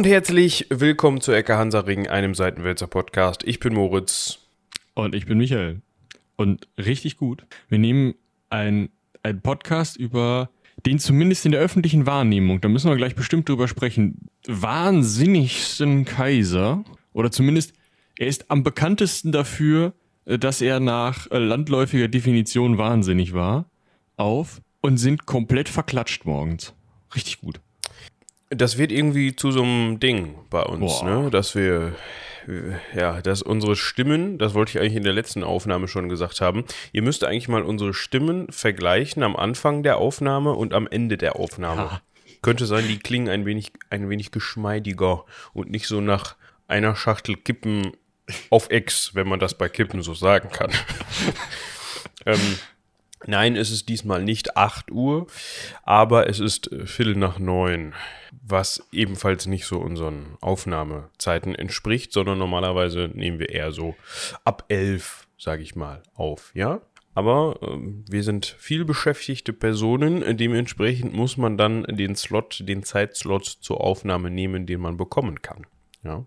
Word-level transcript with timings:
und 0.00 0.06
herzlich 0.06 0.64
willkommen 0.70 1.20
zu 1.20 1.30
Ecke 1.30 1.58
Hansaring, 1.58 2.06
einem 2.06 2.34
Seitenwälzer 2.34 2.86
Podcast. 2.86 3.42
Ich 3.44 3.60
bin 3.60 3.74
Moritz. 3.74 4.38
Und 4.94 5.14
ich 5.14 5.26
bin 5.26 5.36
Michael. 5.36 5.82
Und 6.36 6.68
richtig 6.78 7.18
gut. 7.18 7.44
Wir 7.68 7.78
nehmen 7.78 8.14
einen 8.48 8.88
Podcast 9.42 9.98
über 9.98 10.48
den 10.86 10.98
zumindest 10.98 11.44
in 11.44 11.52
der 11.52 11.60
öffentlichen 11.60 12.06
Wahrnehmung, 12.06 12.62
da 12.62 12.70
müssen 12.70 12.88
wir 12.88 12.96
gleich 12.96 13.14
bestimmt 13.14 13.46
drüber 13.46 13.68
sprechen, 13.68 14.30
wahnsinnigsten 14.46 16.06
Kaiser. 16.06 16.82
Oder 17.12 17.30
zumindest, 17.30 17.74
er 18.18 18.28
ist 18.28 18.50
am 18.50 18.62
bekanntesten 18.62 19.32
dafür, 19.32 19.92
äh, 20.24 20.38
dass 20.38 20.62
er 20.62 20.80
nach 20.80 21.30
äh, 21.30 21.36
landläufiger 21.36 22.08
Definition 22.08 22.78
wahnsinnig 22.78 23.34
war, 23.34 23.66
auf 24.16 24.62
und 24.80 24.96
sind 24.96 25.26
komplett 25.26 25.68
verklatscht 25.68 26.24
morgens. 26.24 26.72
Richtig 27.14 27.42
gut. 27.42 27.60
Das 28.50 28.78
wird 28.78 28.90
irgendwie 28.90 29.36
zu 29.36 29.52
so 29.52 29.62
einem 29.62 30.00
Ding 30.00 30.34
bei 30.50 30.62
uns, 30.62 31.02
ne? 31.02 31.30
Dass 31.30 31.54
wir, 31.54 31.94
ja, 32.94 33.22
dass 33.22 33.42
unsere 33.42 33.76
Stimmen, 33.76 34.38
das 34.38 34.54
wollte 34.54 34.72
ich 34.72 34.80
eigentlich 34.80 34.96
in 34.96 35.04
der 35.04 35.12
letzten 35.12 35.44
Aufnahme 35.44 35.86
schon 35.86 36.08
gesagt 36.08 36.40
haben, 36.40 36.64
ihr 36.92 37.02
müsst 37.02 37.22
eigentlich 37.22 37.48
mal 37.48 37.62
unsere 37.62 37.94
Stimmen 37.94 38.50
vergleichen 38.50 39.22
am 39.22 39.36
Anfang 39.36 39.84
der 39.84 39.98
Aufnahme 39.98 40.52
und 40.52 40.74
am 40.74 40.88
Ende 40.88 41.16
der 41.16 41.36
Aufnahme. 41.36 41.92
Ha. 41.92 42.02
Könnte 42.42 42.66
sein, 42.66 42.88
die 42.88 42.98
klingen 42.98 43.28
ein 43.28 43.46
wenig, 43.46 43.72
ein 43.88 44.08
wenig 44.08 44.32
geschmeidiger 44.32 45.24
und 45.52 45.70
nicht 45.70 45.86
so 45.86 46.00
nach 46.00 46.36
einer 46.66 46.96
Schachtel 46.96 47.36
Kippen 47.36 47.92
auf 48.48 48.70
Ex, 48.70 49.14
wenn 49.14 49.28
man 49.28 49.40
das 49.40 49.56
bei 49.56 49.68
Kippen 49.68 50.02
so 50.02 50.14
sagen 50.14 50.50
kann. 50.50 50.70
ähm, 52.26 52.58
Nein, 53.26 53.56
es 53.56 53.70
ist 53.70 53.88
diesmal 53.88 54.22
nicht 54.22 54.56
8 54.56 54.90
Uhr, 54.90 55.26
aber 55.82 56.28
es 56.28 56.40
ist 56.40 56.72
äh, 56.72 56.86
Viertel 56.86 57.16
nach 57.16 57.38
neun, 57.38 57.92
was 58.42 58.86
ebenfalls 58.92 59.46
nicht 59.46 59.66
so 59.66 59.78
unseren 59.78 60.38
Aufnahmezeiten 60.40 61.54
entspricht, 61.54 62.12
sondern 62.12 62.38
normalerweise 62.38 63.10
nehmen 63.12 63.38
wir 63.38 63.50
eher 63.50 63.72
so 63.72 63.94
ab 64.44 64.64
11, 64.68 65.28
sage 65.38 65.62
ich 65.62 65.76
mal, 65.76 66.02
auf, 66.14 66.50
ja? 66.54 66.80
Aber 67.12 67.58
ähm, 67.62 68.04
wir 68.08 68.22
sind 68.22 68.46
viel 68.46 68.84
beschäftigte 68.84 69.52
Personen, 69.52 70.36
dementsprechend 70.36 71.12
muss 71.12 71.36
man 71.36 71.58
dann 71.58 71.82
den 71.82 72.16
Slot, 72.16 72.62
den 72.66 72.84
Zeitslot 72.84 73.44
zur 73.44 73.82
Aufnahme 73.82 74.30
nehmen, 74.30 74.64
den 74.64 74.80
man 74.80 74.96
bekommen 74.96 75.42
kann, 75.42 75.66
ja? 76.02 76.24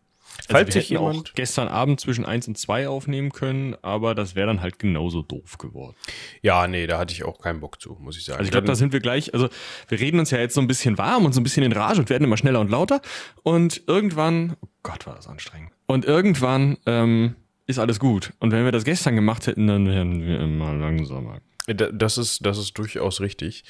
Falls 0.48 0.68
also 0.68 0.80
sich 0.80 0.90
jemand 0.90 1.30
auch 1.30 1.34
gestern 1.36 1.68
Abend 1.68 2.00
zwischen 2.00 2.26
1 2.26 2.48
und 2.48 2.58
2 2.58 2.88
aufnehmen 2.88 3.32
können, 3.32 3.76
aber 3.82 4.16
das 4.16 4.36
wäre 4.36 4.48
dann 4.48 4.62
halt 4.62 4.80
genauso 4.80 5.22
doof 5.22 5.58
geworden. 5.58 5.96
Ja, 6.42 6.68
nee, 6.68 6.88
da 6.88 7.00
hatte 7.00 7.14
ich 7.14 7.24
auch 7.24 7.40
keinen 7.40 7.60
Bock 7.60 7.82
zu, 7.82 7.98
muss 8.00 8.18
ich 8.18 8.26
sagen. 8.26 8.40
Also 8.40 8.48
ich 8.48 8.52
glaube, 8.52 8.68
da 8.68 8.76
sind 8.76 8.94
wir 8.94 9.00
gleich, 9.00 9.34
also 9.34 9.50
wir 9.88 10.00
reden 10.00 10.20
uns 10.20 10.32
ja 10.32 10.40
jetzt 10.40 10.56
so 10.56 10.62
ein 10.62 10.68
bisschen 10.68 10.98
warm 10.98 11.26
und 11.26 11.34
so 11.34 11.40
ein 11.40 11.44
bisschen 11.44 11.64
in 11.64 11.72
Rage 11.72 12.00
und 12.00 12.10
werden 12.10 12.24
immer 12.24 12.38
schneller 12.38 12.60
und 12.60 12.70
lauter 12.70 13.02
und 13.44 13.84
irgendwann, 13.88 14.56
oh 14.62 14.68
Gott, 14.84 15.06
war 15.08 15.16
das 15.16 15.28
anstrengend. 15.28 15.72
Und 15.86 16.06
irgendwann 16.06 16.78
ähm, 16.86 17.36
ist 17.66 17.80
alles 17.80 18.00
gut. 18.00 18.34
Und 18.40 18.52
wenn 18.52 18.66
wir 18.66 18.72
das 18.72 18.84
gestern 18.84 19.16
gemacht 19.16 19.48
hätten, 19.48 19.68
dann 19.68 19.88
wären 19.88 20.26
wir 20.26 20.40
immer 20.40 20.74
langsamer. 20.74 21.40
Das 21.66 22.18
ist, 22.18 22.46
das 22.46 22.58
ist 22.58 22.78
durchaus 22.78 23.22
richtig. 23.22 23.64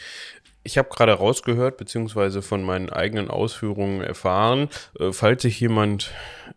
Ich 0.64 0.78
habe 0.78 0.90
gerade 0.90 1.14
rausgehört, 1.14 1.78
beziehungsweise 1.78 2.42
von 2.42 2.64
meinen 2.64 2.90
eigenen 2.90 3.30
Ausführungen 3.30 4.02
erfahren, 4.02 4.70
äh, 5.00 5.12
falls 5.12 5.42
sich 5.42 5.60
jemand 5.60 6.12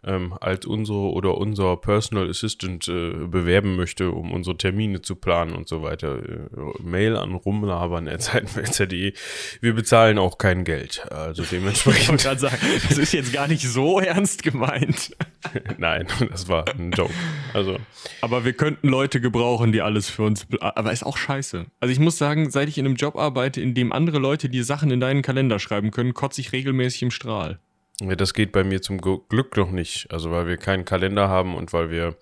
ähm, 0.05 0.35
als 0.41 0.67
unsere 0.67 1.12
oder 1.12 1.37
unser 1.39 1.77
Personal 1.77 2.29
Assistant 2.29 2.87
äh, 2.89 3.11
bewerben 3.27 3.77
möchte, 3.77 4.11
um 4.11 4.33
unsere 4.33 4.57
Termine 4.57 5.03
zu 5.03 5.17
planen 5.17 5.55
und 5.55 5.69
so 5.69 5.83
weiter, 5.83 6.19
äh, 6.19 6.83
Mail 6.83 7.17
an 7.17 7.34
rumlabern.zeitenwälzer.de. 7.34 9.12
Wir 9.61 9.75
bezahlen 9.75 10.19
auch 10.19 10.38
kein 10.38 10.65
Geld. 10.65 11.06
Also 11.11 11.43
dementsprechend. 11.50 11.97
Ich 12.17 12.25
wollte 12.25 12.41
sagen, 12.41 12.59
das 12.88 12.99
ist 12.99 13.12
jetzt 13.12 13.33
gar 13.33 13.49
nicht 13.49 13.62
so 13.62 14.00
ernst 14.00 14.43
gemeint. 14.43 15.17
Nein, 15.78 16.06
das 16.31 16.49
war 16.49 16.65
ein 16.69 16.93
Joke. 16.93 17.12
Also. 17.53 17.78
Aber 18.21 18.44
wir 18.44 18.53
könnten 18.53 18.88
Leute 18.88 19.21
gebrauchen, 19.21 19.73
die 19.73 19.83
alles 19.83 20.09
für 20.09 20.23
uns. 20.23 20.47
Aber 20.61 20.93
ist 20.93 21.05
auch 21.05 21.17
scheiße. 21.17 21.67
Also 21.81 21.93
ich 21.93 21.99
muss 21.99 22.19
sagen, 22.19 22.50
seit 22.50 22.69
ich 22.69 22.78
in 22.78 22.87
einem 22.87 22.97
Job 22.97 23.17
arbeite, 23.17 23.61
in 23.61 23.75
dem 23.75 23.93
andere 23.97 24.19
Leute 24.19 24.49
die 24.49 24.62
Sachen 24.62 24.91
in 24.91 25.01
deinen 25.01 25.23
Kalender 25.23 25.59
schreiben 25.59 25.91
können, 25.91 26.15
kotze 26.15 26.41
ich 26.41 26.53
regelmäßig 26.53 27.03
im 27.03 27.11
Strahl. 27.11 27.59
Ja, 28.01 28.15
das 28.15 28.34
geht 28.34 28.53
bei 28.53 28.62
mir 28.62 28.83
zum 28.83 29.01
Glück 29.01 29.57
noch 29.57 29.71
nicht. 29.71 30.09
Also 30.11 30.31
weil 30.31 30.47
wir 30.47 30.59
keinen 30.59 30.84
Kalender 30.84 31.29
haben 31.29 31.55
und 31.55 31.73
weil 31.73 31.91
wir, 31.91 32.17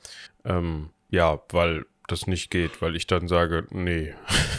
ähm, 0.45 0.91
ja, 1.11 1.41
weil 1.51 1.85
das 2.07 2.27
nicht 2.27 2.51
geht, 2.51 2.83
weil 2.83 2.97
ich 2.97 3.07
dann 3.07 3.29
sage, 3.29 3.67
nee, 3.71 4.13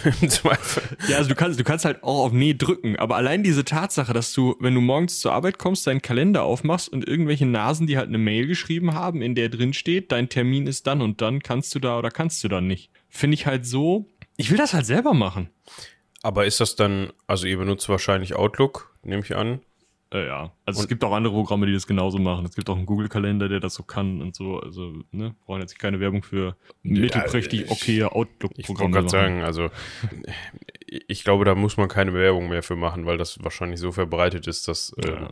im 0.21 0.29
Zweifel. 0.29 0.97
Ja, 1.07 1.17
also 1.17 1.29
du 1.29 1.35
kannst, 1.35 1.59
du 1.59 1.63
kannst 1.63 1.85
halt 1.85 2.03
auch 2.03 2.25
auf 2.25 2.31
Nee 2.31 2.55
drücken, 2.55 2.97
aber 2.97 3.15
allein 3.15 3.43
diese 3.43 3.63
Tatsache, 3.63 4.13
dass 4.13 4.33
du, 4.33 4.55
wenn 4.59 4.73
du 4.73 4.81
morgens 4.81 5.19
zur 5.19 5.31
Arbeit 5.31 5.59
kommst, 5.59 5.85
deinen 5.85 6.01
Kalender 6.01 6.43
aufmachst 6.43 6.89
und 6.89 7.07
irgendwelche 7.07 7.45
Nasen, 7.45 7.87
die 7.87 7.97
halt 7.97 8.07
eine 8.07 8.17
Mail 8.17 8.47
geschrieben 8.47 8.93
haben, 8.93 9.21
in 9.21 9.35
der 9.35 9.49
drin 9.49 9.73
steht, 9.73 10.11
dein 10.11 10.29
Termin 10.29 10.65
ist 10.65 10.87
dann 10.87 11.01
und 11.01 11.21
dann, 11.21 11.41
kannst 11.41 11.73
du 11.75 11.79
da 11.79 11.99
oder 11.99 12.09
kannst 12.09 12.43
du 12.43 12.47
dann 12.47 12.67
nicht. 12.67 12.89
Finde 13.09 13.35
ich 13.35 13.45
halt 13.45 13.65
so, 13.65 14.07
ich 14.37 14.49
will 14.49 14.57
das 14.57 14.73
halt 14.73 14.85
selber 14.85 15.13
machen. 15.13 15.49
Aber 16.25 16.47
ist 16.47 16.59
das 16.59 16.75
dann, 16.75 17.13
also 17.27 17.45
ihr 17.45 17.59
benutzt 17.59 17.87
wahrscheinlich 17.87 18.35
Outlook, 18.35 18.91
nehme 19.03 19.21
ich 19.21 19.35
an. 19.35 19.59
Äh, 20.11 20.25
ja, 20.25 20.51
also 20.65 20.79
und 20.79 20.85
es 20.85 20.87
gibt 20.87 21.03
auch 21.03 21.11
andere 21.13 21.35
Programme, 21.35 21.67
die 21.67 21.73
das 21.73 21.85
genauso 21.85 22.17
machen. 22.17 22.43
Es 22.45 22.55
gibt 22.55 22.67
auch 22.67 22.75
einen 22.75 22.87
Google-Kalender, 22.87 23.47
der 23.47 23.59
das 23.59 23.75
so 23.75 23.83
kann 23.83 24.23
und 24.23 24.35
so. 24.35 24.59
Also, 24.59 25.03
ne, 25.11 25.35
brauchen 25.45 25.61
jetzt 25.61 25.77
keine 25.77 25.99
Werbung 25.99 26.23
für 26.23 26.57
mittelprächtig 26.81 27.69
okay 27.69 28.05
Outlook-Programme. 28.05 28.53
Ich 28.57 28.69
wollte 28.69 28.89
gerade 28.89 29.09
sagen, 29.09 29.43
also 29.43 29.69
ich 30.87 31.23
glaube, 31.23 31.45
da 31.45 31.53
muss 31.53 31.77
man 31.77 31.89
keine 31.89 32.11
Werbung 32.15 32.49
mehr 32.49 32.63
für 32.63 32.75
machen, 32.75 33.05
weil 33.05 33.19
das 33.19 33.43
wahrscheinlich 33.43 33.79
so 33.79 33.91
verbreitet 33.91 34.47
ist, 34.47 34.67
dass 34.67 34.95
ja. 35.05 35.27
äh, 35.27 35.29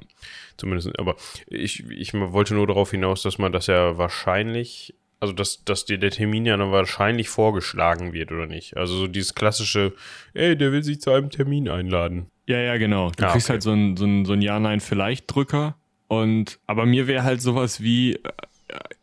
zumindest, 0.58 1.00
aber 1.00 1.16
ich, 1.48 1.90
ich 1.90 2.14
wollte 2.14 2.54
nur 2.54 2.68
darauf 2.68 2.92
hinaus, 2.92 3.24
dass 3.24 3.40
man 3.40 3.52
das 3.52 3.66
ja 3.66 3.98
wahrscheinlich 3.98 4.94
also 5.24 5.32
dass, 5.32 5.64
dass 5.64 5.86
dir 5.86 5.98
der 5.98 6.12
Termin 6.12 6.46
ja 6.46 6.58
dann 6.58 6.74
wahrscheinlich 6.74 7.30
vorgeschlagen 7.30 8.12
wird, 8.12 8.34
oder 8.34 8.46
nicht? 8.46 8.76
Also 8.76 8.98
so 8.98 9.08
dieses 9.08 9.34
klassische, 9.34 9.94
ey, 10.34 10.58
der 10.58 10.74
will 10.74 10.84
sich 10.84 11.00
zu 11.00 11.12
einem 11.12 11.30
Termin 11.30 11.70
einladen. 11.70 12.26
Ja, 12.46 12.60
ja, 12.60 12.76
genau. 12.76 13.10
Du 13.12 13.26
ah, 13.26 13.32
kriegst 13.32 13.48
okay. 13.48 13.54
halt 13.54 13.64
so 13.64 13.72
ein, 13.72 13.96
so 13.96 14.04
ein, 14.04 14.26
so 14.26 14.34
ein 14.34 14.42
Ja-Nein-Vielleicht-Drücker. 14.42 15.78
Und, 16.10 16.60
aber 16.68 16.86
mir 16.86 17.08
wäre 17.08 17.24
halt 17.24 17.42
sowas 17.42 17.82
wie, 17.82 18.16
äh, 18.16 18.20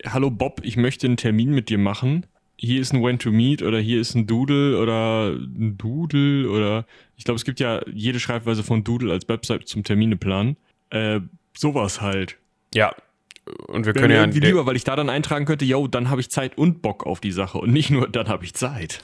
hallo 0.04 0.30
Bob, 0.30 0.60
ich 0.62 0.76
möchte 0.76 1.06
einen 1.06 1.16
Termin 1.16 1.52
mit 1.54 1.70
dir 1.70 1.78
machen. 1.78 2.26
Hier 2.58 2.82
ist 2.82 2.92
ein 2.92 3.02
When 3.02 3.18
to 3.18 3.30
Meet 3.30 3.62
oder 3.62 3.78
hier 3.78 3.98
ist 3.98 4.14
ein 4.14 4.26
Doodle 4.26 4.78
oder 4.78 5.30
ein 5.30 5.78
Doodle 5.78 6.50
oder 6.50 6.84
ich 7.16 7.24
glaube, 7.24 7.36
es 7.36 7.46
gibt 7.46 7.60
ja 7.60 7.80
jede 7.90 8.20
Schreibweise 8.20 8.62
von 8.62 8.84
Doodle 8.84 9.10
als 9.10 9.26
Website 9.26 9.68
zum 9.68 9.84
Termineplan. 9.84 10.58
Äh, 10.90 11.20
sowas 11.56 12.02
halt. 12.02 12.36
Ja, 12.74 12.94
und 13.66 13.86
wir 13.86 13.92
können 13.92 14.12
ja 14.12 14.20
irgendwie 14.20 14.40
lieber, 14.40 14.66
weil 14.66 14.76
ich 14.76 14.84
da 14.84 14.96
dann 14.96 15.10
eintragen 15.10 15.44
könnte, 15.44 15.64
yo, 15.64 15.86
dann 15.86 16.10
habe 16.10 16.20
ich 16.20 16.30
Zeit 16.30 16.56
und 16.58 16.82
Bock 16.82 17.06
auf 17.06 17.20
die 17.20 17.32
Sache 17.32 17.58
und 17.58 17.72
nicht 17.72 17.90
nur, 17.90 18.08
dann 18.08 18.28
habe 18.28 18.44
ich 18.44 18.54
Zeit. 18.54 19.00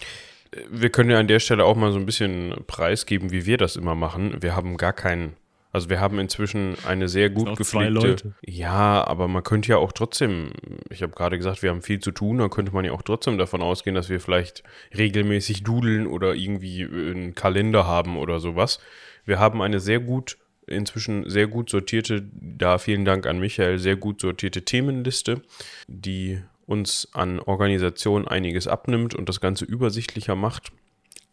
Wir 0.71 0.91
können 0.91 1.11
ja 1.11 1.19
an 1.19 1.29
der 1.29 1.41
Stelle 1.41 1.65
auch 1.65 1.77
mal 1.77 1.93
so 1.93 1.99
ein 1.99 2.07
bisschen 2.07 2.55
preisgeben, 2.67 3.31
wie 3.31 3.47
wir 3.47 3.59
das 3.59 3.77
immer 3.77 3.95
machen. 3.95 4.37
Wir 4.41 4.57
haben 4.57 4.77
gar 4.77 4.93
keinen, 4.93 5.35
also 5.73 5.91
wir 5.91 6.01
haben 6.01 6.19
inzwischen 6.19 6.77
eine 6.87 7.09
sehr 7.09 7.31
gut 7.31 7.57
gepflegte. 7.57 8.35
Ja, 8.45 9.07
aber 9.07 9.29
man 9.29 9.43
könnte 9.43 9.71
ja 9.71 9.77
auch 9.77 9.93
trotzdem, 9.93 10.53
ich 10.89 11.03
habe 11.03 11.13
gerade 11.13 11.37
gesagt, 11.37 11.63
wir 11.63 11.71
haben 11.71 11.83
viel 11.83 12.01
zu 12.01 12.13
tun, 12.13 12.39
dann 12.39 12.51
könnte 12.51 12.73
man 12.73 12.85
ja 12.85 12.93
auch 12.93 13.03
trotzdem 13.03 13.39
davon 13.39 13.61
ausgehen, 13.61 13.95
dass 13.95 14.09
wir 14.09 14.21
vielleicht 14.21 14.63
regelmäßig 14.97 15.65
dudeln 15.65 16.07
oder 16.07 16.35
irgendwie 16.35 16.85
einen 16.85 17.35
Kalender 17.35 17.87
haben 17.87 18.17
oder 18.17 18.41
sowas. 18.41 18.79
Wir 19.25 19.39
haben 19.39 19.61
eine 19.61 19.81
sehr 19.81 20.01
gut 20.01 20.39
inzwischen 20.67 21.29
sehr 21.29 21.47
gut 21.47 21.71
sortierte, 21.71 22.25
da 22.33 22.79
vielen 22.79 23.05
Dank 23.05 23.27
an 23.27 23.39
Michael, 23.39 23.79
sehr 23.79 23.97
gut 23.97 24.21
sortierte 24.21 24.65
Themenliste, 24.65 25.43
die 25.87 26.41
uns 26.67 27.09
an 27.13 27.39
Organisation 27.39 28.27
einiges 28.27 28.67
abnimmt 28.67 29.15
und 29.15 29.29
das 29.29 29.41
Ganze 29.41 29.65
übersichtlicher 29.65 30.35
macht. 30.35 30.73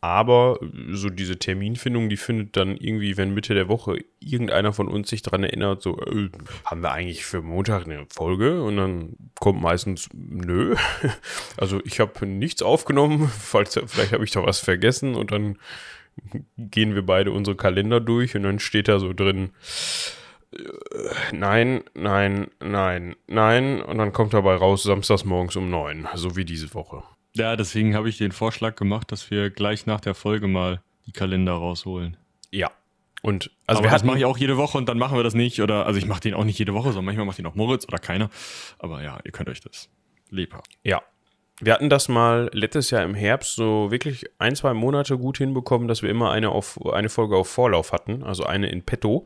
Aber 0.03 0.59
so 0.89 1.09
diese 1.09 1.39
Terminfindung, 1.39 2.09
die 2.09 2.17
findet 2.17 2.57
dann 2.57 2.75
irgendwie, 2.75 3.15
wenn 3.15 3.33
Mitte 3.33 3.53
der 3.53 3.69
Woche 3.69 3.99
irgendeiner 4.19 4.73
von 4.73 4.89
uns 4.89 5.09
sich 5.09 5.21
daran 5.21 5.45
erinnert, 5.45 5.81
so, 5.81 5.97
äh, 5.97 6.29
haben 6.65 6.81
wir 6.81 6.91
eigentlich 6.91 7.23
für 7.23 7.41
Montag 7.41 7.85
eine 7.85 8.05
Folge? 8.09 8.61
Und 8.63 8.75
dann 8.75 9.15
kommt 9.39 9.61
meistens, 9.61 10.09
nö. 10.13 10.75
Also 11.57 11.79
ich 11.85 12.01
habe 12.01 12.25
nichts 12.25 12.61
aufgenommen, 12.61 13.31
falls 13.39 13.79
vielleicht 13.87 14.11
habe 14.11 14.25
ich 14.25 14.31
da 14.31 14.43
was 14.43 14.59
vergessen 14.59 15.15
und 15.15 15.31
dann 15.31 15.57
gehen 16.57 16.95
wir 16.95 17.05
beide 17.05 17.31
unsere 17.31 17.55
Kalender 17.55 17.99
durch 17.99 18.35
und 18.35 18.43
dann 18.43 18.59
steht 18.59 18.87
da 18.87 18.99
so 18.99 19.13
drin, 19.13 19.51
äh, 20.51 20.57
nein, 21.31 21.83
nein, 21.93 22.47
nein, 22.59 23.15
nein. 23.27 23.81
Und 23.81 23.97
dann 23.97 24.13
kommt 24.13 24.33
dabei 24.33 24.55
raus, 24.55 24.83
samstags 24.83 25.25
morgens 25.25 25.55
um 25.55 25.69
neun, 25.69 26.07
so 26.15 26.35
wie 26.35 26.45
diese 26.45 26.73
Woche. 26.73 27.03
Ja, 27.35 27.55
deswegen 27.55 27.95
habe 27.95 28.09
ich 28.09 28.17
den 28.17 28.31
Vorschlag 28.31 28.75
gemacht, 28.75 29.11
dass 29.11 29.31
wir 29.31 29.49
gleich 29.49 29.85
nach 29.85 30.01
der 30.01 30.13
Folge 30.13 30.47
mal 30.47 30.81
die 31.07 31.11
Kalender 31.11 31.53
rausholen. 31.53 32.17
Ja. 32.51 32.71
Und 33.23 33.51
also 33.65 33.79
Aber 33.79 33.89
das 33.89 34.03
mache 34.03 34.19
ich 34.19 34.25
auch 34.25 34.37
jede 34.37 34.57
Woche 34.57 34.77
und 34.77 34.89
dann 34.89 34.97
machen 34.97 35.17
wir 35.17 35.23
das 35.23 35.33
nicht. 35.33 35.61
Oder 35.61 35.85
also 35.85 35.97
ich 35.97 36.05
mache 36.05 36.19
den 36.19 36.33
auch 36.33 36.43
nicht 36.43 36.59
jede 36.59 36.73
Woche, 36.73 36.89
sondern 36.89 37.05
manchmal 37.05 37.25
macht 37.25 37.37
den 37.37 37.45
auch 37.45 37.55
Moritz 37.55 37.85
oder 37.87 37.97
keiner. 37.97 38.29
Aber 38.79 39.01
ja, 39.01 39.17
ihr 39.23 39.31
könnt 39.31 39.49
euch 39.49 39.61
das 39.61 39.89
lebhaft. 40.29 40.77
Ja, 40.83 41.01
wir 41.65 41.73
hatten 41.73 41.89
das 41.89 42.09
mal 42.09 42.49
letztes 42.53 42.91
Jahr 42.91 43.03
im 43.03 43.15
Herbst 43.15 43.55
so 43.55 43.91
wirklich 43.91 44.25
ein, 44.39 44.55
zwei 44.55 44.73
Monate 44.73 45.17
gut 45.17 45.37
hinbekommen, 45.37 45.87
dass 45.87 46.01
wir 46.01 46.09
immer 46.09 46.31
eine, 46.31 46.49
auf, 46.49 46.79
eine 46.91 47.09
Folge 47.09 47.35
auf 47.35 47.49
Vorlauf 47.49 47.91
hatten, 47.91 48.23
also 48.23 48.43
eine 48.43 48.69
in 48.69 48.83
petto, 48.83 49.25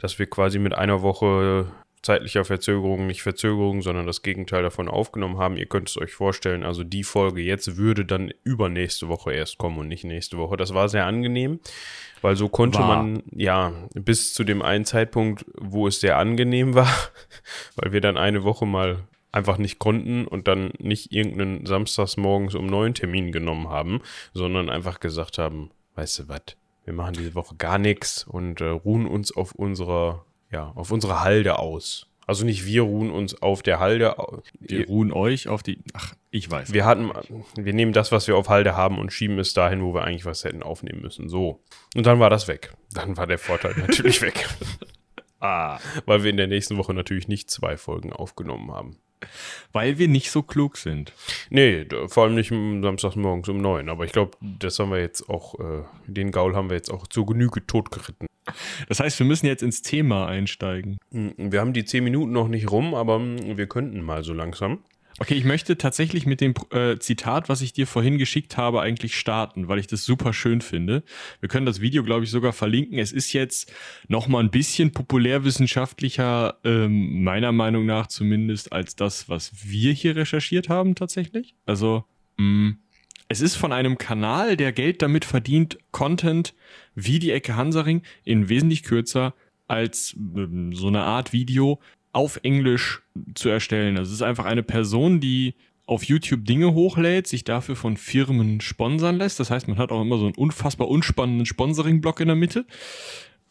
dass 0.00 0.18
wir 0.18 0.28
quasi 0.28 0.58
mit 0.58 0.74
einer 0.74 1.02
Woche 1.02 1.66
zeitlicher 2.02 2.44
Verzögerung, 2.44 3.06
nicht 3.06 3.22
Verzögerung, 3.22 3.82
sondern 3.82 4.06
das 4.06 4.22
Gegenteil 4.22 4.62
davon 4.62 4.88
aufgenommen 4.88 5.38
haben. 5.38 5.56
Ihr 5.56 5.66
könnt 5.66 5.90
es 5.90 5.98
euch 5.98 6.12
vorstellen, 6.12 6.64
also 6.64 6.82
die 6.82 7.04
Folge 7.04 7.42
jetzt 7.42 7.76
würde 7.76 8.06
dann 8.06 8.32
übernächste 8.42 9.08
Woche 9.08 9.32
erst 9.32 9.58
kommen 9.58 9.78
und 9.78 9.88
nicht 9.88 10.04
nächste 10.04 10.38
Woche. 10.38 10.56
Das 10.56 10.72
war 10.72 10.88
sehr 10.88 11.04
angenehm, 11.04 11.60
weil 12.22 12.36
so 12.36 12.48
konnte 12.48 12.78
war. 12.78 13.02
man, 13.02 13.22
ja, 13.32 13.72
bis 13.94 14.32
zu 14.32 14.44
dem 14.44 14.62
einen 14.62 14.86
Zeitpunkt, 14.86 15.44
wo 15.58 15.86
es 15.86 16.00
sehr 16.00 16.16
angenehm 16.16 16.74
war, 16.74 16.90
weil 17.76 17.92
wir 17.92 18.00
dann 18.00 18.16
eine 18.16 18.44
Woche 18.44 18.64
mal 18.64 19.04
einfach 19.32 19.58
nicht 19.58 19.78
konnten 19.78 20.26
und 20.26 20.48
dann 20.48 20.72
nicht 20.78 21.12
irgendeinen 21.12 21.66
samstags 21.66 22.16
morgens 22.16 22.54
um 22.54 22.66
neun 22.66 22.94
Termin 22.94 23.32
genommen 23.32 23.68
haben, 23.68 24.00
sondern 24.32 24.70
einfach 24.70 25.00
gesagt 25.00 25.38
haben, 25.38 25.70
weißt 25.94 26.20
du 26.20 26.28
was, 26.28 26.56
wir 26.84 26.94
machen 26.94 27.14
diese 27.14 27.34
Woche 27.34 27.54
gar 27.56 27.78
nichts 27.78 28.24
und 28.24 28.60
äh, 28.60 28.64
ruhen 28.64 29.06
uns 29.06 29.32
auf 29.32 29.52
unserer 29.52 30.24
ja, 30.50 30.72
auf 30.74 30.90
unsere 30.90 31.22
Halde 31.22 31.58
aus. 31.58 32.06
Also 32.26 32.44
nicht 32.44 32.64
wir 32.64 32.82
ruhen 32.82 33.10
uns 33.10 33.42
auf 33.42 33.62
der 33.62 33.80
Halde. 33.80 34.14
Wir 34.60 34.86
ruhen 34.86 35.12
euch 35.12 35.48
auf 35.48 35.64
die. 35.64 35.78
Ach, 35.94 36.14
ich 36.30 36.48
weiß. 36.48 36.72
Wir 36.72 36.84
hatten, 36.84 37.10
wir 37.56 37.72
nehmen 37.72 37.92
das, 37.92 38.12
was 38.12 38.28
wir 38.28 38.36
auf 38.36 38.48
Halde 38.48 38.76
haben 38.76 38.98
und 38.98 39.12
schieben 39.12 39.38
es 39.40 39.52
dahin, 39.52 39.82
wo 39.82 39.94
wir 39.94 40.04
eigentlich 40.04 40.26
was 40.26 40.44
hätten 40.44 40.62
aufnehmen 40.62 41.00
müssen. 41.00 41.28
So. 41.28 41.60
Und 41.96 42.06
dann 42.06 42.20
war 42.20 42.30
das 42.30 42.46
weg. 42.46 42.72
Dann 42.92 43.16
war 43.16 43.26
der 43.26 43.38
Vorteil 43.38 43.74
natürlich 43.76 44.22
weg. 44.22 44.48
Ah. 45.40 45.78
Weil 46.06 46.22
wir 46.22 46.30
in 46.30 46.36
der 46.36 46.46
nächsten 46.46 46.76
Woche 46.76 46.94
natürlich 46.94 47.28
nicht 47.28 47.50
zwei 47.50 47.76
Folgen 47.76 48.12
aufgenommen 48.12 48.72
haben. 48.72 48.96
Weil 49.72 49.98
wir 49.98 50.08
nicht 50.08 50.30
so 50.30 50.42
klug 50.42 50.76
sind. 50.76 51.12
Nee, 51.50 51.86
vor 52.06 52.24
allem 52.24 52.34
nicht 52.34 52.48
samstags 52.48 53.16
morgens 53.16 53.48
um 53.48 53.60
neun. 53.60 53.88
Aber 53.88 54.04
ich 54.04 54.12
glaube, 54.12 54.36
das 54.40 54.78
haben 54.78 54.90
wir 54.90 55.00
jetzt 55.00 55.28
auch, 55.28 55.58
äh, 55.60 55.82
den 56.06 56.30
Gaul 56.30 56.54
haben 56.54 56.70
wir 56.70 56.76
jetzt 56.76 56.90
auch 56.90 57.06
zur 57.06 57.26
Genüge 57.26 57.66
totgeritten. 57.66 58.26
Das 58.88 59.00
heißt, 59.00 59.18
wir 59.18 59.26
müssen 59.26 59.46
jetzt 59.46 59.62
ins 59.62 59.82
Thema 59.82 60.26
einsteigen. 60.26 60.98
Wir 61.10 61.60
haben 61.60 61.72
die 61.72 61.84
zehn 61.84 62.02
Minuten 62.02 62.32
noch 62.32 62.48
nicht 62.48 62.70
rum, 62.70 62.94
aber 62.94 63.20
wir 63.20 63.66
könnten 63.66 64.02
mal 64.02 64.24
so 64.24 64.32
langsam. 64.32 64.82
Okay, 65.22 65.34
ich 65.34 65.44
möchte 65.44 65.76
tatsächlich 65.76 66.24
mit 66.24 66.40
dem 66.40 66.54
äh, 66.70 66.96
Zitat, 66.98 67.50
was 67.50 67.60
ich 67.60 67.74
dir 67.74 67.86
vorhin 67.86 68.16
geschickt 68.16 68.56
habe, 68.56 68.80
eigentlich 68.80 69.18
starten, 69.18 69.68
weil 69.68 69.78
ich 69.78 69.86
das 69.86 70.06
super 70.06 70.32
schön 70.32 70.62
finde. 70.62 71.02
Wir 71.40 71.50
können 71.50 71.66
das 71.66 71.82
Video, 71.82 72.02
glaube 72.02 72.24
ich, 72.24 72.30
sogar 72.30 72.54
verlinken. 72.54 72.98
Es 72.98 73.12
ist 73.12 73.34
jetzt 73.34 73.70
noch 74.08 74.28
mal 74.28 74.38
ein 74.38 74.50
bisschen 74.50 74.92
populärwissenschaftlicher, 74.92 76.56
ähm, 76.64 77.22
meiner 77.22 77.52
Meinung 77.52 77.84
nach 77.84 78.06
zumindest, 78.06 78.72
als 78.72 78.96
das, 78.96 79.28
was 79.28 79.52
wir 79.62 79.92
hier 79.92 80.16
recherchiert 80.16 80.70
haben 80.70 80.94
tatsächlich. 80.94 81.54
Also, 81.66 82.06
mh, 82.38 82.46
mm, 82.46 82.78
es 83.28 83.42
ist 83.42 83.56
von 83.56 83.74
einem 83.74 83.98
Kanal, 83.98 84.56
der 84.56 84.72
Geld 84.72 85.02
damit 85.02 85.26
verdient, 85.26 85.78
Content 85.90 86.54
wie 86.94 87.18
die 87.18 87.30
Ecke 87.30 87.56
Hansaring 87.56 88.04
in 88.24 88.48
wesentlich 88.48 88.84
kürzer 88.84 89.34
als 89.68 90.16
ähm, 90.16 90.72
so 90.72 90.88
eine 90.88 91.02
Art 91.02 91.34
Video 91.34 91.78
auf 92.12 92.40
Englisch 92.42 93.02
zu 93.34 93.48
erstellen. 93.48 93.96
Also 93.96 94.10
es 94.10 94.16
ist 94.16 94.22
einfach 94.22 94.44
eine 94.44 94.62
Person, 94.62 95.20
die 95.20 95.54
auf 95.86 96.04
YouTube 96.04 96.44
Dinge 96.44 96.72
hochlädt, 96.72 97.26
sich 97.26 97.44
dafür 97.44 97.74
von 97.74 97.96
Firmen 97.96 98.60
sponsern 98.60 99.16
lässt. 99.16 99.40
Das 99.40 99.50
heißt, 99.50 99.66
man 99.66 99.78
hat 99.78 99.90
auch 99.90 100.02
immer 100.02 100.18
so 100.18 100.26
einen 100.26 100.36
unfassbar 100.36 100.88
unspannenden 100.88 101.46
Sponsoring-Block 101.46 102.20
in 102.20 102.28
der 102.28 102.36
Mitte. 102.36 102.64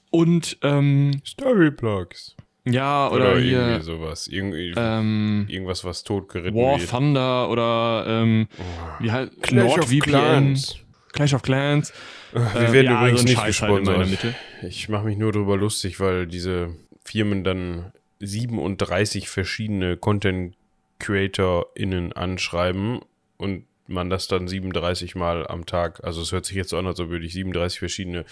Und 0.09 0.57
ähm, 0.63 1.21
Storyblogs. 1.25 2.35
Ja, 2.65 3.09
oder, 3.09 3.31
oder 3.31 3.39
hier, 3.39 3.59
irgendwie 3.59 3.83
sowas. 3.83 4.27
Irgendwie, 4.27 4.73
ähm, 4.75 5.45
irgendwas, 5.50 5.83
was 5.83 6.03
totgeritten 6.03 6.59
War 6.59 6.79
wird. 6.79 6.89
Thunder 6.89 7.50
oder 7.50 8.06
ähm, 8.07 8.47
oh. 8.57 9.03
wie 9.03 9.11
halt 9.11 9.41
Clash 9.41 9.77
of 9.77 9.89
Clans. 10.00 10.77
Clash 11.11 11.33
of 11.33 11.41
Clans. 11.41 11.94
Wir 12.31 12.41
äh, 12.41 12.73
werden 12.73 12.85
ja, 12.85 13.01
übrigens 13.01 13.21
so 13.21 13.27
nicht 13.27 13.45
gesponsert. 13.45 13.97
Halt 13.97 14.35
ich 14.63 14.89
mache 14.89 15.06
mich 15.06 15.17
nur 15.17 15.31
darüber 15.31 15.57
lustig, 15.57 16.00
weil 16.00 16.27
diese 16.27 16.75
Firmen 17.03 17.44
dann 17.44 17.91
37 18.19 19.30
verschiedene 19.30 19.98
Content 19.98 20.56
CreatorInnen 21.00 22.13
anschreiben 22.13 23.00
und 23.38 23.66
man 23.88 24.10
das 24.10 24.27
dann 24.27 24.48
37 24.48 25.16
Mal 25.16 25.48
am 25.48 25.66
Tag, 25.66 26.04
also 26.04 26.21
es 26.21 26.31
hört 26.31 26.45
sich 26.45 26.56
jetzt 26.56 26.69
so 26.69 26.77
an, 26.77 26.86
als 26.86 27.00
würde 27.00 27.25
ich 27.25 27.33
37 27.33 27.80
verschiedene 27.80 28.25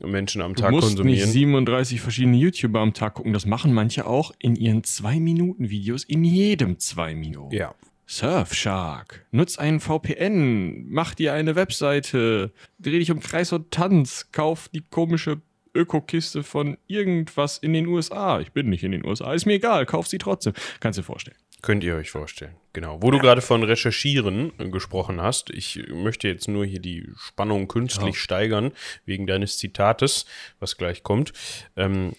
Menschen 0.00 0.42
am 0.42 0.54
Tag 0.54 0.70
du 0.70 0.76
musst 0.76 0.88
konsumieren. 0.88 1.20
nicht 1.20 1.32
37 1.32 2.00
verschiedene 2.00 2.36
YouTuber 2.36 2.80
am 2.80 2.94
Tag 2.94 3.14
gucken. 3.14 3.32
Das 3.32 3.46
machen 3.46 3.74
manche 3.74 4.06
auch 4.06 4.32
in 4.38 4.54
ihren 4.54 4.82
2-Minuten-Videos 4.82 6.04
in 6.04 6.24
jedem 6.24 6.78
2 6.78 7.14
Minuten. 7.14 7.54
Ja. 7.54 7.74
Surfshark. 8.06 9.26
Nutz 9.32 9.58
einen 9.58 9.80
VPN. 9.80 10.88
Mach 10.88 11.14
dir 11.14 11.34
eine 11.34 11.56
Webseite. 11.56 12.52
Dreh 12.78 12.98
dich 12.98 13.10
um 13.10 13.20
Kreis 13.20 13.52
und 13.52 13.70
Tanz. 13.70 14.28
Kauf 14.32 14.68
die 14.68 14.80
komische 14.80 15.42
Ökokiste 15.78 16.42
von 16.42 16.76
irgendwas 16.86 17.58
in 17.58 17.72
den 17.72 17.86
USA. 17.86 18.40
Ich 18.40 18.52
bin 18.52 18.68
nicht 18.68 18.84
in 18.84 18.92
den 18.92 19.06
USA, 19.06 19.32
ist 19.32 19.46
mir 19.46 19.54
egal, 19.54 19.86
kauf 19.86 20.08
sie 20.08 20.18
trotzdem. 20.18 20.52
Kannst 20.80 20.98
du 20.98 21.02
dir 21.02 21.06
vorstellen. 21.06 21.36
Könnt 21.60 21.82
ihr 21.82 21.96
euch 21.96 22.10
vorstellen. 22.10 22.54
Genau. 22.72 23.02
Wo 23.02 23.10
du 23.10 23.18
gerade 23.18 23.40
von 23.40 23.64
Recherchieren 23.64 24.52
äh, 24.58 24.68
gesprochen 24.68 25.20
hast, 25.20 25.50
ich 25.50 25.82
möchte 25.88 26.28
jetzt 26.28 26.46
nur 26.46 26.64
hier 26.64 26.80
die 26.80 27.10
Spannung 27.16 27.66
künstlich 27.66 28.14
ja. 28.14 28.20
steigern, 28.20 28.72
wegen 29.04 29.26
deines 29.26 29.58
Zitates, 29.58 30.26
was 30.60 30.76
gleich 30.76 31.02
kommt. 31.02 31.32
Ähm, 31.76 32.12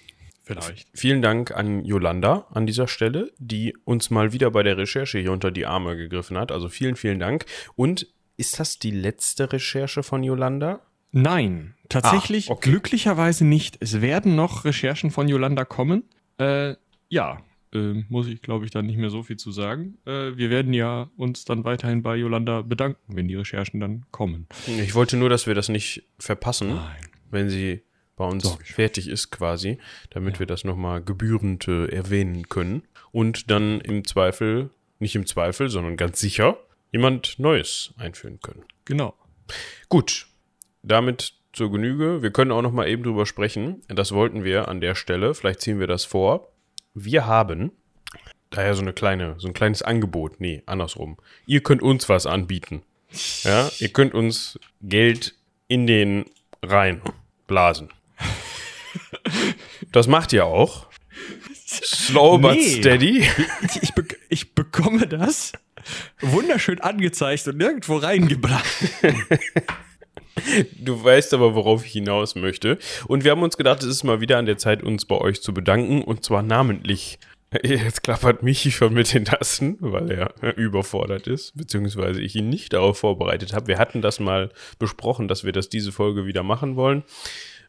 Vielleicht. 0.44 0.88
Vielen 0.96 1.22
Dank 1.22 1.52
an 1.52 1.86
Yolanda 1.86 2.48
an 2.50 2.66
dieser 2.66 2.88
Stelle, 2.88 3.32
die 3.38 3.78
uns 3.86 4.10
mal 4.10 4.34
wieder 4.34 4.50
bei 4.50 4.64
der 4.64 4.78
Recherche 4.78 5.20
hier 5.20 5.32
unter 5.32 5.52
die 5.52 5.68
Arme 5.68 5.96
gegriffen 5.96 6.40
hat. 6.40 6.52
Also 6.52 6.70
vielen, 6.70 6.96
vielen 6.96 7.20
Dank. 7.20 7.46
Und 7.76 8.08
ist 8.36 8.60
das 8.60 8.80
die 8.80 8.90
letzte 8.90 9.54
Recherche 9.54 10.02
von 10.02 10.24
Yolanda? 10.24 10.82
Nein, 11.12 11.76
tatsächlich 11.90 12.50
ah, 12.50 12.54
okay. 12.54 12.70
glücklicherweise 12.70 13.46
nicht. 13.46 13.78
Es 13.80 14.02
werden 14.02 14.36
noch 14.36 14.66
Recherchen 14.66 15.12
von 15.12 15.28
Yolanda 15.28 15.66
kommen. 15.66 16.04
Äh, 16.38 16.76
ja, 17.10 17.42
äh, 17.74 18.04
muss 18.10 18.28
ich 18.28 18.42
glaube 18.42 18.66
ich 18.66 18.72
dann 18.72 18.86
nicht 18.86 18.98
mehr 18.98 19.10
so 19.10 19.24
viel 19.24 19.38
zu 19.38 19.52
sagen. 19.52 19.98
Äh, 20.06 20.38
wir 20.38 20.50
werden 20.50 20.74
ja 20.74 21.10
uns 21.18 21.46
dann 21.46 21.64
weiterhin 21.64 22.04
bei 22.04 22.16
Yolanda 22.16 22.62
bedanken, 22.62 23.16
wenn 23.16 23.28
die 23.28 23.36
Recherchen 23.36 23.80
dann 23.80 24.06
kommen. 24.12 24.48
Ich 24.68 24.96
wollte 24.96 25.18
nur, 25.18 25.30
dass 25.30 25.48
wir 25.48 25.56
das 25.56 25.70
nicht 25.70 26.04
verpassen, 26.18 26.76
Nein. 26.76 27.08
wenn 27.32 27.50
sie 27.50 27.82
bei 28.16 28.26
uns 28.26 28.44
Doch, 28.44 28.62
fertig 28.62 29.08
ist 29.08 29.32
quasi, 29.32 29.78
damit 30.10 30.36
ja. 30.36 30.40
wir 30.42 30.46
das 30.46 30.64
nochmal 30.64 31.02
gebührend 31.02 31.68
äh, 31.68 31.86
erwähnen 31.88 32.50
können. 32.50 32.84
Und 33.12 33.50
dann 33.50 33.82
im 33.82 34.06
Zweifel, 34.06 34.70
nicht 35.00 35.16
im 35.16 35.26
Zweifel, 35.26 35.70
sondern 35.70 35.96
ganz 35.96 36.20
sicher, 36.20 36.58
jemand 36.92 37.40
Neues 37.40 37.94
einführen 37.98 38.40
können. 38.42 38.64
Genau. 38.86 39.16
Gut, 39.88 40.28
damit 40.84 41.34
zur 41.54 41.72
Genüge. 41.72 42.22
Wir 42.22 42.32
können 42.32 42.52
auch 42.52 42.62
noch 42.62 42.72
mal 42.72 42.88
eben 42.88 43.04
drüber 43.04 43.26
sprechen. 43.26 43.82
Das 43.88 44.12
wollten 44.12 44.44
wir 44.44 44.68
an 44.68 44.82
der 44.82 44.96
Stelle. 44.96 45.34
Vielleicht 45.34 45.62
ziehen 45.62 45.80
wir 45.80 45.88
das 45.88 46.06
vor. 46.06 46.52
Wir 46.94 47.26
haben 47.26 47.72
daher 48.50 48.76
so 48.76 48.82
eine 48.82 48.94
kleine, 48.94 49.36
so 49.38 49.48
ein 49.48 49.54
kleines 49.54 49.82
Angebot. 49.82 50.40
Nee, 50.40 50.64
andersrum. 50.66 51.18
Ihr 51.46 51.62
könnt 51.62 51.82
uns 51.82 52.10
was 52.10 52.26
anbieten. 52.26 52.84
Ja, 53.44 53.70
ihr 53.80 53.90
könnt 53.90 54.14
uns 54.14 54.60
Geld 54.82 55.36
in 55.68 55.88
den 55.88 56.26
Rhein 56.64 57.02
blasen. 57.48 57.90
Das 59.92 60.08
macht 60.08 60.34
ihr 60.34 60.46
auch. 60.46 60.88
Slow 61.56 62.38
nee. 62.38 62.42
but 62.42 62.62
steady. 62.62 63.28
Ich, 63.62 63.84
ich, 63.84 63.94
ich 64.30 64.56
bekomme 64.56 65.08
das 65.08 65.54
wunderschön 66.22 66.82
angezeigt 66.82 67.48
und 67.48 67.58
nirgendwo 67.58 67.98
reingeblasen. 67.98 68.90
Du 70.78 71.04
weißt 71.04 71.34
aber, 71.34 71.56
worauf 71.56 71.86
ich 71.86 71.92
hinaus 71.92 72.36
möchte. 72.36 72.78
Und 73.08 73.24
wir 73.24 73.32
haben 73.32 73.44
uns 73.44 73.58
gedacht, 73.58 73.84
es 73.84 73.90
ist 73.90 74.04
mal 74.04 74.22
wieder 74.22 74.38
an 74.38 74.46
der 74.46 74.58
Zeit, 74.58 74.84
uns 74.84 75.06
bei 75.06 75.18
euch 75.18 75.42
zu 75.42 75.54
bedanken. 75.54 76.04
Und 76.04 76.24
zwar 76.24 76.44
namentlich. 76.44 77.20
Jetzt 77.64 78.04
klappert 78.04 78.44
Michi 78.44 78.72
schon 78.72 78.94
mit 78.94 79.14
den 79.14 79.26
Tasten, 79.26 79.78
weil 79.80 80.12
er 80.12 80.34
überfordert 80.58 81.28
ist, 81.28 81.58
beziehungsweise 81.58 82.22
ich 82.22 82.36
ihn 82.36 82.50
nicht 82.50 82.74
darauf 82.74 83.00
vorbereitet 83.00 83.54
habe. 83.54 83.68
Wir 83.68 83.80
hatten 83.80 84.02
das 84.02 84.20
mal 84.20 84.52
besprochen, 84.78 85.28
dass 85.28 85.44
wir 85.44 85.52
das 85.52 85.70
diese 85.70 85.92
Folge 85.92 86.26
wieder 86.26 86.44
machen 86.44 86.76
wollen. 86.76 87.04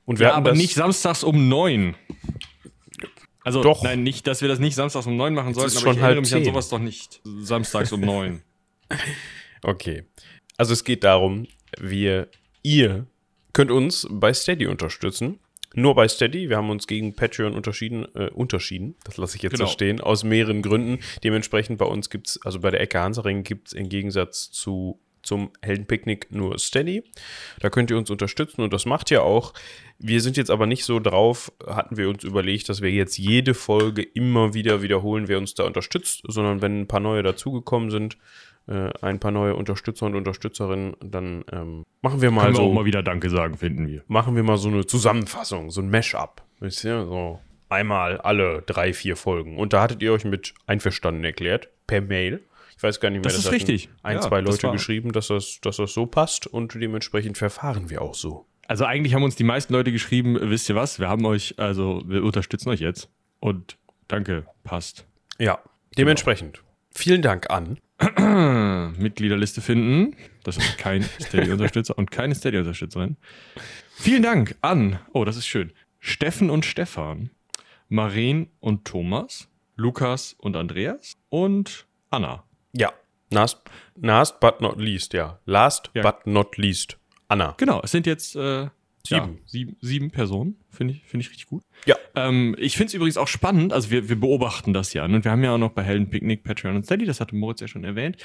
Und 0.04 0.18
wir 0.18 0.28
ja, 0.28 0.34
aber 0.34 0.52
nicht 0.52 0.74
samstags 0.74 1.24
um 1.24 1.48
neun. 1.48 1.94
Also, 3.42 3.62
doch. 3.62 3.82
nein, 3.82 4.02
nicht, 4.02 4.26
dass 4.26 4.42
wir 4.42 4.48
das 4.48 4.58
nicht 4.58 4.74
samstags 4.74 5.06
um 5.06 5.16
neun 5.16 5.34
machen 5.34 5.54
sollten, 5.54 5.78
aber 5.78 5.92
ich 5.92 5.98
erinnere 5.98 6.20
mich 6.20 6.34
an 6.34 6.44
sowas 6.44 6.68
doch 6.68 6.78
nicht 6.78 7.20
samstags 7.24 7.92
um 7.92 8.00
neun. 8.00 8.42
Okay. 9.62 10.04
Also 10.56 10.72
es 10.72 10.84
geht 10.84 11.04
darum, 11.04 11.46
wir 11.78 12.28
Ihr 12.62 13.06
könnt 13.52 13.70
uns 13.70 14.06
bei 14.10 14.32
Steady 14.32 14.66
unterstützen. 14.66 15.38
Nur 15.74 15.94
bei 15.94 16.08
Steady. 16.08 16.48
Wir 16.48 16.56
haben 16.56 16.70
uns 16.70 16.86
gegen 16.86 17.14
Patreon 17.14 17.54
unterschieden, 17.54 18.06
äh, 18.14 18.28
unterschieden. 18.30 18.96
Das 19.04 19.16
lasse 19.18 19.36
ich 19.36 19.42
jetzt 19.42 19.52
genau. 19.52 19.66
so 19.66 19.72
stehen, 19.72 20.00
aus 20.00 20.24
mehreren 20.24 20.62
Gründen. 20.62 20.98
Dementsprechend 21.22 21.78
bei 21.78 21.84
uns 21.84 22.10
gibt 22.10 22.28
es, 22.28 22.42
also 22.42 22.60
bei 22.60 22.70
der 22.70 22.80
Ecke 22.80 22.98
Hansaring 22.98 23.44
gibt 23.44 23.68
es 23.68 23.72
im 23.72 23.88
Gegensatz 23.88 24.50
zu 24.50 24.98
zum 25.22 25.50
Heldenpicknick 25.62 26.28
nur 26.30 26.58
Steady. 26.58 27.02
Da 27.60 27.70
könnt 27.70 27.90
ihr 27.90 27.98
uns 27.98 28.10
unterstützen 28.10 28.62
und 28.62 28.72
das 28.72 28.86
macht 28.86 29.10
ihr 29.10 29.22
auch. 29.22 29.52
Wir 29.98 30.20
sind 30.20 30.36
jetzt 30.36 30.50
aber 30.50 30.66
nicht 30.66 30.84
so 30.84 30.98
drauf, 30.98 31.52
hatten 31.66 31.96
wir 31.96 32.08
uns 32.08 32.24
überlegt, 32.24 32.68
dass 32.68 32.80
wir 32.80 32.90
jetzt 32.90 33.18
jede 33.18 33.54
Folge 33.54 34.02
immer 34.02 34.54
wieder 34.54 34.82
wiederholen, 34.82 35.28
wer 35.28 35.38
uns 35.38 35.54
da 35.54 35.64
unterstützt, 35.64 36.22
sondern 36.26 36.62
wenn 36.62 36.80
ein 36.80 36.88
paar 36.88 37.00
neue 37.00 37.22
dazugekommen 37.22 37.90
sind, 37.90 38.16
äh, 38.66 38.90
ein 39.00 39.18
paar 39.18 39.30
neue 39.30 39.54
Unterstützer 39.54 40.06
und 40.06 40.14
Unterstützerinnen, 40.14 40.96
dann 41.00 41.44
ähm, 41.52 41.84
machen 42.02 42.20
wir 42.20 42.30
mal 42.30 42.44
Können 42.44 42.56
so. 42.56 42.62
Wir 42.62 42.68
auch 42.68 42.74
mal 42.74 42.84
wieder 42.84 43.02
Danke 43.02 43.30
sagen, 43.30 43.56
finden 43.56 43.86
wir. 43.86 44.02
Machen 44.06 44.36
wir 44.36 44.42
mal 44.42 44.58
so 44.58 44.68
eine 44.68 44.86
Zusammenfassung, 44.86 45.70
so 45.70 45.80
ein 45.80 45.90
Mash-up. 45.90 46.44
Wisst 46.60 46.84
ihr? 46.84 47.04
So 47.06 47.40
einmal 47.70 48.18
alle 48.18 48.62
drei, 48.62 48.92
vier 48.92 49.16
Folgen. 49.16 49.56
Und 49.56 49.72
da 49.72 49.82
hattet 49.82 50.02
ihr 50.02 50.12
euch 50.12 50.24
mit 50.24 50.54
einverstanden 50.66 51.24
erklärt, 51.24 51.68
per 51.86 52.00
Mail. 52.00 52.42
Ich 52.76 52.82
weiß 52.82 53.00
gar 53.00 53.10
nicht 53.10 53.18
mehr, 53.18 53.24
das, 53.24 53.34
das 53.34 53.46
ist 53.46 53.52
richtig. 53.52 53.90
Ein, 54.02 54.16
ja, 54.16 54.20
zwei 54.22 54.40
Leute 54.40 54.70
geschrieben, 54.70 55.12
dass 55.12 55.28
das, 55.28 55.60
dass 55.60 55.76
das 55.76 55.92
so 55.92 56.06
passt 56.06 56.46
und 56.46 56.74
dementsprechend 56.74 57.38
verfahren 57.38 57.90
wir 57.90 58.02
auch 58.02 58.14
so. 58.14 58.46
Also 58.66 58.84
eigentlich 58.84 59.14
haben 59.14 59.22
uns 59.22 59.36
die 59.36 59.44
meisten 59.44 59.72
Leute 59.72 59.92
geschrieben, 59.92 60.38
wisst 60.40 60.68
ihr 60.68 60.76
was, 60.76 60.98
wir 60.98 61.08
haben 61.08 61.24
euch, 61.26 61.58
also 61.58 62.02
wir 62.06 62.22
unterstützen 62.22 62.70
euch 62.70 62.80
jetzt. 62.80 63.10
Und 63.40 63.76
danke, 64.08 64.46
passt. 64.64 65.06
Ja, 65.38 65.58
dementsprechend. 65.98 66.58
Genau. 66.58 66.66
Vielen 66.92 67.22
Dank 67.22 67.50
an. 67.50 67.78
Mitgliederliste 68.98 69.60
finden. 69.60 70.16
Das 70.42 70.56
ist 70.56 70.78
kein 70.78 71.02
Steady-Unterstützer 71.20 71.96
und 71.98 72.10
keine 72.10 72.34
Steady-Unterstützerin. 72.34 73.16
Vielen 73.94 74.22
Dank 74.22 74.56
an, 74.62 74.98
oh, 75.12 75.24
das 75.24 75.36
ist 75.36 75.46
schön, 75.46 75.72
Steffen 75.98 76.48
und 76.48 76.64
Stefan, 76.64 77.30
Maren 77.88 78.48
und 78.60 78.86
Thomas, 78.86 79.48
Lukas 79.76 80.34
und 80.38 80.56
Andreas 80.56 81.18
und 81.28 81.86
Anna. 82.10 82.44
Ja, 82.72 82.92
last, 83.30 83.60
last 83.96 84.40
but 84.40 84.60
not 84.60 84.78
least, 84.80 85.12
ja. 85.12 85.38
Last 85.44 85.90
ja. 85.94 86.02
but 86.02 86.26
not 86.26 86.56
least, 86.56 86.98
Anna. 87.28 87.54
Genau, 87.58 87.80
es 87.82 87.90
sind 87.90 88.06
jetzt 88.06 88.36
äh, 88.36 88.68
sieben. 89.06 89.34
Ja, 89.34 89.42
sieben, 89.46 89.76
sieben 89.80 90.10
Personen, 90.10 90.56
finde 90.68 90.94
ich, 90.94 91.04
find 91.04 91.22
ich 91.22 91.30
richtig 91.30 91.46
gut. 91.46 91.62
Ja. 91.86 91.96
Ähm, 92.14 92.54
ich 92.58 92.76
finde 92.76 92.88
es 92.88 92.94
übrigens 92.94 93.16
auch 93.16 93.28
spannend, 93.28 93.72
also 93.72 93.90
wir, 93.90 94.08
wir 94.08 94.18
beobachten 94.18 94.72
das 94.72 94.92
ja. 94.92 95.06
Ne? 95.06 95.16
Und 95.16 95.24
wir 95.24 95.32
haben 95.32 95.44
ja 95.44 95.54
auch 95.54 95.58
noch 95.58 95.72
bei 95.72 95.82
Helden 95.82 96.10
Picknick, 96.10 96.44
Patreon 96.44 96.76
und 96.76 96.84
Steady, 96.84 97.06
das 97.06 97.20
hatte 97.20 97.34
Moritz 97.34 97.60
ja 97.60 97.68
schon 97.68 97.84
erwähnt. 97.84 98.16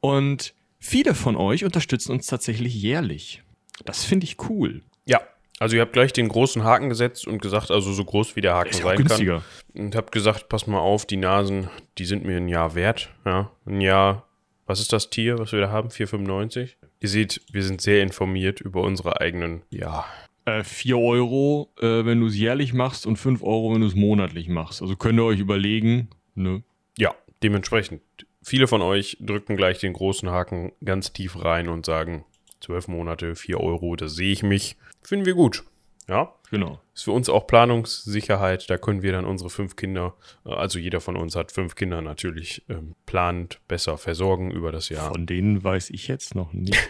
Und 0.00 0.54
viele 0.78 1.14
von 1.14 1.36
euch 1.36 1.64
unterstützen 1.64 2.12
uns 2.12 2.26
tatsächlich 2.26 2.74
jährlich. 2.74 3.42
Das 3.84 4.04
finde 4.04 4.24
ich 4.24 4.36
cool. 4.48 4.82
Ja, 5.06 5.20
also 5.58 5.76
ihr 5.76 5.82
habt 5.82 5.92
gleich 5.92 6.12
den 6.12 6.28
großen 6.28 6.62
Haken 6.62 6.88
gesetzt 6.88 7.26
und 7.26 7.42
gesagt, 7.42 7.70
also 7.70 7.92
so 7.92 8.04
groß 8.04 8.36
wie 8.36 8.40
der 8.40 8.54
Haken 8.54 8.72
sein 8.72 8.96
günstiger. 8.96 9.42
kann. 9.74 9.84
Und 9.84 9.96
habt 9.96 10.12
gesagt, 10.12 10.48
pass 10.48 10.66
mal 10.66 10.78
auf, 10.78 11.04
die 11.04 11.16
Nasen, 11.16 11.68
die 11.98 12.04
sind 12.04 12.24
mir 12.24 12.36
ein 12.36 12.48
Jahr 12.48 12.74
wert. 12.74 13.10
Ja, 13.24 13.50
ein 13.66 13.80
Jahr, 13.80 14.28
was 14.66 14.80
ist 14.80 14.92
das 14.92 15.10
Tier, 15.10 15.38
was 15.38 15.52
wir 15.52 15.60
da 15.60 15.70
haben? 15.70 15.88
4,95? 15.88 16.74
Ihr 17.00 17.08
seht, 17.08 17.40
wir 17.52 17.62
sind 17.62 17.80
sehr 17.80 18.02
informiert 18.02 18.60
über 18.60 18.82
unsere 18.82 19.20
eigenen, 19.20 19.62
ja. 19.70 20.04
Äh, 20.44 20.64
4 20.64 20.98
Euro, 20.98 21.72
äh, 21.80 22.04
wenn 22.04 22.20
du 22.20 22.26
es 22.26 22.36
jährlich 22.36 22.72
machst 22.72 23.06
und 23.06 23.16
5 23.16 23.42
Euro, 23.42 23.74
wenn 23.74 23.82
du 23.82 23.86
es 23.86 23.94
monatlich 23.94 24.48
machst. 24.48 24.82
Also 24.82 24.96
könnt 24.96 25.18
ihr 25.18 25.24
euch 25.24 25.40
überlegen, 25.40 26.08
ne? 26.34 26.62
Ja, 26.96 27.14
dementsprechend. 27.42 28.02
Viele 28.42 28.66
von 28.66 28.82
euch 28.82 29.18
drücken 29.20 29.56
gleich 29.56 29.78
den 29.78 29.92
großen 29.92 30.30
Haken 30.30 30.72
ganz 30.84 31.12
tief 31.12 31.44
rein 31.44 31.68
und 31.68 31.86
sagen, 31.86 32.24
12 32.60 32.88
Monate, 32.88 33.36
4 33.36 33.60
Euro, 33.60 33.94
da 33.94 34.08
sehe 34.08 34.32
ich 34.32 34.42
mich. 34.42 34.76
Finden 35.02 35.26
wir 35.26 35.34
gut. 35.34 35.64
Ja, 36.08 36.32
genau. 36.50 36.80
Ist 36.94 37.04
für 37.04 37.12
uns 37.12 37.28
auch 37.28 37.46
Planungssicherheit. 37.46 38.68
Da 38.70 38.78
können 38.78 39.02
wir 39.02 39.12
dann 39.12 39.24
unsere 39.24 39.50
fünf 39.50 39.76
Kinder, 39.76 40.14
äh, 40.44 40.50
also 40.50 40.78
jeder 40.78 41.00
von 41.00 41.16
uns 41.16 41.36
hat 41.36 41.52
fünf 41.52 41.74
Kinder 41.74 42.02
natürlich 42.02 42.64
ähm, 42.68 42.94
planend 43.06 43.60
besser 43.68 43.98
versorgen 43.98 44.50
über 44.50 44.72
das 44.72 44.88
Jahr. 44.88 45.12
Von 45.12 45.26
denen 45.26 45.62
weiß 45.62 45.90
ich 45.90 46.08
jetzt 46.08 46.34
noch 46.34 46.52
nicht. 46.52 46.78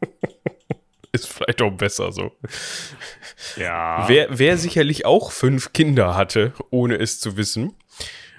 Ist 1.12 1.32
vielleicht 1.32 1.62
auch 1.62 1.72
besser 1.72 2.12
so. 2.12 2.32
Ja. 3.56 4.08
Wer, 4.08 4.38
wer 4.38 4.56
sicherlich 4.58 5.06
auch 5.06 5.32
fünf 5.32 5.72
Kinder 5.72 6.14
hatte, 6.14 6.52
ohne 6.70 6.96
es 6.96 7.18
zu 7.18 7.36
wissen, 7.36 7.74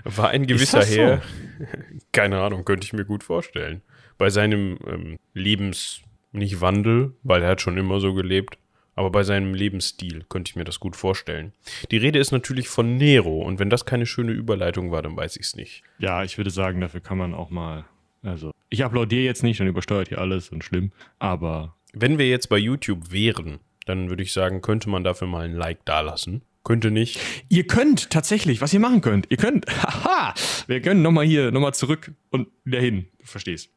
war 0.04 0.30
ein 0.30 0.46
gewisser 0.46 0.86
Herr. 0.86 1.18
So? 1.18 1.66
Keine 2.12 2.40
Ahnung, 2.40 2.66
könnte 2.66 2.86
ich 2.86 2.94
mir 2.94 3.06
gut 3.06 3.24
vorstellen. 3.24 3.82
Bei 4.18 4.30
seinem 4.30 4.78
ähm, 4.86 5.20
Lebens, 5.34 6.02
nicht 6.32 6.62
Wandel, 6.62 7.16
weil 7.24 7.42
er 7.42 7.50
hat 7.50 7.62
schon 7.62 7.78
immer 7.78 8.00
so 8.00 8.14
gelebt, 8.14 8.58
aber 9.00 9.12
bei 9.12 9.24
seinem 9.24 9.54
Lebensstil 9.54 10.26
könnte 10.28 10.50
ich 10.50 10.58
mir 10.58 10.66
das 10.66 10.82
gut 10.82 10.98
vorstellen. 10.98 11.54
Die 11.90 11.96
Rede 11.96 12.20
ist 12.20 12.34
natürlich 12.34 12.68
von 12.68 12.98
Nero 12.98 13.42
und 13.42 13.58
wenn 13.58 13.70
das 13.70 13.86
keine 13.86 14.06
schöne 14.06 14.34
Überleitung 14.34 14.92
war, 14.92 15.02
dann 15.02 15.16
weiß 15.16 15.38
ich 15.38 15.44
es 15.44 15.56
nicht. 15.56 15.84
Ja, 16.00 16.22
ich 16.26 16.38
würde 16.38 16.50
sagen, 16.50 16.82
dafür 16.82 17.00
kann 17.00 17.18
man 17.18 17.34
auch 17.34 17.50
mal, 17.50 17.86
also 18.24 18.52
ich 18.70 18.84
applaudiere 18.84 19.24
jetzt 19.24 19.42
nicht, 19.42 19.62
dann 19.62 19.68
übersteuert 19.68 20.10
hier 20.10 20.20
alles 20.20 20.50
und 20.50 20.66
schlimm, 20.66 20.92
aber... 21.18 21.76
Wenn 21.94 22.18
wir 22.18 22.28
jetzt 22.28 22.50
bei 22.50 22.58
YouTube 22.58 23.14
wären, 23.14 23.60
dann 23.86 24.10
würde 24.10 24.22
ich 24.22 24.34
sagen, 24.34 24.62
könnte 24.62 24.90
man 24.90 25.06
dafür 25.06 25.30
mal 25.30 25.46
ein 25.46 25.56
Like 25.56 25.86
dalassen. 25.86 26.42
Könnte 26.66 26.92
nicht. 26.92 27.22
Ihr 27.48 27.68
könnt 27.68 28.10
tatsächlich, 28.10 28.60
was 28.60 28.74
ihr 28.74 28.82
machen 28.82 29.00
könnt, 29.00 29.28
ihr 29.32 29.38
könnt, 29.38 29.66
haha, 29.82 30.34
wir 30.68 30.82
können 30.82 31.02
nochmal 31.02 31.26
hier, 31.26 31.52
nochmal 31.52 31.74
zurück 31.74 32.12
und 32.32 32.50
wieder 32.66 32.82
hin, 32.82 33.08
du 33.18 33.26
verstehst. 33.26 33.72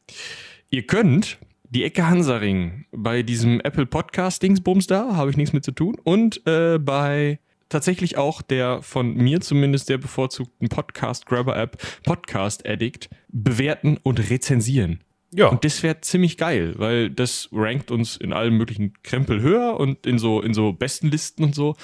Ihr 0.69 0.85
könnt 0.85 1.37
die 1.73 1.83
Ecke 1.83 2.07
Hansaring 2.07 2.85
bei 2.91 3.23
diesem 3.23 3.59
Apple 3.61 3.87
Podcast 3.87 4.43
Dingsbums 4.43 4.85
da, 4.85 5.15
habe 5.15 5.31
ich 5.31 5.37
nichts 5.37 5.53
mit 5.53 5.65
zu 5.65 5.71
tun. 5.71 5.97
Und 6.03 6.45
äh, 6.45 6.77
bei 6.77 7.39
tatsächlich 7.67 8.15
auch 8.15 8.43
der 8.43 8.83
von 8.83 9.15
mir 9.15 9.41
zumindest 9.41 9.89
der 9.89 9.97
bevorzugten 9.97 10.69
Podcast 10.69 11.25
Grabber 11.25 11.57
App 11.57 11.77
Podcast 12.03 12.67
Addict 12.67 13.09
bewerten 13.29 13.97
und 14.03 14.29
rezensieren. 14.29 14.99
Ja. 15.31 15.47
Und 15.47 15.65
das 15.65 15.81
wäre 15.81 15.99
ziemlich 16.01 16.37
geil, 16.37 16.75
weil 16.77 17.09
das 17.09 17.49
rankt 17.51 17.89
uns 17.89 18.17
in 18.17 18.33
allen 18.33 18.53
möglichen 18.53 18.93
Krempel 19.01 19.41
höher 19.41 19.79
und 19.79 20.05
in 20.05 20.19
so, 20.19 20.41
in 20.41 20.53
so 20.53 20.73
besten 20.73 21.07
Listen 21.07 21.43
und 21.43 21.55
so. 21.55 21.75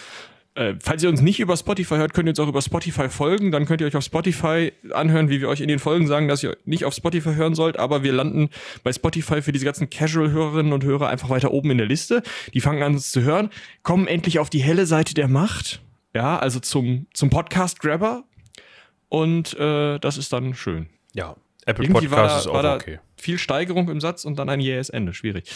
Äh, 0.56 0.76
falls 0.82 1.04
ihr 1.04 1.10
uns 1.10 1.22
nicht 1.22 1.40
über 1.40 1.56
Spotify 1.56 1.96
hört, 1.96 2.14
könnt 2.14 2.28
ihr 2.28 2.32
uns 2.32 2.40
auch 2.40 2.48
über 2.48 2.62
Spotify 2.62 3.08
folgen. 3.08 3.52
Dann 3.52 3.66
könnt 3.66 3.82
ihr 3.82 3.88
euch 3.88 3.96
auf 3.96 4.04
Spotify 4.04 4.74
anhören, 4.92 5.30
wie 5.30 5.42
wir 5.42 5.48
euch 5.48 5.62
in 5.62 5.68
den 5.68 5.80
Folgen 5.80 6.08
sagen, 6.08 6.28
dass 6.28 6.44
ihr 6.44 6.58
nicht 6.66 6.86
auf 6.86 6.94
Spotify 6.94 7.36
hören 7.36 7.56
sollt. 7.56 7.78
Aber 7.78 8.04
wir 8.04 8.12
landen 8.12 8.50
bei 8.84 8.92
Spotify 8.92 9.42
für 9.42 9.52
diese 9.52 9.66
ganzen 9.66 9.90
Casual-Hörerinnen 9.90 10.74
und 10.74 10.84
Hörer 10.84 11.08
einfach 11.08 11.30
weiter 11.30 11.52
oben 11.52 11.72
in 11.72 11.78
der 11.78 11.88
Liste. 11.88 12.24
Die 12.54 12.62
fangen 12.62 12.84
an, 12.84 12.94
uns 12.94 13.12
zu 13.12 13.22
hören, 13.22 13.50
kommen 13.84 14.08
endlich 14.08 14.40
auf 14.40 14.50
die 14.50 14.62
helle 14.62 14.86
Seite 14.86 15.14
der 15.14 15.28
Macht. 15.28 15.82
Ja, 16.14 16.38
also 16.40 16.60
zum, 16.60 17.06
zum 17.14 17.30
Podcast-Grabber. 17.30 18.24
Und 19.08 19.58
äh, 19.60 20.00
das 20.00 20.18
ist 20.18 20.34
dann 20.34 20.56
schön. 20.56 20.88
Ja, 21.14 21.36
Apple 21.66 21.86
Irgendwie 21.86 22.08
Podcast 22.08 22.48
da, 22.48 22.52
ist 22.52 22.66
auch 22.66 22.76
okay. 22.76 23.00
Viel 23.18 23.38
Steigerung 23.38 23.90
im 23.90 24.02
Satz 24.02 24.26
und 24.26 24.38
dann 24.38 24.50
ein 24.50 24.60
jähes 24.60 24.90
Ende. 24.90 25.14
Schwierig. 25.14 25.52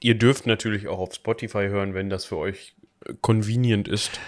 Ihr 0.00 0.16
dürft 0.16 0.46
natürlich 0.46 0.88
auch 0.88 0.98
auf 0.98 1.14
Spotify 1.14 1.68
hören, 1.68 1.94
wenn 1.94 2.10
das 2.10 2.24
für 2.24 2.36
euch 2.36 2.74
convenient 3.20 3.88
ist. 3.88 4.20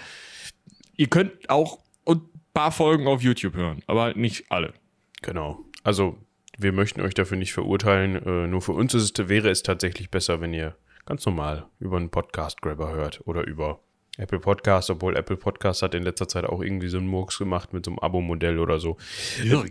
Ihr 0.95 1.07
könnt 1.07 1.49
auch 1.49 1.79
ein 2.05 2.21
paar 2.53 2.71
Folgen 2.71 3.07
auf 3.07 3.21
YouTube 3.21 3.55
hören, 3.55 3.81
aber 3.87 4.13
nicht 4.13 4.51
alle. 4.51 4.73
Genau. 5.21 5.59
Also, 5.83 6.17
wir 6.57 6.73
möchten 6.73 7.01
euch 7.01 7.13
dafür 7.13 7.37
nicht 7.37 7.53
verurteilen. 7.53 8.15
Äh, 8.15 8.47
nur 8.47 8.61
für 8.61 8.73
uns 8.73 8.93
ist 8.93 9.17
es, 9.17 9.29
wäre 9.29 9.49
es 9.49 9.63
tatsächlich 9.63 10.09
besser, 10.09 10.41
wenn 10.41 10.53
ihr 10.53 10.75
ganz 11.05 11.25
normal 11.25 11.67
über 11.79 11.97
einen 11.97 12.09
Podcast-Grabber 12.09 12.91
hört 12.91 13.25
oder 13.25 13.45
über 13.47 13.79
Apple 14.17 14.39
Podcast, 14.39 14.89
obwohl 14.89 15.15
Apple 15.15 15.37
Podcast 15.37 15.81
hat 15.81 15.95
in 15.95 16.03
letzter 16.03 16.27
Zeit 16.27 16.45
auch 16.45 16.61
irgendwie 16.61 16.89
so 16.89 16.97
einen 16.97 17.07
Murks 17.07 17.39
gemacht 17.39 17.71
mit 17.71 17.85
so 17.85 17.91
einem 17.91 17.99
Abo-Modell 17.99 18.59
oder 18.59 18.79
so. 18.79 18.97
Ja, 19.43 19.63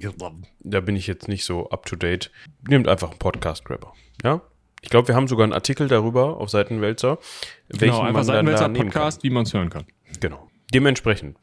da 0.61 0.81
bin 0.81 0.97
ich 0.97 1.07
jetzt 1.07 1.29
nicht 1.29 1.45
so 1.45 1.69
up 1.69 1.85
to 1.85 1.97
date. 1.97 2.31
Nehmt 2.67 2.89
einfach 2.89 3.11
einen 3.11 3.19
Podcast-Grabber. 3.19 3.93
Ja? 4.25 4.41
Ich 4.81 4.91
glaube, 4.91 5.09
wir 5.09 5.15
haben 5.15 5.29
sogar 5.29 5.45
einen 5.45 5.53
Artikel 5.53 5.89
darüber 5.89 6.39
auf 6.39 6.51
Seitenwälzer. 6.51 7.19
Genau, 7.69 8.01
einfach 8.01 8.25
Seitenwälzer 8.25 8.69
Podcast, 8.69 9.23
wie 9.23 9.31
man 9.31 9.43
es 9.45 9.53
hören 9.53 9.71
kann. 9.71 9.87
Genau. 10.21 10.49
Dementsprechend. 10.73 11.37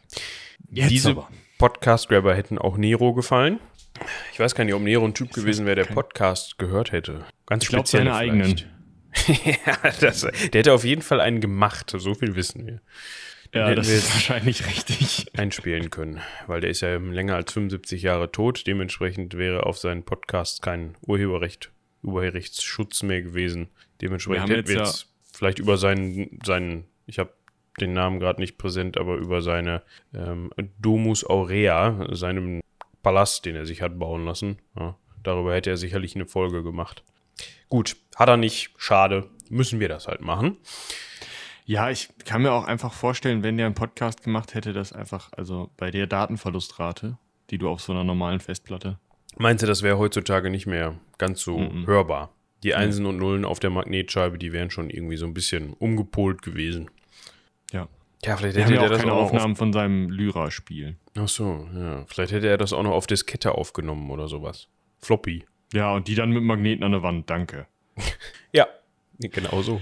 Jetzt 0.69 0.91
diese. 0.91 1.15
Podcast-Grabber 1.57 2.35
hätten 2.35 2.57
auch 2.57 2.75
Nero 2.75 3.13
gefallen. 3.13 3.59
Ich 4.33 4.39
weiß 4.39 4.55
gar 4.55 4.65
nicht, 4.65 4.73
ob 4.73 4.81
Nero 4.81 5.05
ein 5.05 5.13
Typ 5.13 5.31
gewesen 5.31 5.65
wäre, 5.65 5.75
der 5.77 5.85
Podcast 5.85 6.57
gehört 6.57 6.91
hätte. 6.91 7.25
Ganz 7.45 7.63
ich 7.63 7.69
speziell. 7.69 8.03
seine 8.03 8.15
eigenen. 8.15 8.61
ja, 9.27 9.91
das, 10.01 10.21
der 10.21 10.59
hätte 10.59 10.73
auf 10.73 10.83
jeden 10.83 11.01
Fall 11.01 11.21
einen 11.21 11.39
gemacht, 11.39 11.93
so 11.95 12.13
viel 12.13 12.35
wissen 12.35 12.67
wir. 12.67 12.81
Den 13.53 13.61
ja, 13.61 13.73
das 13.73 13.87
ist 13.87 14.11
wahrscheinlich 14.13 14.67
richtig. 14.67 15.27
Einspielen 15.37 15.91
können, 15.91 16.19
weil 16.47 16.59
der 16.59 16.71
ist 16.71 16.81
ja 16.81 16.97
länger 16.97 17.35
als 17.35 17.53
75 17.53 18.01
Jahre 18.01 18.29
tot. 18.31 18.67
Dementsprechend 18.67 19.37
wäre 19.37 19.65
auf 19.65 19.77
seinen 19.77 20.03
Podcast 20.03 20.61
kein 20.61 20.97
Urheberrecht 21.01 21.71
Urheberrechtsschutz 22.05 23.03
mehr 23.03 23.21
gewesen. 23.21 23.67
Dementsprechend 24.01 24.49
hätten 24.49 24.67
wir 24.67 24.77
jetzt, 24.77 25.03
ja 25.03 25.15
vielleicht 25.35 25.59
über 25.59 25.77
seinen, 25.77 26.39
seinen 26.43 26.85
ich 27.05 27.19
habe 27.19 27.33
den 27.79 27.93
Namen 27.93 28.19
gerade 28.19 28.39
nicht 28.39 28.57
präsent, 28.57 28.97
aber 28.97 29.15
über 29.15 29.41
seine 29.41 29.83
ähm, 30.13 30.49
Domus 30.79 31.25
Aurea, 31.25 32.07
seinem 32.15 32.61
Palast, 33.03 33.45
den 33.45 33.55
er 33.55 33.65
sich 33.65 33.81
hat 33.81 33.99
bauen 33.99 34.25
lassen. 34.25 34.57
Ja, 34.79 34.95
darüber 35.21 35.53
hätte 35.53 35.69
er 35.69 35.77
sicherlich 35.77 36.15
eine 36.15 36.25
Folge 36.25 36.63
gemacht. 36.63 37.03
Gut, 37.67 37.97
hat 38.15 38.29
er 38.29 38.37
nicht, 38.37 38.71
schade, 38.77 39.29
müssen 39.49 39.79
wir 39.79 39.89
das 39.89 40.07
halt 40.07 40.21
machen. 40.21 40.57
Ja, 41.65 41.89
ich 41.89 42.09
kann 42.25 42.43
mir 42.43 42.53
auch 42.53 42.63
einfach 42.63 42.93
vorstellen, 42.93 43.43
wenn 43.43 43.57
der 43.57 43.65
einen 43.65 43.75
Podcast 43.75 44.23
gemacht 44.23 44.53
hätte, 44.53 44.71
dass 44.71 44.93
einfach, 44.93 45.33
also 45.33 45.71
bei 45.77 45.91
der 45.91 46.07
Datenverlustrate, 46.07 47.17
die 47.49 47.57
du 47.57 47.67
auf 47.67 47.81
so 47.81 47.91
einer 47.91 48.03
normalen 48.03 48.39
Festplatte 48.39 48.99
Meinst 49.37 49.63
du, 49.63 49.67
das 49.67 49.83
wäre 49.83 49.97
heutzutage 49.97 50.49
nicht 50.49 50.65
mehr 50.65 50.95
ganz 51.17 51.41
so 51.41 51.57
mhm. 51.57 51.87
hörbar? 51.87 52.31
Die 52.63 52.73
Einsen 52.73 53.05
und 53.05 53.17
Nullen 53.17 53.45
auf 53.45 53.59
der 53.59 53.69
Magnetscheibe, 53.69 54.37
die 54.37 54.51
wären 54.51 54.71
schon 54.71 54.89
irgendwie 54.89 55.17
so 55.17 55.25
ein 55.25 55.33
bisschen 55.33 55.73
umgepolt 55.73 56.41
gewesen. 56.41 56.89
Ja. 57.71 57.87
Ja, 58.23 58.37
vielleicht 58.37 58.57
hätte 58.57 58.75
er 58.75 58.89
das 58.89 59.01
keine 59.01 59.13
auch 59.13 59.25
Aufnahmen 59.25 59.51
auf... 59.51 59.57
von 59.57 59.73
seinem 59.73 60.09
Lyra-Spiel. 60.09 60.95
Ach 61.15 61.27
so, 61.27 61.67
ja. 61.75 62.05
Vielleicht 62.07 62.31
hätte 62.31 62.47
er 62.47 62.57
das 62.57 62.73
auch 62.73 62.81
noch 62.81 62.93
auf 62.93 63.05
Diskette 63.05 63.53
aufgenommen 63.53 64.09
oder 64.09 64.27
sowas. 64.27 64.67
Floppy. 64.99 65.45
Ja, 65.73 65.93
und 65.93 66.07
die 66.07 66.15
dann 66.15 66.31
mit 66.31 66.43
Magneten 66.43 66.83
an 66.83 66.93
der 66.93 67.03
Wand, 67.03 67.29
danke. 67.29 67.67
ja, 68.51 68.67
genau 69.19 69.61
so. 69.61 69.79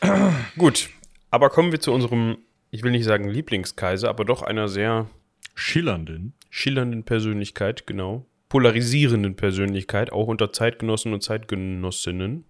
Gut, 0.58 0.90
aber 1.30 1.50
kommen 1.50 1.70
wir 1.70 1.80
zu 1.80 1.92
unserem 1.92 2.38
ich 2.74 2.82
will 2.82 2.90
nicht 2.90 3.04
sagen 3.04 3.28
Lieblingskaiser, 3.28 4.08
aber 4.08 4.24
doch 4.24 4.42
einer 4.42 4.66
sehr 4.66 5.08
schillernden, 5.54 6.34
schillernden 6.50 7.04
Persönlichkeit, 7.04 7.86
genau. 7.86 8.26
Polarisierenden 8.54 9.34
Persönlichkeit, 9.34 10.12
auch 10.12 10.28
unter 10.28 10.52
Zeitgenossen 10.52 11.12
und 11.12 11.24
Zeitgenossinnen. 11.24 12.44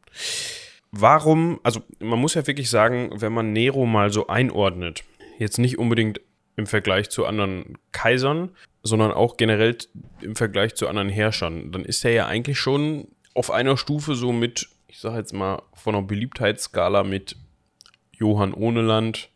Warum, 0.91 1.61
also 1.63 1.81
man 1.99 2.19
muss 2.19 2.35
ja 2.35 2.47
wirklich 2.47 2.69
sagen, 2.69 3.11
wenn 3.23 3.33
man 3.33 3.55
Nero 3.55 3.87
mal 3.87 4.13
so 4.13 4.27
einordnet, 4.27 5.03
jetzt 5.39 5.57
nicht 5.57 5.79
unbedingt 5.79 6.21
im 6.57 6.67
Vergleich 6.67 7.09
zu 7.09 7.25
anderen 7.25 7.79
Kaisern, 7.93 8.51
sondern 8.83 9.13
auch 9.13 9.39
generell 9.39 9.79
im 10.21 10.37
Vergleich 10.37 10.75
zu 10.75 10.89
anderen 10.89 11.09
Herrschern, 11.09 11.73
dann 11.73 11.87
ist 11.87 12.05
er 12.05 12.13
ja 12.13 12.27
eigentlich 12.27 12.59
schon 12.59 13.09
auf 13.33 13.51
einer 13.51 13.79
Stufe 13.79 14.15
so 14.15 14.31
mit, 14.31 14.69
ich 14.89 14.99
sage 14.99 15.17
jetzt 15.17 15.33
mal, 15.33 15.63
von 15.73 15.95
einer 15.95 16.07
Beliebtheitsskala 16.07 17.03
mit 17.03 17.37
Johann 18.13 18.53
Ohneland, 18.53 19.31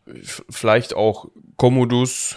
vielleicht 0.50 0.92
auch 0.92 1.30
Commodus, 1.56 2.36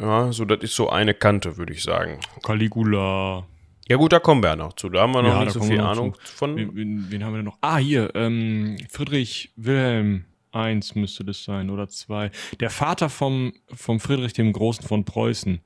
ja, 0.00 0.30
so 0.30 0.44
das 0.44 0.60
ist 0.62 0.76
so 0.76 0.88
eine 0.88 1.14
Kante, 1.14 1.56
würde 1.56 1.72
ich 1.72 1.82
sagen. 1.82 2.20
Caligula. 2.44 3.44
Ja 3.88 3.96
gut, 3.96 4.12
da 4.12 4.20
kommen 4.20 4.42
wir 4.42 4.50
ja 4.50 4.56
noch 4.56 4.74
zu. 4.74 4.88
Da 4.88 5.00
haben 5.00 5.12
wir 5.12 5.22
noch 5.22 5.30
ja, 5.30 5.44
nicht 5.44 5.52
so 5.52 5.62
viel 5.62 5.80
Ahnung 5.80 6.14
zu. 6.24 6.36
von. 6.36 6.56
Wen, 6.56 7.10
wen, 7.10 7.24
haben 7.24 7.32
wir 7.32 7.38
denn 7.38 7.46
noch? 7.46 7.58
Ah, 7.60 7.78
hier, 7.78 8.14
ähm, 8.14 8.76
Friedrich 8.90 9.52
Wilhelm 9.56 10.24
I 10.54 10.78
müsste 10.94 11.24
das 11.24 11.44
sein 11.44 11.70
oder 11.70 11.88
zwei. 11.88 12.30
Der 12.60 12.70
Vater 12.70 13.08
vom, 13.08 13.54
vom 13.72 14.00
Friedrich 14.00 14.34
dem 14.34 14.52
Großen 14.52 14.86
von 14.86 15.04
Preußen, 15.04 15.60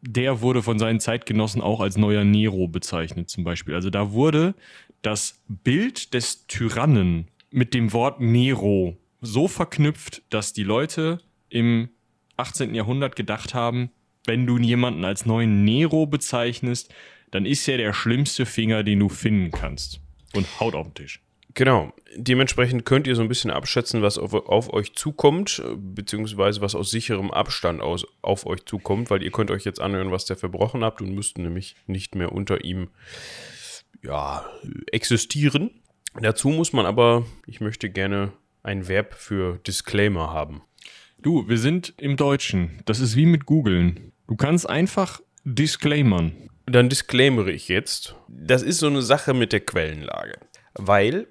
der 0.00 0.40
wurde 0.40 0.62
von 0.62 0.78
seinen 0.78 1.00
Zeitgenossen 1.00 1.62
auch 1.62 1.80
als 1.80 1.96
neuer 1.96 2.24
Nero 2.24 2.68
bezeichnet 2.68 3.30
zum 3.30 3.44
Beispiel. 3.44 3.74
Also 3.74 3.90
da 3.90 4.12
wurde 4.12 4.54
das 5.02 5.40
Bild 5.48 6.14
des 6.14 6.46
Tyrannen 6.46 7.28
mit 7.50 7.74
dem 7.74 7.92
Wort 7.92 8.20
Nero 8.20 8.96
so 9.20 9.48
verknüpft, 9.48 10.22
dass 10.30 10.52
die 10.52 10.64
Leute 10.64 11.20
im 11.48 11.88
18. 12.36 12.74
Jahrhundert 12.74 13.16
gedacht 13.16 13.54
haben, 13.54 13.90
wenn 14.26 14.46
du 14.46 14.58
jemanden 14.58 15.04
als 15.04 15.26
neuen 15.26 15.64
Nero 15.64 16.06
bezeichnest, 16.06 16.92
dann 17.30 17.46
ist 17.46 17.66
er 17.68 17.76
der 17.78 17.92
schlimmste 17.92 18.46
Finger, 18.46 18.82
den 18.82 19.00
du 19.00 19.08
finden 19.08 19.50
kannst. 19.50 20.00
Und 20.34 20.46
haut 20.60 20.74
auf 20.74 20.86
den 20.88 20.94
Tisch. 20.94 21.20
Genau. 21.54 21.92
Dementsprechend 22.14 22.84
könnt 22.84 23.06
ihr 23.06 23.16
so 23.16 23.22
ein 23.22 23.28
bisschen 23.28 23.50
abschätzen, 23.50 24.02
was 24.02 24.16
auf, 24.16 24.32
auf, 24.32 24.72
euch 24.72 24.94
zukommt, 24.94 25.62
beziehungsweise 25.76 26.60
was 26.60 26.74
aus 26.74 26.90
sicherem 26.90 27.30
Abstand 27.30 27.80
aus, 27.80 28.06
auf 28.22 28.46
euch 28.46 28.64
zukommt, 28.64 29.10
weil 29.10 29.22
ihr 29.22 29.30
könnt 29.30 29.50
euch 29.50 29.64
jetzt 29.64 29.80
anhören, 29.80 30.12
was 30.12 30.24
der 30.24 30.36
verbrochen 30.36 30.84
habt 30.84 31.00
und 31.00 31.14
müsst 31.14 31.38
nämlich 31.38 31.74
nicht 31.86 32.14
mehr 32.14 32.32
unter 32.32 32.64
ihm 32.64 32.90
ja, 34.02 34.46
existieren. 34.92 35.82
Dazu 36.20 36.48
muss 36.50 36.72
man 36.72 36.86
aber, 36.86 37.26
ich 37.46 37.60
möchte 37.60 37.90
gerne 37.90 38.32
ein 38.62 38.88
Verb 38.88 39.14
für 39.14 39.58
Disclaimer 39.58 40.32
haben. 40.32 40.62
Du, 41.20 41.48
wir 41.48 41.58
sind 41.58 41.94
im 41.98 42.16
Deutschen. 42.16 42.80
Das 42.84 43.00
ist 43.00 43.16
wie 43.16 43.26
mit 43.26 43.46
googeln. 43.46 44.12
Du 44.28 44.36
kannst 44.36 44.68
einfach 44.68 45.20
disclaimern. 45.44 46.47
Dann 46.68 46.88
disclaimere 46.88 47.50
ich 47.50 47.68
jetzt. 47.68 48.14
Das 48.28 48.62
ist 48.62 48.78
so 48.78 48.86
eine 48.86 49.02
Sache 49.02 49.34
mit 49.34 49.52
der 49.52 49.60
Quellenlage. 49.60 50.38
Weil 50.74 51.28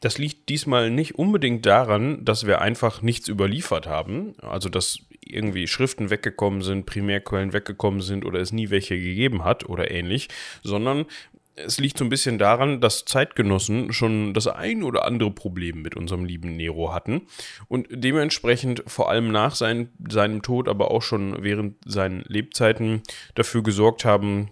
das 0.00 0.18
liegt 0.18 0.50
diesmal 0.50 0.90
nicht 0.90 1.14
unbedingt 1.14 1.64
daran, 1.64 2.24
dass 2.24 2.46
wir 2.46 2.60
einfach 2.60 3.00
nichts 3.00 3.28
überliefert 3.28 3.86
haben, 3.86 4.34
also 4.42 4.68
dass 4.68 4.98
irgendwie 5.24 5.66
Schriften 5.66 6.10
weggekommen 6.10 6.60
sind, 6.60 6.84
Primärquellen 6.84 7.54
weggekommen 7.54 8.02
sind 8.02 8.26
oder 8.26 8.38
es 8.40 8.52
nie 8.52 8.68
welche 8.68 8.96
gegeben 9.00 9.44
hat 9.44 9.66
oder 9.66 9.90
ähnlich, 9.90 10.28
sondern 10.62 11.06
es 11.56 11.78
liegt 11.78 11.96
so 11.96 12.04
ein 12.04 12.10
bisschen 12.10 12.38
daran, 12.38 12.82
dass 12.82 13.06
Zeitgenossen 13.06 13.92
schon 13.92 14.34
das 14.34 14.46
ein 14.46 14.82
oder 14.82 15.06
andere 15.06 15.30
Problem 15.30 15.80
mit 15.80 15.96
unserem 15.96 16.26
lieben 16.26 16.56
Nero 16.56 16.92
hatten 16.92 17.22
und 17.68 17.86
dementsprechend 17.90 18.82
vor 18.86 19.08
allem 19.08 19.30
nach 19.32 19.54
sein, 19.54 19.88
seinem 20.06 20.42
Tod, 20.42 20.68
aber 20.68 20.90
auch 20.90 21.02
schon 21.02 21.42
während 21.42 21.76
seinen 21.86 22.24
Lebzeiten 22.26 23.02
dafür 23.34 23.62
gesorgt 23.62 24.04
haben, 24.04 24.50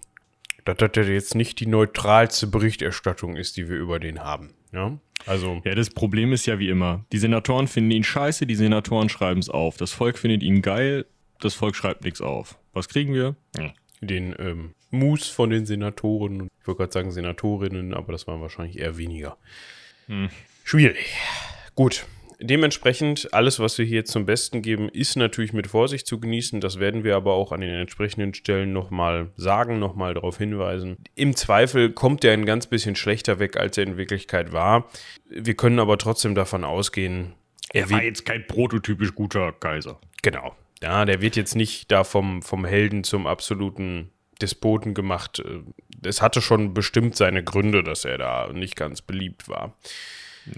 dass 0.64 0.77
das 0.77 1.09
jetzt 1.09 1.35
nicht 1.35 1.61
die 1.61 1.66
neutralste 1.66 2.46
Berichterstattung 2.46 3.37
ist, 3.37 3.57
die 3.57 3.68
wir 3.68 3.77
über 3.77 3.98
den 3.98 4.20
haben. 4.20 4.55
Ja, 4.72 4.98
also. 5.27 5.61
Ja, 5.64 5.75
das 5.75 5.90
Problem 5.90 6.33
ist 6.33 6.46
ja 6.46 6.59
wie 6.59 6.68
immer: 6.68 7.05
Die 7.12 7.18
Senatoren 7.18 7.68
finden 7.68 7.90
ihn 7.90 8.05
scheiße, 8.05 8.46
die 8.46 8.55
Senatoren 8.55 9.09
schreiben 9.09 9.40
es 9.40 9.48
auf. 9.48 9.77
Das 9.77 9.92
Volk 9.92 10.18
findet 10.18 10.42
ihn 10.42 10.62
geil, 10.62 11.07
das 11.40 11.55
Volk 11.55 11.77
schreibt 11.77 12.05
nichts 12.05 12.20
auf. 12.20 12.59
Was 12.72 12.88
kriegen 12.88 13.14
wir? 13.14 13.37
Hm. 13.57 13.72
Den 14.01 14.35
ähm, 14.38 14.75
Mus 14.90 15.29
von 15.29 15.51
den 15.51 15.66
Senatoren. 15.66 16.48
Ich 16.61 16.66
wollte 16.66 16.79
gerade 16.79 16.92
sagen 16.92 17.12
Senatorinnen, 17.12 17.94
aber 17.94 18.12
das 18.12 18.27
waren 18.27 18.40
wahrscheinlich 18.40 18.79
eher 18.79 18.98
weniger. 18.98 19.37
Hm. 20.07 20.31
Schwierig. 20.64 21.16
Gut, 21.75 22.07
Dementsprechend, 22.42 23.33
alles, 23.33 23.61
was 23.61 23.78
wir 23.78 23.85
hier 23.85 24.05
zum 24.05 24.26
Besten 24.26 24.62
geben, 24.62 24.88
ist 24.88 25.16
natürlich 25.16 25.52
mit 25.52 25.68
Vorsicht 25.68 26.07
zu 26.07 26.18
genießen. 26.18 26.61
Das 26.61 26.81
werden 26.81 27.05
wir 27.05 27.16
aber 27.16 27.35
auch 27.35 27.52
an 27.52 27.61
den 27.61 27.72
entsprechenden 27.72 28.35
Stellen 28.35 28.72
nochmal 28.72 29.31
sagen, 29.37 29.78
nochmal 29.78 30.14
darauf 30.14 30.38
hinweisen. 30.38 30.96
Im 31.14 31.37
Zweifel 31.37 31.90
kommt 31.90 32.24
er 32.24 32.33
ein 32.33 32.44
ganz 32.44 32.66
bisschen 32.66 32.96
schlechter 32.96 33.38
weg, 33.38 33.57
als 33.57 33.78
er 33.78 33.85
in 33.85 33.96
Wirklichkeit 33.96 34.52
war. 34.52 34.88
Wir 35.28 35.55
können 35.55 35.78
aber 35.78 35.98
trotzdem 35.98 36.35
davon 36.35 36.64
ausgehen, 36.64 37.35
er, 37.72 37.83
er 37.83 37.90
war 37.90 38.02
jetzt 38.02 38.26
kein 38.26 38.46
prototypisch 38.46 39.14
guter 39.14 39.52
Kaiser. 39.52 39.98
Genau. 40.22 40.55
Ja, 40.83 41.05
der 41.05 41.20
wird 41.20 41.37
jetzt 41.37 41.55
nicht 41.55 41.90
da 41.92 42.05
vom, 42.05 42.42
vom 42.42 42.64
Helden 42.64 43.05
zum 43.05 43.26
absoluten 43.26 44.11
Despoten 44.40 44.94
gemacht. 44.94 45.42
Es 46.05 46.20
hatte 46.20 46.42
schon 46.42 46.74
bestimmt 46.74 47.16
seine 47.16 47.44
Gründe, 47.44 47.83
dass 47.83 48.05
er 48.05 48.18
da 48.18 48.52
nicht 48.52 48.76
ganz 48.76 49.00
beliebt 49.00 49.48
war. 49.48 49.76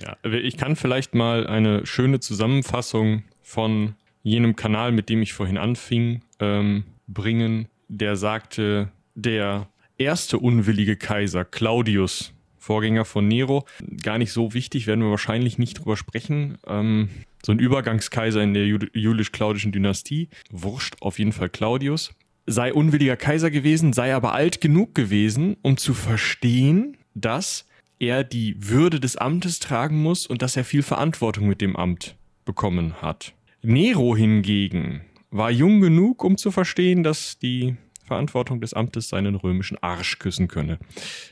Ja, 0.01 0.17
ich 0.31 0.57
kann 0.57 0.77
vielleicht 0.77 1.15
mal 1.15 1.47
eine 1.47 1.87
schöne 1.87 2.21
Zusammenfassung 2.21 3.25
von 3.43 3.95
jenem 4.23 4.57
Kanal, 4.57 4.93
mit 4.93 5.09
dem 5.09 5.23
ich 5.23 5.33
vorhin 5.33 5.59
anfing, 5.59 6.23
ähm, 6.41 6.85
bringen. 7.07 7.69
Der 7.89 8.17
sagte, 8.17 8.91
der 9.15 9.69
erste 9.99 10.39
unwillige 10.39 10.97
Kaiser, 10.97 11.45
Claudius, 11.45 12.33
Vorgänger 12.59 13.05
von 13.05 13.29
Nero, 13.29 13.67
gar 14.03 14.17
nicht 14.17 14.33
so 14.33 14.55
wichtig, 14.55 14.87
werden 14.87 15.03
wir 15.03 15.11
wahrscheinlich 15.11 15.59
nicht 15.59 15.79
drüber 15.79 15.99
sprechen. 15.99 16.57
Ähm, 16.67 17.11
so 17.45 17.53
ein 17.53 17.59
Übergangskaiser 17.59 18.43
in 18.43 18.55
der 18.55 18.67
julisch-claudischen 18.67 19.71
Dynastie, 19.71 20.31
wurscht 20.51 20.95
auf 21.01 21.19
jeden 21.19 21.33
Fall 21.33 21.51
Claudius, 21.51 22.15
sei 22.47 22.73
unwilliger 22.73 23.17
Kaiser 23.17 23.51
gewesen, 23.51 23.93
sei 23.93 24.15
aber 24.15 24.33
alt 24.33 24.63
genug 24.63 24.95
gewesen, 24.95 25.59
um 25.61 25.77
zu 25.77 25.93
verstehen, 25.93 26.97
dass 27.15 27.67
er 28.05 28.25
die 28.25 28.57
Würde 28.59 29.01
des 29.01 29.17
Amtes 29.17 29.59
tragen 29.59 30.03
muss 30.03 30.27
und 30.27 30.43
dass 30.43 30.57
er 30.57 30.65
viel 30.65 30.83
Verantwortung 30.83 31.49
mit 31.49 31.61
dem 31.61 31.77
Amt 31.77 32.17
bekommen 32.45 33.01
hat. 33.01 33.35
Nero 33.63 34.17
hingegen 34.17 35.03
war 35.31 35.51
jung 35.51 35.81
genug, 35.81 36.23
um 36.23 36.37
zu 36.37 36.51
verstehen, 36.51 37.03
dass 37.03 37.39
die 37.39 37.77
Verantwortung 38.05 38.61
des 38.61 38.75
Amtes 38.75 39.09
seinen 39.09 39.35
römischen 39.35 39.83
Arsch 39.83 40.19
küssen 40.19 40.49
könne. 40.49 40.79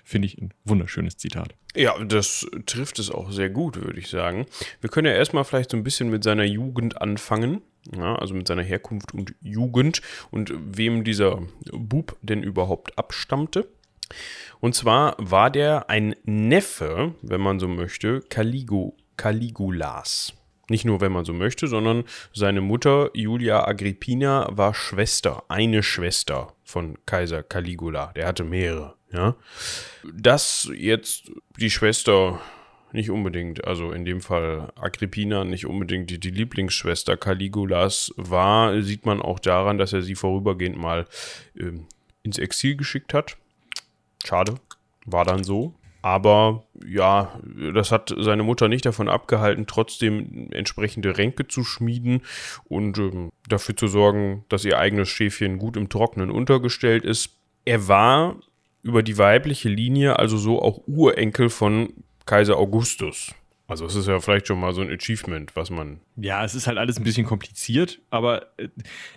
Finde 0.05 0.27
ich 0.27 0.39
ein 0.39 0.55
wunderschönes 0.65 1.19
Zitat. 1.19 1.55
Ja, 1.77 2.03
das 2.03 2.47
trifft 2.67 2.99
es 2.99 3.11
auch 3.11 3.31
sehr 3.31 3.51
gut, 3.51 3.77
würde 3.77 3.99
ich 3.99 4.09
sagen. 4.09 4.47
Wir 4.81 4.91
können 4.91 5.07
ja 5.07 5.15
erstmal 5.15 5.45
vielleicht 5.45 5.71
so 5.71 5.77
ein 5.77 5.85
bisschen 5.85 6.11
mit 6.11 6.25
seiner 6.25 6.45
Jugend 6.45 7.01
anfangen. 7.01 7.61
Ja, 7.97 8.15
also 8.15 8.33
mit 8.35 8.47
seiner 8.47 8.63
Herkunft 8.63 9.13
und 9.13 9.35
Jugend 9.43 10.03
und 10.31 10.53
wem 10.57 11.03
dieser 11.03 11.43
Bub 11.73 12.17
denn 12.23 12.43
überhaupt 12.43 12.97
abstammte. 12.97 13.69
Und 14.63 14.77
zwar 14.77 15.17
war 15.19 15.51
der 15.51 15.91
ein 15.91 16.15
Neffe, 16.23 17.17
wenn 17.21 17.41
man 17.41 17.59
so 17.59 17.67
möchte, 17.67 18.21
Caligo, 18.21 18.97
Caligulas. 19.17 20.35
Nicht 20.69 20.85
nur, 20.85 21.01
wenn 21.01 21.11
man 21.11 21.25
so 21.25 21.33
möchte, 21.33 21.67
sondern 21.67 22.05
seine 22.33 22.61
Mutter 22.61 23.11
Julia 23.13 23.67
Agrippina 23.67 24.47
war 24.53 24.73
Schwester, 24.73 25.43
eine 25.49 25.83
Schwester 25.83 26.55
von 26.63 26.97
Kaiser 27.07 27.43
Caligula. 27.43 28.13
Der 28.13 28.29
hatte 28.29 28.45
mehrere, 28.45 28.95
ja. 29.11 29.35
Dass 30.15 30.71
jetzt 30.77 31.33
die 31.59 31.71
Schwester 31.71 32.41
nicht 32.93 33.11
unbedingt, 33.11 33.65
also 33.65 33.91
in 33.91 34.05
dem 34.05 34.21
Fall 34.21 34.73
Agrippina 34.77 35.43
nicht 35.43 35.67
unbedingt 35.67 36.09
die, 36.09 36.21
die, 36.21 36.31
Lieblingsschwester 36.31 37.17
Caligulas 37.17 38.15
war, 38.17 38.81
sieht 38.81 39.07
man 39.07 39.21
auch 39.21 39.41
daran, 39.41 39.77
dass 39.77 39.93
er 39.93 40.03
sie 40.03 40.15
vorübergehend 40.15 40.79
mal 40.79 41.07
äh, 41.59 41.73
ins 42.23 42.39
Exil 42.39 42.77
geschickt 42.77 43.13
hat. 43.13 43.39
Schade, 44.25 44.55
war 45.07 45.25
dann 45.25 45.45
so. 45.45 45.75
Aber 46.03 46.65
ja, 46.85 47.39
das 47.75 47.93
hat 47.93 48.13
seine 48.19 48.43
Mutter 48.43 48.69
nicht 48.69 48.85
davon 48.85 49.09
abgehalten, 49.09 49.69
trotzdem 49.69 50.49
entsprechende 50.51 51.17
Ränke 51.17 51.47
zu 51.47 51.63
schmieden 51.63 52.23
und 52.65 52.99
ähm, 52.99 53.31
dafür 53.49 53.77
zu 53.77 53.87
sorgen, 53.87 54.45
dass 54.49 54.65
ihr 54.65 54.79
eigenes 54.79 55.09
Schäfchen 55.09 55.59
gut 55.59 55.77
im 55.77 55.89
Trockenen 55.89 56.33
untergestellt 56.33 57.05
ist. 57.05 57.37
Er 57.65 57.87
war 57.87 58.37
über 58.83 59.05
die 59.05 59.17
weibliche 59.17 59.69
Linie 59.69 60.19
also 60.19 60.37
so 60.37 60.61
auch 60.61 60.81
Urenkel 60.89 61.49
von 61.51 61.93
Kaiser 62.27 62.57
Augustus. 62.57 63.33
Also 63.73 63.87
es 63.87 63.95
ist 63.95 64.07
ja 64.07 64.21
vielleicht 64.21 64.49
schon 64.49 64.61
mal 64.61 64.75
so 64.75 64.83
ein 64.83 64.91
Achievement, 64.91 65.57
was 65.57 65.71
man. 65.71 66.01
Ja, 66.17 66.45
es 66.45 66.55
ist 66.55 66.67
halt 66.67 66.77
alles 66.77 66.99
ein 66.99 67.05
bisschen 67.05 67.25
kompliziert, 67.25 68.03
aber 68.11 68.49
äh, 68.59 68.69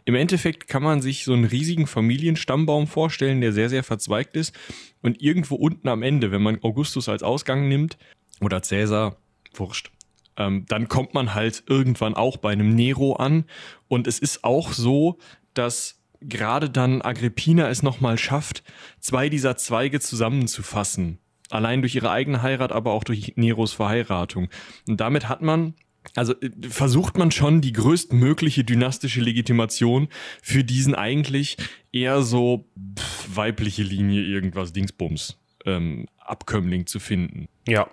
im 0.06 0.15
Endeffekt 0.15 0.70
kann 0.70 0.82
man 0.82 1.02
sich 1.02 1.26
so 1.26 1.34
einen 1.34 1.44
riesigen 1.44 1.88
Familienstammbaum 1.88 2.88
vorstellen, 2.88 3.41
der 3.41 3.52
sehr, 3.52 3.68
sehr 3.68 3.84
verzweigt 3.84 4.38
ist. 4.38 4.58
Und 5.02 5.22
irgendwo 5.22 5.56
unten 5.56 5.89
am 5.89 6.04
Ende, 6.04 6.32
wenn 6.32 6.41
man 6.41 6.63
Augustus 6.63 7.10
als 7.10 7.22
Ausgang 7.22 7.68
nimmt 7.68 7.98
oder 8.39 8.63
Cäsar, 8.63 9.18
wurscht, 9.54 9.91
Ähm, 10.38 10.63
dann 10.70 10.88
kommt 10.88 11.13
man 11.13 11.34
halt 11.34 11.63
irgendwann 11.68 12.13
auch 12.13 12.38
bei 12.38 12.54
einem 12.54 12.76
Nero 12.76 13.18
an. 13.18 13.44
Und 13.89 14.08
es 14.08 14.20
ist 14.20 14.46
auch 14.46 14.72
so, 14.72 15.18
dass 15.54 16.02
gerade 16.22 16.70
dann 16.70 17.02
Agrippina 17.02 17.68
es 17.68 17.84
nochmal 17.84 18.18
schafft, 18.18 18.63
zwei 19.02 19.28
dieser 19.28 19.58
Zweige 19.58 20.00
zusammenzufassen. 20.00 21.20
Allein 21.50 21.82
durch 21.82 21.96
ihre 21.96 22.12
eigene 22.12 22.42
Heirat, 22.42 22.72
aber 22.72 22.92
auch 22.92 23.04
durch 23.04 23.34
Neros 23.36 23.74
Verheiratung. 23.74 24.50
Und 24.88 25.00
damit 25.00 25.30
hat 25.30 25.42
man 25.42 25.76
also 26.14 26.34
äh, 26.42 26.52
versucht 26.70 27.18
man 27.18 27.32
schon 27.32 27.62
die 27.62 27.74
größtmögliche 27.74 28.64
dynastische 28.64 29.22
Legitimation 29.22 30.08
für 30.42 30.64
diesen 30.64 30.94
eigentlich 30.94 31.58
eher 31.92 32.22
so 32.22 32.66
pff, 32.98 33.36
weibliche 33.36 33.84
Linie 33.84 34.22
irgendwas 34.22 34.74
Dingsbums 34.74 35.40
ähm, 35.66 36.08
Abkömmling 36.20 36.86
zu 36.86 37.00
finden. 37.00 37.48
Ja. 37.68 37.88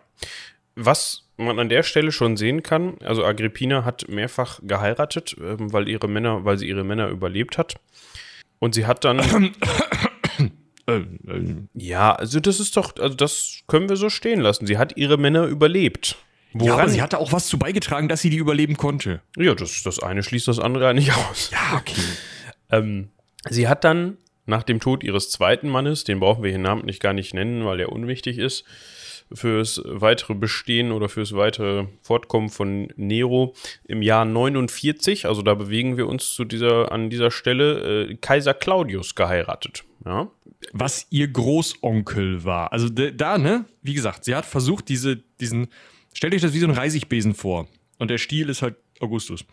Was 0.75 1.29
man 1.37 1.59
an 1.59 1.69
der 1.69 1.83
Stelle 1.83 2.12
schon 2.12 2.37
sehen 2.37 2.62
kann, 2.62 2.99
also 3.01 3.25
Agrippina 3.25 3.85
hat 3.85 4.09
mehrfach 4.09 4.61
geheiratet, 4.62 5.37
ähm, 5.41 5.73
weil 5.73 5.88
ihre 5.88 6.09
Männer, 6.09 6.45
weil 6.45 6.59
sie 6.59 6.69
ihre 6.69 6.85
Männer 6.85 7.09
überlebt 7.09 7.59
hat. 7.59 7.75
Und 8.59 8.75
sie 8.75 8.87
hat 8.87 9.05
dann. 9.05 9.21
Äh, 10.96 11.31
äh. 11.31 11.55
ja, 11.74 12.12
also 12.14 12.40
das 12.40 12.61
ist 12.61 12.76
doch, 12.76 12.96
also 12.98 13.14
das 13.14 13.61
können 13.66 13.88
wir 13.88 13.96
so 13.96 14.11
stehen 14.11 14.40
lassen. 14.40 14.66
Sie 14.66 14.78
hat 14.78 14.96
ihre 14.96 15.18
Männer 15.18 15.44
überlebt. 15.44 16.16
Woran? 16.52 16.66
Ja, 16.66 16.74
aber 16.83 16.88
sie 16.90 17.02
hatte 17.02 17.18
auch 17.18 17.33
was 17.33 17.46
zu 17.46 17.59
beigetragen, 17.59 18.09
dass 18.09 18.20
sie 18.20 18.31
die 18.31 18.37
überleben 18.37 18.76
konnte. 18.76 19.20
Ja, 19.37 19.55
das, 19.55 19.83
das 19.83 20.00
eine 20.00 20.22
schließt 20.22 20.48
das 20.48 20.59
andere 20.59 20.94
nicht 20.94 21.12
aus. 21.12 21.50
Ja, 21.50 21.78
okay. 21.78 22.00
ähm, 22.70 23.09
sie 23.48 23.68
hat 23.68 23.85
dann 23.85 24.18
nach 24.44 24.62
dem 24.62 24.81
Tod 24.81 25.05
ihres 25.05 25.31
zweiten 25.31 25.68
Mannes, 25.68 26.05
den 26.05 26.20
brauchen 26.20 26.42
wir 26.42 26.50
hier 26.50 26.59
namentlich 26.59 27.00
gar 27.00 27.12
nicht 27.12 27.33
nennen, 27.33 27.64
weil 27.64 27.81
er 27.81 27.90
unwichtig 27.90 28.38
ist, 28.38 28.64
fürs 29.35 29.81
weitere 29.85 30.35
Bestehen 30.35 30.92
oder 30.92 31.09
fürs 31.09 31.35
weitere 31.35 31.87
Fortkommen 32.03 32.49
von 32.49 32.88
Nero 32.97 33.55
im 33.85 34.03
Jahr 34.03 34.25
49, 34.25 35.27
also 35.27 35.42
da 35.42 35.55
bewegen 35.55 35.97
wir 35.97 36.07
uns 36.09 36.33
zu 36.33 36.45
dieser, 36.45 36.92
an 36.92 37.11
dieser 37.11 37.31
Stelle, 37.31 38.11
äh, 38.11 38.14
Kaiser 38.16 38.55
Claudius 38.55 39.14
geheiratet. 39.14 39.85
Ja. 40.05 40.31
Was 40.73 41.07
ihr 41.11 41.29
Großonkel 41.29 42.45
war. 42.45 42.73
Also 42.73 42.88
da, 42.88 43.38
ne, 43.38 43.64
wie 43.83 43.95
gesagt, 43.95 44.25
sie 44.25 44.35
hat 44.35 44.47
versucht, 44.47 44.88
diese, 44.88 45.16
diesen, 45.40 45.68
stellt 46.12 46.35
euch 46.35 46.42
das 46.42 46.55
wie 46.55 46.59
so 46.59 46.66
ein 46.66 46.73
Reisigbesen 46.73 47.35
vor. 47.35 47.68
Und 47.99 48.11
der 48.11 48.18
Stiel 48.18 48.49
ist 48.49 48.62
halt 48.62 48.77
Augustus. 49.01 49.45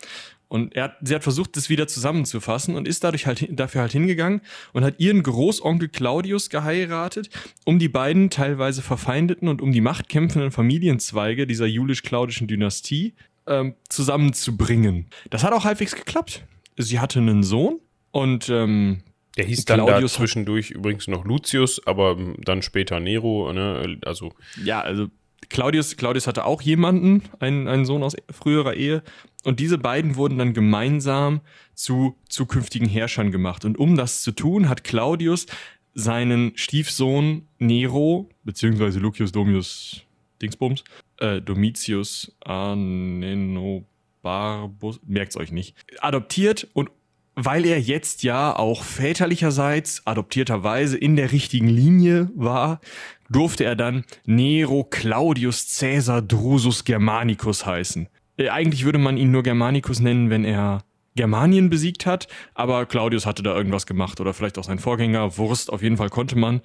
Und 0.50 0.76
er 0.76 0.86
hat, 0.86 0.98
sie 1.02 1.14
hat 1.14 1.24
versucht, 1.24 1.56
das 1.56 1.70
wieder 1.70 1.88
zusammenzufassen 1.88 2.76
und 2.76 2.88
ist 2.88 3.04
dadurch 3.04 3.28
halt, 3.28 3.48
dafür 3.52 3.82
halt 3.82 3.92
hingegangen 3.92 4.42
und 4.74 4.84
hat 4.84 4.96
ihren 4.98 5.22
Großonkel 5.22 5.90
Claudius 5.90 6.50
geheiratet, 6.50 7.30
um 7.66 7.78
die 7.78 7.88
beiden 7.88 8.32
teilweise 8.32 8.82
verfeindeten 8.82 9.48
und 9.48 9.62
um 9.62 9.72
die 9.72 9.82
machtkämpfenden 9.82 10.52
Familienzweige 10.52 11.46
dieser 11.46 11.68
julisch-claudischen 11.68 12.48
Dynastie 12.48 13.14
ähm, 13.46 13.76
zusammenzubringen. 13.90 15.06
Das 15.30 15.44
hat 15.44 15.54
auch 15.54 15.66
halbwegs 15.66 15.96
geklappt. 15.96 16.44
Sie 16.78 17.00
hatte 17.00 17.20
einen 17.20 17.44
Sohn 17.44 17.80
und 18.12 18.50
ähm, 18.50 19.04
der 19.38 19.46
hieß 19.46 19.66
dann 19.66 19.86
Claudius 19.86 20.14
da 20.14 20.18
zwischendurch 20.20 20.72
übrigens 20.72 21.08
noch 21.08 21.26
Lucius, 21.26 21.86
aber 21.86 22.18
dann 22.40 22.64
später 22.64 23.00
Nero, 23.00 23.54
ne? 23.54 24.00
Also 24.04 24.34
ja, 24.64 24.82
also 24.82 25.08
Claudius, 25.50 25.98
Claudius 25.98 26.28
hatte 26.28 26.46
auch 26.46 26.62
jemanden, 26.62 27.24
einen, 27.40 27.68
einen 27.68 27.86
Sohn 27.86 28.04
aus 28.04 28.16
früherer 28.30 28.74
Ehe. 28.74 29.04
Und 29.44 29.60
diese 29.60 29.78
beiden 29.78 30.16
wurden 30.16 30.38
dann 30.38 30.54
gemeinsam 30.54 31.42
zu 31.74 32.16
zukünftigen 32.28 32.90
Herrschern 32.90 33.32
gemacht. 33.32 33.66
Und 33.66 33.78
um 33.78 33.96
das 33.96 34.22
zu 34.22 34.32
tun, 34.32 34.68
hat 34.68 34.84
Claudius 34.84 35.46
seinen 35.94 36.52
Stiefsohn 36.56 37.48
Nero, 37.58 38.30
beziehungsweise 38.44 39.00
Lucius 39.00 39.32
Domius 39.32 40.04
Dingsbums, 40.42 40.84
äh, 41.18 41.42
Domitius 41.42 42.36
Anenobarbus, 42.42 45.00
merkt's 45.06 45.38
euch 45.38 45.52
nicht, 45.52 45.76
adoptiert 46.00 46.68
und 46.74 46.90
weil 47.36 47.66
er 47.66 47.80
jetzt 47.80 48.24
ja 48.24 48.56
auch 48.56 48.84
väterlicherseits, 48.84 50.06
adoptierterweise 50.06 50.98
in 50.98 51.16
der 51.16 51.32
richtigen 51.32 51.70
Linie 51.70 52.30
war, 52.36 52.82
durfte 53.30 53.64
er 53.64 53.76
dann 53.76 54.06
Nero 54.26 54.84
Claudius 54.84 55.78
Caesar 55.80 56.22
Drusus 56.22 56.84
Germanicus 56.84 57.66
heißen. 57.66 58.08
Äh, 58.38 58.50
eigentlich 58.50 58.86
würde 58.86 59.00
man 59.00 59.18
ihn 59.18 59.32
nur 59.32 59.44
Germanicus 59.44 60.00
nennen, 60.00 60.30
wenn 60.30 60.46
er 60.46 60.84
Germanien 61.16 61.70
besiegt 61.70 62.06
hat, 62.06 62.28
aber 62.54 62.86
Claudius 62.86 63.26
hatte 63.26 63.44
da 63.44 63.56
irgendwas 63.56 63.86
gemacht 63.86 64.22
oder 64.22 64.34
vielleicht 64.34 64.58
auch 64.58 64.64
sein 64.64 64.80
Vorgänger. 64.80 65.38
Wurst, 65.38 65.72
auf 65.72 65.82
jeden 65.82 65.98
Fall 65.98 66.10
konnte 66.10 66.38
man 66.38 66.62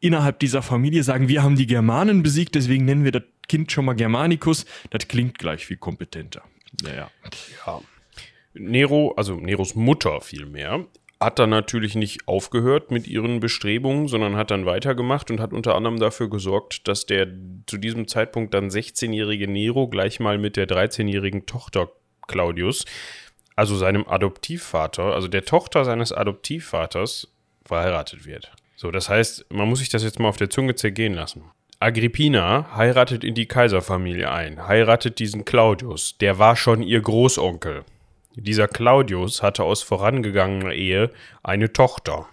innerhalb 0.00 0.38
dieser 0.38 0.62
Familie 0.62 1.02
sagen, 1.02 1.28
wir 1.28 1.42
haben 1.42 1.56
die 1.56 1.66
Germanen 1.66 2.22
besiegt, 2.22 2.54
deswegen 2.54 2.86
nennen 2.86 3.04
wir 3.04 3.12
das 3.12 3.24
Kind 3.48 3.70
schon 3.70 3.84
mal 3.84 3.94
Germanicus. 3.94 4.64
Das 4.90 5.06
klingt 5.08 5.38
gleich 5.38 5.66
viel 5.66 5.76
kompetenter. 5.76 6.42
Naja. 6.82 7.10
Ja. 7.66 7.80
Nero, 8.54 9.12
also 9.16 9.36
Neros 9.36 9.74
Mutter 9.74 10.20
vielmehr, 10.20 10.86
hat 11.22 11.38
dann 11.38 11.50
natürlich 11.50 11.96
nicht 11.96 12.26
aufgehört 12.26 12.90
mit 12.90 13.06
ihren 13.06 13.40
Bestrebungen, 13.40 14.08
sondern 14.08 14.36
hat 14.36 14.50
dann 14.50 14.64
weitergemacht 14.64 15.30
und 15.30 15.38
hat 15.38 15.52
unter 15.52 15.74
anderem 15.74 16.00
dafür 16.00 16.30
gesorgt, 16.30 16.88
dass 16.88 17.04
der 17.04 17.28
zu 17.66 17.76
diesem 17.76 18.08
Zeitpunkt 18.08 18.54
dann 18.54 18.70
16-jährige 18.70 19.46
Nero 19.46 19.88
gleich 19.88 20.18
mal 20.18 20.38
mit 20.38 20.56
der 20.56 20.66
13-jährigen 20.66 21.44
Tochter 21.44 21.90
Claudius, 22.26 22.86
also 23.54 23.76
seinem 23.76 24.08
Adoptivvater, 24.08 25.14
also 25.14 25.28
der 25.28 25.44
Tochter 25.44 25.84
seines 25.84 26.12
Adoptivvaters, 26.12 27.28
verheiratet 27.66 28.24
wird. 28.24 28.50
So, 28.74 28.90
das 28.90 29.10
heißt, 29.10 29.52
man 29.52 29.68
muss 29.68 29.80
sich 29.80 29.90
das 29.90 30.02
jetzt 30.02 30.18
mal 30.18 30.28
auf 30.28 30.38
der 30.38 30.48
Zunge 30.48 30.74
zergehen 30.74 31.12
lassen. 31.12 31.44
Agrippina 31.80 32.74
heiratet 32.74 33.24
in 33.24 33.34
die 33.34 33.46
Kaiserfamilie 33.46 34.30
ein, 34.30 34.66
heiratet 34.66 35.18
diesen 35.18 35.44
Claudius, 35.44 36.16
der 36.18 36.38
war 36.38 36.56
schon 36.56 36.82
ihr 36.82 37.02
Großonkel. 37.02 37.84
Dieser 38.36 38.68
Claudius 38.68 39.42
hatte 39.42 39.64
aus 39.64 39.82
vorangegangener 39.82 40.72
Ehe 40.72 41.10
eine 41.42 41.72
Tochter. 41.72 42.28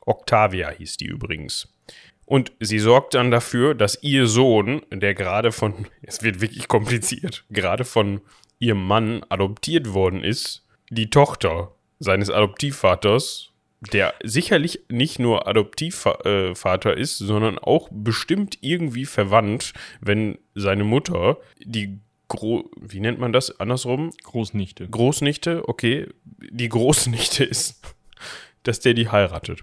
Octavia 0.00 0.70
hieß 0.70 0.96
die 0.98 1.06
übrigens. 1.06 1.68
Und 2.26 2.52
sie 2.60 2.78
sorgt 2.78 3.14
dann 3.14 3.30
dafür, 3.30 3.74
dass 3.74 4.02
ihr 4.02 4.26
Sohn, 4.26 4.82
der 4.92 5.14
gerade 5.14 5.50
von, 5.50 5.86
es 6.02 6.22
wird 6.22 6.40
wirklich 6.40 6.68
kompliziert, 6.68 7.44
gerade 7.50 7.84
von 7.84 8.20
ihrem 8.58 8.86
Mann 8.86 9.24
adoptiert 9.28 9.94
worden 9.94 10.22
ist, 10.22 10.64
die 10.90 11.10
Tochter 11.10 11.72
seines 11.98 12.30
Adoptivvaters, 12.30 13.50
der 13.92 14.14
sicherlich 14.22 14.80
nicht 14.88 15.18
nur 15.18 15.48
Adoptivvater 15.48 16.96
ist, 16.96 17.18
sondern 17.18 17.58
auch 17.58 17.88
bestimmt 17.90 18.58
irgendwie 18.60 19.06
verwandt, 19.06 19.72
wenn 20.00 20.38
seine 20.54 20.84
Mutter 20.84 21.38
die 21.58 21.98
Gro 22.30 22.70
wie 22.80 23.00
nennt 23.00 23.18
man 23.18 23.32
das 23.32 23.60
andersrum? 23.60 24.10
Großnichte. 24.22 24.88
Großnichte, 24.88 25.68
okay. 25.68 26.06
Die 26.24 26.68
Großnichte 26.68 27.44
ist, 27.44 27.82
dass 28.62 28.80
der 28.80 28.94
die 28.94 29.10
heiratet. 29.10 29.60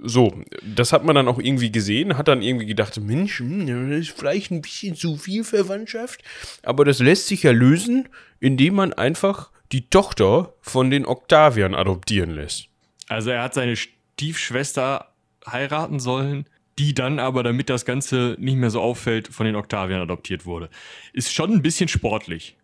So, 0.00 0.40
das 0.62 0.92
hat 0.92 1.04
man 1.04 1.16
dann 1.16 1.26
auch 1.26 1.40
irgendwie 1.40 1.72
gesehen, 1.72 2.16
hat 2.16 2.28
dann 2.28 2.40
irgendwie 2.40 2.66
gedacht, 2.66 3.00
Mensch, 3.00 3.40
hm, 3.40 3.90
das 3.90 4.00
ist 4.00 4.16
vielleicht 4.16 4.52
ein 4.52 4.62
bisschen 4.62 4.94
zu 4.94 5.16
viel 5.16 5.42
Verwandtschaft, 5.42 6.22
aber 6.62 6.84
das 6.84 7.00
lässt 7.00 7.26
sich 7.26 7.42
ja 7.42 7.50
lösen, 7.50 8.08
indem 8.38 8.74
man 8.74 8.92
einfach 8.92 9.50
die 9.72 9.90
Tochter 9.90 10.54
von 10.60 10.90
den 10.90 11.04
Octavian 11.04 11.74
adoptieren 11.74 12.30
lässt. 12.30 12.68
Also 13.08 13.30
er 13.30 13.42
hat 13.42 13.54
seine 13.54 13.74
Stiefschwester 13.74 15.12
heiraten 15.50 15.98
sollen, 15.98 16.46
die 16.78 16.94
dann 16.94 17.18
aber, 17.18 17.42
damit 17.42 17.68
das 17.70 17.84
Ganze 17.84 18.36
nicht 18.38 18.56
mehr 18.56 18.70
so 18.70 18.80
auffällt, 18.80 19.28
von 19.28 19.46
den 19.46 19.56
Octavian 19.56 20.00
adoptiert 20.00 20.46
wurde. 20.46 20.70
Ist 21.12 21.32
schon 21.32 21.52
ein 21.52 21.62
bisschen 21.62 21.88
sportlich. 21.88 22.56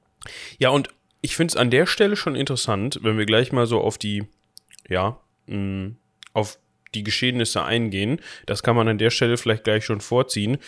Ja, 0.59 0.71
und 0.71 0.89
ich 1.21 1.37
finde 1.37 1.53
es 1.53 1.57
an 1.57 1.71
der 1.71 1.87
Stelle 1.87 2.17
schon 2.17 2.37
interessant, 2.37 3.01
wenn 3.03 3.19
wir 3.19 3.27
gleich 3.27 3.53
mal 3.53 3.67
so 3.67 3.81
auf 3.81 3.99
die, 3.99 4.25
ja, 4.89 5.19
mh, 5.47 5.57
mm, 5.57 5.97
auf 6.33 6.59
die 6.95 7.03
Geschehnisse 7.03 7.65
eingehen. 7.65 8.21
Das 8.47 8.63
kann 8.63 8.77
man 8.77 8.87
an 8.89 8.99
der 8.99 9.11
Stelle 9.11 9.37
vielleicht 9.37 9.65
gleich 9.65 9.85
schon 9.85 10.01
vorziehen. 10.01 10.59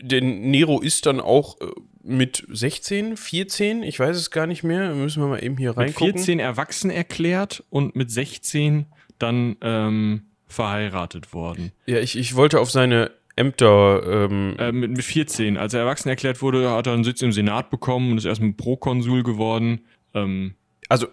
Denn 0.00 0.50
Nero 0.50 0.80
ist 0.80 1.06
dann 1.06 1.20
auch 1.20 1.60
äh, 1.60 1.66
mit 2.02 2.46
16, 2.48 3.16
14, 3.16 3.82
ich 3.82 3.98
weiß 3.98 4.16
es 4.16 4.30
gar 4.30 4.46
nicht 4.46 4.62
mehr, 4.62 4.94
müssen 4.94 5.22
wir 5.22 5.28
mal 5.28 5.42
eben 5.42 5.56
hier 5.56 5.76
reingucken. 5.76 6.06
Mit 6.06 6.16
14 6.16 6.38
erwachsen 6.38 6.90
erklärt 6.90 7.64
und 7.68 7.96
mit 7.96 8.10
16 8.10 8.86
dann 9.18 9.56
ähm, 9.60 10.22
verheiratet 10.46 11.32
worden. 11.32 11.72
Ja, 11.86 11.98
ich, 11.98 12.16
ich 12.16 12.36
wollte 12.36 12.60
auf 12.60 12.70
seine 12.70 13.10
Ämter. 13.36 14.02
Ähm 14.06 14.56
äh, 14.58 14.72
mit, 14.72 14.90
mit 14.90 15.04
14. 15.04 15.56
Als 15.56 15.74
er 15.74 15.80
erwachsen 15.80 16.08
erklärt 16.08 16.42
wurde, 16.42 16.70
hat 16.70 16.86
er 16.86 16.94
einen 16.94 17.04
Sitz 17.04 17.22
im 17.22 17.32
Senat 17.32 17.70
bekommen 17.70 18.12
und 18.12 18.18
ist 18.18 18.24
erstmal 18.24 18.52
Prokonsul 18.52 19.22
geworden. 19.22 19.82
Ähm 20.14 20.54
also, 20.88 21.06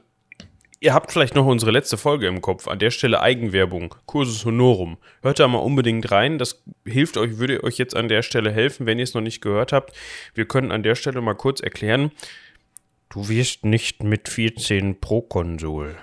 ihr 0.79 0.93
habt 0.93 1.11
vielleicht 1.11 1.35
noch 1.35 1.45
unsere 1.45 1.71
letzte 1.71 1.97
Folge 1.97 2.27
im 2.27 2.41
Kopf. 2.41 2.67
An 2.67 2.79
der 2.79 2.91
Stelle 2.91 3.21
Eigenwerbung, 3.21 3.95
Cursus 4.05 4.45
Honorum. 4.45 4.97
Hört 5.21 5.39
da 5.39 5.47
mal 5.47 5.59
unbedingt 5.59 6.09
rein. 6.11 6.37
Das 6.37 6.63
hilft 6.85 7.17
euch, 7.17 7.37
würde 7.37 7.63
euch 7.63 7.77
jetzt 7.77 7.95
an 7.95 8.07
der 8.07 8.21
Stelle 8.21 8.51
helfen, 8.51 8.85
wenn 8.85 8.99
ihr 8.99 9.03
es 9.03 9.13
noch 9.13 9.21
nicht 9.21 9.41
gehört 9.41 9.73
habt. 9.73 9.93
Wir 10.33 10.45
können 10.45 10.71
an 10.71 10.83
der 10.83 10.95
Stelle 10.95 11.21
mal 11.21 11.35
kurz 11.35 11.59
erklären. 11.59 12.11
Du 13.09 13.27
wirst 13.29 13.65
nicht 13.65 14.01
mit 14.01 14.29
14 14.29 14.99
Prokonsul 14.99 15.97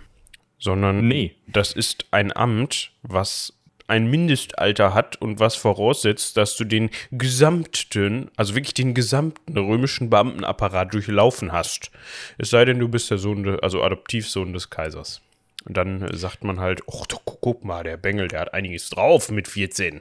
sondern 0.61 1.09
nee. 1.09 1.35
das 1.47 1.73
ist 1.73 2.07
ein 2.11 2.35
Amt, 2.37 2.93
was 3.03 3.55
ein 3.91 4.09
Mindestalter 4.09 4.95
hat 4.95 5.21
und 5.21 5.41
was 5.41 5.57
voraussetzt, 5.57 6.37
dass 6.37 6.57
du 6.57 6.65
den 6.65 6.91
gesamten, 7.11 8.31
also 8.37 8.55
wirklich 8.55 8.75
den 8.75 8.95
gesamten 8.95 9.59
römischen 9.59 10.11
Beamtenapparat 10.11 10.95
durchlaufen 10.95 11.51
hast. 11.51 11.91
Es 12.39 12.51
sei 12.51 12.65
denn, 12.65 12.79
du 12.79 12.89
bist 12.89 13.11
der 13.11 13.19
Sohn, 13.19 13.59
also 13.61 13.83
Adoptivsohn 13.83 14.53
des 14.53 14.71
Kaisers. 14.71 15.21
Und 15.65 15.77
dann 15.77 16.09
sagt 16.17 16.45
man 16.45 16.61
halt, 16.61 16.83
ach, 16.89 17.05
guck 17.25 17.65
mal, 17.65 17.83
der 17.83 17.97
Bengel, 17.97 18.29
der 18.29 18.41
hat 18.41 18.55
einiges 18.55 18.91
drauf 18.91 19.31
mit 19.31 19.49
14. 19.49 20.01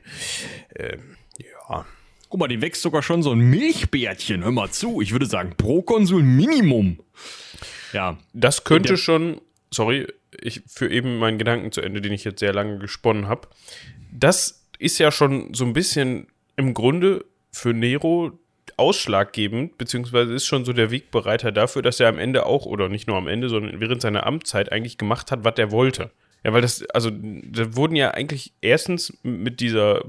Ähm, 0.75 1.17
ja. 1.39 1.85
Guck 2.29 2.39
mal, 2.39 2.47
dem 2.47 2.61
wächst 2.61 2.83
sogar 2.83 3.01
schon 3.01 3.23
so 3.23 3.31
ein 3.31 3.39
Milchbärtchen. 3.39 4.43
Hör 4.43 4.51
mal 4.51 4.69
zu. 4.69 5.01
Ich 5.01 5.11
würde 5.11 5.25
sagen, 5.25 5.55
pro 5.57 5.81
Konsul 5.81 6.21
Minimum. 6.21 6.99
Ja. 7.91 8.19
Das 8.33 8.63
könnte 8.63 8.97
schon, 8.97 9.41
sorry, 9.71 10.05
ich 10.41 10.61
führe 10.67 10.91
eben 10.91 11.17
meinen 11.17 11.37
Gedanken 11.37 11.71
zu 11.71 11.81
Ende, 11.81 12.01
den 12.01 12.13
ich 12.13 12.23
jetzt 12.23 12.39
sehr 12.39 12.53
lange 12.53 12.79
gesponnen 12.79 13.27
habe. 13.27 13.47
Das 14.11 14.67
ist 14.77 14.97
ja 14.97 15.11
schon 15.11 15.53
so 15.53 15.65
ein 15.65 15.73
bisschen 15.73 16.27
im 16.55 16.73
Grunde 16.73 17.25
für 17.51 17.73
Nero 17.73 18.31
ausschlaggebend, 18.77 19.77
beziehungsweise 19.77 20.33
ist 20.33 20.45
schon 20.45 20.65
so 20.65 20.73
der 20.73 20.91
Wegbereiter 20.91 21.51
dafür, 21.51 21.81
dass 21.81 21.99
er 21.99 22.07
am 22.07 22.17
Ende 22.17 22.45
auch, 22.45 22.65
oder 22.65 22.87
nicht 22.89 23.07
nur 23.07 23.17
am 23.17 23.27
Ende, 23.27 23.49
sondern 23.49 23.79
während 23.79 24.01
seiner 24.01 24.25
Amtszeit 24.25 24.71
eigentlich 24.71 24.97
gemacht 24.97 25.31
hat, 25.31 25.43
was 25.43 25.57
er 25.57 25.71
wollte. 25.71 26.11
Ja, 26.43 26.53
weil 26.53 26.61
das, 26.61 26.83
also, 26.91 27.09
da 27.11 27.75
wurden 27.75 27.95
ja 27.95 28.11
eigentlich 28.11 28.53
erstens 28.61 29.17
mit 29.23 29.59
dieser 29.59 30.03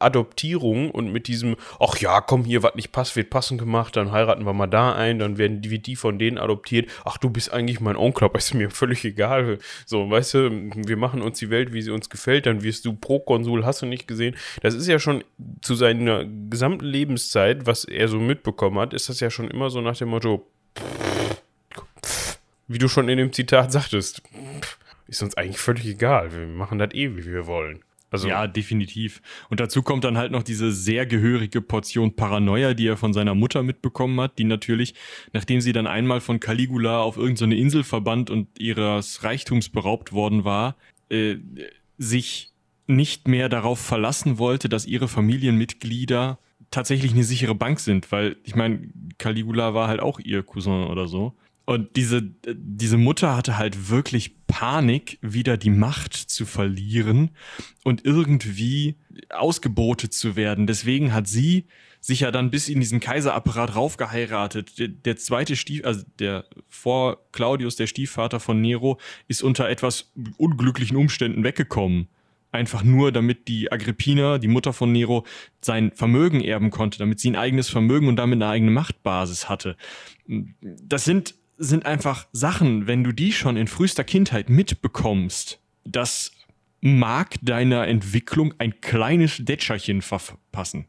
Adoptierung 0.00 0.90
und 0.90 1.12
mit 1.12 1.28
diesem, 1.28 1.56
ach 1.78 1.96
ja, 1.98 2.20
komm 2.20 2.44
hier, 2.44 2.62
was 2.62 2.74
nicht 2.74 2.92
passt, 2.92 3.16
wird 3.16 3.30
passend 3.30 3.60
gemacht, 3.60 3.96
dann 3.96 4.12
heiraten 4.12 4.44
wir 4.44 4.52
mal 4.52 4.66
da 4.66 4.94
ein, 4.94 5.18
dann 5.18 5.38
werden 5.38 5.62
die, 5.62 5.78
die 5.78 5.96
von 5.96 6.18
denen 6.18 6.38
adoptiert. 6.38 6.90
Ach, 7.04 7.18
du 7.18 7.30
bist 7.30 7.52
eigentlich 7.52 7.80
mein 7.80 7.96
Onkel, 7.96 8.24
aber 8.24 8.38
ist 8.38 8.54
mir 8.54 8.70
völlig 8.70 9.04
egal. 9.04 9.58
So, 9.86 10.10
weißt 10.10 10.34
du, 10.34 10.50
wir 10.74 10.96
machen 10.96 11.22
uns 11.22 11.38
die 11.38 11.50
Welt, 11.50 11.72
wie 11.72 11.82
sie 11.82 11.90
uns 11.90 12.10
gefällt, 12.10 12.46
dann 12.46 12.62
wirst 12.62 12.84
du 12.84 12.92
Pro-Konsul, 12.92 13.64
hast 13.64 13.82
du 13.82 13.86
nicht 13.86 14.08
gesehen. 14.08 14.36
Das 14.62 14.74
ist 14.74 14.86
ja 14.86 14.98
schon 14.98 15.24
zu 15.60 15.74
seiner 15.74 16.24
gesamten 16.24 16.84
Lebenszeit, 16.84 17.66
was 17.66 17.84
er 17.84 18.08
so 18.08 18.18
mitbekommen 18.18 18.78
hat, 18.78 18.94
ist 18.94 19.08
das 19.08 19.20
ja 19.20 19.30
schon 19.30 19.48
immer 19.48 19.70
so 19.70 19.80
nach 19.80 19.96
dem 19.96 20.08
Motto, 20.08 20.46
wie 22.68 22.78
du 22.78 22.88
schon 22.88 23.08
in 23.08 23.18
dem 23.18 23.32
Zitat 23.32 23.72
sagtest, 23.72 24.22
ist 25.08 25.22
uns 25.22 25.36
eigentlich 25.36 25.58
völlig 25.58 25.86
egal. 25.86 26.32
Wir 26.32 26.46
machen 26.46 26.78
das 26.78 26.94
eh, 26.94 27.16
wie 27.16 27.26
wir 27.26 27.46
wollen. 27.46 27.82
Also, 28.10 28.28
ja, 28.28 28.46
definitiv. 28.46 29.22
Und 29.50 29.60
dazu 29.60 29.82
kommt 29.82 30.04
dann 30.04 30.18
halt 30.18 30.32
noch 30.32 30.42
diese 30.42 30.72
sehr 30.72 31.06
gehörige 31.06 31.60
Portion 31.60 32.16
Paranoia, 32.16 32.74
die 32.74 32.86
er 32.88 32.96
von 32.96 33.12
seiner 33.12 33.34
Mutter 33.34 33.62
mitbekommen 33.62 34.20
hat, 34.20 34.38
die 34.38 34.44
natürlich, 34.44 34.94
nachdem 35.32 35.60
sie 35.60 35.72
dann 35.72 35.86
einmal 35.86 36.20
von 36.20 36.40
Caligula 36.40 37.00
auf 37.00 37.16
irgendeine 37.16 37.54
so 37.54 37.60
Insel 37.60 37.84
verbannt 37.84 38.28
und 38.30 38.48
ihres 38.58 39.22
Reichtums 39.22 39.68
beraubt 39.68 40.12
worden 40.12 40.44
war, 40.44 40.76
äh, 41.08 41.36
sich 41.98 42.52
nicht 42.86 43.28
mehr 43.28 43.48
darauf 43.48 43.78
verlassen 43.78 44.38
wollte, 44.38 44.68
dass 44.68 44.86
ihre 44.86 45.06
Familienmitglieder 45.06 46.38
tatsächlich 46.70 47.12
eine 47.12 47.24
sichere 47.24 47.54
Bank 47.54 47.80
sind, 47.80 48.10
weil 48.10 48.36
ich 48.44 48.54
meine, 48.54 48.88
Caligula 49.18 49.74
war 49.74 49.88
halt 49.88 50.00
auch 50.00 50.18
ihr 50.18 50.42
Cousin 50.42 50.84
oder 50.84 51.06
so. 51.06 51.34
Und 51.70 51.94
diese, 51.94 52.20
diese 52.52 52.96
Mutter 52.96 53.36
hatte 53.36 53.56
halt 53.56 53.90
wirklich 53.90 54.44
Panik, 54.48 55.18
wieder 55.22 55.56
die 55.56 55.70
Macht 55.70 56.14
zu 56.14 56.44
verlieren 56.44 57.30
und 57.84 58.04
irgendwie 58.04 58.96
ausgebotet 59.28 60.12
zu 60.12 60.34
werden. 60.34 60.66
Deswegen 60.66 61.12
hat 61.12 61.28
sie 61.28 61.66
sich 62.00 62.20
ja 62.20 62.32
dann 62.32 62.50
bis 62.50 62.68
in 62.68 62.80
diesen 62.80 62.98
Kaiserapparat 62.98 63.76
raufgeheiratet. 63.76 64.80
Der, 64.80 64.88
der 64.88 65.16
zweite 65.16 65.54
Stief, 65.54 65.84
also 65.84 66.02
der 66.18 66.44
vor 66.68 67.18
Claudius, 67.30 67.76
der 67.76 67.86
Stiefvater 67.86 68.40
von 68.40 68.60
Nero, 68.60 68.98
ist 69.28 69.44
unter 69.44 69.68
etwas 69.68 70.10
unglücklichen 70.38 70.96
Umständen 70.96 71.44
weggekommen. 71.44 72.08
Einfach 72.50 72.82
nur, 72.82 73.12
damit 73.12 73.46
die 73.46 73.70
Agrippina, 73.70 74.38
die 74.38 74.48
Mutter 74.48 74.72
von 74.72 74.90
Nero, 74.90 75.24
sein 75.60 75.92
Vermögen 75.92 76.40
erben 76.40 76.70
konnte, 76.70 76.98
damit 76.98 77.20
sie 77.20 77.30
ein 77.30 77.36
eigenes 77.36 77.68
Vermögen 77.68 78.08
und 78.08 78.16
damit 78.16 78.38
eine 78.38 78.48
eigene 78.48 78.72
Machtbasis 78.72 79.48
hatte. 79.48 79.76
Das 80.26 81.04
sind 81.04 81.36
sind 81.60 81.84
einfach 81.84 82.26
Sachen, 82.32 82.86
wenn 82.86 83.04
du 83.04 83.12
die 83.12 83.32
schon 83.32 83.56
in 83.56 83.68
frühester 83.68 84.02
Kindheit 84.02 84.48
mitbekommst, 84.48 85.60
das 85.84 86.32
mag 86.80 87.36
deiner 87.42 87.86
Entwicklung 87.86 88.54
ein 88.58 88.80
kleines 88.80 89.36
Dätscherchen 89.38 90.00
verpassen. 90.00 90.86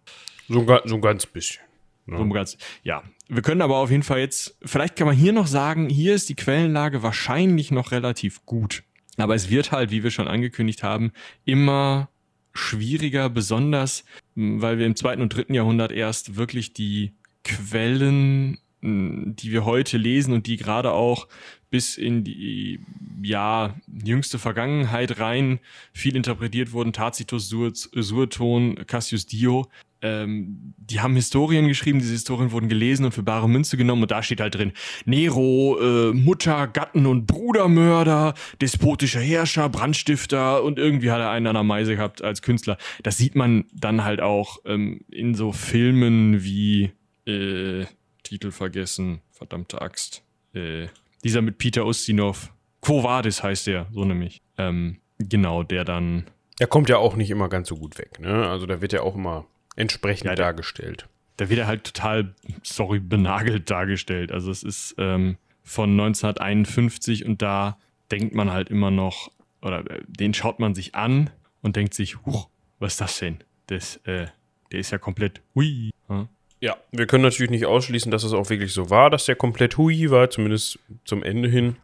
So, 0.48 0.66
so 0.86 0.96
ein 0.96 1.02
ganz 1.02 1.26
bisschen. 1.26 1.62
Ne? 2.06 2.18
So 2.18 2.30
ganz, 2.30 2.58
ja. 2.84 3.04
Wir 3.28 3.42
können 3.42 3.62
aber 3.62 3.78
auf 3.78 3.92
jeden 3.92 4.04
Fall 4.04 4.20
jetzt, 4.20 4.58
vielleicht 4.64 4.96
kann 4.96 5.08
man 5.08 5.16
hier 5.16 5.34
noch 5.34 5.48
sagen, 5.48 5.90
hier 5.90 6.16
ist 6.16 6.30
die 6.30 6.36
Quellenlage 6.36 7.04
wahrscheinlich 7.04 7.72
noch 7.72 7.92
relativ 7.92 8.46
gut. 8.46 8.84
Aber 9.18 9.36
es 9.36 9.50
wird 9.50 9.74
halt, 9.74 9.92
wie 9.92 10.04
wir 10.04 10.12
schon 10.12 10.30
angekündigt 10.30 10.84
haben, 10.84 11.12
immer 11.44 12.10
schwieriger, 12.54 13.30
besonders 13.30 14.06
weil 14.36 14.80
wir 14.80 14.86
im 14.86 14.96
zweiten 14.96 15.22
und 15.22 15.36
dritten 15.36 15.54
Jahrhundert 15.54 15.92
erst 15.92 16.38
wirklich 16.38 16.74
die 16.74 17.14
Quellen 17.44 18.58
die 18.82 19.52
wir 19.52 19.66
heute 19.66 19.98
lesen 19.98 20.34
und 20.34 20.48
die 20.48 20.58
gerade 20.58 20.92
auch 20.92 21.28
bis 21.70 21.98
in 21.98 22.24
die 22.24 22.80
ja 23.24 23.76
jüngste 24.04 24.40
Vergangenheit 24.40 25.20
rein 25.20 25.60
viel 25.94 26.16
interpretiert 26.16 26.74
wurden. 26.74 26.94
Tacitus, 26.94 27.50
Sueton, 27.50 28.76
Cassius 28.88 29.26
Dio. 29.26 29.68
Ähm, 30.04 30.74
die 30.78 31.00
haben 31.00 31.16
Historien 31.16 31.68
geschrieben, 31.68 32.00
diese 32.00 32.14
Historien 32.14 32.52
wurden 32.52 32.70
gelesen 32.70 33.06
und 33.06 33.12
für 33.12 33.22
bare 33.22 33.48
Münze 33.48 33.78
genommen 33.78 34.02
und 34.02 34.10
da 34.10 34.24
steht 34.24 34.42
halt 34.42 34.56
drin, 34.56 34.72
Nero, 35.06 35.78
äh, 35.80 36.12
Mutter, 36.12 36.68
Gatten 36.68 37.06
und 37.06 37.28
Brudermörder, 37.28 38.34
despotischer 38.60 39.20
Herrscher, 39.20 39.70
Brandstifter 39.70 40.64
und 40.64 40.80
irgendwie 40.80 41.12
hat 41.12 41.20
er 41.20 41.30
einen 41.30 41.46
an 41.46 41.54
der 41.54 41.64
Meise 41.64 41.96
gehabt 41.96 42.24
als 42.24 42.42
Künstler. 42.42 42.78
Das 43.04 43.18
sieht 43.18 43.36
man 43.36 43.66
dann 43.74 44.04
halt 44.04 44.22
auch 44.22 44.58
ähm, 44.66 45.02
in 45.12 45.36
so 45.36 45.52
Filmen 45.52 46.44
wie 46.44 46.92
äh, 47.28 47.86
Titel 48.32 48.52
vergessen. 48.52 49.20
Verdammte 49.32 49.82
Axt. 49.82 50.24
Äh, 50.54 50.88
dieser 51.26 51.42
mit 51.42 51.58
Peter 51.58 51.86
Ustinov. 51.86 52.54
Quo 52.80 53.04
Vadis 53.04 53.44
heißt 53.44 53.68
der, 53.68 53.88
so 53.92 54.06
nämlich. 54.06 54.42
Ähm, 54.58 55.02
genau, 55.20 55.64
der 55.64 55.84
dann. 55.84 56.28
Er 56.58 56.68
kommt 56.68 56.88
ja 56.88 56.98
auch 56.98 57.18
nicht 57.18 57.30
immer 57.30 57.50
ganz 57.50 57.68
so 57.68 57.76
gut 57.76 57.98
weg, 57.98 58.22
ne? 58.22 58.48
Also 58.48 58.66
da 58.68 58.80
wird 58.80 58.94
ja 58.94 59.02
auch 59.02 59.16
immer 59.16 59.48
entsprechend 59.76 60.28
ja, 60.28 60.36
dargestellt. 60.36 61.10
Da 61.36 61.50
wird 61.50 61.60
er 61.60 61.68
halt 61.68 61.84
total, 61.84 62.34
sorry, 62.64 63.00
benagelt 63.00 63.70
dargestellt. 63.70 64.32
Also 64.32 64.50
es 64.50 64.64
ist 64.64 64.96
ähm, 64.98 65.38
von 65.62 65.90
1951 65.92 67.26
und 67.26 67.42
da 67.42 67.78
denkt 68.14 68.34
man 68.34 68.50
halt 68.50 68.70
immer 68.70 68.92
noch, 68.92 69.30
oder 69.62 69.80
äh, 69.92 70.04
den 70.08 70.34
schaut 70.34 70.60
man 70.60 70.74
sich 70.74 70.96
an 70.96 71.32
und 71.62 71.76
denkt 71.76 71.94
sich, 71.94 72.26
huch, 72.26 72.48
was 72.80 72.94
ist 72.94 73.02
das 73.02 73.20
denn? 73.20 73.44
Das, 73.68 73.98
äh, 74.06 74.28
der 74.72 74.80
ist 74.80 74.92
ja 74.92 75.00
komplett, 75.00 75.42
hui. 75.54 75.92
Hm? 76.08 76.30
Ja, 76.62 76.78
wir 76.92 77.08
können 77.08 77.24
natürlich 77.24 77.50
nicht 77.50 77.66
ausschließen, 77.66 78.12
dass 78.12 78.24
es 78.24 78.34
auch 78.34 78.50
wirklich 78.52 78.72
so 78.72 78.92
war, 78.92 79.10
dass 79.10 79.26
der 79.26 79.36
komplett 79.36 79.78
hui 79.78 80.12
war, 80.12 80.30
zumindest 80.30 80.80
zum 81.06 81.24
Ende 81.24 81.50
hin. 81.50 81.76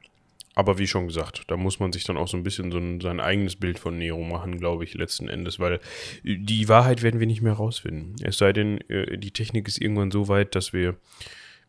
Aber 0.54 0.78
wie 0.78 0.88
schon 0.88 1.08
gesagt, 1.08 1.44
da 1.48 1.58
muss 1.58 1.80
man 1.80 1.92
sich 1.92 2.04
dann 2.04 2.18
auch 2.18 2.28
so 2.28 2.38
ein 2.38 2.44
bisschen 2.44 2.72
so 2.72 2.78
ein, 2.78 3.02
sein 3.02 3.20
eigenes 3.20 3.56
Bild 3.56 3.78
von 3.78 3.98
Nero 3.98 4.24
machen, 4.24 4.58
glaube 4.58 4.84
ich, 4.84 4.94
letzten 4.94 5.30
Endes, 5.30 5.60
weil 5.60 5.80
die 6.24 6.68
Wahrheit 6.70 7.04
werden 7.04 7.20
wir 7.20 7.28
nicht 7.28 7.42
mehr 7.42 7.54
rausfinden. 7.54 8.16
Es 8.24 8.38
sei 8.38 8.54
denn, 8.54 8.82
äh, 8.90 9.18
die 9.18 9.32
Technik 9.32 9.68
ist 9.68 9.80
irgendwann 9.80 10.10
so 10.10 10.28
weit, 10.28 10.56
dass 10.56 10.74
wir, 10.74 10.96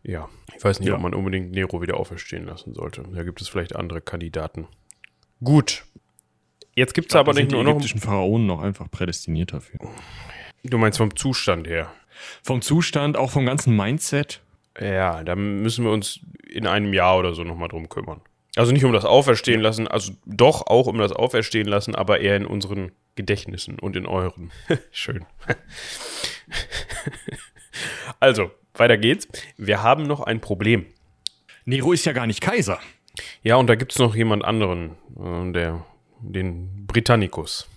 ja, 0.02 0.28
ich 0.56 0.64
weiß 0.64 0.80
nicht, 0.80 0.88
ja. 0.88 0.94
ob 0.94 1.02
man 1.02 1.14
unbedingt 1.14 1.50
Nero 1.50 1.82
wieder 1.82 1.98
auferstehen 1.98 2.46
lassen 2.46 2.74
sollte. 2.74 3.04
Da 3.14 3.24
gibt 3.24 3.40
es 3.40 3.48
vielleicht 3.48 3.74
andere 3.76 4.00
Kandidaten. 4.00 4.68
Gut. 5.42 5.84
Jetzt 6.74 6.94
gibt 6.94 7.10
es 7.10 7.16
aber 7.16 7.32
nicht 7.34 7.50
nur 7.50 7.64
noch. 7.64 7.72
Die 7.72 7.76
ägyptischen 7.76 8.00
Pharaonen 8.00 8.46
noch 8.46 8.60
einfach 8.60 8.90
prädestiniert 8.90 9.52
dafür. 9.52 9.80
Du 10.64 10.78
meinst 10.78 10.98
vom 10.98 11.14
Zustand 11.14 11.66
her? 11.66 11.92
Vom 12.42 12.62
Zustand, 12.62 13.16
auch 13.16 13.30
vom 13.30 13.46
ganzen 13.46 13.76
Mindset. 13.76 14.40
Ja, 14.80 15.24
da 15.24 15.34
müssen 15.34 15.84
wir 15.84 15.90
uns 15.90 16.20
in 16.48 16.66
einem 16.66 16.92
Jahr 16.94 17.18
oder 17.18 17.34
so 17.34 17.44
nochmal 17.44 17.68
drum 17.68 17.88
kümmern. 17.88 18.20
Also 18.56 18.72
nicht 18.72 18.84
um 18.84 18.92
das 18.92 19.04
Auferstehen 19.04 19.60
lassen, 19.60 19.86
also 19.86 20.12
doch 20.26 20.66
auch 20.66 20.86
um 20.86 20.98
das 20.98 21.12
Auferstehen 21.12 21.68
lassen, 21.68 21.94
aber 21.94 22.20
eher 22.20 22.36
in 22.36 22.46
unseren 22.46 22.92
Gedächtnissen 23.14 23.78
und 23.78 23.96
in 23.96 24.06
euren. 24.06 24.50
Schön. 24.90 25.26
also, 28.20 28.50
weiter 28.74 28.96
geht's. 28.96 29.28
Wir 29.56 29.82
haben 29.82 30.04
noch 30.04 30.20
ein 30.20 30.40
Problem. 30.40 30.86
Nero 31.64 31.92
ist 31.92 32.04
ja 32.06 32.12
gar 32.12 32.26
nicht 32.26 32.40
Kaiser. 32.40 32.80
Ja, 33.42 33.56
und 33.56 33.66
da 33.68 33.74
gibt 33.74 33.92
es 33.92 33.98
noch 33.98 34.14
jemand 34.14 34.44
anderen, 34.44 34.96
äh, 35.18 35.52
der, 35.52 35.84
den 36.20 36.86
Britannicus. 36.86 37.68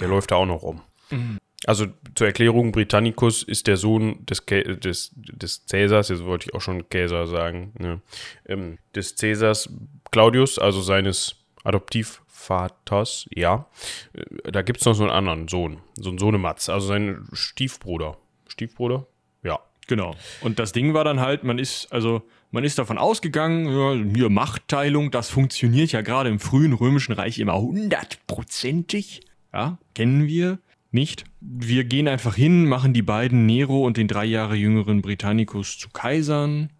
Der 0.00 0.08
läuft 0.08 0.30
da 0.30 0.36
auch 0.36 0.46
noch 0.46 0.62
rum. 0.62 0.82
Mhm. 1.10 1.38
Also 1.68 1.84
zur 2.14 2.26
Erklärung, 2.26 2.72
Britannicus 2.72 3.42
ist 3.42 3.66
der 3.66 3.76
Sohn 3.76 4.24
des, 4.24 4.42
des, 4.46 5.12
des 5.14 5.66
Cäsars, 5.66 6.08
jetzt 6.08 6.24
wollte 6.24 6.46
ich 6.48 6.54
auch 6.54 6.62
schon 6.62 6.86
Cäsar 6.90 7.26
sagen, 7.26 7.74
ne? 7.78 8.00
ähm, 8.46 8.78
des 8.94 9.16
Cäsars 9.16 9.68
Claudius, 10.10 10.58
also 10.58 10.80
seines 10.80 11.36
Adoptivvaters, 11.64 13.26
ja. 13.34 13.66
Äh, 14.14 14.50
da 14.50 14.62
gibt 14.62 14.80
es 14.80 14.86
noch 14.86 14.94
so 14.94 15.02
einen 15.02 15.12
anderen 15.12 15.46
Sohn, 15.48 15.80
so 15.92 16.08
einen 16.08 16.16
Sohnematz, 16.16 16.70
also 16.70 16.86
sein 16.86 17.28
Stiefbruder. 17.34 18.16
Stiefbruder? 18.46 19.06
Ja. 19.42 19.58
Genau. 19.88 20.14
Und 20.40 20.58
das 20.58 20.72
Ding 20.72 20.94
war 20.94 21.04
dann 21.04 21.20
halt, 21.20 21.44
man 21.44 21.58
ist, 21.58 21.92
also 21.92 22.22
man 22.50 22.64
ist 22.64 22.78
davon 22.78 22.96
ausgegangen, 22.96 24.14
hier 24.14 24.30
Machtteilung, 24.30 25.10
das 25.10 25.28
funktioniert 25.28 25.92
ja 25.92 26.00
gerade 26.00 26.30
im 26.30 26.40
frühen 26.40 26.72
römischen 26.72 27.12
Reich 27.12 27.38
immer 27.38 27.60
hundertprozentig. 27.60 29.20
Ja, 29.52 29.78
kennen 29.94 30.26
wir 30.26 30.60
nicht. 30.92 31.24
Wir 31.40 31.84
gehen 31.84 32.08
einfach 32.08 32.34
hin, 32.34 32.66
machen 32.66 32.92
die 32.92 33.02
beiden 33.02 33.46
Nero 33.46 33.84
und 33.84 33.96
den 33.96 34.08
drei 34.08 34.24
Jahre 34.24 34.56
jüngeren 34.56 35.02
Britannicus 35.02 35.78
zu 35.78 35.88
Kaisern. 35.90 36.70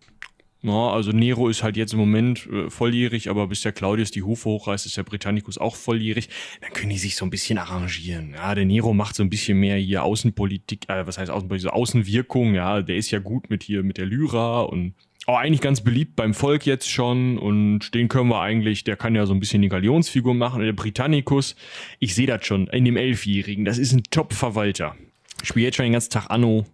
Ja, 0.61 0.91
also 0.91 1.13
Nero 1.13 1.49
ist 1.49 1.63
halt 1.63 1.77
jetzt 1.77 1.93
im 1.93 2.01
Moment 2.01 2.47
äh, 2.47 2.69
volljährig, 2.69 3.31
aber 3.31 3.47
bis 3.47 3.61
der 3.61 3.71
Claudius 3.71 4.11
die 4.11 4.25
Hufe 4.25 4.49
hochreißt, 4.49 4.87
ist 4.87 4.97
der 4.97 5.05
Britannicus 5.05 5.57
auch 5.57 5.77
volljährig. 5.77 6.29
Dann 6.61 6.73
können 6.73 6.91
die 6.91 6.99
sich 6.99 7.15
so 7.15 7.25
ein 7.25 7.31
bisschen 7.31 7.59
arrangieren. 7.59 8.33
Ja, 8.35 8.57
der 8.57 8.65
Nero 8.65 8.93
macht 8.93 9.15
so 9.15 9.23
ein 9.23 9.31
bisschen 9.31 9.61
mehr 9.61 9.77
hier 9.77 10.03
Außenpolitik, 10.03 10.89
äh, 10.89 11.07
was 11.07 11.17
heißt 11.17 11.31
Außenpolitik, 11.31 11.71
so 11.71 11.71
Außenwirkung. 11.71 12.55
Ja, 12.55 12.83
der 12.83 12.97
ist 12.97 13.13
ja 13.13 13.21
gut 13.21 13.51
mit 13.51 13.63
hier 13.63 13.85
mit 13.85 13.99
der 13.99 14.07
Lyra 14.07 14.63
und 14.63 14.95
auch 15.29 15.37
eigentlich 15.37 15.61
ganz 15.61 15.83
beliebt 15.83 16.17
beim 16.17 16.33
Volk 16.33 16.65
jetzt 16.65 16.91
schon 16.91 17.37
und 17.37 17.93
den 17.93 18.09
können 18.09 18.31
wir 18.31 18.41
eigentlich, 18.41 18.83
der 18.85 18.97
kann 18.97 19.15
ja 19.15 19.27
so 19.27 19.35
ein 19.35 19.41
bisschen 19.41 19.61
die 19.61 19.69
Galionsfigur 19.69 20.33
machen. 20.33 20.63
Der 20.63 20.73
Britannicus, 20.73 21.55
ich 21.99 22.15
sehe 22.15 22.27
das 22.27 22.47
schon, 22.47 22.67
in 22.69 22.87
dem 22.87 22.97
Elfjährigen, 22.97 23.67
das 23.67 23.77
ist 23.77 23.93
ein 23.93 24.05
Top-Verwalter. 24.11 24.97
Spielt 25.43 25.67
jetzt 25.67 25.77
schon 25.77 25.85
den 25.85 25.93
ganzen 25.93 26.11
Tag 26.11 26.31
Anno. 26.31 26.65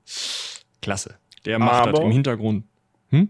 Klasse. 0.81 1.17
Der 1.45 1.59
macht 1.59 1.87
das 1.87 1.99
im 1.99 2.12
Hintergrund. 2.12 2.64
Hm? 3.11 3.29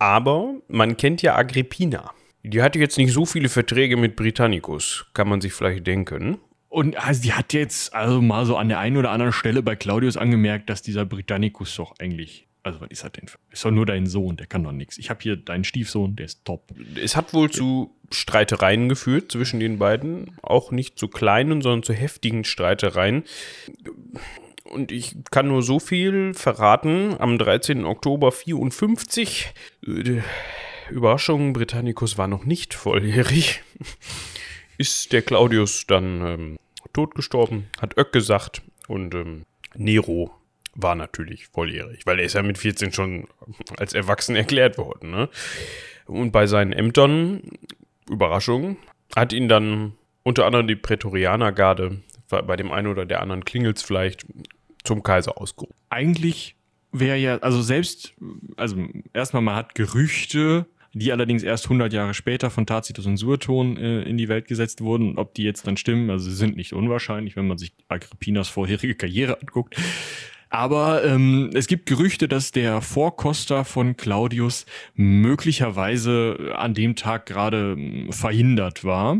Aber 0.00 0.54
man 0.66 0.96
kennt 0.96 1.22
ja 1.22 1.36
Agrippina. 1.36 2.10
Die 2.42 2.60
hatte 2.60 2.80
jetzt 2.80 2.98
nicht 2.98 3.12
so 3.12 3.24
viele 3.24 3.48
Verträge 3.48 3.96
mit 3.96 4.16
Britannicus, 4.16 5.06
kann 5.14 5.28
man 5.28 5.40
sich 5.40 5.52
vielleicht 5.52 5.86
denken. 5.86 6.38
Und 6.68 6.96
also 6.96 7.22
die 7.22 7.32
hat 7.32 7.52
jetzt 7.52 7.94
also 7.94 8.20
mal 8.20 8.44
so 8.44 8.56
an 8.56 8.68
der 8.68 8.80
einen 8.80 8.96
oder 8.96 9.12
anderen 9.12 9.32
Stelle 9.32 9.62
bei 9.62 9.76
Claudius 9.76 10.16
angemerkt, 10.16 10.68
dass 10.70 10.82
dieser 10.82 11.04
Britannicus 11.04 11.76
doch 11.76 11.94
eigentlich 12.00 12.45
also, 12.66 12.80
was 12.80 12.90
ist 12.90 13.04
das 13.04 13.12
denn? 13.12 13.26
Ist 13.52 13.64
doch 13.64 13.70
nur 13.70 13.86
dein 13.86 14.06
Sohn, 14.06 14.36
der 14.36 14.48
kann 14.48 14.64
doch 14.64 14.72
nichts. 14.72 14.98
Ich 14.98 15.08
habe 15.08 15.20
hier 15.22 15.36
deinen 15.36 15.62
Stiefsohn, 15.62 16.16
der 16.16 16.26
ist 16.26 16.44
top. 16.44 16.74
Es 17.00 17.14
hat 17.14 17.32
wohl 17.32 17.48
zu 17.48 17.94
Streitereien 18.10 18.88
geführt 18.88 19.30
zwischen 19.30 19.60
den 19.60 19.78
beiden. 19.78 20.36
Auch 20.42 20.72
nicht 20.72 20.98
zu 20.98 21.06
kleinen, 21.06 21.62
sondern 21.62 21.84
zu 21.84 21.92
heftigen 21.92 22.42
Streitereien. 22.42 23.22
Und 24.64 24.90
ich 24.90 25.16
kann 25.30 25.46
nur 25.46 25.62
so 25.62 25.78
viel 25.78 26.34
verraten. 26.34 27.14
Am 27.20 27.38
13. 27.38 27.84
Oktober 27.84 28.32
54, 28.32 29.54
äh, 29.86 30.20
Überraschung, 30.90 31.52
Britannicus 31.52 32.18
war 32.18 32.26
noch 32.26 32.44
nicht 32.44 32.74
volljährig, 32.74 33.62
ist 34.76 35.12
der 35.12 35.22
Claudius 35.22 35.86
dann 35.86 36.26
ähm, 36.26 36.58
totgestorben, 36.92 37.68
hat 37.80 37.96
Öck 37.96 38.12
gesagt 38.12 38.62
und 38.88 39.14
ähm, 39.14 39.44
Nero 39.76 40.34
war 40.76 40.94
natürlich 40.94 41.46
volljährig, 41.48 42.06
weil 42.06 42.18
er 42.18 42.26
ist 42.26 42.34
ja 42.34 42.42
mit 42.42 42.58
14 42.58 42.92
schon 42.92 43.26
als 43.78 43.94
erwachsen 43.94 44.36
erklärt 44.36 44.78
worden. 44.78 45.10
Ne? 45.10 45.28
Und 46.06 46.30
bei 46.30 46.46
seinen 46.46 46.72
Ämtern, 46.72 47.42
Überraschung, 48.08 48.76
hat 49.14 49.32
ihn 49.32 49.48
dann 49.48 49.94
unter 50.22 50.46
anderem 50.46 50.66
die 50.66 50.76
Prätorianergarde, 50.76 52.02
bei 52.28 52.56
dem 52.56 52.72
einen 52.72 52.88
oder 52.88 53.06
der 53.06 53.22
anderen 53.22 53.44
klingelt 53.44 53.80
vielleicht, 53.80 54.26
zum 54.84 55.02
Kaiser 55.02 55.40
ausgerufen. 55.40 55.74
Eigentlich 55.90 56.56
wäre 56.92 57.16
ja, 57.16 57.38
also 57.38 57.62
selbst, 57.62 58.14
also 58.56 58.76
erstmal, 59.12 59.42
man 59.42 59.56
hat 59.56 59.74
Gerüchte, 59.74 60.66
die 60.92 61.12
allerdings 61.12 61.42
erst 61.42 61.64
100 61.64 61.92
Jahre 61.92 62.14
später 62.14 62.50
von 62.50 62.66
Tacitus 62.66 63.06
und 63.06 63.18
Sueton 63.18 63.76
äh, 63.76 64.02
in 64.02 64.16
die 64.16 64.28
Welt 64.28 64.48
gesetzt 64.48 64.80
wurden. 64.80 65.18
Ob 65.18 65.34
die 65.34 65.42
jetzt 65.42 65.66
dann 65.66 65.76
stimmen, 65.76 66.08
also 66.08 66.30
sie 66.30 66.36
sind 66.36 66.56
nicht 66.56 66.72
unwahrscheinlich, 66.72 67.36
wenn 67.36 67.46
man 67.46 67.58
sich 67.58 67.72
Agrippinas 67.88 68.48
vorherige 68.48 68.94
Karriere 68.94 69.40
anguckt. 69.40 69.76
Aber 70.56 71.04
ähm, 71.04 71.50
es 71.52 71.66
gibt 71.66 71.84
Gerüchte, 71.84 72.28
dass 72.28 72.50
der 72.50 72.80
Vorkoster 72.80 73.66
von 73.66 73.98
Claudius 73.98 74.64
möglicherweise 74.94 76.54
an 76.56 76.72
dem 76.72 76.96
Tag 76.96 77.26
gerade 77.26 77.76
ähm, 77.78 78.10
verhindert 78.10 78.82
war 78.82 79.18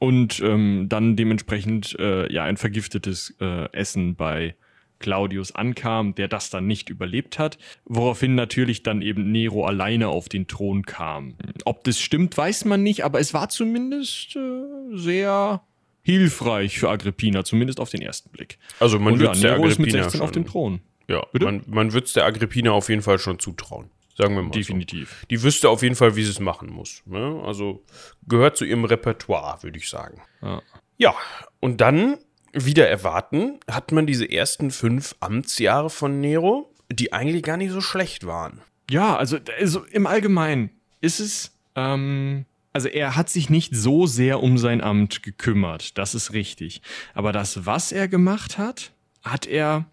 und 0.00 0.40
ähm, 0.40 0.86
dann 0.88 1.14
dementsprechend 1.14 1.94
äh, 1.98 2.32
ja 2.32 2.44
ein 2.44 2.56
vergiftetes 2.56 3.36
äh, 3.38 3.70
Essen 3.72 4.16
bei 4.16 4.54
Claudius 4.98 5.54
ankam, 5.54 6.14
der 6.14 6.26
das 6.26 6.48
dann 6.48 6.66
nicht 6.66 6.88
überlebt 6.88 7.38
hat, 7.38 7.58
woraufhin 7.84 8.34
natürlich 8.34 8.82
dann 8.82 9.02
eben 9.02 9.30
Nero 9.30 9.66
alleine 9.66 10.08
auf 10.08 10.30
den 10.30 10.46
Thron 10.46 10.86
kam. 10.86 11.34
Ob 11.66 11.84
das 11.84 12.00
stimmt, 12.00 12.34
weiß 12.34 12.64
man 12.64 12.82
nicht, 12.82 13.04
aber 13.04 13.20
es 13.20 13.34
war 13.34 13.50
zumindest 13.50 14.36
äh, 14.36 14.96
sehr 14.96 15.60
hilfreich 16.08 16.78
für 16.78 16.88
Agrippina, 16.88 17.44
zumindest 17.44 17.80
auf 17.80 17.90
den 17.90 18.00
ersten 18.00 18.30
Blick. 18.30 18.58
Also 18.80 18.98
man 18.98 19.18
wird 19.18 19.36
ja, 19.36 19.42
der 19.42 19.52
Agrippina 19.56 19.84
mit 19.84 19.92
16 19.92 20.10
schon, 20.10 20.20
auf 20.22 20.30
dem 20.30 20.46
Thron. 20.46 20.80
Ja, 21.06 21.22
Bitte? 21.32 21.44
man, 21.44 21.62
man 21.66 21.92
wird 21.92 22.06
es 22.06 22.14
der 22.14 22.24
Agrippina 22.24 22.70
auf 22.70 22.88
jeden 22.88 23.02
Fall 23.02 23.18
schon 23.18 23.38
zutrauen. 23.38 23.90
Sagen 24.16 24.34
wir 24.34 24.42
mal. 24.42 24.50
Definitiv. 24.50 25.18
So. 25.20 25.26
Die 25.28 25.42
wüsste 25.42 25.68
auf 25.68 25.82
jeden 25.82 25.96
Fall, 25.96 26.16
wie 26.16 26.24
sie 26.24 26.30
es 26.30 26.40
machen 26.40 26.70
muss. 26.70 27.02
Ne? 27.04 27.42
Also 27.44 27.84
gehört 28.26 28.56
zu 28.56 28.64
ihrem 28.64 28.86
Repertoire, 28.86 29.62
würde 29.62 29.78
ich 29.78 29.90
sagen. 29.90 30.22
Ja. 30.40 30.62
ja, 30.96 31.14
und 31.60 31.82
dann, 31.82 32.16
wieder 32.54 32.88
erwarten, 32.88 33.60
hat 33.70 33.92
man 33.92 34.06
diese 34.06 34.30
ersten 34.30 34.70
fünf 34.70 35.14
Amtsjahre 35.20 35.90
von 35.90 36.22
Nero, 36.22 36.72
die 36.90 37.12
eigentlich 37.12 37.42
gar 37.42 37.58
nicht 37.58 37.70
so 37.70 37.82
schlecht 37.82 38.26
waren. 38.26 38.62
Ja, 38.90 39.14
also, 39.14 39.36
also 39.58 39.84
im 39.84 40.06
Allgemeinen 40.06 40.70
ist 41.02 41.20
es 41.20 41.52
ähm, 41.76 42.46
also 42.78 42.90
er 42.90 43.16
hat 43.16 43.28
sich 43.28 43.50
nicht 43.50 43.74
so 43.74 44.06
sehr 44.06 44.40
um 44.40 44.56
sein 44.56 44.80
Amt 44.80 45.24
gekümmert, 45.24 45.98
das 45.98 46.14
ist 46.14 46.32
richtig. 46.32 46.80
Aber 47.12 47.32
das, 47.32 47.66
was 47.66 47.90
er 47.90 48.06
gemacht 48.06 48.56
hat, 48.56 48.92
hat 49.24 49.46
er 49.46 49.86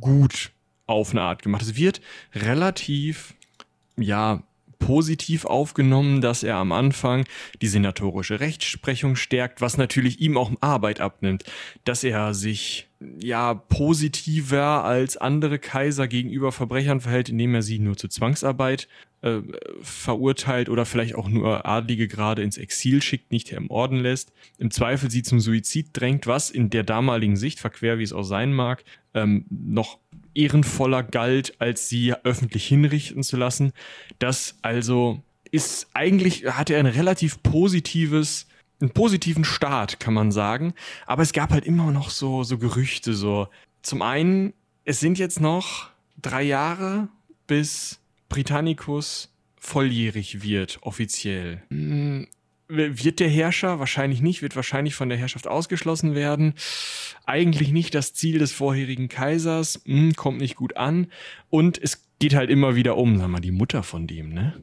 gut 0.00 0.50
auf 0.84 1.12
eine 1.12 1.22
Art 1.22 1.42
gemacht. 1.42 1.62
Es 1.62 1.76
wird 1.76 2.02
relativ, 2.34 3.32
ja, 3.96 4.42
positiv 4.80 5.44
aufgenommen, 5.44 6.20
dass 6.20 6.42
er 6.42 6.56
am 6.56 6.72
Anfang 6.72 7.24
die 7.62 7.68
senatorische 7.68 8.40
Rechtsprechung 8.40 9.14
stärkt, 9.14 9.60
was 9.60 9.76
natürlich 9.76 10.20
ihm 10.20 10.36
auch 10.36 10.50
Arbeit 10.60 11.00
abnimmt, 11.00 11.44
dass 11.84 12.02
er 12.02 12.34
sich 12.34 12.88
ja 13.20 13.54
positiver 13.54 14.84
als 14.84 15.16
andere 15.16 15.58
Kaiser 15.58 16.08
gegenüber 16.08 16.50
Verbrechern 16.50 17.00
verhält, 17.00 17.28
indem 17.28 17.54
er 17.54 17.62
sie 17.62 17.78
nur 17.78 17.96
zur 17.96 18.10
Zwangsarbeit 18.10 18.88
äh, 19.22 19.40
verurteilt 19.82 20.68
oder 20.68 20.84
vielleicht 20.84 21.14
auch 21.14 21.28
nur 21.28 21.66
Adlige 21.66 22.08
gerade 22.08 22.42
ins 22.42 22.58
Exil 22.58 23.00
schickt, 23.00 23.30
nicht 23.30 23.52
ermorden 23.52 24.00
lässt, 24.00 24.32
im 24.58 24.70
Zweifel 24.70 25.10
sie 25.10 25.22
zum 25.22 25.40
Suizid 25.40 25.90
drängt, 25.92 26.26
was 26.26 26.50
in 26.50 26.70
der 26.70 26.82
damaligen 26.82 27.36
Sicht, 27.36 27.60
verquer 27.60 27.98
wie 27.98 28.02
es 28.02 28.12
auch 28.12 28.24
sein 28.24 28.52
mag, 28.52 28.84
ähm, 29.14 29.44
noch 29.50 29.98
ehrenvoller 30.34 31.02
galt, 31.02 31.60
als 31.60 31.88
sie 31.88 32.14
öffentlich 32.24 32.66
hinrichten 32.66 33.22
zu 33.22 33.36
lassen. 33.36 33.72
Das 34.18 34.56
also 34.62 35.22
ist 35.50 35.88
eigentlich, 35.94 36.46
hatte 36.46 36.74
er 36.74 36.80
ein 36.80 36.86
relativ 36.86 37.42
positives, 37.42 38.46
einen 38.80 38.90
positiven 38.90 39.44
Start, 39.44 40.00
kann 40.00 40.14
man 40.14 40.32
sagen. 40.32 40.74
Aber 41.06 41.22
es 41.22 41.32
gab 41.32 41.50
halt 41.50 41.66
immer 41.66 41.90
noch 41.90 42.10
so, 42.10 42.42
so 42.44 42.58
Gerüchte, 42.58 43.14
so. 43.14 43.48
Zum 43.82 44.02
einen, 44.02 44.52
es 44.84 45.00
sind 45.00 45.18
jetzt 45.18 45.40
noch 45.40 45.90
drei 46.20 46.42
Jahre 46.42 47.08
bis 47.46 47.98
Britannicus 48.28 49.28
volljährig 49.56 50.42
wird, 50.42 50.78
offiziell. 50.82 51.62
Wird 52.70 53.20
der 53.20 53.28
Herrscher? 53.28 53.78
Wahrscheinlich 53.78 54.22
nicht, 54.22 54.42
wird 54.42 54.56
wahrscheinlich 54.56 54.94
von 54.94 55.08
der 55.08 55.18
Herrschaft 55.18 55.46
ausgeschlossen 55.46 56.14
werden. 56.14 56.54
Eigentlich 57.26 57.72
nicht 57.72 57.94
das 57.94 58.14
Ziel 58.14 58.38
des 58.38 58.52
vorherigen 58.52 59.08
Kaisers, 59.08 59.80
hm, 59.84 60.14
kommt 60.14 60.40
nicht 60.40 60.56
gut 60.56 60.76
an. 60.76 61.08
Und 61.48 61.82
es 61.82 62.02
geht 62.20 62.34
halt 62.34 62.50
immer 62.50 62.76
wieder 62.76 62.96
um, 62.96 63.18
sag 63.18 63.28
mal, 63.28 63.40
die 63.40 63.50
Mutter 63.50 63.82
von 63.82 64.06
dem, 64.06 64.32
ne? 64.32 64.54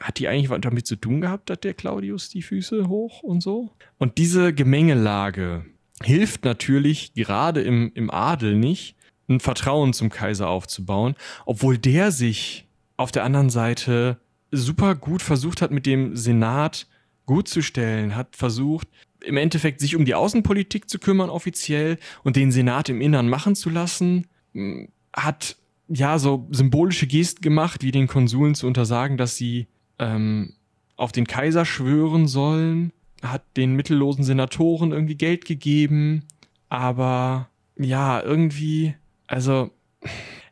Hat 0.00 0.18
die 0.18 0.28
eigentlich 0.28 0.50
was 0.50 0.60
damit 0.60 0.86
zu 0.86 0.96
tun 0.96 1.20
gehabt, 1.20 1.48
dass 1.48 1.60
der 1.60 1.74
Claudius 1.74 2.28
die 2.28 2.42
Füße 2.42 2.88
hoch 2.88 3.22
und 3.22 3.42
so? 3.42 3.70
Und 3.98 4.18
diese 4.18 4.52
Gemengelage 4.52 5.64
hilft 6.02 6.44
natürlich 6.44 7.14
gerade 7.14 7.62
im, 7.62 7.92
im 7.94 8.10
Adel 8.10 8.56
nicht, 8.56 8.94
ein 9.28 9.40
Vertrauen 9.40 9.92
zum 9.92 10.10
Kaiser 10.10 10.48
aufzubauen, 10.48 11.16
obwohl 11.46 11.78
der 11.78 12.12
sich 12.12 12.66
auf 12.96 13.10
der 13.10 13.24
anderen 13.24 13.50
Seite 13.50 14.18
super 14.50 14.94
gut 14.94 15.22
versucht 15.22 15.62
hat, 15.62 15.70
mit 15.70 15.86
dem 15.86 16.16
Senat 16.16 16.86
gut 17.26 17.48
zu 17.48 17.62
stellen, 17.62 18.14
hat 18.14 18.36
versucht, 18.36 18.88
im 19.24 19.36
Endeffekt 19.36 19.80
sich 19.80 19.96
um 19.96 20.04
die 20.04 20.14
Außenpolitik 20.14 20.88
zu 20.88 20.98
kümmern 20.98 21.30
offiziell 21.30 21.98
und 22.22 22.36
den 22.36 22.52
Senat 22.52 22.88
im 22.88 23.00
Innern 23.00 23.28
machen 23.28 23.54
zu 23.54 23.70
lassen, 23.70 24.26
hm, 24.52 24.88
hat 25.12 25.56
ja 25.88 26.18
so 26.18 26.46
symbolische 26.50 27.06
Gesten 27.06 27.42
gemacht, 27.42 27.82
wie 27.82 27.92
den 27.92 28.06
Konsuln 28.06 28.54
zu 28.54 28.66
untersagen, 28.66 29.16
dass 29.16 29.36
sie 29.36 29.66
ähm, 29.98 30.54
auf 30.96 31.12
den 31.12 31.26
Kaiser 31.26 31.64
schwören 31.64 32.26
sollen, 32.26 32.92
hat 33.22 33.44
den 33.56 33.74
mittellosen 33.74 34.24
Senatoren 34.24 34.92
irgendwie 34.92 35.16
Geld 35.16 35.44
gegeben, 35.44 36.24
aber 36.68 37.48
ja, 37.78 38.22
irgendwie, 38.22 38.94
also 39.26 39.70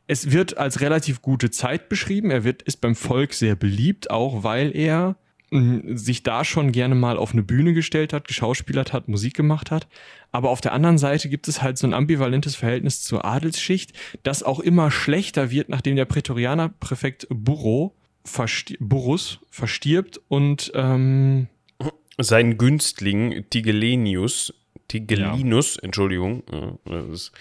es 0.07 0.31
wird 0.31 0.59
als 0.59 0.81
relativ 0.81 1.22
gute 1.22 1.51
Zeit 1.51 1.89
beschrieben. 1.89 2.31
Er 2.31 2.45
wird, 2.45 2.62
ist 2.62 2.81
beim 2.81 2.95
Volk 2.95 3.33
sehr 3.33 3.57
beliebt, 3.57 4.11
auch 4.11 4.43
weil 4.43 4.77
er 4.77 5.16
sich 5.95 6.23
da 6.23 6.45
schon 6.45 6.73
gerne 6.73 6.95
mal 6.95 7.17
auf 7.17 7.33
eine 7.33 7.43
Bühne 7.43 7.75
gestellt 7.75 8.13
hat, 8.13 8.27
geschauspielert 8.27 8.93
hat, 8.93 9.09
Musik 9.09 9.35
gemacht 9.35 9.71
hat. 9.71 9.87
Aber 10.33 10.51
auf 10.51 10.61
der 10.61 10.73
anderen 10.73 10.99
Seite 10.99 11.29
gibt 11.29 11.47
es 11.47 11.63
halt 11.63 11.79
so 11.79 11.87
ein 11.87 11.95
ambivalentes 11.95 12.57
Verhältnis 12.57 13.03
zur 13.03 13.25
Adelsschicht, 13.25 13.93
das 14.25 14.43
auch 14.43 14.59
immer 14.59 14.91
schlechter 14.91 15.51
wird, 15.51 15.69
nachdem 15.69 15.95
der 15.97 16.07
Prätorianerpräfekt 16.07 17.29
Burro 17.31 17.95
versti 18.25 18.79
Burrus 18.81 19.41
verstirbt 19.51 20.21
und 20.29 20.73
ähm, 20.75 21.49
sein 22.19 22.59
Günstling 22.59 23.45
Tigelenius 23.51 24.55
Tigellinus, 24.89 25.77
ja. 25.77 25.83
Entschuldigung. 25.85 26.43
Ist, 27.13 27.33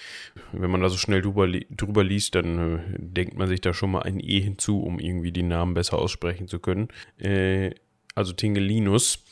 wenn 0.53 0.71
man 0.71 0.81
da 0.81 0.89
so 0.89 0.97
schnell 0.97 1.21
drüber, 1.21 1.47
drüber 1.47 2.03
liest, 2.03 2.35
dann 2.35 2.77
äh, 2.77 2.79
denkt 2.97 3.37
man 3.37 3.47
sich 3.47 3.61
da 3.61 3.73
schon 3.73 3.91
mal 3.91 4.03
ein 4.03 4.19
E 4.19 4.39
hinzu, 4.39 4.81
um 4.81 4.99
irgendwie 4.99 5.31
die 5.31 5.43
Namen 5.43 5.73
besser 5.73 5.97
aussprechen 5.97 6.47
zu 6.47 6.59
können. 6.59 6.87
Äh, 7.17 7.71
also 8.15 8.33
Tingelinus 8.33 9.23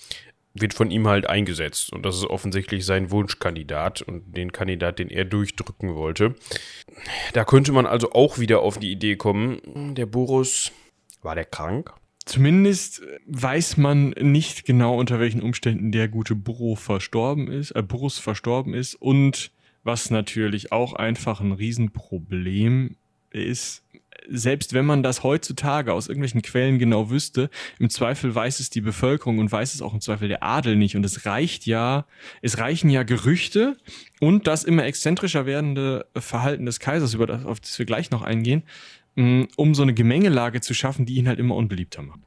wird 0.53 0.73
von 0.73 0.91
ihm 0.91 1.07
halt 1.07 1.27
eingesetzt 1.27 1.93
und 1.93 2.05
das 2.05 2.17
ist 2.17 2.25
offensichtlich 2.25 2.85
sein 2.85 3.09
Wunschkandidat 3.11 4.01
und 4.01 4.35
den 4.35 4.51
Kandidat, 4.51 4.99
den 4.99 5.09
er 5.09 5.23
durchdrücken 5.23 5.95
wollte. 5.95 6.35
Da 7.33 7.45
könnte 7.45 7.71
man 7.71 7.85
also 7.85 8.11
auch 8.11 8.37
wieder 8.37 8.61
auf 8.61 8.77
die 8.77 8.91
Idee 8.91 9.15
kommen, 9.15 9.95
der 9.95 10.05
Boris, 10.05 10.71
war 11.21 11.35
der 11.35 11.45
krank? 11.45 11.93
Zumindest 12.25 13.01
weiß 13.27 13.77
man 13.77 14.09
nicht 14.09 14.65
genau, 14.65 14.97
unter 14.97 15.19
welchen 15.19 15.41
Umständen 15.41 15.91
der 15.91 16.07
gute 16.07 16.35
Burro 16.35 16.75
verstorben 16.75 17.47
ist, 17.47 17.71
äh, 17.71 17.81
Boris 17.81 18.19
verstorben 18.19 18.73
ist 18.73 18.95
und 18.95 19.51
was 19.83 20.11
natürlich 20.11 20.71
auch 20.71 20.93
einfach 20.93 21.41
ein 21.41 21.51
Riesenproblem 21.51 22.95
ist, 23.31 23.83
selbst 24.29 24.73
wenn 24.73 24.85
man 24.85 25.03
das 25.03 25.23
heutzutage 25.23 25.93
aus 25.93 26.07
irgendwelchen 26.07 26.41
Quellen 26.41 26.79
genau 26.79 27.09
wüsste, 27.09 27.49
im 27.79 27.89
Zweifel 27.89 28.33
weiß 28.33 28.59
es 28.59 28.69
die 28.69 28.81
Bevölkerung 28.81 29.39
und 29.39 29.51
weiß 29.51 29.73
es 29.73 29.81
auch 29.81 29.93
im 29.93 30.01
Zweifel 30.01 30.27
der 30.27 30.43
Adel 30.43 30.75
nicht. 30.75 30.95
Und 30.95 31.05
es 31.05 31.25
reicht 31.25 31.65
ja, 31.65 32.05
es 32.41 32.57
reichen 32.57 32.89
ja 32.89 33.03
Gerüchte 33.03 33.77
und 34.19 34.47
das 34.47 34.63
immer 34.63 34.85
exzentrischer 34.85 35.45
werdende 35.45 36.05
Verhalten 36.15 36.65
des 36.65 36.79
Kaisers, 36.79 37.13
über 37.13 37.27
das, 37.27 37.45
auf 37.45 37.59
das 37.59 37.77
wir 37.79 37.85
gleich 37.85 38.11
noch 38.11 38.21
eingehen, 38.21 38.63
mm, 39.15 39.43
um 39.55 39.75
so 39.75 39.83
eine 39.83 39.93
Gemengelage 39.93 40.61
zu 40.61 40.73
schaffen, 40.73 41.05
die 41.05 41.15
ihn 41.15 41.27
halt 41.27 41.39
immer 41.39 41.55
unbeliebter 41.55 42.01
macht. 42.01 42.19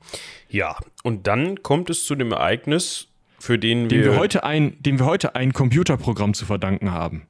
Ja, 0.49 0.77
und 1.03 1.27
dann 1.27 1.63
kommt 1.63 1.91
es 1.91 2.05
zu 2.05 2.15
dem 2.15 2.33
Ereignis, 2.33 3.09
für 3.39 3.59
den 3.59 3.91
wir, 3.91 4.03
dem 4.03 4.13
wir 4.13 4.19
heute 4.19 4.45
ein, 4.45 4.77
dem 4.81 4.99
wir 4.99 5.07
heute 5.07 5.35
ein 5.35 5.53
Computerprogramm 5.53 6.35
zu 6.35 6.47
verdanken 6.47 6.93
haben. 6.93 7.27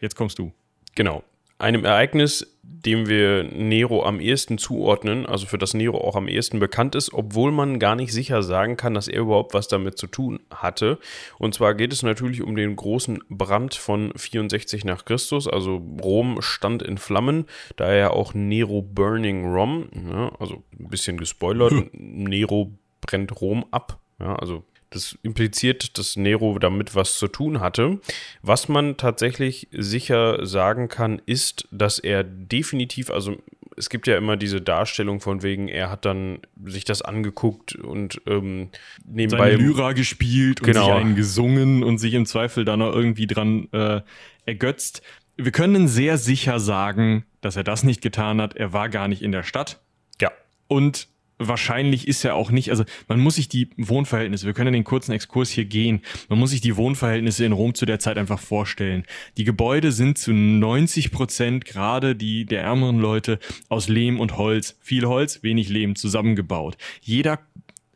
Jetzt 0.00 0.16
kommst 0.16 0.38
du. 0.38 0.52
Genau 0.94 1.24
einem 1.60 1.84
Ereignis, 1.84 2.46
dem 2.84 3.08
wir 3.08 3.44
Nero 3.44 4.04
am 4.04 4.20
ehesten 4.20 4.58
zuordnen, 4.58 5.26
also 5.26 5.46
für 5.46 5.58
das 5.58 5.74
Nero 5.74 5.98
auch 5.98 6.16
am 6.16 6.28
ehesten 6.28 6.60
bekannt 6.60 6.94
ist, 6.94 7.12
obwohl 7.12 7.52
man 7.52 7.78
gar 7.78 7.96
nicht 7.96 8.12
sicher 8.12 8.42
sagen 8.42 8.76
kann, 8.76 8.94
dass 8.94 9.08
er 9.08 9.20
überhaupt 9.20 9.54
was 9.54 9.68
damit 9.68 9.98
zu 9.98 10.06
tun 10.06 10.40
hatte. 10.50 10.98
Und 11.38 11.54
zwar 11.54 11.74
geht 11.74 11.92
es 11.92 12.02
natürlich 12.02 12.42
um 12.42 12.56
den 12.56 12.76
großen 12.76 13.22
Brand 13.28 13.74
von 13.74 14.12
64 14.16 14.84
nach 14.84 15.04
Christus, 15.04 15.46
also 15.48 15.82
Rom 16.02 16.40
stand 16.40 16.82
in 16.82 16.98
Flammen, 16.98 17.46
daher 17.76 18.14
auch 18.14 18.34
Nero 18.34 18.82
Burning 18.82 19.52
Rom, 19.52 19.88
ja, 20.10 20.32
also 20.38 20.62
ein 20.78 20.88
bisschen 20.88 21.16
gespoilert, 21.16 21.72
Nero 21.92 22.72
brennt 23.00 23.40
Rom 23.40 23.66
ab, 23.70 23.98
ja, 24.18 24.36
also 24.36 24.64
das 24.90 25.16
impliziert, 25.22 25.98
dass 25.98 26.16
Nero 26.16 26.58
damit 26.58 26.94
was 26.94 27.16
zu 27.16 27.28
tun 27.28 27.60
hatte. 27.60 28.00
Was 28.42 28.68
man 28.68 28.96
tatsächlich 28.96 29.68
sicher 29.70 30.44
sagen 30.44 30.88
kann, 30.88 31.22
ist, 31.26 31.68
dass 31.70 31.98
er 31.98 32.24
definitiv, 32.24 33.10
also 33.10 33.36
es 33.76 33.88
gibt 33.88 34.06
ja 34.06 34.16
immer 34.16 34.36
diese 34.36 34.60
Darstellung 34.60 35.20
von 35.20 35.42
wegen, 35.42 35.68
er 35.68 35.90
hat 35.90 36.04
dann 36.04 36.40
sich 36.64 36.84
das 36.84 37.02
angeguckt 37.02 37.76
und 37.76 38.20
ähm, 38.26 38.70
nebenbei. 39.06 39.52
Seine 39.52 39.62
Lyra 39.62 39.92
gespielt 39.92 40.60
genau. 40.60 40.80
und 40.80 40.86
sich 40.86 41.00
einen 41.00 41.16
gesungen 41.16 41.82
und 41.82 41.98
sich 41.98 42.14
im 42.14 42.26
Zweifel 42.26 42.64
dann 42.64 42.80
noch 42.80 42.94
irgendwie 42.94 43.26
dran 43.26 43.68
äh, 43.72 44.02
ergötzt. 44.44 45.02
Wir 45.36 45.52
können 45.52 45.88
sehr 45.88 46.18
sicher 46.18 46.58
sagen, 46.58 47.24
dass 47.40 47.56
er 47.56 47.64
das 47.64 47.84
nicht 47.84 48.02
getan 48.02 48.40
hat. 48.40 48.56
Er 48.56 48.72
war 48.72 48.88
gar 48.88 49.08
nicht 49.08 49.22
in 49.22 49.32
der 49.32 49.44
Stadt. 49.44 49.80
Ja. 50.20 50.30
Und 50.66 51.08
wahrscheinlich 51.40 52.06
ist 52.06 52.24
er 52.24 52.34
auch 52.34 52.50
nicht, 52.50 52.70
also 52.70 52.84
man 53.08 53.18
muss 53.18 53.36
sich 53.36 53.48
die 53.48 53.70
Wohnverhältnisse, 53.76 54.46
wir 54.46 54.52
können 54.52 54.72
den 54.72 54.84
kurzen 54.84 55.12
Exkurs 55.12 55.50
hier 55.50 55.64
gehen, 55.64 56.02
man 56.28 56.38
muss 56.38 56.50
sich 56.50 56.60
die 56.60 56.76
Wohnverhältnisse 56.76 57.44
in 57.44 57.52
Rom 57.52 57.74
zu 57.74 57.86
der 57.86 57.98
Zeit 57.98 58.18
einfach 58.18 58.38
vorstellen. 58.38 59.04
Die 59.38 59.44
Gebäude 59.44 59.90
sind 59.90 60.18
zu 60.18 60.32
90 60.32 61.10
Prozent 61.10 61.64
gerade 61.64 62.14
die 62.14 62.44
der 62.44 62.62
ärmeren 62.62 62.98
Leute 62.98 63.38
aus 63.68 63.88
Lehm 63.88 64.20
und 64.20 64.36
Holz, 64.36 64.76
viel 64.80 65.06
Holz, 65.06 65.42
wenig 65.42 65.68
Lehm 65.70 65.96
zusammengebaut. 65.96 66.76
Jeder 67.00 67.40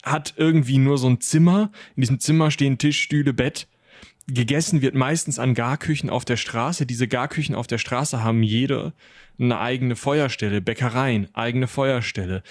hat 0.03 0.34
irgendwie 0.36 0.78
nur 0.78 0.99
so 0.99 1.09
ein 1.09 1.20
Zimmer, 1.20 1.70
in 1.97 2.01
diesem 2.03 2.20
Zimmer 2.20 2.51
stehen 2.51 2.78
Tisch, 2.78 3.01
Stühle, 3.01 3.32
Bett, 3.32 3.68
gegessen 4.27 4.83
wird 4.83 4.95
meistens 4.95 5.39
an 5.39 5.55
Garküchen 5.55 6.11
auf 6.11 6.25
der 6.25 6.37
Straße. 6.37 6.87
Diese 6.87 7.09
Garküchen 7.09 7.55
auf 7.55 7.66
der 7.66 7.79
Straße 7.79 8.22
haben 8.22 8.43
jede 8.43 8.93
eine 9.39 9.59
eigene 9.59 9.97
Feuerstelle, 9.97 10.61
Bäckereien, 10.61 11.29
eigene 11.35 11.66
Feuerstelle, 11.66 12.43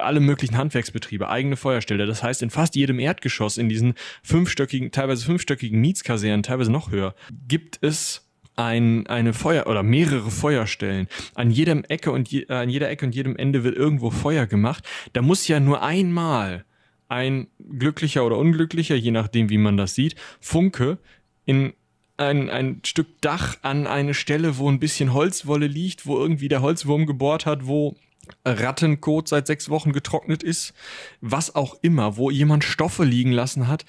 alle 0.00 0.20
möglichen 0.20 0.56
Handwerksbetriebe, 0.56 1.28
eigene 1.28 1.56
Feuerstelle. 1.56 2.06
Das 2.06 2.22
heißt, 2.22 2.42
in 2.42 2.50
fast 2.50 2.76
jedem 2.76 2.98
Erdgeschoss, 2.98 3.56
in 3.58 3.68
diesen 3.68 3.94
fünfstöckigen, 4.22 4.90
teilweise 4.92 5.24
fünfstöckigen 5.24 5.80
Mietskasernen, 5.80 6.42
teilweise 6.42 6.70
noch 6.70 6.90
höher, 6.90 7.14
gibt 7.48 7.78
es 7.80 8.28
ein, 8.54 9.06
eine 9.06 9.32
Feuer 9.32 9.66
oder 9.66 9.82
mehrere 9.82 10.30
Feuerstellen. 10.30 11.08
An 11.34 11.50
jedem 11.50 11.84
Ecke 11.84 12.10
und 12.10 12.28
je, 12.28 12.46
an 12.48 12.68
jeder 12.68 12.90
Ecke 12.90 13.06
und 13.06 13.14
jedem 13.14 13.36
Ende 13.36 13.64
wird 13.64 13.76
irgendwo 13.76 14.10
Feuer 14.10 14.46
gemacht. 14.46 14.84
Da 15.12 15.22
muss 15.22 15.48
ja 15.48 15.60
nur 15.60 15.82
einmal 15.82 16.64
ein 17.08 17.46
glücklicher 17.78 18.26
oder 18.26 18.36
unglücklicher, 18.36 18.96
je 18.96 19.10
nachdem 19.10 19.48
wie 19.48 19.58
man 19.58 19.76
das 19.76 19.94
sieht, 19.94 20.16
Funke 20.40 20.98
in 21.46 21.72
ein, 22.18 22.50
ein 22.50 22.80
Stück 22.84 23.20
Dach 23.20 23.56
an 23.62 23.86
eine 23.86 24.14
Stelle, 24.14 24.58
wo 24.58 24.68
ein 24.70 24.80
bisschen 24.80 25.12
Holzwolle 25.12 25.66
liegt, 25.66 26.06
wo 26.06 26.18
irgendwie 26.18 26.48
der 26.48 26.62
Holzwurm 26.62 27.06
gebohrt 27.06 27.46
hat, 27.46 27.66
wo 27.66 27.96
Rattenkot 28.44 29.28
seit 29.28 29.46
sechs 29.46 29.68
Wochen 29.70 29.92
getrocknet 29.92 30.42
ist, 30.42 30.74
was 31.20 31.54
auch 31.54 31.76
immer, 31.82 32.16
wo 32.16 32.30
jemand 32.30 32.64
Stoffe 32.64 33.04
liegen 33.04 33.32
lassen 33.32 33.68
hat, 33.68 33.84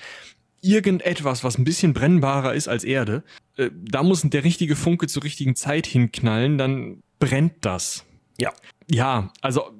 irgendetwas, 0.61 1.43
was 1.43 1.57
ein 1.57 1.63
bisschen 1.63 1.93
brennbarer 1.93 2.53
ist 2.53 2.67
als 2.67 2.83
Erde, 2.83 3.23
äh, 3.57 3.69
da 3.73 4.03
muss 4.03 4.21
der 4.21 4.43
richtige 4.43 4.75
Funke 4.75 5.07
zur 5.07 5.23
richtigen 5.23 5.55
Zeit 5.55 5.87
hinknallen, 5.87 6.57
dann 6.57 7.01
brennt 7.19 7.53
das. 7.61 8.05
Ja. 8.37 8.53
Ja, 8.89 9.31
also 9.41 9.71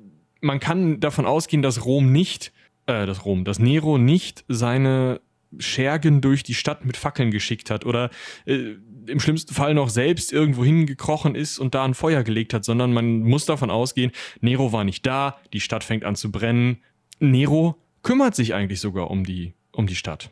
man 0.41 0.59
kann 0.59 0.99
davon 0.99 1.25
ausgehen, 1.25 1.61
dass 1.61 1.86
Rom 1.86 2.11
nicht, 2.11 2.51
äh, 2.86 3.05
das 3.05 3.25
Rom, 3.25 3.43
dass 3.43 3.59
Nero 3.59 3.97
nicht 3.97 4.43
seine 4.47 5.21
Schergen 5.60 6.22
durch 6.22 6.43
die 6.43 6.54
Stadt 6.54 6.86
mit 6.86 6.98
Fackeln 6.98 7.32
geschickt 7.32 7.70
hat 7.70 7.86
oder 7.86 8.10
äh, 8.45 8.76
im 9.08 9.20
schlimmsten 9.20 9.54
Fall 9.54 9.74
noch 9.74 9.89
selbst 9.89 10.34
irgendwo 10.34 10.64
hingekrochen 10.64 11.36
ist 11.36 11.60
und 11.60 11.76
da 11.76 11.86
ein 11.86 11.93
Feuer 11.93 12.24
gelegt 12.24 12.54
hat, 12.54 12.66
sondern 12.66 12.93
man 12.93 13.20
muss 13.20 13.45
davon 13.45 13.70
ausgehen, 13.70 14.12
Nero 14.41 14.72
war 14.72 14.84
nicht 14.84 15.06
da, 15.06 15.39
die 15.54 15.62
Stadt 15.62 15.84
fängt 15.84 16.04
an 16.04 16.16
zu 16.16 16.32
brennen. 16.32 16.78
Nero 17.20 17.76
kümmert 18.04 18.36
sich 18.36 18.54
eigentlich 18.54 18.80
sogar 18.80 19.10
um 19.10 19.24
die, 19.24 19.54
um 19.72 19.88
die 19.88 19.95
Stadt. 19.95 20.30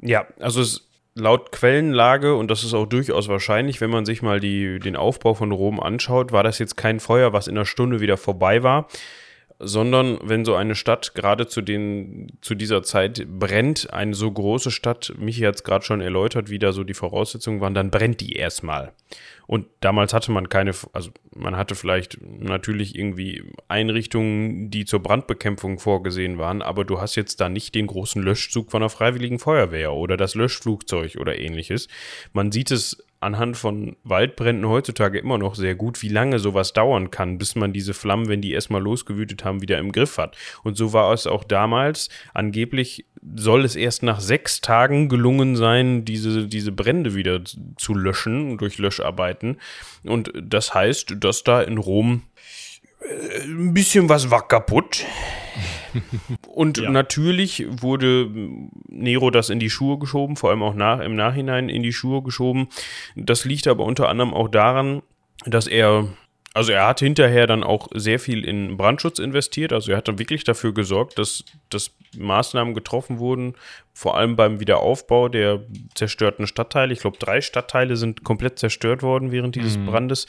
Ja, 0.00 0.26
also 0.38 0.60
es 0.60 0.88
laut 1.14 1.52
Quellenlage, 1.52 2.34
und 2.34 2.50
das 2.50 2.64
ist 2.64 2.74
auch 2.74 2.86
durchaus 2.86 3.28
wahrscheinlich, 3.28 3.80
wenn 3.80 3.90
man 3.90 4.04
sich 4.04 4.22
mal 4.22 4.40
die, 4.40 4.78
den 4.78 4.96
Aufbau 4.96 5.34
von 5.34 5.52
Rom 5.52 5.80
anschaut, 5.80 6.32
war 6.32 6.42
das 6.42 6.58
jetzt 6.58 6.76
kein 6.76 7.00
Feuer, 7.00 7.32
was 7.32 7.48
in 7.48 7.56
einer 7.56 7.66
Stunde 7.66 8.00
wieder 8.00 8.16
vorbei 8.16 8.62
war, 8.62 8.88
sondern 9.60 10.18
wenn 10.22 10.44
so 10.44 10.54
eine 10.54 10.74
Stadt 10.74 11.14
gerade 11.14 11.46
zu, 11.46 11.60
den, 11.60 12.32
zu 12.40 12.54
dieser 12.54 12.82
Zeit 12.82 13.26
brennt, 13.28 13.92
eine 13.92 14.14
so 14.14 14.30
große 14.30 14.70
Stadt, 14.70 15.12
Michi 15.18 15.42
hat 15.42 15.56
es 15.56 15.64
gerade 15.64 15.84
schon 15.84 16.00
erläutert, 16.00 16.48
wie 16.48 16.58
da 16.58 16.72
so 16.72 16.82
die 16.82 16.94
Voraussetzungen 16.94 17.60
waren, 17.60 17.74
dann 17.74 17.90
brennt 17.90 18.20
die 18.20 18.32
erstmal. 18.32 18.92
Und 19.46 19.66
damals 19.80 20.14
hatte 20.14 20.32
man 20.32 20.48
keine, 20.48 20.72
also 20.92 21.10
man 21.34 21.56
hatte 21.56 21.74
vielleicht 21.74 22.18
natürlich 22.22 22.96
irgendwie 22.96 23.44
Einrichtungen, 23.68 24.70
die 24.70 24.86
zur 24.86 25.00
Brandbekämpfung 25.00 25.78
vorgesehen 25.78 26.38
waren, 26.38 26.62
aber 26.62 26.84
du 26.84 27.00
hast 27.00 27.16
jetzt 27.16 27.40
da 27.40 27.48
nicht 27.48 27.74
den 27.74 27.86
großen 27.86 28.22
Löschzug 28.22 28.70
von 28.70 28.80
der 28.80 28.90
Freiwilligen 28.90 29.38
Feuerwehr 29.38 29.92
oder 29.92 30.16
das 30.16 30.34
Löschflugzeug 30.34 31.16
oder 31.20 31.38
ähnliches. 31.38 31.88
Man 32.32 32.50
sieht 32.50 32.70
es 32.70 33.04
anhand 33.20 33.56
von 33.56 33.96
Waldbränden 34.02 34.66
heutzutage 34.66 35.18
immer 35.18 35.38
noch 35.38 35.54
sehr 35.54 35.74
gut, 35.74 36.02
wie 36.02 36.08
lange 36.08 36.38
sowas 36.38 36.72
dauern 36.72 37.10
kann, 37.10 37.36
bis 37.38 37.54
man 37.54 37.72
diese 37.72 37.94
Flammen, 37.94 38.28
wenn 38.28 38.40
die 38.40 38.52
erstmal 38.52 38.82
losgewütet 38.82 39.44
haben, 39.44 39.60
wieder 39.60 39.78
im 39.78 39.92
Griff 39.92 40.16
hat. 40.16 40.36
Und 40.64 40.76
so 40.76 40.92
war 40.94 41.12
es 41.12 41.26
auch 41.26 41.44
damals. 41.44 42.08
Angeblich 42.32 43.06
soll 43.36 43.64
es 43.64 43.76
erst 43.76 44.02
nach 44.02 44.20
sechs 44.20 44.62
Tagen 44.62 45.10
gelungen 45.10 45.54
sein, 45.54 46.06
diese, 46.06 46.46
diese 46.46 46.72
Brände 46.72 47.14
wieder 47.14 47.42
zu 47.76 47.94
löschen 47.94 48.56
durch 48.56 48.78
Löscharbeiten. 48.78 49.58
Und 50.04 50.32
das 50.42 50.72
heißt, 50.72 51.16
dass 51.18 51.44
da 51.44 51.60
in 51.60 51.76
Rom 51.76 52.22
ein 53.02 53.74
bisschen 53.74 54.08
was 54.08 54.30
war 54.30 54.46
kaputt. 54.46 55.04
Und 56.46 56.78
ja. 56.78 56.90
natürlich 56.90 57.66
wurde 57.68 58.30
Nero 58.88 59.30
das 59.30 59.50
in 59.50 59.58
die 59.58 59.70
Schuhe 59.70 59.98
geschoben, 59.98 60.36
vor 60.36 60.50
allem 60.50 60.62
auch 60.62 60.74
nach, 60.74 61.00
im 61.00 61.16
Nachhinein 61.16 61.68
in 61.68 61.82
die 61.82 61.92
Schuhe 61.92 62.22
geschoben. 62.22 62.68
Das 63.16 63.44
liegt 63.44 63.66
aber 63.66 63.84
unter 63.84 64.08
anderem 64.08 64.32
auch 64.32 64.48
daran, 64.48 65.02
dass 65.46 65.66
er 65.66 66.08
Also 66.52 66.72
er 66.72 66.88
hat 66.88 66.98
hinterher 66.98 67.46
dann 67.46 67.62
auch 67.62 67.86
sehr 67.94 68.18
viel 68.18 68.44
in 68.44 68.76
Brandschutz 68.76 69.20
investiert. 69.20 69.72
Also 69.72 69.92
er 69.92 69.98
hat 69.98 70.08
dann 70.08 70.18
wirklich 70.18 70.42
dafür 70.42 70.74
gesorgt, 70.74 71.16
dass, 71.16 71.44
dass 71.68 71.92
Maßnahmen 72.18 72.74
getroffen 72.74 73.20
wurden, 73.20 73.54
vor 73.92 74.16
allem 74.16 74.34
beim 74.34 74.58
Wiederaufbau 74.58 75.28
der 75.28 75.62
zerstörten 75.94 76.48
Stadtteile. 76.48 76.92
Ich 76.92 77.00
glaube, 77.00 77.18
drei 77.18 77.40
Stadtteile 77.40 77.96
sind 77.96 78.24
komplett 78.24 78.58
zerstört 78.58 79.04
worden 79.04 79.30
während 79.30 79.54
dieses 79.54 79.78
mhm. 79.78 79.86
Brandes. 79.86 80.26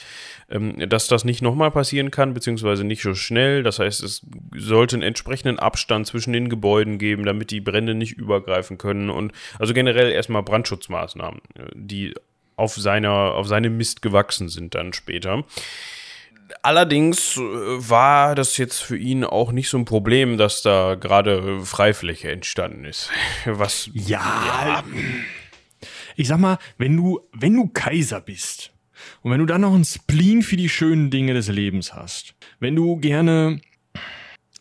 Ähm, 0.52 0.88
dass 0.88 1.08
das 1.08 1.26
nicht 1.26 1.42
nochmal 1.42 1.72
passieren 1.72 2.12
kann, 2.12 2.36
beziehungsweise 2.36 2.84
nicht 2.84 3.02
so 3.02 3.16
schnell. 3.16 3.64
Das 3.64 3.80
heißt, 3.80 4.04
es 4.04 4.22
sollte 4.56 4.98
einen 4.98 5.04
entsprechenden 5.04 5.58
Abstand 5.58 6.06
zwischen 6.06 6.34
den 6.34 6.50
Gebäuden 6.50 7.00
geben, 7.00 7.26
damit 7.26 7.50
die 7.50 7.62
Brände 7.62 7.96
nicht 7.96 8.14
übergreifen 8.14 8.78
können. 8.78 9.10
Und 9.10 9.32
also 9.58 9.74
generell 9.74 10.12
erstmal 10.12 10.44
Brandschutzmaßnahmen, 10.44 11.42
die 11.74 12.14
auf, 12.58 12.76
seiner, 12.76 13.34
auf 13.34 13.48
seinem 13.48 13.76
Mist 13.78 14.04
gewachsen 14.04 14.50
sind 14.50 14.76
dann 14.76 14.94
später. 14.94 15.46
Allerdings 16.62 17.38
äh, 17.38 17.42
war 17.42 18.36
das 18.36 18.58
jetzt 18.58 18.82
für 18.82 18.98
ihn 18.98 19.24
auch 19.24 19.52
nicht 19.52 19.70
so 19.70 19.78
ein 19.78 19.86
Problem, 19.86 20.38
dass 20.38 20.62
da 20.62 20.96
gerade 20.96 21.62
Freifläche 21.66 22.32
entstanden 22.32 22.86
ist. 22.86 23.10
Was. 23.46 23.90
Ja. 23.94 24.20
ja. 24.20 24.84
Ich 26.16 26.28
sag 26.28 26.40
mal, 26.40 26.58
wenn 26.78 26.98
du, 26.98 27.22
wenn 27.34 27.56
du 27.56 27.68
Kaiser 27.68 28.22
bist 28.22 28.72
und 29.22 29.32
wenn 29.32 29.40
du 29.40 29.46
dann 29.46 29.62
noch 29.62 29.74
einen 29.74 29.86
Spleen 29.86 30.42
für 30.42 30.58
die 30.58 30.70
schönen 30.70 31.10
Dinge 31.10 31.34
des 31.34 31.48
Lebens 31.48 31.94
hast, 31.94 32.36
wenn 32.60 32.76
du 32.76 32.98
gerne, 32.98 33.62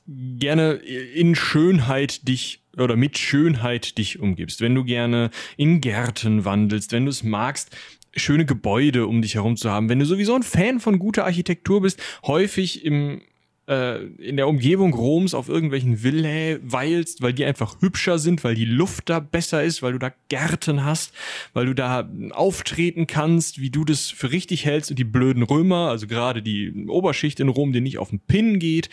gerne 0.07 0.72
in 0.74 1.34
Schönheit 1.34 2.26
dich 2.28 2.62
oder 2.76 2.97
mit 2.97 3.18
Schönheit 3.18 3.99
dich 3.99 4.20
umgibst, 4.20 4.61
wenn 4.61 4.74
du 4.74 4.84
gerne 4.84 5.30
in 5.57 5.80
Gärten 5.80 6.45
wandelst, 6.45 6.93
wenn 6.93 7.05
du 7.05 7.11
es 7.11 7.22
magst, 7.22 7.76
schöne 8.14 8.44
Gebäude 8.44 9.06
um 9.06 9.22
dich 9.22 9.34
herum 9.34 9.56
zu 9.56 9.70
haben. 9.70 9.88
Wenn 9.88 9.98
du 9.98 10.04
sowieso 10.04 10.34
ein 10.34 10.42
Fan 10.42 10.80
von 10.80 10.98
guter 10.98 11.24
Architektur 11.24 11.82
bist, 11.82 12.00
häufig 12.24 12.84
im 12.84 13.22
äh, 13.70 14.04
in 14.18 14.36
der 14.36 14.48
Umgebung 14.48 14.92
Roms 14.92 15.32
auf 15.32 15.48
irgendwelchen 15.48 16.02
Villae 16.02 16.58
weilst, 16.62 17.22
weil 17.22 17.32
die 17.32 17.44
einfach 17.44 17.80
hübscher 17.80 18.18
sind, 18.18 18.42
weil 18.42 18.54
die 18.54 18.64
Luft 18.64 19.08
da 19.08 19.20
besser 19.20 19.62
ist, 19.62 19.80
weil 19.82 19.92
du 19.92 19.98
da 19.98 20.12
Gärten 20.28 20.84
hast, 20.84 21.14
weil 21.52 21.66
du 21.66 21.74
da 21.74 22.11
auftreten 22.32 23.06
kannst, 23.06 23.61
wie 23.61 23.70
du 23.70 23.84
das 23.84 24.11
für 24.11 24.32
richtig 24.32 24.64
hältst 24.64 24.90
und 24.90 24.98
die 24.98 25.04
blöden 25.04 25.44
Römer, 25.44 25.88
also 25.88 26.06
gerade 26.06 26.42
die 26.42 26.86
Oberschicht 26.88 27.38
in 27.38 27.48
Rom, 27.48 27.72
die 27.72 27.80
nicht 27.80 27.98
auf 27.98 28.11
den 28.11 28.18
Pin 28.20 28.58
geht, 28.58 28.90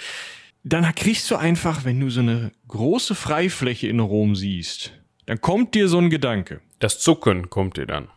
dann 0.63 0.93
kriegst 0.95 1.31
du 1.31 1.35
einfach, 1.35 1.83
wenn 1.83 1.99
du 1.99 2.09
so 2.09 2.19
eine 2.19 2.51
große 2.67 3.15
Freifläche 3.15 3.87
in 3.87 3.99
Rom 3.99 4.35
siehst, 4.35 4.91
dann 5.25 5.41
kommt 5.41 5.75
dir 5.75 5.87
so 5.87 5.97
ein 5.97 6.09
Gedanke. 6.09 6.61
Das 6.79 6.99
Zucken 6.99 7.49
kommt 7.49 7.77
dir 7.77 7.87
dann. 7.87 8.09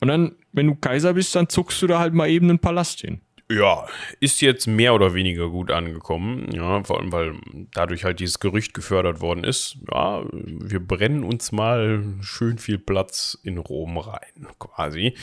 Und 0.00 0.08
dann, 0.08 0.36
wenn 0.52 0.66
du 0.66 0.74
Kaiser 0.74 1.14
bist, 1.14 1.34
dann 1.34 1.48
zuckst 1.48 1.80
du 1.82 1.86
da 1.86 1.98
halt 1.98 2.14
mal 2.14 2.28
eben 2.28 2.48
einen 2.48 2.58
Palast 2.58 3.00
hin. 3.00 3.20
Ja, 3.50 3.86
ist 4.20 4.42
jetzt 4.42 4.66
mehr 4.66 4.92
oder 4.94 5.14
weniger 5.14 5.48
gut 5.48 5.70
angekommen. 5.70 6.52
Ja, 6.52 6.84
vor 6.84 7.00
allem, 7.00 7.12
weil 7.12 7.34
dadurch 7.72 8.04
halt 8.04 8.20
dieses 8.20 8.40
Gerücht 8.40 8.74
gefördert 8.74 9.22
worden 9.22 9.42
ist. 9.42 9.78
Ja, 9.90 10.22
wir 10.30 10.80
brennen 10.80 11.24
uns 11.24 11.50
mal 11.50 12.04
schön 12.20 12.58
viel 12.58 12.78
Platz 12.78 13.38
in 13.42 13.56
Rom 13.56 13.96
rein, 13.96 14.46
quasi. 14.58 15.14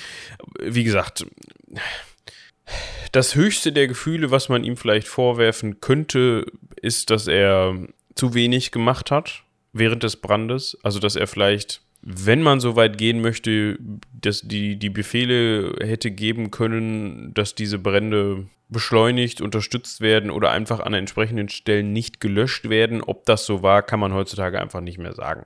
Wie 0.60 0.84
gesagt, 0.84 1.28
das 3.12 3.36
höchste 3.36 3.72
der 3.72 3.88
Gefühle, 3.88 4.32
was 4.32 4.50
man 4.50 4.64
ihm 4.64 4.76
vielleicht 4.76 5.08
vorwerfen 5.08 5.80
könnte, 5.80 6.48
ist, 6.82 7.12
dass 7.12 7.28
er 7.28 7.76
zu 8.16 8.34
wenig 8.34 8.72
gemacht 8.72 9.12
hat 9.12 9.44
während 9.72 10.02
des 10.02 10.16
Brandes. 10.16 10.76
Also, 10.82 10.98
dass 10.98 11.16
er 11.16 11.28
vielleicht 11.28 11.85
wenn 12.06 12.43
man 12.43 12.60
so 12.60 12.76
weit 12.76 12.99
gehen 12.99 13.20
möchte, 13.22 13.80
dass 14.14 14.41
die, 14.41 14.78
die 14.78 14.91
Befehle 14.91 15.76
hätte 15.82 16.12
geben 16.12 16.51
können, 16.51 17.34
dass 17.34 17.56
diese 17.56 17.80
Brände 17.80 18.45
beschleunigt, 18.70 19.41
unterstützt 19.41 20.01
werden 20.01 20.30
oder 20.30 20.51
einfach 20.51 20.80
an 20.80 20.93
entsprechenden 20.93 21.49
Stellen 21.49 21.93
nicht 21.93 22.20
gelöscht 22.20 22.70
werden. 22.70 23.01
Ob 23.01 23.26
das 23.26 23.47
so 23.47 23.64
war, 23.64 23.82
kann 23.82 23.99
man 23.99 24.14
heutzutage 24.14 24.62
einfach 24.62 24.82
nicht 24.82 24.99
mehr 24.99 25.14
sagen. 25.14 25.45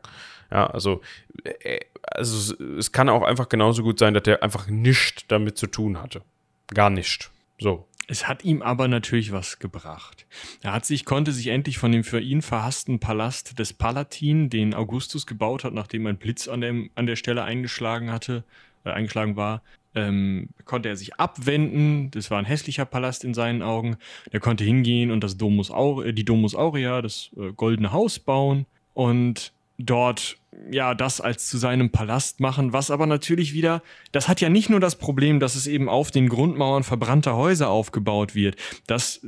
Ja, 0.52 0.68
also, 0.68 1.02
äh, 1.44 1.80
also 2.04 2.56
es 2.78 2.92
kann 2.92 3.08
auch 3.08 3.24
einfach 3.24 3.48
genauso 3.48 3.82
gut 3.82 3.98
sein, 3.98 4.14
dass 4.14 4.24
er 4.28 4.44
einfach 4.44 4.68
nichts 4.68 5.26
damit 5.28 5.58
zu 5.58 5.68
tun 5.68 6.02
hatte. 6.02 6.22
Gar 6.68 6.90
nichts. 6.90 7.32
So. 7.58 7.86
Es 8.10 8.28
hat 8.28 8.44
ihm 8.44 8.64
aber 8.64 8.88
natürlich 8.88 9.32
was 9.32 9.60
gebracht. 9.60 10.26
Er 10.64 10.74
hat 10.74 10.84
sich, 10.84 11.06
konnte 11.06 11.32
sich 11.32 11.48
endlich 11.48 11.78
von 11.78 11.92
dem 11.92 12.04
für 12.04 12.20
ihn 12.20 12.42
verhassten 12.42 13.00
Palast 13.00 13.60
des 13.60 13.72
Palatin, 13.72 14.50
den 14.50 14.74
Augustus 14.74 15.28
gebaut 15.28 15.64
hat, 15.64 15.76
nachdem 15.76 16.08
ein 16.08 16.18
Blitz 16.18 16.48
an, 16.48 16.62
dem, 16.62 16.90
an 16.96 17.06
der 17.06 17.16
Stelle 17.16 17.44
eingeschlagen 17.44 18.12
hatte, 18.12 18.44
äh, 18.84 18.90
eingeschlagen 18.90 19.36
war, 19.36 19.62
ähm, 19.94 20.50
konnte 20.66 20.90
er 20.90 20.96
sich 20.96 21.20
abwenden. 21.20 22.10
Das 22.10 22.32
war 22.32 22.40
ein 22.40 22.46
hässlicher 22.46 22.86
Palast 22.86 23.24
in 23.24 23.36
seinen 23.36 23.62
Augen. 23.62 23.98
Er 24.32 24.40
konnte 24.40 24.64
hingehen 24.64 25.12
und 25.12 25.24
das 25.24 25.38
Domus 25.38 25.70
Aure, 25.70 26.12
die 26.12 26.26
Domus 26.26 26.56
Aurea, 26.56 27.04
das 27.04 27.30
äh, 27.38 27.54
goldene 27.54 27.92
Haus 27.92 28.18
bauen 28.18 28.66
und 28.96 29.54
dort 29.80 30.38
ja 30.72 30.94
das 30.94 31.22
als 31.22 31.48
zu 31.48 31.58
seinem 31.58 31.90
Palast 31.90 32.42
machen, 32.42 32.74
was 32.74 32.92
aber 32.92 33.08
natürlich 33.08 33.54
wieder, 33.54 33.82
das 34.12 34.28
hat 34.28 34.42
ja 34.42 34.50
nicht 34.50 34.70
nur 34.70 34.80
das 34.80 34.98
Problem, 34.98 35.40
dass 35.40 35.56
es 35.56 35.68
eben 35.68 35.88
auf 35.88 36.12
den 36.12 36.28
Grundmauern 36.28 36.84
verbrannter 36.84 37.36
Häuser 37.36 37.70
aufgebaut 37.70 38.36
wird, 38.36 38.58
dass 38.86 39.26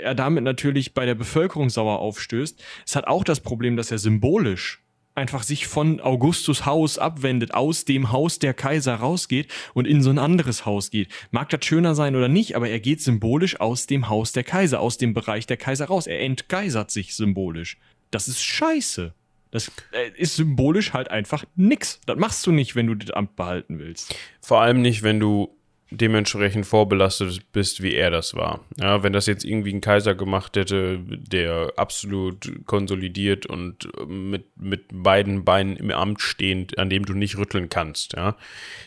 er 0.00 0.14
damit 0.14 0.44
natürlich 0.44 0.94
bei 0.94 1.04
der 1.04 1.16
Bevölkerung 1.16 1.68
sauer 1.68 1.98
aufstößt. 1.98 2.62
Es 2.86 2.96
hat 2.96 3.08
auch 3.08 3.24
das 3.24 3.40
Problem, 3.40 3.76
dass 3.76 3.90
er 3.90 3.98
symbolisch 3.98 4.82
einfach 5.16 5.42
sich 5.42 5.66
von 5.66 6.00
Augustus 6.00 6.64
Haus 6.64 6.96
abwendet, 6.96 7.52
aus 7.52 7.84
dem 7.84 8.12
Haus 8.12 8.38
der 8.38 8.54
Kaiser 8.54 8.94
rausgeht 8.94 9.50
und 9.74 9.84
in 9.84 10.00
so 10.00 10.10
ein 10.10 10.18
anderes 10.18 10.64
Haus 10.64 10.90
geht. 10.90 11.08
Mag 11.32 11.48
das 11.48 11.64
schöner 11.64 11.96
sein 11.96 12.14
oder 12.14 12.28
nicht, 12.28 12.54
aber 12.54 12.68
er 12.68 12.78
geht 12.78 13.02
symbolisch 13.02 13.58
aus 13.58 13.88
dem 13.88 14.08
Haus 14.08 14.30
der 14.30 14.44
Kaiser, 14.44 14.78
aus 14.78 14.96
dem 14.96 15.14
Bereich 15.14 15.46
der 15.46 15.56
Kaiser 15.56 15.86
raus. 15.86 16.06
Er 16.06 16.20
entgeisert 16.20 16.92
sich 16.92 17.16
symbolisch. 17.16 17.78
Das 18.12 18.28
ist 18.28 18.42
scheiße. 18.42 19.12
Das 19.50 19.70
äh, 19.92 20.10
ist 20.16 20.36
symbolisch 20.36 20.92
halt 20.92 21.10
einfach 21.10 21.44
nix. 21.56 22.00
Das 22.06 22.18
machst 22.18 22.46
du 22.46 22.52
nicht, 22.52 22.74
wenn 22.76 22.86
du 22.86 22.94
das 22.94 23.10
Amt 23.10 23.36
behalten 23.36 23.78
willst. 23.78 24.14
Vor 24.40 24.60
allem 24.60 24.82
nicht, 24.82 25.02
wenn 25.02 25.20
du 25.20 25.57
dementsprechend 25.90 26.66
vorbelastet 26.66 27.50
bist, 27.52 27.82
wie 27.82 27.94
er 27.94 28.10
das 28.10 28.34
war. 28.34 28.60
Ja, 28.76 29.02
wenn 29.02 29.12
das 29.12 29.26
jetzt 29.26 29.44
irgendwie 29.44 29.72
ein 29.72 29.80
Kaiser 29.80 30.14
gemacht 30.14 30.56
hätte, 30.56 30.98
der 30.98 31.72
absolut 31.76 32.66
konsolidiert 32.66 33.46
und 33.46 33.88
mit, 34.06 34.44
mit 34.56 34.86
beiden 34.92 35.44
Beinen 35.44 35.76
im 35.76 35.90
Amt 35.90 36.20
stehend, 36.20 36.78
an 36.78 36.90
dem 36.90 37.06
du 37.06 37.14
nicht 37.14 37.38
rütteln 37.38 37.70
kannst, 37.70 38.14
ja, 38.14 38.36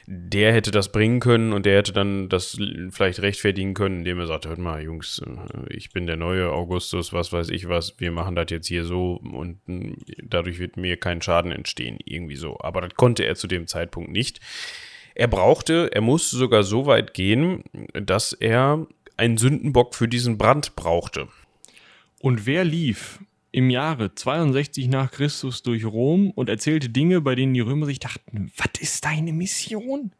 der 0.05 0.53
hätte 0.53 0.71
das 0.71 0.91
bringen 0.91 1.19
können 1.19 1.53
und 1.53 1.65
der 1.65 1.77
hätte 1.77 1.93
dann 1.93 2.29
das 2.29 2.57
vielleicht 2.91 3.21
rechtfertigen 3.21 3.73
können, 3.73 3.99
indem 3.99 4.19
er 4.19 4.27
sagt, 4.27 4.47
hört 4.47 4.59
mal, 4.59 4.81
Jungs, 4.83 5.21
ich 5.69 5.91
bin 5.91 6.05
der 6.05 6.17
neue 6.17 6.51
Augustus, 6.51 7.13
was 7.13 7.33
weiß 7.33 7.49
ich 7.49 7.67
was, 7.67 7.99
wir 7.99 8.11
machen 8.11 8.35
das 8.35 8.47
jetzt 8.49 8.67
hier 8.67 8.85
so 8.85 9.15
und 9.15 9.59
dadurch 10.23 10.59
wird 10.59 10.77
mir 10.77 10.97
kein 10.97 11.21
Schaden 11.21 11.51
entstehen, 11.51 11.97
irgendwie 12.05 12.35
so. 12.35 12.59
Aber 12.59 12.81
das 12.81 12.95
konnte 12.95 13.23
er 13.23 13.35
zu 13.35 13.47
dem 13.47 13.67
Zeitpunkt 13.67 14.11
nicht. 14.11 14.39
Er 15.21 15.27
brauchte, 15.27 15.91
er 15.93 16.01
musste 16.01 16.35
sogar 16.35 16.63
so 16.63 16.87
weit 16.87 17.13
gehen, 17.13 17.63
dass 17.93 18.33
er 18.33 18.87
einen 19.17 19.37
Sündenbock 19.37 19.93
für 19.93 20.07
diesen 20.07 20.39
Brand 20.39 20.75
brauchte. 20.75 21.27
Und 22.21 22.47
wer 22.47 22.63
lief 22.63 23.19
im 23.51 23.69
Jahre 23.69 24.15
62 24.15 24.87
nach 24.87 25.11
Christus 25.11 25.61
durch 25.61 25.85
Rom 25.85 26.31
und 26.31 26.49
erzählte 26.49 26.89
Dinge, 26.89 27.21
bei 27.21 27.35
denen 27.35 27.53
die 27.53 27.59
Römer 27.59 27.85
sich 27.85 27.99
dachten, 27.99 28.51
was 28.57 28.81
ist 28.81 29.05
deine 29.05 29.31
Mission? 29.31 30.11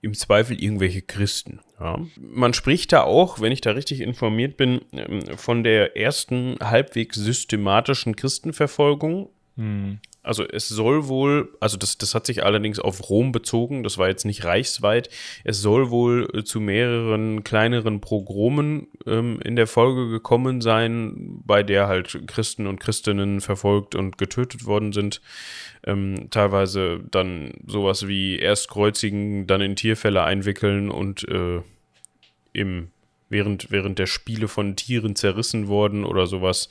Im 0.00 0.14
Zweifel 0.14 0.60
irgendwelche 0.60 1.02
Christen. 1.02 1.60
Ja. 1.78 2.00
Man 2.16 2.54
spricht 2.54 2.92
da 2.92 3.04
auch, 3.04 3.40
wenn 3.40 3.52
ich 3.52 3.60
da 3.60 3.70
richtig 3.70 4.00
informiert 4.00 4.56
bin, 4.56 4.80
ähm, 4.94 5.38
von 5.38 5.62
der 5.62 5.96
ersten 5.96 6.56
halbwegs 6.60 7.14
systematischen 7.14 8.16
Christenverfolgung. 8.16 9.30
Hm. 9.56 10.00
Also 10.24 10.42
es 10.42 10.68
soll 10.68 11.06
wohl, 11.06 11.54
also 11.60 11.76
das, 11.76 11.98
das 11.98 12.14
hat 12.14 12.26
sich 12.26 12.44
allerdings 12.44 12.78
auf 12.78 13.10
Rom 13.10 13.30
bezogen, 13.30 13.82
das 13.82 13.98
war 13.98 14.08
jetzt 14.08 14.24
nicht 14.24 14.44
reichsweit, 14.44 15.10
es 15.44 15.60
soll 15.60 15.90
wohl 15.90 16.28
äh, 16.32 16.44
zu 16.44 16.60
mehreren 16.60 17.44
kleineren 17.44 18.00
Progromen 18.00 18.88
ähm, 19.06 19.38
in 19.44 19.54
der 19.54 19.66
Folge 19.66 20.08
gekommen 20.08 20.62
sein, 20.62 21.42
bei 21.44 21.62
der 21.62 21.88
halt 21.88 22.26
Christen 22.26 22.66
und 22.66 22.80
Christinnen 22.80 23.42
verfolgt 23.42 23.94
und 23.94 24.16
getötet 24.16 24.64
worden 24.64 24.92
sind. 24.92 25.20
Ähm, 25.86 26.28
teilweise 26.30 27.00
dann 27.10 27.52
sowas 27.66 28.08
wie 28.08 28.38
erst 28.38 28.68
kreuzigen, 28.68 29.46
dann 29.46 29.60
in 29.60 29.76
Tierfälle 29.76 30.24
einwickeln 30.24 30.90
und 30.90 31.28
äh, 31.28 31.60
im, 32.54 32.88
während, 33.28 33.70
während 33.70 33.98
der 33.98 34.06
Spiele 34.06 34.48
von 34.48 34.76
Tieren 34.76 35.16
zerrissen 35.16 35.68
worden 35.68 36.04
oder 36.04 36.26
sowas. 36.26 36.70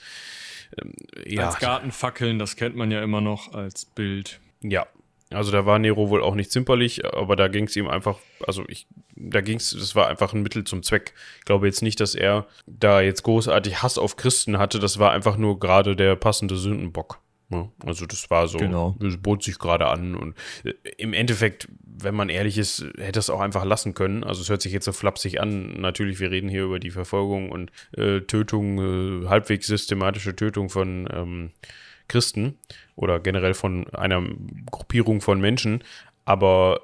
Ähm, 0.81 0.93
ja. 1.25 1.47
Als 1.47 1.59
Gartenfackeln, 1.59 2.39
das 2.39 2.55
kennt 2.55 2.75
man 2.75 2.91
ja 2.91 3.03
immer 3.03 3.21
noch 3.21 3.53
als 3.53 3.85
Bild. 3.85 4.39
Ja, 4.61 4.87
also 5.33 5.51
da 5.51 5.65
war 5.65 5.79
Nero 5.79 6.09
wohl 6.09 6.21
auch 6.21 6.35
nicht 6.35 6.51
zimperlich, 6.51 7.05
aber 7.05 7.35
da 7.35 7.47
ging 7.47 7.65
es 7.65 7.75
ihm 7.75 7.87
einfach, 7.87 8.19
also 8.45 8.63
ich, 8.67 8.87
da 9.15 9.41
ging 9.41 9.57
es, 9.57 9.71
das 9.71 9.95
war 9.95 10.07
einfach 10.07 10.33
ein 10.33 10.43
Mittel 10.43 10.63
zum 10.63 10.83
Zweck. 10.83 11.13
Ich 11.39 11.45
glaube 11.45 11.65
jetzt 11.65 11.81
nicht, 11.81 11.99
dass 11.99 12.15
er 12.15 12.45
da 12.65 13.01
jetzt 13.01 13.23
großartig 13.23 13.81
Hass 13.81 13.97
auf 13.97 14.15
Christen 14.15 14.57
hatte, 14.57 14.79
das 14.79 14.99
war 14.99 15.11
einfach 15.11 15.37
nur 15.37 15.59
gerade 15.59 15.95
der 15.95 16.15
passende 16.15 16.55
Sündenbock. 16.55 17.19
Ja, 17.49 17.69
also 17.85 18.05
das 18.05 18.29
war 18.29 18.47
so, 18.47 18.57
genau. 18.57 18.95
es 19.05 19.17
bot 19.17 19.43
sich 19.43 19.59
gerade 19.59 19.87
an 19.87 20.15
und 20.15 20.35
äh, 20.63 20.73
im 20.97 21.13
Endeffekt, 21.13 21.67
wenn 21.79 22.15
man 22.15 22.29
ehrlich 22.29 22.57
ist, 22.57 22.85
hätte 22.97 23.19
es 23.19 23.29
auch 23.29 23.39
einfach 23.39 23.65
lassen 23.65 23.93
können. 23.93 24.23
Also 24.23 24.41
es 24.41 24.49
hört 24.49 24.61
sich 24.61 24.73
jetzt 24.73 24.85
so 24.85 24.93
flapsig 24.93 25.39
an. 25.39 25.79
Natürlich, 25.79 26.19
wir 26.19 26.31
reden 26.31 26.49
hier 26.49 26.63
über 26.63 26.79
die 26.79 26.91
Verfolgung 26.91 27.51
und 27.51 27.71
äh, 27.97 28.21
Tötung, 28.21 29.23
äh, 29.23 29.27
halbwegs 29.27 29.67
systematische 29.67 30.35
Tötung 30.35 30.69
von 30.69 31.07
ähm, 31.13 31.51
Christen 32.07 32.57
oder 32.95 33.19
generell 33.19 33.53
von 33.53 33.87
einer 33.93 34.23
Gruppierung 34.71 35.21
von 35.21 35.39
Menschen. 35.39 35.83
Aber 36.25 36.81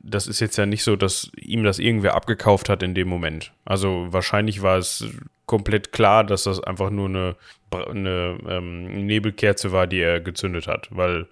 das 0.00 0.26
ist 0.26 0.40
jetzt 0.40 0.56
ja 0.58 0.66
nicht 0.66 0.82
so, 0.82 0.96
dass 0.96 1.30
ihm 1.36 1.64
das 1.64 1.78
irgendwer 1.78 2.14
abgekauft 2.14 2.68
hat 2.68 2.82
in 2.82 2.94
dem 2.94 3.08
Moment. 3.08 3.52
Also 3.64 4.06
wahrscheinlich 4.10 4.62
war 4.62 4.78
es 4.78 5.06
komplett 5.52 5.92
klar, 5.92 6.24
dass 6.24 6.44
das 6.44 6.60
einfach 6.60 6.88
nur 6.88 7.10
eine, 7.10 7.36
eine 7.70 8.38
ähm, 8.48 9.04
Nebelkerze 9.04 9.70
war, 9.70 9.86
die 9.86 9.98
er 9.98 10.18
gezündet 10.18 10.66
hat, 10.66 10.88
weil 10.90 11.26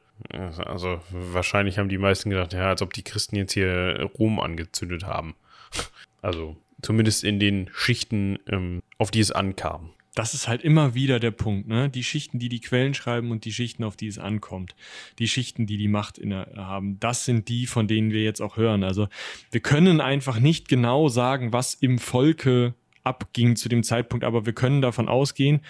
also 0.66 1.00
wahrscheinlich 1.10 1.78
haben 1.78 1.88
die 1.88 1.96
meisten 1.96 2.28
gedacht, 2.28 2.52
ja, 2.52 2.68
als 2.68 2.82
ob 2.82 2.92
die 2.92 3.02
Christen 3.02 3.36
jetzt 3.36 3.54
hier 3.54 4.10
Rom 4.18 4.38
angezündet 4.38 5.04
haben. 5.04 5.34
Also 6.22 6.58
zumindest 6.82 7.24
in 7.24 7.40
den 7.40 7.70
Schichten, 7.72 8.38
ähm, 8.46 8.82
auf 8.98 9.10
die 9.10 9.20
es 9.20 9.32
ankam 9.32 9.94
das 10.14 10.34
ist 10.34 10.48
halt 10.48 10.62
immer 10.62 10.94
wieder 10.94 11.20
der 11.20 11.30
Punkt, 11.30 11.68
ne? 11.68 11.88
Die 11.88 12.02
Schichten, 12.02 12.38
die 12.38 12.48
die 12.48 12.60
Quellen 12.60 12.94
schreiben 12.94 13.30
und 13.30 13.44
die 13.44 13.52
Schichten, 13.52 13.84
auf 13.84 13.96
die 13.96 14.08
es 14.08 14.18
ankommt. 14.18 14.74
Die 15.18 15.28
Schichten, 15.28 15.66
die 15.66 15.76
die 15.76 15.88
Macht 15.88 16.18
inne 16.18 16.52
haben. 16.56 16.98
Das 16.98 17.24
sind 17.24 17.48
die, 17.48 17.66
von 17.66 17.86
denen 17.86 18.10
wir 18.10 18.22
jetzt 18.22 18.42
auch 18.42 18.56
hören. 18.56 18.82
Also 18.82 19.08
wir 19.52 19.60
können 19.60 20.00
einfach 20.00 20.40
nicht 20.40 20.68
genau 20.68 21.08
sagen, 21.08 21.52
was 21.52 21.74
im 21.74 21.98
Volke 21.98 22.74
abging 23.10 23.56
zu 23.56 23.68
dem 23.68 23.82
Zeitpunkt, 23.82 24.24
aber 24.24 24.46
wir 24.46 24.52
können 24.52 24.80
davon 24.80 25.08
ausgehen, 25.08 25.60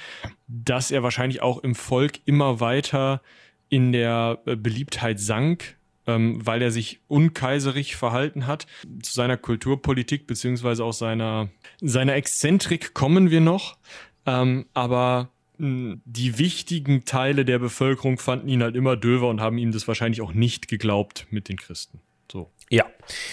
dass 0.47 0.91
er 0.91 1.03
wahrscheinlich 1.03 1.43
auch 1.43 1.59
im 1.59 1.75
Volk 1.75 2.21
immer 2.27 2.61
weiter 2.61 3.23
in 3.69 3.93
der 3.93 4.41
äh, 4.47 4.57
Beliebtheit 4.57 5.19
sank, 5.19 5.77
ähm, 6.07 6.45
weil 6.45 6.61
er 6.61 6.71
sich 6.71 7.01
unkaiserig 7.09 7.97
verhalten 7.97 8.47
hat. 8.47 8.67
Zu 9.03 9.15
seiner 9.15 9.37
Kulturpolitik 9.37 10.27
beziehungsweise 10.27 10.85
auch 10.85 10.93
seiner, 10.93 11.49
seiner 11.81 12.15
Exzentrik 12.15 12.95
kommen 12.95 13.31
wir 13.31 13.41
noch. 13.41 13.79
Ähm, 14.27 14.67
aber 14.75 15.31
hm, 15.59 16.03
die 16.05 16.39
wichtigen 16.39 17.05
Teile 17.05 17.45
der 17.45 17.59
Bevölkerung 17.59 18.19
fanden 18.19 18.49
ihn 18.49 18.63
halt 18.63 18.77
immer 18.77 18.97
döver 18.97 19.29
und 19.29 19.41
haben 19.41 19.59
ihm 19.59 19.73
das 19.73 19.89
wahrscheinlich 19.89 20.21
auch 20.21 20.33
nicht 20.33 20.69
geglaubt 20.69 21.27
mit 21.31 21.49
den 21.49 21.57
Christen. 21.57 22.01
So. 22.31 22.51
Ja, 22.73 22.87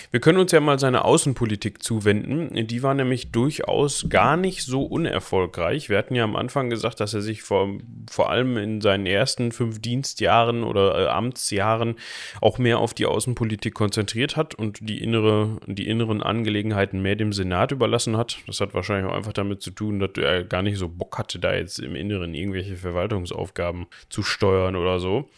wir 0.10 0.20
können 0.20 0.40
uns 0.40 0.52
ja 0.52 0.60
mal 0.60 0.80
seine 0.80 1.06
Außenpolitik 1.06 1.84
zuwenden. 1.84 2.66
Die 2.66 2.82
war 2.82 2.96
nämlich 2.96 3.32
durchaus 3.32 4.08
gar 4.10 4.36
nicht 4.36 4.64
so 4.64 4.82
unerfolgreich. 4.84 5.90
Wir 5.90 6.00
hatten 6.00 6.16
ja 6.16 6.24
am 6.24 6.36
Anfang 6.36 6.72
gesagt, 6.72 7.00
dass 7.00 7.14
er 7.14 7.22
sich 7.22 7.44
vor, 7.44 7.70
vor 8.10 8.32
allem 8.32 8.58
in 8.58 8.82
seinen 8.82 9.06
ersten 9.06 9.52
fünf 9.52 9.80
Dienstjahren 9.80 10.64
oder 10.64 10.98
äh, 10.98 11.08
Amtsjahren 11.10 11.98
auch 12.42 12.58
mehr 12.58 12.80
auf 12.80 12.96
die 12.96 13.06
Außenpolitik 13.06 13.76
konzentriert 13.76 14.36
hat 14.36 14.56
und 14.56 14.80
die, 14.82 15.04
innere, 15.04 15.58
die 15.68 15.88
inneren 15.88 16.24
Angelegenheiten 16.24 17.04
mehr 17.04 17.16
dem 17.16 17.32
Senat 17.32 17.72
überlassen 17.72 18.18
hat. 18.18 18.40
Das 18.48 18.60
hat 18.60 18.74
wahrscheinlich 18.74 19.12
auch 19.12 19.16
einfach 19.16 19.34
damit 19.34 19.62
zu 19.62 19.70
tun, 19.70 20.00
dass 20.00 20.12
er 20.18 20.46
gar 20.46 20.64
nicht 20.64 20.80
so 20.80 20.90
Bock 20.90 21.20
hatte, 21.20 21.38
da 21.38 21.54
jetzt 21.54 21.78
im 21.78 21.96
Inneren 21.96 22.34
irgendwelche 22.34 22.76
Verwaltungsaufgaben 22.76 23.86
zu 24.10 24.24
steuern 24.24 24.76
oder 24.76 25.00
so. 25.00 25.30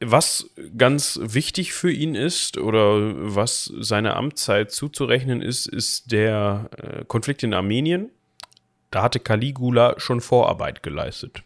Was 0.00 0.50
ganz 0.76 1.18
wichtig 1.22 1.72
für 1.72 1.90
ihn 1.90 2.14
ist 2.14 2.56
oder 2.56 3.34
was 3.34 3.64
seiner 3.78 4.16
Amtszeit 4.16 4.70
zuzurechnen 4.70 5.42
ist, 5.42 5.66
ist 5.66 6.12
der 6.12 6.70
äh, 6.76 7.04
Konflikt 7.04 7.42
in 7.42 7.52
Armenien. 7.52 8.10
Da 8.90 9.02
hatte 9.02 9.18
Caligula 9.18 9.94
schon 9.98 10.20
Vorarbeit 10.20 10.84
geleistet. 10.84 11.42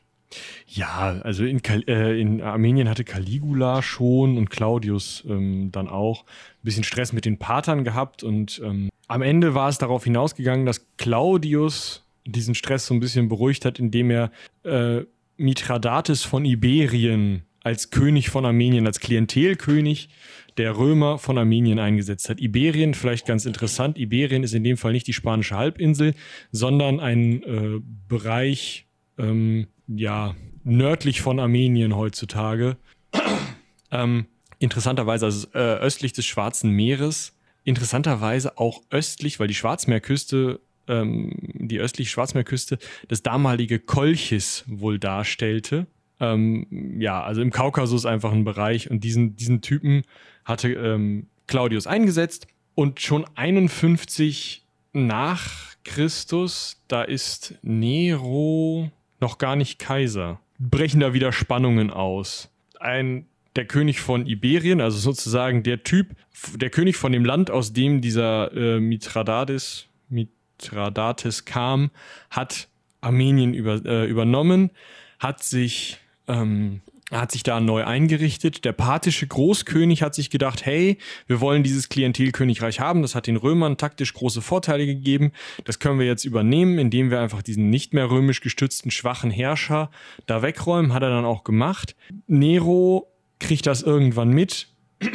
Ja, 0.66 1.20
also 1.22 1.44
in, 1.44 1.62
äh, 1.64 2.18
in 2.18 2.42
Armenien 2.42 2.88
hatte 2.88 3.04
Caligula 3.04 3.82
schon 3.82 4.36
und 4.36 4.50
Claudius 4.50 5.24
ähm, 5.26 5.70
dann 5.72 5.88
auch 5.88 6.24
ein 6.24 6.62
bisschen 6.62 6.84
Stress 6.84 7.12
mit 7.12 7.24
den 7.24 7.38
Patern 7.38 7.84
gehabt 7.84 8.22
und 8.22 8.60
ähm, 8.64 8.90
am 9.08 9.22
Ende 9.22 9.54
war 9.54 9.68
es 9.68 9.78
darauf 9.78 10.04
hinausgegangen, 10.04 10.64
dass 10.64 10.86
Claudius 10.96 12.04
diesen 12.24 12.54
Stress 12.54 12.86
so 12.86 12.94
ein 12.94 13.00
bisschen 13.00 13.28
beruhigt 13.28 13.64
hat, 13.64 13.78
indem 13.78 14.10
er 14.10 14.30
äh, 14.64 15.04
Mithradates 15.36 16.22
von 16.22 16.44
Iberien 16.44 17.42
als 17.62 17.90
König 17.90 18.30
von 18.30 18.44
Armenien, 18.44 18.86
als 18.86 19.00
Klientelkönig 19.00 20.08
der 20.56 20.76
Römer 20.76 21.18
von 21.18 21.38
Armenien 21.38 21.78
eingesetzt 21.78 22.28
hat. 22.28 22.40
Iberien, 22.40 22.94
vielleicht 22.94 23.26
ganz 23.26 23.46
interessant, 23.46 23.98
Iberien 23.98 24.42
ist 24.42 24.54
in 24.54 24.64
dem 24.64 24.76
Fall 24.76 24.92
nicht 24.92 25.06
die 25.06 25.12
spanische 25.12 25.56
Halbinsel, 25.56 26.14
sondern 26.50 27.00
ein 27.00 27.42
äh, 27.42 27.80
Bereich, 28.08 28.86
ähm, 29.18 29.68
ja, 29.86 30.34
nördlich 30.64 31.20
von 31.22 31.40
Armenien 31.40 31.96
heutzutage. 31.96 32.76
ähm, 33.90 34.26
interessanterweise, 34.58 35.26
also 35.26 35.48
äh, 35.54 35.58
östlich 35.58 36.12
des 36.12 36.26
Schwarzen 36.26 36.70
Meeres, 36.70 37.34
interessanterweise 37.64 38.58
auch 38.58 38.82
östlich, 38.90 39.40
weil 39.40 39.48
die 39.48 39.54
Schwarzmeerküste 39.54 40.60
ähm, 40.88 41.32
die 41.54 41.78
östliche 41.78 42.10
Schwarzmeerküste 42.10 42.78
das 43.08 43.22
damalige 43.22 43.78
Kolchis 43.78 44.64
wohl 44.66 44.98
darstellte. 44.98 45.86
Ähm, 46.22 46.98
ja, 47.00 47.20
also 47.20 47.42
im 47.42 47.50
Kaukasus 47.50 48.06
einfach 48.06 48.32
ein 48.32 48.44
Bereich 48.44 48.88
und 48.90 49.02
diesen, 49.02 49.34
diesen 49.34 49.60
Typen 49.60 50.04
hatte 50.44 50.72
ähm, 50.72 51.26
Claudius 51.48 51.88
eingesetzt 51.88 52.46
und 52.76 53.00
schon 53.00 53.26
51 53.34 54.64
nach 54.92 55.74
Christus, 55.84 56.80
da 56.86 57.02
ist 57.02 57.54
Nero 57.62 58.90
noch 59.20 59.38
gar 59.38 59.56
nicht 59.56 59.80
Kaiser. 59.80 60.40
Brechen 60.60 61.00
da 61.00 61.12
wieder 61.12 61.32
Spannungen 61.32 61.90
aus. 61.90 62.50
Ein 62.78 63.26
der 63.56 63.66
König 63.66 64.00
von 64.00 64.26
Iberien, 64.26 64.80
also 64.80 64.98
sozusagen 64.98 65.64
der 65.64 65.82
Typ, 65.82 66.14
der 66.54 66.70
König 66.70 66.96
von 66.96 67.12
dem 67.12 67.24
Land, 67.24 67.50
aus 67.50 67.72
dem 67.72 68.00
dieser 68.00 68.52
äh, 68.54 68.80
Mithradates, 68.80 69.88
Mithradates 70.08 71.44
kam, 71.44 71.90
hat 72.30 72.68
Armenien 73.00 73.54
über, 73.54 73.84
äh, 73.84 74.06
übernommen, 74.06 74.70
hat 75.18 75.42
sich 75.42 75.98
ähm, 76.28 76.80
hat 77.10 77.32
sich 77.32 77.42
da 77.42 77.60
neu 77.60 77.84
eingerichtet. 77.84 78.64
Der 78.64 78.72
parthische 78.72 79.26
Großkönig 79.26 80.02
hat 80.02 80.14
sich 80.14 80.30
gedacht, 80.30 80.64
hey, 80.64 80.98
wir 81.26 81.40
wollen 81.40 81.62
dieses 81.62 81.88
Klientelkönigreich 81.88 82.80
haben. 82.80 83.02
Das 83.02 83.14
hat 83.14 83.26
den 83.26 83.36
Römern 83.36 83.76
taktisch 83.76 84.14
große 84.14 84.40
Vorteile 84.40 84.86
gegeben. 84.86 85.32
Das 85.64 85.78
können 85.78 85.98
wir 85.98 86.06
jetzt 86.06 86.24
übernehmen, 86.24 86.78
indem 86.78 87.10
wir 87.10 87.20
einfach 87.20 87.42
diesen 87.42 87.70
nicht 87.70 87.92
mehr 87.92 88.10
römisch 88.10 88.40
gestützten 88.40 88.90
schwachen 88.90 89.30
Herrscher 89.30 89.90
da 90.26 90.42
wegräumen. 90.42 90.94
Hat 90.94 91.02
er 91.02 91.10
dann 91.10 91.24
auch 91.24 91.44
gemacht. 91.44 91.96
Nero 92.26 93.12
kriegt 93.38 93.66
das 93.66 93.82
irgendwann 93.82 94.30
mit, 94.30 94.68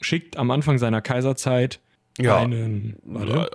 schickt 0.00 0.36
am 0.36 0.50
Anfang 0.50 0.78
seiner 0.78 1.00
Kaiserzeit 1.00 1.80
ja, 2.18 2.38
einen, 2.38 2.98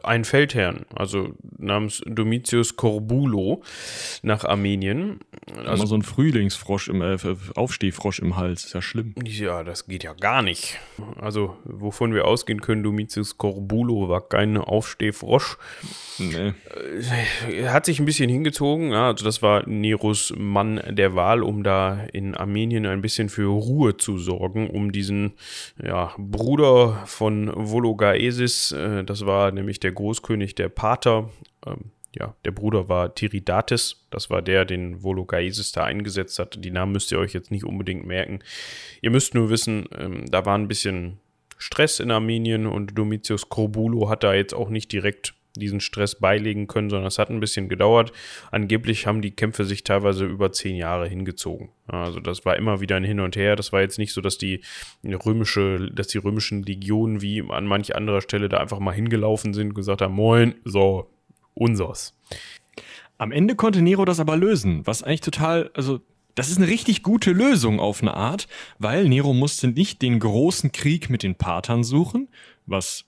ein 0.03 0.25
Feldherrn, 0.25 0.85
also 0.95 1.35
namens 1.59 2.01
Domitius 2.07 2.75
Corbulo 2.75 3.61
nach 4.23 4.43
Armenien. 4.43 5.19
Also 5.55 5.73
Immer 5.73 5.87
so 5.87 5.95
ein 5.95 6.01
Frühlingsfrosch 6.01 6.89
im 6.89 7.01
äh, 7.01 7.17
Aufstehfrosch 7.55 8.19
im 8.19 8.35
Hals, 8.35 8.65
ist 8.65 8.73
ja 8.73 8.81
schlimm. 8.81 9.15
Ja, 9.23 9.63
das 9.63 9.87
geht 9.87 10.03
ja 10.03 10.13
gar 10.13 10.41
nicht. 10.41 10.77
Also, 11.15 11.55
wovon 11.63 12.13
wir 12.13 12.25
ausgehen 12.25 12.59
können, 12.59 12.83
Domitius 12.83 13.37
Corbulo 13.37 14.09
war 14.09 14.27
kein 14.27 14.57
Aufstehfrosch. 14.57 15.57
Nee. 16.19 16.53
Äh, 17.49 17.61
er 17.61 17.73
hat 17.73 17.85
sich 17.85 17.99
ein 17.99 18.05
bisschen 18.05 18.29
hingezogen, 18.29 18.91
ja, 18.91 19.07
also 19.07 19.23
das 19.23 19.41
war 19.41 19.67
Neros 19.67 20.33
Mann 20.35 20.81
der 20.89 21.15
Wahl, 21.15 21.43
um 21.43 21.63
da 21.63 22.03
in 22.11 22.35
Armenien 22.35 22.85
ein 22.85 23.01
bisschen 23.01 23.29
für 23.29 23.47
Ruhe 23.47 23.95
zu 23.97 24.17
sorgen, 24.17 24.69
um 24.69 24.91
diesen 24.91 25.33
ja, 25.81 26.13
Bruder 26.17 27.03
von 27.05 27.51
Vologaesis, 27.55 28.73
äh, 28.73 29.03
das 29.05 29.25
war 29.25 29.51
nämlich 29.51 29.79
der 29.79 29.93
Großkönig 29.93 30.55
der 30.55 30.69
Pater, 30.69 31.29
ähm, 31.65 31.91
ja, 32.15 32.35
der 32.45 32.51
Bruder 32.51 32.89
war 32.89 33.13
Tiridates, 33.13 34.07
das 34.09 34.29
war 34.29 34.41
der, 34.41 34.65
den 34.65 35.03
Vologaesis 35.03 35.71
da 35.71 35.83
eingesetzt 35.83 36.39
hat. 36.39 36.63
Die 36.63 36.71
Namen 36.71 36.93
müsst 36.93 37.11
ihr 37.11 37.19
euch 37.19 37.33
jetzt 37.33 37.51
nicht 37.51 37.63
unbedingt 37.63 38.05
merken. 38.05 38.39
Ihr 39.01 39.11
müsst 39.11 39.33
nur 39.33 39.49
wissen, 39.49 39.87
ähm, 39.97 40.25
da 40.29 40.45
war 40.45 40.57
ein 40.57 40.67
bisschen 40.67 41.19
Stress 41.57 41.99
in 41.99 42.11
Armenien 42.11 42.65
und 42.67 42.97
Domitius 42.97 43.49
Corbulo 43.49 44.09
hat 44.09 44.23
da 44.23 44.33
jetzt 44.33 44.53
auch 44.53 44.69
nicht 44.69 44.91
direkt 44.91 45.33
diesen 45.57 45.79
Stress 45.79 46.15
beilegen 46.15 46.67
können, 46.67 46.89
sondern 46.89 47.07
es 47.07 47.17
hat 47.17 47.29
ein 47.29 47.39
bisschen 47.39 47.67
gedauert. 47.67 48.11
Angeblich 48.51 49.07
haben 49.07 49.21
die 49.21 49.31
Kämpfe 49.31 49.65
sich 49.65 49.83
teilweise 49.83 50.25
über 50.25 50.51
zehn 50.51 50.75
Jahre 50.75 51.07
hingezogen. 51.07 51.69
Also 51.87 52.19
das 52.19 52.45
war 52.45 52.55
immer 52.57 52.79
wieder 52.79 52.95
ein 52.95 53.03
Hin 53.03 53.19
und 53.19 53.35
Her. 53.35 53.55
Das 53.55 53.73
war 53.73 53.81
jetzt 53.81 53.97
nicht 53.97 54.13
so, 54.13 54.21
dass 54.21 54.37
die 54.37 54.61
römische, 55.03 55.89
dass 55.91 56.07
die 56.07 56.19
römischen 56.19 56.63
Legionen 56.63 57.21
wie 57.21 57.43
an 57.49 57.65
manch 57.65 57.95
anderer 57.95 58.21
Stelle 58.21 58.49
da 58.49 58.57
einfach 58.57 58.79
mal 58.79 58.93
hingelaufen 58.93 59.53
sind 59.53 59.69
und 59.69 59.73
gesagt 59.73 60.01
haben, 60.01 60.13
moin, 60.13 60.55
so, 60.63 61.09
unsers. 61.57 62.15
Am 63.17 63.31
Ende 63.31 63.55
konnte 63.55 63.81
Nero 63.81 64.05
das 64.05 64.19
aber 64.19 64.37
lösen, 64.37 64.85
was 64.85 65.03
eigentlich 65.03 65.21
total, 65.21 65.71
also 65.73 65.99
das 66.35 66.49
ist 66.49 66.57
eine 66.57 66.67
richtig 66.67 67.01
gute 67.01 67.31
Lösung 67.31 67.79
auf 67.79 68.01
eine 68.01 68.13
Art, 68.13 68.47
weil 68.77 69.09
Nero 69.09 69.33
musste 69.33 69.67
nicht 69.67 70.03
den 70.03 70.19
großen 70.19 70.71
Krieg 70.71 71.09
mit 71.09 71.23
den 71.23 71.35
Patern 71.35 71.83
suchen, 71.83 72.29
was 72.67 73.05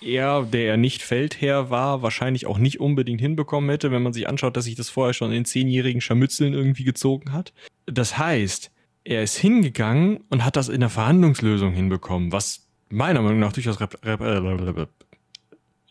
er, 0.00 0.42
der 0.42 0.70
er 0.70 0.76
nicht 0.76 1.02
Feldherr 1.02 1.70
war, 1.70 2.02
wahrscheinlich 2.02 2.46
auch 2.46 2.58
nicht 2.58 2.80
unbedingt 2.80 3.20
hinbekommen 3.20 3.68
hätte, 3.68 3.90
wenn 3.90 4.02
man 4.02 4.12
sich 4.12 4.28
anschaut, 4.28 4.56
dass 4.56 4.64
sich 4.64 4.74
das 4.74 4.88
vorher 4.88 5.14
schon 5.14 5.32
in 5.32 5.44
zehnjährigen 5.44 6.00
Scharmützeln 6.00 6.54
irgendwie 6.54 6.84
gezogen 6.84 7.32
hat. 7.32 7.52
Das 7.86 8.16
heißt, 8.18 8.70
er 9.04 9.22
ist 9.22 9.36
hingegangen 9.36 10.20
und 10.30 10.44
hat 10.44 10.56
das 10.56 10.68
in 10.68 10.80
der 10.80 10.90
Verhandlungslösung 10.90 11.72
hinbekommen, 11.72 12.32
was 12.32 12.66
meiner 12.88 13.22
Meinung 13.22 13.40
nach 13.40 13.52
durchaus 13.52 13.80
rep 13.80 13.98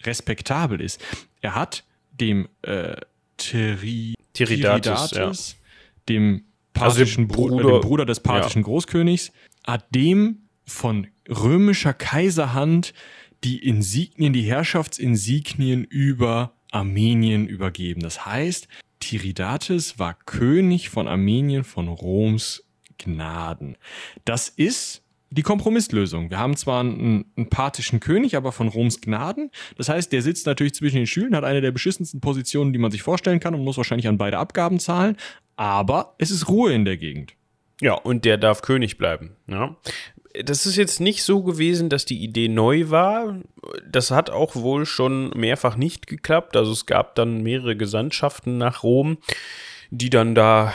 respektabel 0.05 0.81
ist. 0.81 1.01
Er 1.41 1.55
hat 1.55 1.83
dem 2.11 2.47
äh, 2.61 2.95
Tiri 3.37 4.15
Tiridates, 4.33 5.09
Tiridates 5.09 5.51
ja. 5.51 5.57
dem 6.09 6.45
parthischen 6.73 7.25
also 7.25 7.35
Bruder, 7.35 7.55
Bruder, 7.55 7.79
dem 7.79 7.81
Bruder 7.81 8.05
des 8.05 8.19
parthischen 8.19 8.61
ja. 8.61 8.65
Großkönigs, 8.65 9.31
hat 9.65 9.85
dem 9.93 10.47
von 10.65 11.07
römischer 11.29 11.93
Kaiserhand 11.93 12.93
die 13.43 13.65
Insignien, 13.67 14.33
die 14.33 14.43
Herrschaftsinsignien 14.43 15.83
über 15.83 16.53
Armenien 16.71 17.47
übergeben. 17.47 18.01
Das 18.01 18.25
heißt, 18.25 18.67
Tiridates 18.99 19.99
war 19.99 20.13
König 20.13 20.89
von 20.89 21.07
Armenien 21.07 21.63
von 21.63 21.87
Roms 21.87 22.63
Gnaden. 22.97 23.77
Das 24.23 24.49
ist 24.49 25.03
die 25.35 25.43
Kompromisslösung. 25.43 26.29
Wir 26.29 26.39
haben 26.39 26.55
zwar 26.55 26.79
einen, 26.79 27.25
einen 27.35 27.49
parthischen 27.49 27.99
König, 27.99 28.35
aber 28.35 28.51
von 28.51 28.67
Roms 28.67 29.01
Gnaden. 29.01 29.51
Das 29.77 29.89
heißt, 29.89 30.11
der 30.11 30.21
sitzt 30.21 30.45
natürlich 30.45 30.73
zwischen 30.73 30.97
den 30.97 31.07
Stühlen, 31.07 31.35
hat 31.35 31.43
eine 31.43 31.61
der 31.61 31.71
beschissensten 31.71 32.21
Positionen, 32.21 32.73
die 32.73 32.79
man 32.79 32.91
sich 32.91 33.03
vorstellen 33.03 33.39
kann 33.39 33.53
und 33.53 33.63
muss 33.63 33.77
wahrscheinlich 33.77 34.07
an 34.07 34.17
beide 34.17 34.37
Abgaben 34.37 34.79
zahlen. 34.79 35.17
Aber 35.57 36.15
es 36.17 36.31
ist 36.31 36.47
Ruhe 36.47 36.73
in 36.73 36.85
der 36.85 36.97
Gegend. 36.97 37.33
Ja, 37.81 37.93
und 37.93 38.23
der 38.23 38.37
darf 38.37 38.61
König 38.61 38.97
bleiben. 38.97 39.35
Ja. 39.47 39.75
Das 40.43 40.65
ist 40.65 40.75
jetzt 40.75 40.99
nicht 40.99 41.23
so 41.23 41.43
gewesen, 41.43 41.89
dass 41.89 42.05
die 42.05 42.21
Idee 42.21 42.47
neu 42.47 42.89
war. 42.89 43.39
Das 43.89 44.11
hat 44.11 44.29
auch 44.29 44.55
wohl 44.55 44.85
schon 44.85 45.29
mehrfach 45.29 45.75
nicht 45.75 46.07
geklappt. 46.07 46.55
Also 46.55 46.71
es 46.71 46.85
gab 46.85 47.15
dann 47.15 47.41
mehrere 47.41 47.75
Gesandtschaften 47.75 48.57
nach 48.57 48.83
Rom, 48.83 49.17
die 49.91 50.09
dann 50.09 50.35
da 50.35 50.73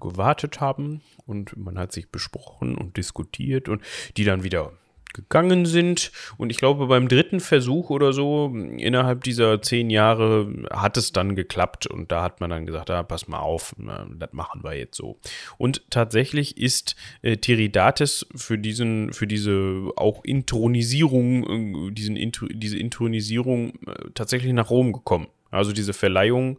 gewartet 0.00 0.60
haben 0.60 1.02
und 1.26 1.56
man 1.56 1.78
hat 1.78 1.92
sich 1.92 2.08
besprochen 2.10 2.76
und 2.76 2.96
diskutiert 2.96 3.68
und 3.68 3.82
die 4.16 4.24
dann 4.24 4.44
wieder 4.44 4.72
gegangen 5.16 5.66
sind. 5.66 6.12
Und 6.36 6.50
ich 6.50 6.58
glaube, 6.58 6.86
beim 6.86 7.08
dritten 7.08 7.40
Versuch 7.40 7.90
oder 7.90 8.12
so, 8.12 8.54
innerhalb 8.54 9.24
dieser 9.24 9.60
zehn 9.62 9.90
Jahre, 9.90 10.52
hat 10.70 10.96
es 10.96 11.10
dann 11.10 11.34
geklappt. 11.34 11.86
Und 11.86 12.12
da 12.12 12.22
hat 12.22 12.40
man 12.40 12.50
dann 12.50 12.66
gesagt, 12.66 12.90
ah, 12.90 13.02
pass 13.02 13.26
mal 13.26 13.40
auf, 13.40 13.74
das 13.78 14.32
machen 14.32 14.62
wir 14.62 14.74
jetzt 14.74 14.96
so. 14.96 15.18
Und 15.58 15.90
tatsächlich 15.90 16.58
ist 16.58 16.94
äh, 17.22 17.36
Tiridates 17.38 18.26
für 18.36 18.58
diesen, 18.58 19.12
für 19.12 19.26
diese 19.26 19.90
auch 19.96 20.22
Intronisierung, 20.24 21.88
äh, 21.88 21.90
diesen, 21.92 22.16
diese 22.50 22.78
Intronisierung 22.78 23.70
äh, 23.86 24.10
tatsächlich 24.14 24.52
nach 24.52 24.70
Rom 24.70 24.92
gekommen. 24.92 25.28
Also 25.50 25.72
diese 25.72 25.94
Verleihung 25.94 26.58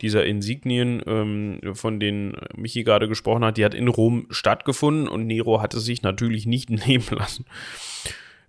dieser 0.00 0.24
Insignien, 0.26 1.02
ähm, 1.06 1.60
von 1.74 2.00
denen 2.00 2.36
Michi 2.54 2.84
gerade 2.84 3.08
gesprochen 3.08 3.44
hat, 3.44 3.56
die 3.56 3.64
hat 3.64 3.74
in 3.74 3.88
Rom 3.88 4.26
stattgefunden 4.30 5.08
und 5.08 5.26
Nero 5.26 5.60
hat 5.60 5.74
es 5.74 5.84
sich 5.84 6.02
natürlich 6.02 6.46
nicht 6.46 6.70
nehmen 6.86 7.06
lassen. 7.10 7.46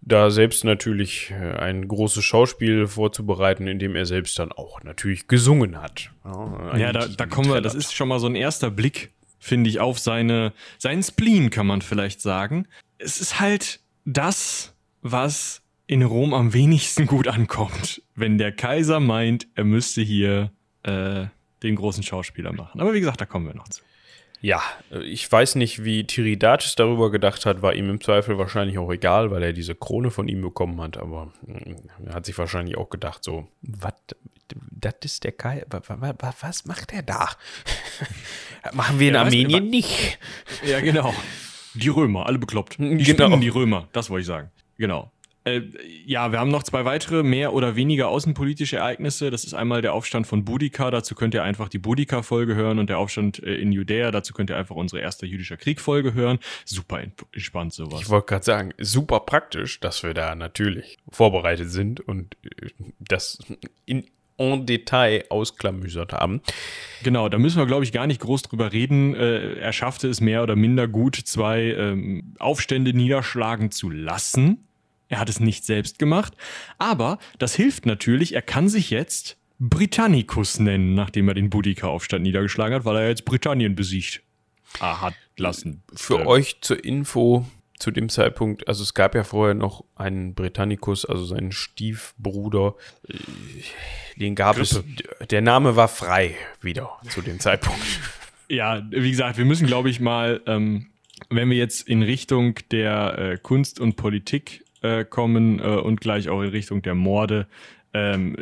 Da 0.01 0.29
selbst 0.29 0.63
natürlich 0.63 1.31
äh, 1.31 1.57
ein 1.57 1.87
großes 1.87 2.23
Schauspiel 2.23 2.87
vorzubereiten, 2.87 3.67
in 3.67 3.79
dem 3.79 3.95
er 3.95 4.05
selbst 4.05 4.37
dann 4.39 4.51
auch 4.51 4.83
natürlich 4.83 5.27
gesungen 5.27 5.81
hat. 5.81 6.11
Ja, 6.23 6.77
ja 6.77 6.91
da, 6.91 7.07
da 7.07 7.25
kommen 7.25 7.49
wir, 7.49 7.61
das 7.61 7.75
ist 7.75 7.93
schon 7.93 8.07
mal 8.07 8.19
so 8.19 8.27
ein 8.27 8.35
erster 8.35 8.69
Blick, 8.69 9.11
finde 9.39 9.69
ich, 9.69 9.79
auf 9.79 9.99
seine, 9.99 10.53
seinen 10.77 11.03
Spleen, 11.03 11.49
kann 11.49 11.67
man 11.67 11.81
vielleicht 11.81 12.21
sagen. 12.21 12.67
Es 12.99 13.19
ist 13.19 13.39
halt 13.39 13.79
das, 14.05 14.73
was 15.01 15.61
in 15.87 16.03
Rom 16.03 16.33
am 16.33 16.53
wenigsten 16.53 17.05
gut 17.07 17.27
ankommt. 17.27 18.01
Wenn 18.15 18.37
der 18.37 18.51
Kaiser 18.51 18.99
meint, 18.99 19.47
er 19.55 19.63
müsste 19.63 20.01
hier 20.01 20.51
äh, 20.83 21.25
den 21.63 21.75
großen 21.75 22.03
Schauspieler 22.03 22.53
machen. 22.53 22.79
Aber 22.81 22.93
wie 22.93 22.99
gesagt, 22.99 23.21
da 23.21 23.25
kommen 23.25 23.47
wir 23.47 23.55
noch 23.55 23.67
zu. 23.67 23.81
Ja, 24.39 24.61
ich 25.03 25.31
weiß 25.31 25.55
nicht, 25.55 25.83
wie 25.83 26.05
Tiridates 26.05 26.75
darüber 26.75 27.09
gedacht 27.09 27.45
hat, 27.47 27.63
war 27.63 27.73
ihm 27.73 27.89
im 27.89 28.01
Zweifel 28.01 28.37
wahrscheinlich 28.37 28.77
auch 28.77 28.91
egal, 28.91 29.31
weil 29.31 29.41
er 29.41 29.51
diese 29.51 29.73
Krone 29.73 30.11
von 30.11 30.27
ihm 30.27 30.41
bekommen 30.41 30.79
hat, 30.79 30.97
aber 30.97 31.33
mm, 31.41 32.05
er 32.05 32.13
hat 32.13 32.27
sich 32.27 32.37
wahrscheinlich 32.37 32.77
auch 32.77 32.89
gedacht, 32.89 33.23
so, 33.23 33.47
was, 33.61 33.93
das 34.71 34.93
ist 35.03 35.23
der 35.23 35.31
Kai, 35.31 35.65
was 35.69 36.65
macht 36.65 36.93
er 36.93 37.01
da? 37.01 37.29
Machen 38.73 38.99
wir 38.99 39.07
in 39.07 39.15
ja, 39.15 39.21
Armenien 39.21 39.63
weißt, 39.63 39.71
nicht. 39.71 40.19
Ja, 40.63 40.81
genau. 40.81 41.15
Die 41.73 41.89
Römer, 41.89 42.27
alle 42.27 42.37
bekloppt. 42.37 42.77
Die 42.77 43.03
genau. 43.03 43.35
die 43.37 43.49
Römer, 43.49 43.87
das 43.91 44.09
wollte 44.09 44.21
ich 44.21 44.27
sagen. 44.27 44.51
Genau. 44.77 45.11
Äh, 45.47 45.61
ja, 46.05 46.31
wir 46.31 46.39
haben 46.39 46.51
noch 46.51 46.63
zwei 46.63 46.85
weitere 46.85 47.23
mehr 47.23 47.53
oder 47.53 47.75
weniger 47.75 48.09
außenpolitische 48.09 48.77
Ereignisse. 48.77 49.31
Das 49.31 49.43
ist 49.43 49.53
einmal 49.53 49.81
der 49.81 49.93
Aufstand 49.93 50.27
von 50.27 50.45
Boudica, 50.45 50.91
dazu 50.91 51.15
könnt 51.15 51.33
ihr 51.33 51.43
einfach 51.43 51.69
die 51.69 51.79
Boudica-Folge 51.79 52.55
hören 52.55 52.79
und 52.79 52.89
der 52.89 52.99
Aufstand 52.99 53.41
äh, 53.43 53.55
in 53.55 53.71
Judäa, 53.71 54.11
dazu 54.11 54.33
könnt 54.33 54.49
ihr 54.49 54.57
einfach 54.57 54.75
unsere 54.75 55.01
erste 55.01 55.25
jüdischer 55.25 55.57
Krieg-Folge 55.57 56.13
hören. 56.13 56.39
Super 56.65 57.01
entspannt 57.01 57.73
sowas. 57.73 58.01
Ich 58.01 58.09
wollte 58.09 58.27
gerade 58.27 58.45
sagen, 58.45 58.73
super 58.77 59.21
praktisch, 59.21 59.79
dass 59.79 60.03
wir 60.03 60.13
da 60.13 60.35
natürlich 60.35 60.97
vorbereitet 61.09 61.71
sind 61.71 61.99
und 62.01 62.35
äh, 62.43 62.67
das 62.99 63.39
in, 63.85 64.05
en 64.37 64.65
Detail 64.65 65.25
ausklamüsert 65.29 66.13
haben. 66.13 66.41
Genau, 67.03 67.29
da 67.29 67.37
müssen 67.37 67.57
wir, 67.57 67.65
glaube 67.65 67.83
ich, 67.83 67.91
gar 67.91 68.07
nicht 68.07 68.21
groß 68.21 68.43
drüber 68.43 68.71
reden. 68.71 69.15
Äh, 69.15 69.55
er 69.55 69.73
schaffte 69.73 70.07
es 70.07 70.21
mehr 70.21 70.43
oder 70.43 70.55
minder 70.55 70.87
gut, 70.87 71.15
zwei 71.15 71.73
ähm, 71.73 72.35
Aufstände 72.39 72.93
niederschlagen 72.93 73.71
zu 73.71 73.89
lassen. 73.89 74.66
Er 75.09 75.19
hat 75.19 75.29
es 75.29 75.39
nicht 75.39 75.65
selbst 75.65 75.99
gemacht, 75.99 76.33
aber 76.77 77.17
das 77.39 77.55
hilft 77.55 77.85
natürlich, 77.85 78.35
er 78.35 78.41
kann 78.41 78.67
sich 78.67 78.89
jetzt 78.89 79.37
Britannicus 79.59 80.59
nennen, 80.59 80.93
nachdem 80.93 81.27
er 81.27 81.33
den 81.33 81.49
Boudica-Aufstand 81.49 82.23
niedergeschlagen 82.23 82.75
hat, 82.75 82.85
weil 82.85 82.97
er 82.97 83.07
jetzt 83.07 83.25
Britannien 83.25 83.75
besiegt 83.75 84.21
ah, 84.79 85.01
hat 85.01 85.15
lassen. 85.37 85.83
Für 85.93 86.21
ähm. 86.21 86.27
euch 86.27 86.61
zur 86.61 86.83
Info 86.83 87.45
zu 87.79 87.91
dem 87.91 88.09
Zeitpunkt, 88.09 88.67
also 88.67 88.83
es 88.83 88.93
gab 88.93 89.13
ja 89.13 89.23
vorher 89.23 89.53
noch 89.53 89.83
einen 89.95 90.33
Britannicus, 90.33 91.05
also 91.05 91.25
seinen 91.25 91.51
Stiefbruder, 91.51 92.75
den 94.15 94.35
gab 94.35 94.55
Grippe. 94.55 94.83
es, 95.19 95.27
der 95.27 95.41
Name 95.41 95.75
war 95.75 95.87
frei 95.87 96.35
wieder 96.61 96.89
zu 97.09 97.21
dem 97.21 97.39
Zeitpunkt. 97.39 97.81
Ja, 98.49 98.83
wie 98.89 99.11
gesagt, 99.11 99.37
wir 99.37 99.45
müssen, 99.45 99.67
glaube 99.67 99.89
ich, 99.89 99.99
mal, 99.99 100.41
ähm, 100.47 100.87
wenn 101.29 101.49
wir 101.49 101.57
jetzt 101.57 101.87
in 101.87 102.01
Richtung 102.01 102.55
der 102.71 103.17
äh, 103.17 103.37
Kunst 103.37 103.79
und 103.79 103.95
Politik 103.95 104.63
äh, 104.87 105.05
kommen 105.05 105.59
äh, 105.59 105.63
und 105.63 106.01
gleich 106.01 106.29
auch 106.29 106.41
in 106.41 106.49
Richtung 106.49 106.81
der 106.81 106.95
Morde. 106.95 107.47
Ähm, 107.93 108.35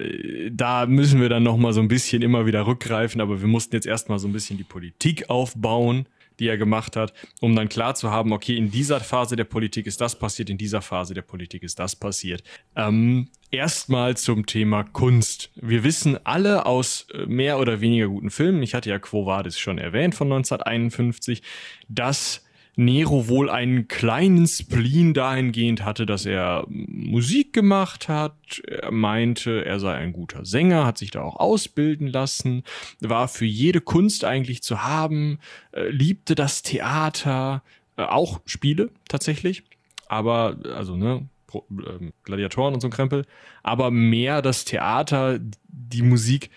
da 0.51 0.85
müssen 0.85 1.21
wir 1.21 1.29
dann 1.29 1.43
nochmal 1.43 1.73
so 1.73 1.81
ein 1.81 1.87
bisschen 1.87 2.21
immer 2.21 2.45
wieder 2.45 2.67
rückgreifen, 2.67 3.21
aber 3.21 3.41
wir 3.41 3.47
mussten 3.47 3.75
jetzt 3.75 3.85
erstmal 3.85 4.19
so 4.19 4.27
ein 4.27 4.33
bisschen 4.33 4.57
die 4.57 4.63
Politik 4.63 5.29
aufbauen, 5.29 6.07
die 6.39 6.47
er 6.47 6.57
gemacht 6.57 6.95
hat, 6.95 7.13
um 7.41 7.55
dann 7.55 7.69
klar 7.69 7.95
zu 7.95 8.11
haben, 8.11 8.33
okay, 8.33 8.57
in 8.57 8.71
dieser 8.71 8.99
Phase 8.99 9.35
der 9.35 9.45
Politik 9.45 9.85
ist 9.85 10.01
das 10.01 10.17
passiert, 10.17 10.49
in 10.49 10.57
dieser 10.57 10.81
Phase 10.81 11.13
der 11.13 11.21
Politik 11.21 11.63
ist 11.63 11.79
das 11.79 11.95
passiert. 11.95 12.43
Ähm, 12.75 13.29
erstmal 13.51 14.17
zum 14.17 14.45
Thema 14.45 14.83
Kunst. 14.83 15.51
Wir 15.55 15.83
wissen 15.83 16.19
alle 16.25 16.65
aus 16.65 17.07
äh, 17.13 17.25
mehr 17.25 17.59
oder 17.59 17.81
weniger 17.81 18.07
guten 18.07 18.31
Filmen, 18.31 18.63
ich 18.63 18.73
hatte 18.73 18.89
ja 18.89 18.99
Quo 18.99 19.25
Vadis 19.25 19.57
schon 19.57 19.77
erwähnt 19.77 20.15
von 20.15 20.27
1951, 20.27 21.41
dass 21.87 22.44
Nero 22.75 23.27
wohl 23.27 23.49
einen 23.49 23.87
kleinen 23.87 24.47
Spleen 24.47 25.13
dahingehend 25.13 25.85
hatte, 25.85 26.05
dass 26.05 26.25
er 26.25 26.65
Musik 26.67 27.53
gemacht 27.53 28.09
hat. 28.09 28.61
Er 28.67 28.91
meinte, 28.91 29.65
er 29.65 29.79
sei 29.79 29.95
ein 29.95 30.11
guter 30.11 30.45
Sänger, 30.45 30.85
hat 30.85 30.97
sich 30.97 31.11
da 31.11 31.21
auch 31.21 31.37
ausbilden 31.37 32.07
lassen, 32.07 32.63
war 32.99 33.27
für 33.27 33.45
jede 33.45 33.81
Kunst 33.81 34.25
eigentlich 34.25 34.61
zu 34.61 34.83
haben, 34.83 35.39
äh, 35.71 35.87
liebte 35.89 36.35
das 36.35 36.63
Theater, 36.63 37.63
äh, 37.97 38.03
auch 38.03 38.41
Spiele 38.45 38.89
tatsächlich, 39.07 39.63
aber 40.07 40.57
also 40.75 40.97
ne, 40.97 41.29
ähm, 41.53 42.11
Gladiatoren 42.23 42.73
und 42.73 42.81
so 42.81 42.87
ein 42.87 42.91
Krempel, 42.91 43.25
aber 43.63 43.89
mehr 43.89 44.41
das 44.41 44.65
Theater, 44.65 45.39
die 45.67 46.01
Musik 46.01 46.49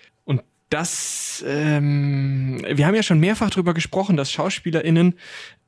das, 0.71 1.43
ähm, 1.47 2.62
wir 2.71 2.87
haben 2.87 2.95
ja 2.95 3.03
schon 3.03 3.21
mehrfach 3.21 3.51
darüber 3.51 3.73
gesprochen, 3.73 4.16
dass 4.16 4.31
SchauspielerInnen 4.31 5.14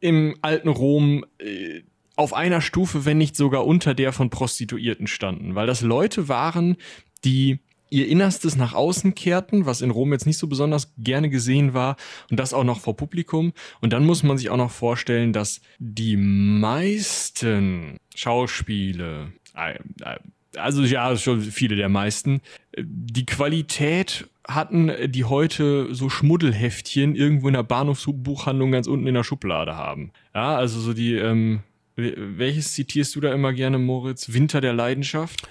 im 0.01 0.36
alten 0.42 0.68
Rom 0.68 1.24
äh, 1.38 1.82
auf 2.16 2.34
einer 2.34 2.61
Stufe, 2.61 3.05
wenn 3.05 3.18
nicht 3.18 3.36
sogar 3.36 3.66
unter 3.66 3.94
der 3.94 4.12
von 4.12 4.30
Prostituierten 4.30 5.07
standen, 5.07 5.55
weil 5.55 5.66
das 5.66 5.80
Leute 5.80 6.28
waren, 6.28 6.76
die 7.24 7.61
ihr 7.90 8.09
Innerstes 8.09 8.57
nach 8.57 8.72
außen 8.72 9.14
kehrten, 9.14 9.66
was 9.66 9.80
in 9.80 9.90
Rom 9.90 10.12
jetzt 10.12 10.26
nicht 10.26 10.38
so 10.38 10.46
besonders 10.46 10.94
gerne 10.96 11.28
gesehen 11.28 11.74
war 11.74 11.96
und 12.30 12.38
das 12.38 12.55
auch 12.55 12.64
noch 12.64 12.80
vor 12.80 12.96
Publikum. 12.96 13.53
Und 13.80 13.92
dann 13.92 14.07
muss 14.07 14.22
man 14.22 14.38
sich 14.38 14.51
auch 14.51 14.57
noch 14.57 14.70
vorstellen, 14.70 15.32
dass 15.32 15.61
die 15.78 16.16
meisten 16.16 17.98
Schauspiele, 18.14 19.32
äh, 19.57 19.78
äh, 20.03 20.18
also 20.57 20.82
ja, 20.82 21.16
schon 21.16 21.40
viele 21.40 21.76
der 21.76 21.88
meisten, 21.88 22.40
die 22.76 23.26
Qualität 23.26 24.28
hatten, 24.46 24.90
die 25.11 25.24
heute 25.24 25.94
so 25.94 26.09
Schmuddelheftchen 26.09 27.14
irgendwo 27.14 27.48
in 27.48 27.55
der 27.55 27.62
Bahnhofsbuchhandlung 27.62 28.72
ganz 28.72 28.86
unten 28.86 29.07
in 29.07 29.14
der 29.14 29.24
Schublade 29.24 29.76
haben. 29.76 30.12
Ja, 30.34 30.57
also 30.57 30.80
so 30.80 30.92
die, 30.92 31.14
ähm, 31.14 31.61
welches 31.96 32.74
zitierst 32.74 33.14
du 33.14 33.20
da 33.20 33.32
immer 33.32 33.53
gerne, 33.53 33.78
Moritz? 33.78 34.32
Winter 34.32 34.61
der 34.61 34.72
Leidenschaft? 34.72 35.48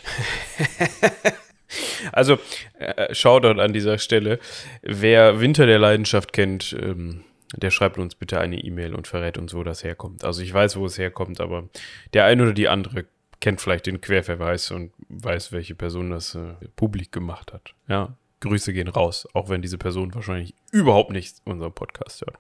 also, 2.12 2.39
äh, 2.80 3.14
Shoutout 3.14 3.60
an 3.62 3.74
dieser 3.74 3.97
Stelle. 4.00 4.39
Wer 4.82 5.39
Winter 5.39 5.66
der 5.66 5.80
Leidenschaft 5.80 6.34
kennt, 6.34 6.76
ähm, 6.82 7.24
der 7.56 7.72
schreibt 7.72 7.97
uns 7.97 8.16
bitte 8.16 8.39
eine 8.39 8.60
E-Mail 8.64 8.93
und 8.93 9.08
verrät 9.08 9.38
uns, 9.38 9.54
wo 9.54 9.64
das 9.64 9.84
herkommt. 9.84 10.24
Also 10.24 10.41
ich 10.41 10.54
weiß, 10.54 10.76
wo 10.78 10.86
es 10.86 10.97
herkommt, 10.97 11.41
aber 11.41 11.70
der 12.14 12.26
eine 12.26 12.43
oder 12.43 12.54
die 12.54 12.68
andere 12.68 13.06
kennt 13.42 13.62
vielleicht 13.62 13.86
den 13.86 14.02
Querverweis 14.02 14.72
und 14.72 14.92
weiß, 15.08 15.52
welche 15.52 15.76
Person 15.76 16.10
das 16.12 16.36
äh, 16.36 16.54
publik 16.76 17.12
gemacht 17.12 17.54
hat. 17.54 17.74
Ja, 17.88 18.16
Grüße 18.42 18.74
gehen 18.74 18.88
raus, 18.88 19.28
auch 19.34 19.50
wenn 19.50 19.62
diese 19.62 19.78
Person 19.78 20.14
wahrscheinlich 20.14 20.54
überhaupt 20.72 21.12
nicht 21.12 21.38
unseren 21.46 21.74
Podcast 21.74 22.22
hört. 22.22 22.38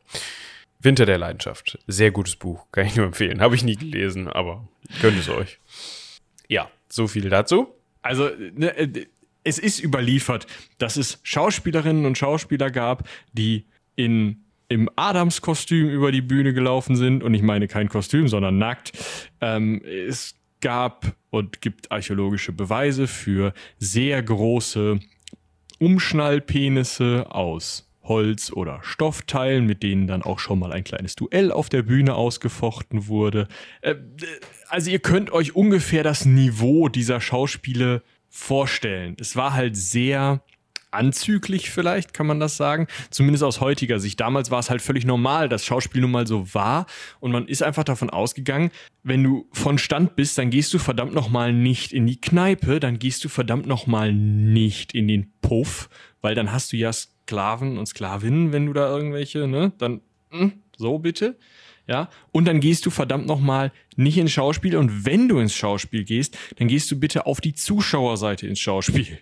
Winter 0.79 1.05
der 1.05 1.17
Leidenschaft. 1.17 1.77
Sehr 1.87 2.11
gutes 2.11 2.37
Buch, 2.37 2.65
kann 2.71 2.85
ich 2.85 2.95
nur 2.95 3.05
empfehlen. 3.05 3.41
Habe 3.41 3.55
ich 3.55 3.63
nie 3.63 3.75
gelesen, 3.75 4.27
aber 4.29 4.67
gönnt 5.01 5.19
es 5.19 5.29
euch. 5.29 5.59
Ja, 6.47 6.71
so 6.87 7.07
viel 7.07 7.29
dazu. 7.29 7.67
Also, 8.01 8.29
ne, 8.53 8.75
äh, 8.77 9.05
es 9.43 9.59
ist 9.59 9.79
überliefert, 9.79 10.47
dass 10.77 10.95
es 10.95 11.19
Schauspielerinnen 11.23 12.05
und 12.05 12.17
Schauspieler 12.17 12.71
gab, 12.71 13.07
die 13.33 13.65
in, 13.95 14.43
im 14.69 14.89
Adams-Kostüm 14.95 15.89
über 15.89 16.11
die 16.11 16.21
Bühne 16.21 16.53
gelaufen 16.53 16.95
sind. 16.95 17.23
Und 17.23 17.33
ich 17.33 17.41
meine 17.41 17.67
kein 17.67 17.89
Kostüm, 17.89 18.27
sondern 18.27 18.57
nackt. 18.57 18.93
Ähm, 19.41 19.81
es 19.83 20.35
gab 20.61 21.15
und 21.29 21.61
gibt 21.61 21.91
archäologische 21.91 22.51
Beweise 22.51 23.07
für 23.07 23.53
sehr 23.77 24.21
große 24.21 24.99
Umschnallpenisse 25.79 27.27
aus 27.29 27.89
Holz 28.03 28.51
oder 28.51 28.79
Stoffteilen, 28.81 29.65
mit 29.65 29.83
denen 29.83 30.07
dann 30.07 30.23
auch 30.23 30.39
schon 30.39 30.59
mal 30.59 30.73
ein 30.73 30.83
kleines 30.83 31.15
Duell 31.15 31.51
auf 31.51 31.69
der 31.69 31.83
Bühne 31.83 32.15
ausgefochten 32.15 33.07
wurde. 33.07 33.47
Äh, 33.81 33.95
also 34.67 34.89
ihr 34.89 34.99
könnt 34.99 35.31
euch 35.31 35.55
ungefähr 35.55 36.03
das 36.03 36.25
Niveau 36.25 36.89
dieser 36.89 37.21
Schauspiele 37.21 38.03
vorstellen. 38.27 39.15
Es 39.19 39.35
war 39.35 39.53
halt 39.53 39.77
sehr 39.77 40.41
anzüglich 40.91 41.69
vielleicht, 41.69 42.13
kann 42.13 42.27
man 42.27 42.39
das 42.39 42.57
sagen. 42.57 42.87
Zumindest 43.09 43.43
aus 43.43 43.61
heutiger 43.61 43.99
Sicht. 43.99 44.19
Damals 44.19 44.51
war 44.51 44.59
es 44.59 44.69
halt 44.69 44.81
völlig 44.81 45.05
normal, 45.05 45.49
dass 45.49 45.65
Schauspiel 45.65 46.01
nun 46.01 46.11
mal 46.11 46.27
so 46.27 46.53
war. 46.53 46.85
Und 47.19 47.31
man 47.31 47.47
ist 47.47 47.63
einfach 47.63 47.83
davon 47.83 48.09
ausgegangen, 48.09 48.71
wenn 49.03 49.23
du 49.23 49.47
von 49.51 49.77
Stand 49.77 50.15
bist, 50.15 50.37
dann 50.37 50.49
gehst 50.49 50.73
du 50.73 50.79
verdammt 50.79 51.13
nochmal 51.13 51.53
nicht 51.53 51.93
in 51.93 52.05
die 52.07 52.19
Kneipe, 52.19 52.79
dann 52.79 52.99
gehst 52.99 53.23
du 53.23 53.29
verdammt 53.29 53.65
nochmal 53.65 54.13
nicht 54.13 54.93
in 54.93 55.07
den 55.07 55.31
Puff, 55.41 55.89
weil 56.21 56.35
dann 56.35 56.51
hast 56.51 56.73
du 56.73 56.77
ja 56.77 56.91
Sklaven 56.91 57.77
und 57.77 57.85
Sklavinnen, 57.85 58.51
wenn 58.51 58.65
du 58.65 58.73
da 58.73 58.89
irgendwelche, 58.89 59.47
ne, 59.47 59.71
dann, 59.77 60.01
mh, 60.31 60.39
hm, 60.39 60.53
so 60.77 60.99
bitte. 60.99 61.37
Ja, 61.87 62.09
und 62.31 62.47
dann 62.47 62.59
gehst 62.59 62.85
du 62.85 62.91
verdammt 62.91 63.25
nochmal 63.25 63.71
nicht 63.95 64.19
ins 64.19 64.31
Schauspiel 64.31 64.75
und 64.77 65.05
wenn 65.05 65.27
du 65.27 65.39
ins 65.39 65.55
Schauspiel 65.55 66.03
gehst, 66.03 66.37
dann 66.57 66.67
gehst 66.67 66.91
du 66.91 66.99
bitte 66.99 67.25
auf 67.25 67.41
die 67.41 67.55
Zuschauerseite 67.55 68.45
ins 68.45 68.59
Schauspiel. 68.59 69.17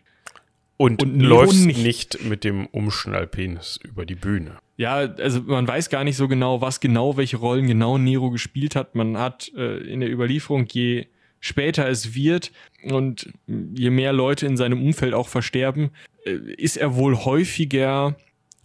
Und, 0.77 1.01
und 1.01 1.19
läufst 1.19 1.65
nicht. 1.65 1.83
nicht 1.83 2.23
mit 2.23 2.43
dem 2.43 2.67
Umschnallpenis 2.67 3.79
über 3.83 4.05
die 4.05 4.15
Bühne. 4.15 4.59
Ja, 4.77 4.95
also 4.97 5.41
man 5.41 5.67
weiß 5.67 5.89
gar 5.89 6.03
nicht 6.03 6.17
so 6.17 6.27
genau, 6.27 6.61
was 6.61 6.79
genau, 6.79 7.17
welche 7.17 7.37
Rollen 7.37 7.65
genau 7.65 7.97
Nero 7.97 8.29
gespielt 8.29 8.75
hat. 8.75 8.93
Man 8.93 9.17
hat 9.17 9.51
äh, 9.55 9.77
in 9.77 10.01
der 10.01 10.11
Überlieferung, 10.11 10.67
je 10.71 11.07
später 11.39 11.87
es 11.89 12.13
wird 12.13 12.51
und 12.83 13.33
je 13.47 13.89
mehr 13.89 14.13
Leute 14.13 14.45
in 14.45 14.55
seinem 14.55 14.83
Umfeld 14.83 15.15
auch 15.15 15.27
versterben, 15.27 15.89
äh, 16.25 16.31
ist 16.57 16.77
er 16.77 16.95
wohl 16.95 17.15
häufiger 17.15 18.15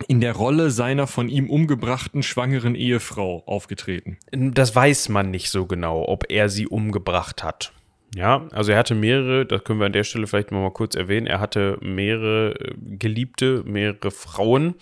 in 0.09 0.21
der 0.21 0.35
Rolle 0.35 0.71
seiner 0.71 1.07
von 1.07 1.29
ihm 1.29 1.49
umgebrachten 1.49 2.23
schwangeren 2.23 2.75
Ehefrau 2.75 3.43
aufgetreten. 3.47 4.19
Das 4.33 4.75
weiß 4.75 5.09
man 5.09 5.31
nicht 5.31 5.51
so 5.51 5.67
genau, 5.67 6.07
ob 6.07 6.31
er 6.31 6.49
sie 6.49 6.67
umgebracht 6.67 7.43
hat. 7.43 7.73
Ja, 8.15 8.47
also 8.53 8.73
er 8.73 8.79
hatte 8.79 8.95
mehrere, 8.95 9.47
das 9.47 9.65
können 9.65 9.79
wir 9.79 9.87
an 9.87 9.93
der 9.93 10.05
Stelle 10.05 10.27
vielleicht 10.27 10.51
mal 10.51 10.71
kurz 10.71 10.95
erwähnen, 10.95 11.27
er 11.27 11.41
hatte 11.41 11.79
mehrere 11.81 12.55
äh, 12.61 12.75
Geliebte, 12.77 13.63
mehrere 13.65 14.11
Frauen. 14.11 14.75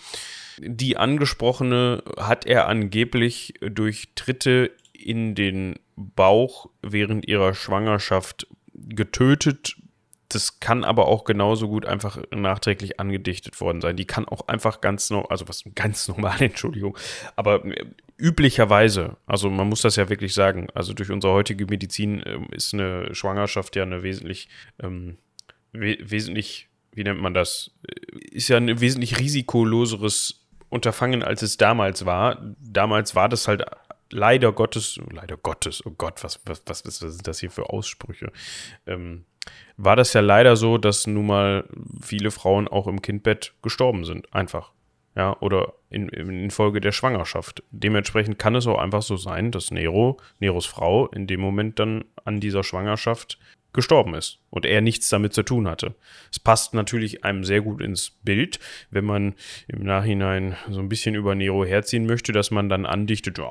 Die 0.57 0.97
angesprochene 0.97 2.03
hat 2.17 2.45
er 2.45 2.67
angeblich 2.67 3.53
durch 3.61 4.09
Tritte 4.15 4.71
in 4.93 5.33
den 5.33 5.75
Bauch 5.95 6.69
während 6.81 7.27
ihrer 7.27 7.53
Schwangerschaft 7.53 8.47
getötet. 8.73 9.77
Das 10.27 10.59
kann 10.59 10.83
aber 10.83 11.07
auch 11.07 11.23
genauso 11.23 11.67
gut 11.67 11.85
einfach 11.85 12.21
nachträglich 12.31 12.99
angedichtet 12.99 13.59
worden 13.59 13.81
sein. 13.81 13.97
Die 13.97 14.05
kann 14.05 14.25
auch 14.25 14.47
einfach 14.47 14.81
ganz 14.81 15.09
normal, 15.09 15.29
also 15.29 15.47
was 15.47 15.63
ganz 15.73 16.07
normal, 16.09 16.41
Entschuldigung, 16.41 16.97
aber 17.35 17.65
äh, 17.65 17.85
üblicherweise, 18.21 19.17
also 19.25 19.49
man 19.49 19.67
muss 19.67 19.81
das 19.81 19.95
ja 19.95 20.07
wirklich 20.07 20.33
sagen, 20.33 20.67
also 20.75 20.93
durch 20.93 21.09
unsere 21.09 21.33
heutige 21.33 21.65
Medizin 21.65 22.21
ähm, 22.25 22.47
ist 22.51 22.73
eine 22.73 23.13
Schwangerschaft 23.15 23.75
ja 23.75 23.83
eine 23.83 24.03
wesentlich, 24.03 24.47
ähm, 24.81 25.17
we 25.73 25.97
wesentlich, 26.01 26.69
wie 26.93 27.03
nennt 27.03 27.19
man 27.19 27.33
das, 27.33 27.71
äh, 27.87 28.17
ist 28.31 28.47
ja 28.47 28.57
ein 28.57 28.79
wesentlich 28.79 29.19
risikoloseres 29.19 30.45
Unterfangen, 30.69 31.23
als 31.23 31.41
es 31.41 31.57
damals 31.57 32.05
war. 32.05 32.55
Damals 32.59 33.15
war 33.15 33.27
das 33.27 33.47
halt 33.47 33.65
leider 34.11 34.51
Gottes, 34.53 34.99
leider 35.09 35.35
Gottes, 35.35 35.85
oh 35.85 35.91
Gott, 35.97 36.23
was, 36.23 36.39
was, 36.45 36.61
was, 36.67 36.85
was 36.85 36.99
sind 36.99 37.27
das 37.27 37.39
hier 37.39 37.51
für 37.51 37.69
Aussprüche? 37.71 38.31
Ähm, 38.85 39.25
war 39.77 39.95
das 39.95 40.13
ja 40.13 40.21
leider 40.21 40.55
so, 40.55 40.77
dass 40.77 41.07
nun 41.07 41.25
mal 41.25 41.67
viele 42.01 42.29
Frauen 42.29 42.67
auch 42.67 42.87
im 42.87 43.01
Kindbett 43.01 43.53
gestorben 43.63 44.05
sind, 44.05 44.31
einfach 44.33 44.71
ja, 45.15 45.35
oder 45.39 45.73
in, 45.89 46.09
in 46.09 46.51
Folge 46.51 46.81
der 46.81 46.91
Schwangerschaft. 46.91 47.63
Dementsprechend 47.71 48.39
kann 48.39 48.55
es 48.55 48.67
auch 48.67 48.79
einfach 48.79 49.01
so 49.01 49.17
sein, 49.17 49.51
dass 49.51 49.71
Nero, 49.71 50.17
Neros 50.39 50.65
Frau, 50.65 51.07
in 51.07 51.27
dem 51.27 51.41
Moment 51.41 51.79
dann 51.79 52.05
an 52.23 52.39
dieser 52.39 52.63
Schwangerschaft 52.63 53.37
gestorben 53.73 54.15
ist 54.15 54.39
und 54.49 54.65
er 54.65 54.81
nichts 54.81 55.07
damit 55.09 55.33
zu 55.33 55.43
tun 55.43 55.67
hatte. 55.67 55.95
Es 56.29 56.39
passt 56.39 56.73
natürlich 56.73 57.23
einem 57.23 57.43
sehr 57.43 57.61
gut 57.61 57.81
ins 57.81 58.09
Bild, 58.09 58.59
wenn 58.89 59.05
man 59.05 59.33
im 59.67 59.83
Nachhinein 59.83 60.57
so 60.69 60.79
ein 60.79 60.89
bisschen 60.89 61.15
über 61.15 61.35
Nero 61.35 61.63
herziehen 61.63 62.05
möchte, 62.05 62.33
dass 62.33 62.51
man 62.51 62.67
dann 62.67 62.85
andichtet, 62.85 63.37
ja, 63.37 63.45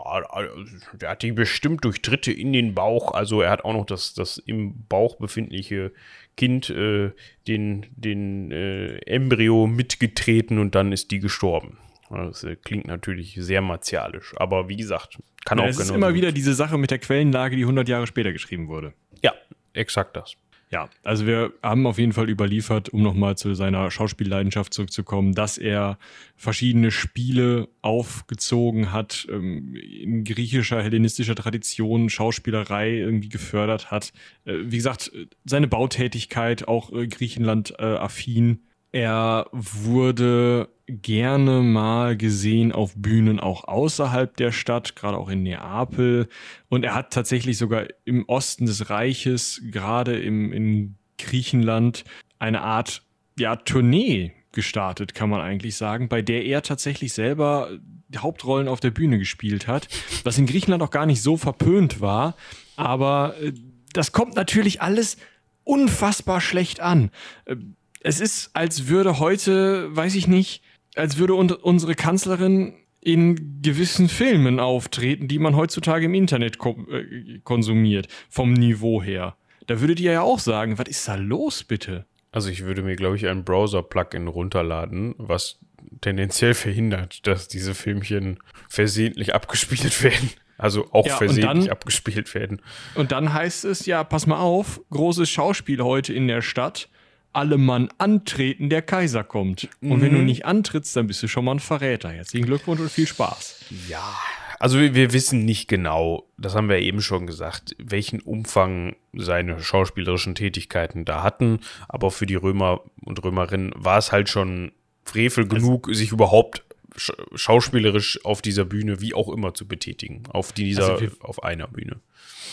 der 0.92 1.10
hat 1.10 1.22
die 1.22 1.32
bestimmt 1.32 1.84
durch 1.84 2.02
Tritte 2.02 2.32
in 2.32 2.52
den 2.52 2.74
Bauch, 2.74 3.12
also 3.12 3.40
er 3.40 3.50
hat 3.50 3.64
auch 3.64 3.72
noch 3.72 3.86
das, 3.86 4.12
das 4.12 4.36
im 4.38 4.86
Bauch 4.88 5.16
befindliche 5.16 5.92
Kind 6.40 6.70
äh, 6.70 7.10
den, 7.46 7.84
den 7.90 8.50
äh, 8.50 8.96
Embryo 9.00 9.66
mitgetreten 9.66 10.58
und 10.58 10.74
dann 10.74 10.90
ist 10.90 11.10
die 11.10 11.18
gestorben. 11.18 11.76
Das 12.08 12.44
äh, 12.44 12.56
klingt 12.56 12.86
natürlich 12.86 13.36
sehr 13.38 13.60
martialisch, 13.60 14.32
aber 14.38 14.66
wie 14.66 14.76
gesagt, 14.76 15.18
kann 15.44 15.58
ja, 15.58 15.64
auch 15.64 15.68
genau. 15.68 15.80
Es 15.82 15.90
ist 15.90 15.94
immer 15.94 16.14
wieder 16.14 16.32
diese 16.32 16.54
Sache 16.54 16.78
mit 16.78 16.90
der 16.90 16.98
Quellenlage, 16.98 17.56
die 17.56 17.62
100 17.64 17.86
Jahre 17.90 18.06
später 18.06 18.32
geschrieben 18.32 18.68
wurde. 18.68 18.94
Ja, 19.22 19.34
exakt 19.74 20.16
das. 20.16 20.34
Ja, 20.72 20.88
also 21.02 21.26
wir 21.26 21.52
haben 21.64 21.84
auf 21.88 21.98
jeden 21.98 22.12
Fall 22.12 22.30
überliefert, 22.30 22.90
um 22.90 23.02
nochmal 23.02 23.36
zu 23.36 23.54
seiner 23.54 23.90
Schauspielleidenschaft 23.90 24.72
zurückzukommen, 24.72 25.34
dass 25.34 25.58
er 25.58 25.98
verschiedene 26.36 26.92
Spiele 26.92 27.68
aufgezogen 27.82 28.92
hat, 28.92 29.26
ähm, 29.30 29.74
in 29.74 30.22
griechischer, 30.22 30.80
hellenistischer 30.80 31.34
Tradition 31.34 32.08
Schauspielerei 32.08 32.98
irgendwie 32.98 33.28
gefördert 33.28 33.90
hat. 33.90 34.12
Äh, 34.44 34.58
wie 34.66 34.76
gesagt, 34.76 35.10
seine 35.44 35.66
Bautätigkeit 35.66 36.68
auch 36.68 36.92
äh, 36.92 37.08
Griechenland 37.08 37.74
äh, 37.80 37.82
affin. 37.82 38.60
Er 38.92 39.46
wurde 39.52 40.68
gerne 40.90 41.60
mal 41.60 42.16
gesehen 42.16 42.72
auf 42.72 42.94
Bühnen 42.96 43.40
auch 43.40 43.64
außerhalb 43.64 44.36
der 44.36 44.52
Stadt, 44.52 44.96
gerade 44.96 45.18
auch 45.18 45.28
in 45.28 45.42
Neapel. 45.42 46.28
Und 46.68 46.84
er 46.84 46.94
hat 46.94 47.12
tatsächlich 47.12 47.58
sogar 47.58 47.86
im 48.04 48.24
Osten 48.28 48.66
des 48.66 48.90
Reiches, 48.90 49.62
gerade 49.70 50.20
im, 50.20 50.52
in 50.52 50.96
Griechenland, 51.18 52.04
eine 52.38 52.62
Art 52.62 53.02
ja, 53.38 53.56
Tournee 53.56 54.32
gestartet, 54.52 55.14
kann 55.14 55.30
man 55.30 55.40
eigentlich 55.40 55.76
sagen, 55.76 56.08
bei 56.08 56.22
der 56.22 56.44
er 56.44 56.62
tatsächlich 56.62 57.12
selber 57.12 57.70
Hauptrollen 58.16 58.68
auf 58.68 58.80
der 58.80 58.90
Bühne 58.90 59.18
gespielt 59.18 59.68
hat, 59.68 59.88
was 60.24 60.38
in 60.38 60.46
Griechenland 60.46 60.82
auch 60.82 60.90
gar 60.90 61.06
nicht 61.06 61.22
so 61.22 61.36
verpönt 61.36 62.00
war. 62.00 62.36
Aber 62.76 63.36
äh, 63.40 63.52
das 63.92 64.12
kommt 64.12 64.34
natürlich 64.34 64.82
alles 64.82 65.16
unfassbar 65.64 66.40
schlecht 66.40 66.80
an. 66.80 67.10
Äh, 67.44 67.56
es 68.00 68.20
ist, 68.20 68.50
als 68.54 68.88
würde 68.88 69.18
heute, 69.18 69.94
weiß 69.94 70.14
ich 70.14 70.26
nicht, 70.26 70.62
als 70.94 71.18
würde 71.18 71.34
unsere 71.34 71.94
Kanzlerin 71.94 72.74
in 73.00 73.62
gewissen 73.62 74.08
Filmen 74.08 74.60
auftreten, 74.60 75.28
die 75.28 75.38
man 75.38 75.56
heutzutage 75.56 76.06
im 76.06 76.14
Internet 76.14 76.58
äh, 76.64 77.38
konsumiert, 77.44 78.08
vom 78.28 78.52
Niveau 78.52 79.02
her. 79.02 79.36
Da 79.66 79.80
würdet 79.80 80.00
ihr 80.00 80.12
ja 80.12 80.22
auch 80.22 80.38
sagen, 80.38 80.78
was 80.78 80.88
ist 80.88 81.08
da 81.08 81.14
los 81.14 81.64
bitte? 81.64 82.06
Also 82.32 82.50
ich 82.50 82.64
würde 82.64 82.82
mir, 82.82 82.96
glaube 82.96 83.16
ich, 83.16 83.26
ein 83.26 83.44
Browser-Plugin 83.44 84.28
runterladen, 84.28 85.14
was 85.18 85.58
tendenziell 86.00 86.54
verhindert, 86.54 87.26
dass 87.26 87.48
diese 87.48 87.74
Filmchen 87.74 88.38
versehentlich 88.68 89.34
abgespielt 89.34 90.02
werden. 90.02 90.30
Also 90.58 90.88
auch 90.92 91.06
ja, 91.06 91.16
versehentlich 91.16 91.64
dann, 91.64 91.72
abgespielt 91.72 92.34
werden. 92.34 92.60
Und 92.94 93.12
dann 93.12 93.32
heißt 93.32 93.64
es 93.64 93.86
ja, 93.86 94.04
pass 94.04 94.26
mal 94.26 94.40
auf, 94.40 94.82
großes 94.90 95.30
Schauspiel 95.30 95.82
heute 95.82 96.12
in 96.12 96.28
der 96.28 96.42
Stadt 96.42 96.90
alle 97.32 97.58
Mann 97.58 97.88
antreten, 97.98 98.70
der 98.70 98.82
Kaiser 98.82 99.24
kommt. 99.24 99.68
Und 99.80 99.98
mhm. 99.98 100.00
wenn 100.02 100.12
du 100.12 100.18
mhm. 100.18 100.26
nicht 100.26 100.44
antrittst, 100.44 100.96
dann 100.96 101.06
bist 101.06 101.22
du 101.22 101.28
schon 101.28 101.44
mal 101.44 101.52
ein 101.52 101.60
Verräter. 101.60 102.10
Herzlichen 102.10 102.46
Glückwunsch 102.46 102.80
und 102.80 102.90
viel 102.90 103.06
Spaß. 103.06 103.64
Ja, 103.88 104.14
also 104.60 104.78
wir, 104.78 104.94
wir 104.94 105.14
wissen 105.14 105.46
nicht 105.46 105.68
genau, 105.68 106.28
das 106.36 106.54
haben 106.54 106.68
wir 106.68 106.80
eben 106.80 107.00
schon 107.00 107.26
gesagt, 107.26 107.74
welchen 107.78 108.20
Umfang 108.20 108.94
seine 109.14 109.62
schauspielerischen 109.62 110.34
Tätigkeiten 110.34 111.06
da 111.06 111.22
hatten. 111.22 111.60
Aber 111.88 112.10
für 112.10 112.26
die 112.26 112.34
Römer 112.34 112.82
und 113.02 113.24
Römerinnen 113.24 113.72
war 113.74 113.96
es 113.96 114.12
halt 114.12 114.28
schon 114.28 114.72
Frevel 115.02 115.48
genug, 115.48 115.88
es 115.88 115.96
sich 115.96 116.12
überhaupt 116.12 116.62
sch 116.94 117.10
schauspielerisch 117.34 118.22
auf 118.24 118.42
dieser 118.42 118.66
Bühne, 118.66 119.00
wie 119.00 119.14
auch 119.14 119.30
immer, 119.30 119.54
zu 119.54 119.66
betätigen. 119.66 120.24
Auf 120.28 120.52
dieser, 120.52 120.90
also 120.90 121.00
wir, 121.00 121.12
auf 121.20 121.42
einer 121.42 121.66
Bühne. 121.66 122.00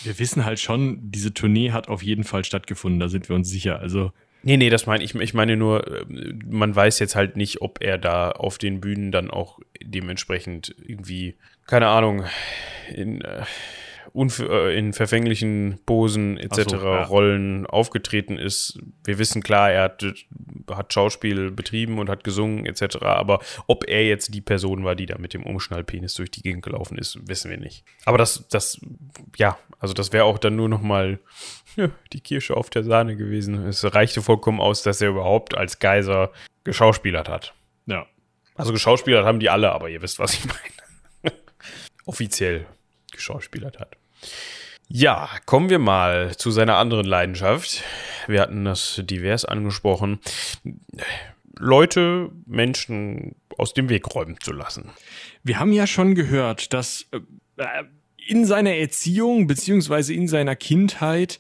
Wir 0.04 0.18
wissen 0.18 0.46
halt 0.46 0.62
schon, 0.62 1.12
diese 1.12 1.34
Tournee 1.34 1.72
hat 1.72 1.90
auf 1.90 2.04
jeden 2.04 2.24
Fall 2.24 2.46
stattgefunden, 2.46 3.02
da 3.02 3.10
sind 3.10 3.28
wir 3.28 3.36
uns 3.36 3.50
sicher. 3.50 3.80
Also. 3.80 4.14
Nee, 4.48 4.56
nee, 4.56 4.70
das 4.70 4.86
meine 4.86 5.04
ich. 5.04 5.14
Ich 5.14 5.34
meine 5.34 5.58
nur, 5.58 5.86
äh, 5.86 6.06
man 6.46 6.74
weiß 6.74 7.00
jetzt 7.00 7.18
halt 7.18 7.36
nicht, 7.36 7.62
ob 7.62 7.82
er 7.82 7.98
da 7.98 8.32
auf 8.32 8.58
den 8.58 8.80
Bühnen 8.80 9.12
dann 9.12 9.30
auch 9.30 9.60
dementsprechend 9.84 10.74
irgendwie, 10.82 11.36
keine 11.66 11.90
Ahnung, 11.90 12.24
in. 12.96 13.22
Äh, 13.22 13.44
äh, 14.16 14.76
in 14.76 14.94
verfänglichen 14.94 15.80
Posen 15.86 16.38
etc. 16.38 16.70
So, 16.70 16.78
ja. 16.78 17.04
Rollen 17.04 17.68
aufgetreten 17.68 18.40
ist. 18.40 18.80
Wir 19.04 19.20
wissen 19.20 19.44
klar, 19.44 19.70
er 19.70 19.84
hat, 19.84 20.04
hat 20.72 20.92
Schauspiel 20.92 21.52
betrieben 21.52 22.00
und 22.00 22.10
hat 22.10 22.24
gesungen 22.24 22.66
etc. 22.66 22.98
Aber 23.02 23.42
ob 23.68 23.88
er 23.88 24.08
jetzt 24.08 24.34
die 24.34 24.42
Person 24.42 24.84
war, 24.86 24.96
die 24.96 25.06
da 25.06 25.20
mit 25.20 25.36
dem 25.36 25.44
Umschnallpenis 25.44 26.16
durch 26.16 26.32
die 26.32 26.42
Gegend 26.42 26.64
gelaufen 26.64 26.98
ist, 26.98 27.28
wissen 27.28 27.52
wir 27.52 27.58
nicht. 27.58 27.84
Aber 28.06 28.18
das, 28.18 28.48
das, 28.48 28.80
ja, 29.36 29.58
also 29.78 29.94
das 29.94 30.14
wäre 30.14 30.24
auch 30.24 30.40
dann 30.40 30.56
nur 30.56 30.70
noch 30.70 30.82
mal 30.82 31.12
ja, 31.12 31.20
die 32.14 32.22
Kirsche 32.22 32.56
auf 32.56 32.70
der 32.70 32.84
Sahne 32.84 33.16
gewesen. 33.16 33.66
Es 33.66 33.84
reichte 33.94 34.22
vollkommen 34.22 34.60
aus, 34.60 34.84
dass 34.84 35.02
er 35.02 35.10
überhaupt 35.10 35.56
als 35.56 35.80
Geiser 35.80 36.32
geschauspielert 36.64 37.30
hat. 37.30 37.54
Ja. 37.86 38.06
Also 38.56 38.74
geschauspielert 38.74 39.26
haben 39.26 39.40
die 39.40 39.50
alle, 39.50 39.72
aber 39.72 39.90
ihr 39.90 40.02
wisst, 40.02 40.20
was 40.20 40.34
ich 40.34 40.46
meine. 40.46 41.36
Offiziell 42.06 42.66
geschauspielert 43.12 43.80
hat. 43.80 43.98
Ja, 44.90 45.30
kommen 45.46 45.70
wir 45.70 45.80
mal 45.80 46.36
zu 46.38 46.50
seiner 46.50 46.78
anderen 46.78 47.06
Leidenschaft. 47.06 47.84
Wir 48.28 48.42
hatten 48.42 48.64
das 48.66 49.02
divers 49.04 49.44
angesprochen. 49.46 50.20
Leute, 51.58 52.30
Menschen 52.46 53.36
aus 53.58 53.74
dem 53.74 53.90
Weg 53.90 54.14
räumen 54.14 54.40
zu 54.40 54.54
lassen. 54.54 54.92
Wir 55.44 55.60
haben 55.60 55.74
ja 55.74 55.88
schon 55.88 56.16
gehört, 56.16 56.74
dass 56.74 57.08
äh, 57.58 57.84
in 58.28 58.46
seiner 58.46 58.76
Erziehung 58.76 59.48
beziehungsweise 59.48 60.14
in 60.14 60.28
seiner 60.28 60.56
Kindheit 60.56 61.40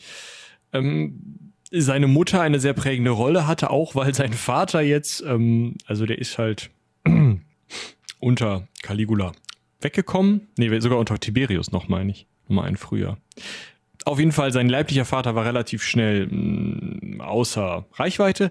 ähm, 0.73 1.53
seine 1.71 2.07
Mutter 2.07 2.41
eine 2.41 2.59
sehr 2.59 2.73
prägende 2.73 3.11
Rolle 3.11 3.47
hatte, 3.47 3.69
auch 3.69 3.95
weil 3.95 4.13
sein 4.13 4.33
Vater 4.33 4.81
jetzt, 4.81 5.21
ähm, 5.21 5.75
also 5.85 6.05
der 6.05 6.19
ist 6.19 6.37
halt 6.37 6.69
unter 8.19 8.67
Caligula 8.81 9.33
weggekommen. 9.81 10.47
Nee, 10.57 10.79
sogar 10.79 10.97
unter 10.97 11.19
Tiberius 11.19 11.71
noch, 11.71 11.87
meine 11.87 12.11
ich 12.11 12.25
um 12.47 12.59
ein 12.59 12.77
früher. 12.77 13.17
Auf 14.05 14.19
jeden 14.19 14.31
Fall, 14.31 14.53
sein 14.53 14.69
leiblicher 14.69 15.03
Vater 15.03 15.35
war 15.35 15.43
relativ 15.43 15.83
schnell 15.83 16.27
mh, 16.27 17.17
mm, 17.17 17.21
außer 17.21 17.85
Reichweite. 17.93 18.49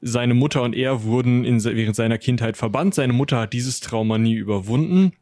Seine 0.00 0.32
Mutter 0.32 0.62
und 0.62 0.74
er 0.74 1.02
wurden 1.02 1.44
in, 1.44 1.62
während 1.62 1.96
seiner 1.96 2.16
Kindheit 2.16 2.56
verbannt. 2.56 2.94
Seine 2.94 3.12
Mutter 3.12 3.40
hat 3.40 3.52
dieses 3.52 3.80
Trauma 3.80 4.16
nie 4.16 4.34
überwunden. 4.34 5.12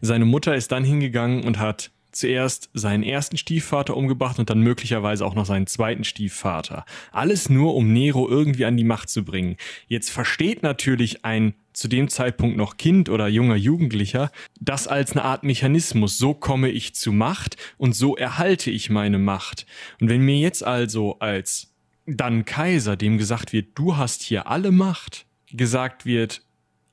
Seine 0.00 0.24
Mutter 0.24 0.54
ist 0.54 0.72
dann 0.72 0.84
hingegangen 0.84 1.44
und 1.44 1.58
hat 1.58 1.90
zuerst 2.16 2.70
seinen 2.72 3.02
ersten 3.02 3.36
Stiefvater 3.36 3.96
umgebracht 3.96 4.38
und 4.38 4.50
dann 4.50 4.60
möglicherweise 4.60 5.24
auch 5.24 5.34
noch 5.34 5.46
seinen 5.46 5.66
zweiten 5.66 6.04
Stiefvater. 6.04 6.84
Alles 7.12 7.48
nur, 7.48 7.74
um 7.74 7.92
Nero 7.92 8.28
irgendwie 8.28 8.64
an 8.64 8.76
die 8.76 8.84
Macht 8.84 9.10
zu 9.10 9.24
bringen. 9.24 9.56
Jetzt 9.86 10.10
versteht 10.10 10.62
natürlich 10.62 11.24
ein 11.24 11.54
zu 11.72 11.88
dem 11.88 12.08
Zeitpunkt 12.08 12.56
noch 12.56 12.78
Kind 12.78 13.10
oder 13.10 13.28
junger 13.28 13.56
Jugendlicher 13.56 14.30
das 14.58 14.88
als 14.88 15.12
eine 15.12 15.24
Art 15.24 15.44
Mechanismus. 15.44 16.16
So 16.16 16.32
komme 16.32 16.70
ich 16.70 16.94
zu 16.94 17.12
Macht 17.12 17.56
und 17.76 17.94
so 17.94 18.16
erhalte 18.16 18.70
ich 18.70 18.88
meine 18.88 19.18
Macht. 19.18 19.66
Und 20.00 20.08
wenn 20.08 20.22
mir 20.22 20.38
jetzt 20.38 20.64
also 20.64 21.18
als 21.18 21.74
dann 22.06 22.44
Kaiser, 22.44 22.96
dem 22.96 23.18
gesagt 23.18 23.52
wird, 23.52 23.70
du 23.74 23.96
hast 23.96 24.22
hier 24.22 24.46
alle 24.46 24.70
Macht, 24.70 25.26
gesagt 25.52 26.06
wird, 26.06 26.45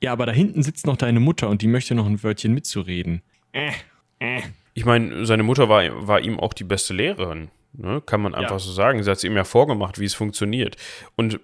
ja, 0.04 0.12
aber 0.12 0.26
da 0.26 0.32
hinten 0.32 0.62
sitzt 0.62 0.86
noch 0.86 0.98
deine 0.98 1.18
Mutter 1.18 1.48
und 1.48 1.62
die 1.62 1.66
möchte 1.66 1.94
noch 1.94 2.04
ein 2.04 2.22
Wörtchen 2.22 2.52
mitzureden. 2.52 3.22
Äh, 3.52 3.70
äh, 4.18 4.42
ich 4.74 4.84
meine, 4.84 5.24
seine 5.24 5.42
Mutter 5.42 5.70
war, 5.70 6.06
war 6.06 6.20
ihm 6.20 6.38
auch 6.38 6.52
die 6.52 6.64
beste 6.64 6.92
Lehrerin. 6.92 7.48
Ne? 7.72 8.02
Kann 8.04 8.20
man 8.20 8.34
einfach 8.34 8.56
ja. 8.56 8.58
so 8.58 8.70
sagen. 8.70 9.02
Sie 9.02 9.10
hat 9.10 9.16
es 9.16 9.24
ihm 9.24 9.34
ja 9.34 9.44
vorgemacht, 9.44 9.98
wie 9.98 10.04
es 10.04 10.12
funktioniert. 10.12 10.76
Und 11.16 11.40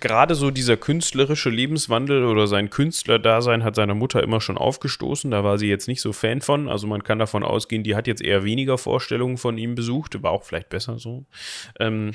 gerade 0.00 0.34
so 0.34 0.50
dieser 0.50 0.76
künstlerische 0.76 1.50
Lebenswandel 1.50 2.24
oder 2.24 2.48
sein 2.48 2.68
Künstlerdasein 2.68 3.62
hat 3.62 3.76
seiner 3.76 3.94
Mutter 3.94 4.24
immer 4.24 4.40
schon 4.40 4.58
aufgestoßen. 4.58 5.30
Da 5.30 5.44
war 5.44 5.56
sie 5.56 5.68
jetzt 5.68 5.86
nicht 5.86 6.00
so 6.00 6.12
Fan 6.12 6.40
von. 6.40 6.68
Also 6.68 6.88
man 6.88 7.04
kann 7.04 7.20
davon 7.20 7.44
ausgehen, 7.44 7.84
die 7.84 7.94
hat 7.94 8.08
jetzt 8.08 8.22
eher 8.22 8.42
weniger 8.42 8.76
Vorstellungen 8.76 9.38
von 9.38 9.56
ihm 9.56 9.76
besucht. 9.76 10.20
War 10.20 10.32
auch 10.32 10.42
vielleicht 10.42 10.68
besser 10.68 10.98
so. 10.98 11.26
Ähm, 11.78 12.10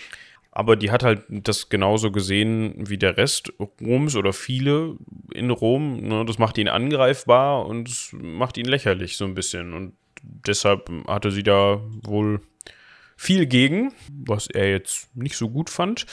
aber 0.59 0.75
die 0.75 0.91
hat 0.91 1.03
halt 1.03 1.23
das 1.29 1.69
genauso 1.69 2.11
gesehen 2.11 2.73
wie 2.89 2.97
der 2.97 3.15
Rest 3.15 3.53
Roms 3.79 4.17
oder 4.17 4.33
viele 4.33 4.97
in 5.33 5.51
Rom. 5.51 6.01
Ne? 6.01 6.25
Das 6.25 6.37
macht 6.37 6.57
ihn 6.57 6.67
angreifbar 6.67 7.65
und 7.65 8.09
macht 8.11 8.57
ihn 8.57 8.65
lächerlich 8.65 9.15
so 9.15 9.23
ein 9.23 9.35
bisschen. 9.35 9.73
Und 9.73 9.93
deshalb 10.21 10.91
hatte 11.07 11.31
sie 11.31 11.43
da 11.43 11.79
wohl 12.03 12.41
viel 13.15 13.45
gegen, 13.45 13.93
was 14.11 14.47
er 14.47 14.69
jetzt 14.69 15.15
nicht 15.15 15.37
so 15.37 15.49
gut 15.49 15.69
fand. 15.69 16.05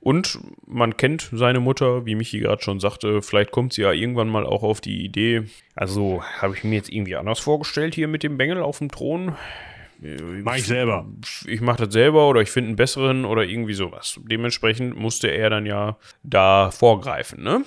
Und 0.00 0.40
man 0.66 0.96
kennt 0.96 1.30
seine 1.30 1.60
Mutter, 1.60 2.04
wie 2.04 2.16
Michi 2.16 2.40
gerade 2.40 2.60
schon 2.60 2.80
sagte, 2.80 3.22
vielleicht 3.22 3.52
kommt 3.52 3.72
sie 3.72 3.82
ja 3.82 3.92
irgendwann 3.92 4.28
mal 4.28 4.44
auch 4.44 4.64
auf 4.64 4.80
die 4.80 5.04
Idee. 5.04 5.44
Also 5.76 6.24
habe 6.40 6.56
ich 6.56 6.64
mir 6.64 6.74
jetzt 6.74 6.90
irgendwie 6.90 7.14
anders 7.14 7.38
vorgestellt 7.38 7.94
hier 7.94 8.08
mit 8.08 8.24
dem 8.24 8.36
Bengel 8.36 8.62
auf 8.62 8.78
dem 8.78 8.90
Thron. 8.90 9.36
Mach 10.42 10.56
ich 10.56 10.66
selber. 10.66 11.06
Ich 11.46 11.60
mache 11.60 11.84
das 11.84 11.92
selber 11.92 12.28
oder 12.28 12.40
ich 12.40 12.50
finde 12.50 12.68
einen 12.68 12.76
besseren 12.76 13.24
oder 13.24 13.44
irgendwie 13.44 13.74
sowas. 13.74 14.18
Dementsprechend 14.24 14.96
musste 14.96 15.28
er 15.28 15.50
dann 15.50 15.66
ja 15.66 15.96
da 16.22 16.70
vorgreifen, 16.70 17.42
ne? 17.42 17.64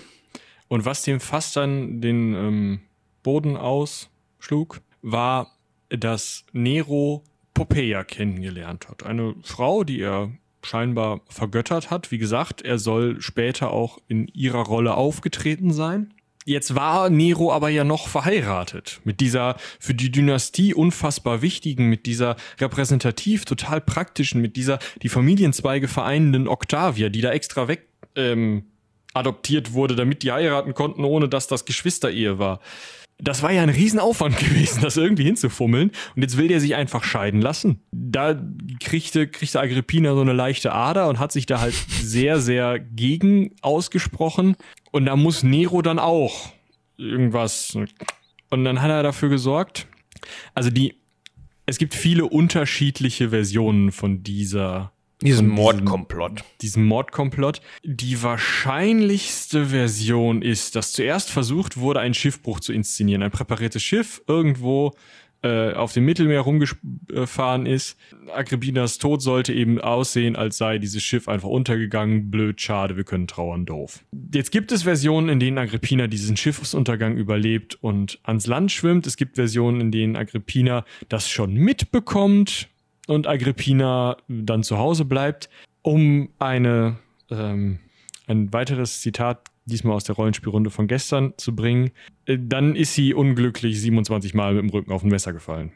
Und 0.67 0.83
was 0.86 1.03
dem 1.03 1.19
fast 1.19 1.55
dann 1.55 2.01
den 2.01 2.33
ähm, 2.33 2.79
Boden 3.23 3.55
ausschlug, 3.55 4.81
war 5.01 5.55
dass 5.89 6.45
Nero 6.51 7.23
Poppaea 7.53 8.03
kennengelernt 8.03 8.89
hat. 8.89 9.05
Eine 9.05 9.36
Frau, 9.43 9.83
die 9.83 10.01
er 10.01 10.31
scheinbar 10.63 11.21
vergöttert 11.29 11.91
hat. 11.91 12.11
Wie 12.11 12.17
gesagt, 12.17 12.63
er 12.63 12.79
soll 12.79 13.21
später 13.21 13.71
auch 13.71 13.99
in 14.07 14.27
ihrer 14.29 14.65
Rolle 14.65 14.95
aufgetreten 14.95 15.71
sein. 15.71 16.13
Jetzt 16.48 16.76
war 16.76 17.10
Nero 17.10 17.52
aber 17.52 17.70
ja 17.70 17.84
noch 17.84 18.08
verheiratet. 18.08 19.02
Mit 19.04 19.20
dieser 19.20 19.56
für 19.80 19.96
die 19.96 20.12
Dynastie 20.12 20.76
unfassbar 20.76 21.41
wichtigen, 21.41 21.89
mit 21.89 22.06
dieser 22.06 22.36
repräsentativ 22.60 23.46
total 23.46 23.82
praktischen, 23.82 24.41
mit 24.41 24.56
dieser 24.56 24.78
die 25.02 25.10
Familienzweige 25.10 25.88
vereinenden 25.88 26.48
Octavia, 26.48 27.10
die 27.10 27.22
da 27.22 27.32
extra 27.32 27.68
weg 27.68 27.88
ähm, 28.16 28.66
adoptiert 29.16 29.74
wurde, 29.74 29.96
damit 29.96 30.22
die 30.22 30.32
heiraten 30.32 30.76
konnten, 30.76 31.04
ohne 31.04 31.28
dass 31.28 31.48
das 31.48 31.66
Geschwisterehe 31.66 32.38
war 32.38 32.60
das 33.18 33.43
war 33.43 33.51
ja 33.51 33.63
ein 33.63 33.70
Riesenaufwand 33.70 34.38
gewesen, 34.39 34.82
das 34.82 34.97
irgendwie 34.97 35.24
hinzufummeln. 35.24 35.91
Und 36.16 36.22
jetzt 36.22 36.38
will 36.38 36.47
der 36.47 36.59
sich 36.59 36.76
einfach 36.76 37.03
scheiden 37.03 37.41
lassen. 37.41 37.82
Da 37.91 38.39
kriegte, 38.80 39.28
kriegte 39.28 39.59
Agrippina 39.59 40.13
so 40.13 40.22
eine 40.22 40.34
leichte 40.34 40.74
Ader 40.74 41.07
und 41.07 41.20
hat 41.20 41.32
sich 41.32 41.45
da 41.45 41.61
halt 41.61 41.74
sehr, 42.01 42.39
sehr 42.39 42.80
gegen 42.80 43.55
ausgesprochen. 43.61 44.55
Und 44.91 45.05
da 45.05 45.16
muss 45.16 45.43
Nero 45.43 45.82
dann 45.82 45.99
auch 45.99 46.49
irgendwas. 46.97 47.78
Und 48.49 48.66
dann 48.66 48.82
hat 48.82 48.89
er 48.89 49.03
dafür 49.03 49.30
gesorgt. 49.30 49.88
Also 50.53 50.70
die, 50.70 50.95
es 51.66 51.78
gibt 51.78 51.93
viele 51.93 52.26
unterschiedliche 52.26 53.30
Versionen 53.30 53.91
von 53.91 54.24
dieser 54.24 54.91
diesen 55.26 55.47
Mordkomplott. 55.49 56.43
Diesen 56.61 56.86
Mordkomplott. 56.86 57.61
Die 57.84 58.21
wahrscheinlichste 58.21 59.67
Version 59.67 60.41
ist, 60.41 60.76
dass 60.76 60.91
zuerst 60.91 61.32
versucht 61.32 61.78
wurde, 61.78 61.99
einen 61.99 62.13
Schiffbruch 62.13 62.59
zu 62.59 62.73
inszenieren. 62.73 63.23
Ein 63.23 63.32
präpariertes 63.32 63.84
Schiff 63.84 64.21
irgendwo 64.28 64.93
äh, 65.45 65.73
auf 65.73 65.93
dem 65.93 66.05
Mittelmeer 66.05 66.41
rumgefahren 66.41 67.67
ist. 67.67 67.97
Agrippinas 68.34 68.97
Tod 68.97 69.21
sollte 69.21 69.53
eben 69.53 69.80
aussehen, 69.80 70.36
als 70.36 70.57
sei 70.57 70.80
dieses 70.80 71.03
Schiff 71.03 71.28
einfach 71.28 71.49
untergegangen. 71.49 72.32
Blöd, 72.32 72.59
schade, 72.59 72.97
wir 72.97 73.03
können 73.03 73.28
trauern, 73.28 73.65
doof. 73.65 74.03
Jetzt 74.34 74.51
gibt 74.51 74.71
es 74.71 74.84
Versionen, 74.84 75.30
in 75.30 75.39
denen 75.39 75.59
Agrippina 75.59 76.07
diesen 76.07 76.36
Schiffsuntergang 76.36 77.15
überlebt 77.15 77.78
und 77.80 78.19
ans 78.23 78.47
Land 78.47 78.71
schwimmt. 78.71 79.05
Es 79.05 79.17
gibt 79.17 79.36
Versionen, 79.36 79.82
in 79.82 79.91
denen 79.91 80.15
Agrippina 80.15 80.84
das 81.09 81.30
schon 81.30 81.53
mitbekommt 81.53 82.69
und 83.08 83.28
Agrippina 83.28 84.18
dann 84.28 84.64
zu 84.64 84.78
Hause 84.78 85.06
bleibt, 85.06 85.49
um 85.82 86.30
eine, 86.39 86.97
ähm, 87.30 87.80
ein 88.28 88.51
weiteres 88.51 89.01
Zitat 89.01 89.49
diesmal 89.66 89.95
aus 89.95 90.03
der 90.03 90.16
Rollenspielrunde 90.16 90.70
von 90.70 90.88
gestern 90.88 91.34
zu 91.38 91.56
bringen, 91.56 91.91
äh, 92.26 92.38
dann 92.39 92.76
ist 92.76 92.93
sie 92.93 93.14
unglücklich 93.14 93.80
27 93.80 94.34
Mal 94.34 94.53
mit 94.53 94.64
dem 94.64 94.70
Rücken 94.70 94.91
auf 94.91 95.03
ein 95.03 95.10
Messer 95.10 95.34
gefallen. 95.34 95.72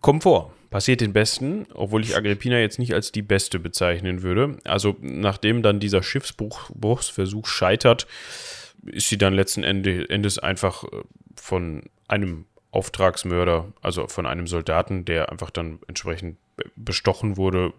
Kommt 0.00 0.24
vor. 0.24 0.52
Passiert 0.70 1.00
den 1.00 1.12
Besten, 1.12 1.66
obwohl 1.72 2.02
ich 2.02 2.16
Agrippina 2.16 2.58
jetzt 2.58 2.80
nicht 2.80 2.94
als 2.94 3.12
die 3.12 3.22
Beste 3.22 3.60
bezeichnen 3.60 4.22
würde. 4.22 4.58
Also, 4.64 4.96
nachdem 5.00 5.62
dann 5.62 5.78
dieser 5.78 6.02
Schiffsbruchsversuch 6.02 7.46
scheitert, 7.46 8.08
ist 8.84 9.08
sie 9.08 9.16
dann 9.16 9.34
letzten 9.34 9.62
Endes 9.62 10.40
einfach 10.40 10.82
äh, 10.84 10.88
von 11.36 11.82
einem 12.08 12.46
Auftragsmörder, 12.74 13.72
also 13.82 14.08
von 14.08 14.26
einem 14.26 14.46
Soldaten, 14.46 15.04
der 15.04 15.30
einfach 15.30 15.50
dann 15.50 15.78
entsprechend 15.86 16.38
bestochen 16.76 17.36
wurde, 17.36 17.72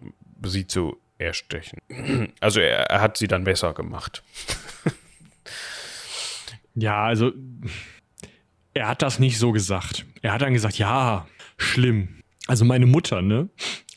sie 0.44 0.66
zu 0.66 0.96
erstechen. 1.18 1.78
Also 2.40 2.60
er, 2.60 2.90
er 2.90 3.00
hat 3.00 3.16
sie 3.16 3.28
dann 3.28 3.44
besser 3.44 3.74
gemacht. 3.74 4.22
ja, 6.74 7.04
also 7.04 7.32
er 8.74 8.88
hat 8.88 9.02
das 9.02 9.18
nicht 9.18 9.38
so 9.38 9.52
gesagt. 9.52 10.06
Er 10.22 10.32
hat 10.32 10.42
dann 10.42 10.52
gesagt, 10.52 10.78
ja, 10.78 11.26
schlimm. 11.56 12.20
Also 12.46 12.64
meine 12.64 12.86
Mutter, 12.86 13.22
ne? 13.22 13.48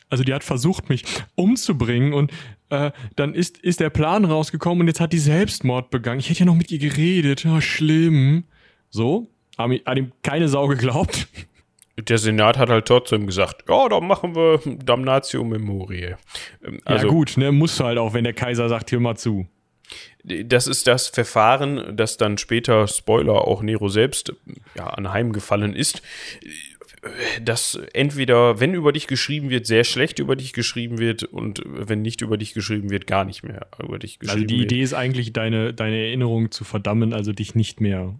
Also 0.09 0.23
die 0.23 0.33
hat 0.33 0.43
versucht, 0.43 0.89
mich 0.89 1.03
umzubringen 1.35 2.13
und 2.13 2.31
äh, 2.69 2.91
dann 3.15 3.35
ist, 3.35 3.57
ist 3.59 3.79
der 3.79 3.89
Plan 3.89 4.25
rausgekommen 4.25 4.81
und 4.81 4.87
jetzt 4.87 4.99
hat 4.99 5.13
die 5.13 5.19
Selbstmord 5.19 5.91
begangen. 5.91 6.19
Ich 6.19 6.29
hätte 6.29 6.39
ja 6.39 6.45
noch 6.45 6.55
mit 6.55 6.71
ihr 6.71 6.79
geredet. 6.79 7.43
Ja, 7.43 7.61
schlimm. 7.61 8.45
So, 8.89 9.29
haben 9.59 9.73
ihm 9.73 10.11
keine 10.23 10.47
Sau 10.47 10.67
geglaubt. 10.67 11.27
Der 11.97 12.17
Senat 12.17 12.57
hat 12.57 12.69
halt 12.69 12.87
trotzdem 12.87 13.27
gesagt, 13.27 13.65
ja, 13.67 13.89
dann 13.89 14.07
machen 14.07 14.33
wir 14.33 14.61
Damnatio 14.65 15.43
Memoriae. 15.43 16.15
Ähm, 16.65 16.79
also, 16.85 17.07
ja 17.07 17.11
gut, 17.11 17.35
ne, 17.35 17.51
musst 17.51 17.79
du 17.79 17.83
halt 17.83 17.97
auch, 17.97 18.13
wenn 18.13 18.23
der 18.23 18.33
Kaiser 18.33 18.69
sagt, 18.69 18.91
hör 18.91 19.01
mal 19.01 19.17
zu. 19.17 19.47
Das 20.23 20.67
ist 20.67 20.87
das 20.87 21.07
Verfahren, 21.07 21.97
das 21.97 22.17
dann 22.17 22.37
später, 22.37 22.87
Spoiler, 22.87 23.47
auch 23.47 23.61
Nero 23.61 23.89
selbst 23.89 24.33
ja, 24.75 24.87
anheimgefallen 24.87 25.75
ist 25.75 26.01
dass 27.41 27.79
entweder, 27.93 28.59
wenn 28.59 28.73
über 28.73 28.91
dich 28.91 29.07
geschrieben 29.07 29.49
wird, 29.49 29.65
sehr 29.65 29.83
schlecht 29.83 30.19
über 30.19 30.35
dich 30.35 30.53
geschrieben 30.53 30.97
wird 30.97 31.23
und 31.23 31.61
wenn 31.65 32.01
nicht 32.01 32.21
über 32.21 32.37
dich 32.37 32.53
geschrieben 32.53 32.89
wird, 32.89 33.07
gar 33.07 33.23
nicht 33.23 33.43
mehr 33.43 33.67
über 33.81 33.99
dich 33.99 34.19
geschrieben 34.19 34.41
wird. 34.41 34.51
Also 34.51 34.57
die 34.57 34.63
Idee 34.63 34.81
ist 34.81 34.93
eigentlich, 34.93 35.31
deine, 35.31 35.73
deine 35.73 35.97
Erinnerung 35.97 36.51
zu 36.51 36.65
verdammen, 36.65 37.13
also 37.13 37.31
dich 37.31 37.55
nicht 37.55 37.79
mehr 37.79 38.19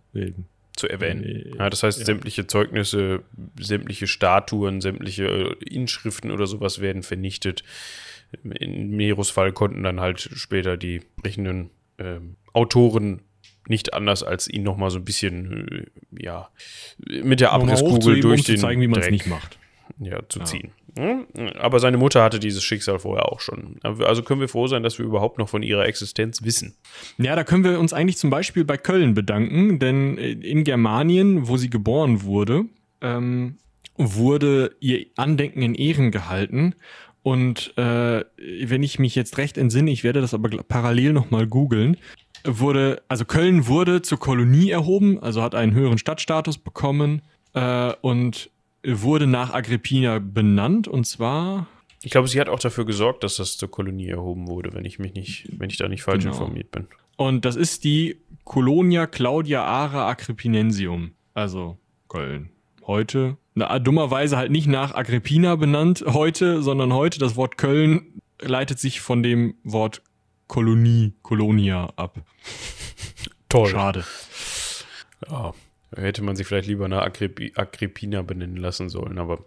zu 0.80 0.88
erwähnen. 0.88 1.24
Äh, 1.24 1.58
ja, 1.58 1.70
das 1.70 1.84
heißt, 1.84 2.00
ja. 2.00 2.06
sämtliche 2.06 2.48
Zeugnisse, 2.48 3.22
sämtliche 3.60 4.08
Statuen, 4.08 4.82
sämtliche 4.82 5.58
Inschriften 5.66 6.32
oder 6.32 6.48
sowas 6.48 6.82
werden 6.82 7.04
vernichtet. 7.04 7.64
In 8.44 8.92
Neros 8.92 9.30
Fall 9.30 9.52
konnten 9.52 9.84
dann 9.84 10.00
halt 10.00 10.20
später 10.20 10.78
die 10.78 11.02
brechenden 11.18 11.70
ähm, 11.98 12.36
Autoren 12.54 13.22
nicht 13.68 13.94
anders, 13.94 14.24
als 14.24 14.48
ihn 14.48 14.64
noch 14.64 14.78
mal 14.78 14.90
so 14.90 14.98
ein 14.98 15.06
bisschen, 15.06 15.68
äh, 16.18 16.24
ja, 16.24 16.50
mit 17.24 17.40
der 17.40 17.52
Abrisskugel 17.52 18.20
durch 18.20 18.44
den 18.44 18.58
zeigen, 18.58 18.82
wie 18.82 18.88
man 18.88 19.02
es 19.02 19.12
nicht 19.12 19.28
macht. 19.28 19.60
Ja, 20.00 20.20
zu 20.28 20.40
ja. 20.40 20.46
ziehen. 20.46 20.72
Hm? 20.98 21.26
Aber 21.60 21.80
seine 21.80 21.98
Mutter 21.98 22.24
hatte 22.24 22.40
dieses 22.40 22.64
Schicksal 22.64 23.00
vorher 23.00 23.32
auch 23.32 23.40
schon. 23.40 23.80
Also 23.84 24.24
können 24.24 24.42
wir 24.42 24.50
froh 24.50 24.68
sein, 24.68 24.84
dass 24.84 24.98
wir 24.98 25.06
überhaupt 25.06 25.38
noch 25.38 25.50
von 25.50 25.64
ihrer 25.64 25.86
Existenz 25.86 26.44
wissen. 26.44 26.76
Ja, 27.18 27.36
da 27.36 27.44
können 27.44 27.64
wir 27.64 27.80
uns 27.80 27.94
eigentlich 27.94 28.18
zum 28.18 28.30
Beispiel 28.30 28.66
bei 28.66 28.78
Köln 28.78 29.14
bedanken, 29.14 29.80
denn 29.80 30.18
äh, 30.18 30.32
in 30.32 30.64
Germanien, 30.64 31.48
wo 31.48 31.58
sie 31.58 31.70
geboren 31.70 32.24
wurde, 32.24 32.66
ähm, 33.02 33.58
wurde 33.96 34.76
ihr 34.80 35.06
Andenken 35.18 35.62
in 35.62 35.76
Ehren 35.76 36.12
gehalten. 36.12 36.76
Und 37.22 37.78
äh, 37.78 38.24
wenn 38.38 38.82
ich 38.82 38.98
mich 38.98 39.14
jetzt 39.16 39.38
recht 39.38 39.58
entsinne, 39.58 39.92
ich 39.92 40.04
werde 40.04 40.22
das 40.22 40.34
aber 40.34 40.50
parallel 40.64 41.14
nochmal 41.14 41.48
googeln, 41.48 41.98
wurde, 42.46 43.02
also 43.10 43.26
Köln 43.26 43.68
wurde 43.68 44.02
zur 44.02 44.20
Kolonie 44.20 44.72
erhoben, 44.72 45.22
also 45.22 45.42
hat 45.42 45.54
einen 45.54 45.74
höheren 45.74 45.98
Stadtstatus 45.98 46.58
bekommen 46.58 47.22
äh, 47.54 47.94
und 48.02 48.50
wurde 48.96 49.28
nach 49.28 49.54
Agrippina 49.54 50.20
benannt 50.20 50.88
und 50.88 51.06
zwar. 51.06 51.68
Ich 52.02 52.12
glaube, 52.12 52.28
sie 52.28 52.40
hat 52.40 52.50
auch 52.50 52.60
dafür 52.60 52.86
gesorgt, 52.86 53.24
dass 53.24 53.36
das 53.36 53.58
zur 53.58 53.70
Kolonie 53.70 54.08
erhoben 54.08 54.48
wurde, 54.48 54.74
wenn 54.74 54.86
ich 54.86 55.00
mich 55.00 55.14
nicht, 55.14 55.50
wenn 55.58 55.70
ich 55.70 55.78
da 55.78 55.88
nicht 55.88 56.04
falsch 56.04 56.24
genau. 56.24 56.36
informiert 56.36 56.72
bin. 56.72 56.88
Und 57.18 57.44
das 57.44 57.56
ist 57.56 57.84
die 57.84 58.18
Colonia 58.46 59.06
Claudia 59.06 59.64
Ara 59.64 60.08
Agrippinensium, 60.08 61.12
also 61.34 61.78
Köln. 62.08 62.50
Heute, 62.88 63.38
na, 63.54 63.78
dummerweise 63.78 64.38
halt 64.38 64.52
nicht 64.52 64.68
nach 64.68 64.96
Agrippina 64.96 65.56
benannt 65.56 66.04
heute, 66.08 66.62
sondern 66.62 66.94
heute 66.94 67.20
das 67.20 67.36
Wort 67.36 67.58
Köln 67.58 68.22
leitet 68.42 68.80
sich 68.80 69.02
von 69.02 69.22
dem 69.22 69.56
Wort 69.64 70.02
Kolonie, 70.48 71.14
Kolonia 71.22 71.92
ab. 71.98 72.22
Toll. 73.50 73.70
Schade. 73.70 74.06
Ja, 75.30 75.54
hätte 75.96 76.24
man 76.24 76.36
sich 76.36 76.48
vielleicht 76.48 76.68
lieber 76.68 76.88
nach 76.88 77.04
Agripp 77.04 77.58
Agrippina 77.58 78.22
benennen 78.22 78.58
lassen 78.58 78.90
sollen, 78.90 79.18
aber. 79.18 79.46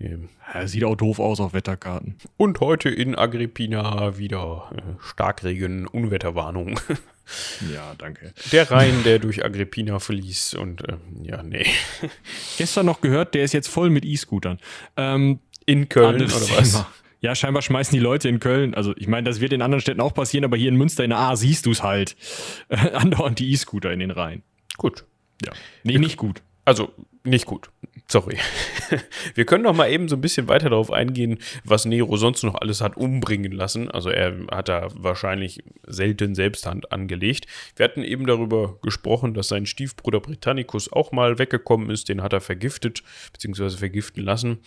Ähm. 0.00 0.28
Ja, 0.52 0.66
sieht 0.66 0.84
auch 0.84 0.96
doof 0.96 1.18
aus 1.18 1.40
auf 1.40 1.52
Wetterkarten. 1.52 2.16
Und 2.36 2.60
heute 2.60 2.88
in 2.88 3.14
Agrippina 3.14 4.18
wieder 4.18 4.70
äh, 4.76 4.80
Starkregen, 5.00 5.86
Unwetterwarnung. 5.86 6.80
Ja, 7.72 7.94
danke. 7.98 8.34
Der 8.50 8.70
Rhein, 8.70 9.04
der 9.04 9.20
durch 9.20 9.44
Agrippina 9.44 10.00
fließt 10.00 10.56
und 10.56 10.86
äh, 10.88 10.96
ja, 11.22 11.42
nee. 11.42 11.64
Gestern 12.58 12.84
noch 12.86 13.00
gehört, 13.00 13.34
der 13.34 13.44
ist 13.44 13.54
jetzt 13.54 13.68
voll 13.68 13.90
mit 13.90 14.04
E-Scootern. 14.04 14.58
Ähm, 14.96 15.38
in 15.64 15.88
Köln 15.88 16.16
oder 16.16 16.32
was? 16.32 16.72
Thema. 16.72 16.92
Ja, 17.20 17.36
scheinbar 17.36 17.62
schmeißen 17.62 17.94
die 17.94 18.00
Leute 18.00 18.28
in 18.28 18.40
Köln, 18.40 18.74
also 18.74 18.94
ich 18.96 19.06
meine, 19.06 19.28
das 19.28 19.40
wird 19.40 19.52
in 19.52 19.62
anderen 19.62 19.80
Städten 19.80 20.00
auch 20.00 20.12
passieren, 20.12 20.44
aber 20.44 20.56
hier 20.56 20.68
in 20.68 20.76
Münster 20.76 21.04
in 21.04 21.10
der 21.10 21.20
A 21.20 21.36
siehst 21.36 21.66
du 21.66 21.70
es 21.70 21.82
halt. 21.82 22.16
Äh, 22.68 22.76
andauernd 22.92 23.38
die 23.38 23.52
E-Scooter 23.52 23.92
in 23.92 24.00
den 24.00 24.10
Rhein. 24.10 24.42
Gut. 24.76 25.04
Ja. 25.44 25.52
Nee, 25.82 25.98
nicht 25.98 26.16
gut. 26.16 26.42
Also, 26.64 26.92
nicht 27.24 27.46
gut. 27.46 27.70
Sorry. 28.08 28.36
Wir 29.34 29.46
können 29.46 29.64
noch 29.64 29.74
mal 29.74 29.90
eben 29.90 30.08
so 30.08 30.16
ein 30.16 30.20
bisschen 30.20 30.48
weiter 30.48 30.68
darauf 30.68 30.90
eingehen, 30.90 31.38
was 31.64 31.86
Nero 31.86 32.16
sonst 32.16 32.42
noch 32.42 32.54
alles 32.56 32.80
hat 32.80 32.96
umbringen 32.96 33.52
lassen. 33.52 33.90
Also 33.90 34.10
er 34.10 34.34
hat 34.50 34.68
da 34.68 34.88
wahrscheinlich 34.94 35.64
selten 35.86 36.34
Selbsthand 36.34 36.92
angelegt. 36.92 37.46
Wir 37.76 37.84
hatten 37.84 38.02
eben 38.02 38.26
darüber 38.26 38.78
gesprochen, 38.82 39.32
dass 39.32 39.48
sein 39.48 39.64
Stiefbruder 39.64 40.20
Britannicus 40.20 40.92
auch 40.92 41.12
mal 41.12 41.38
weggekommen 41.38 41.88
ist. 41.88 42.08
Den 42.08 42.22
hat 42.22 42.34
er 42.34 42.42
vergiftet, 42.42 43.02
beziehungsweise 43.32 43.78
vergiften 43.78 44.22
lassen. 44.22 44.58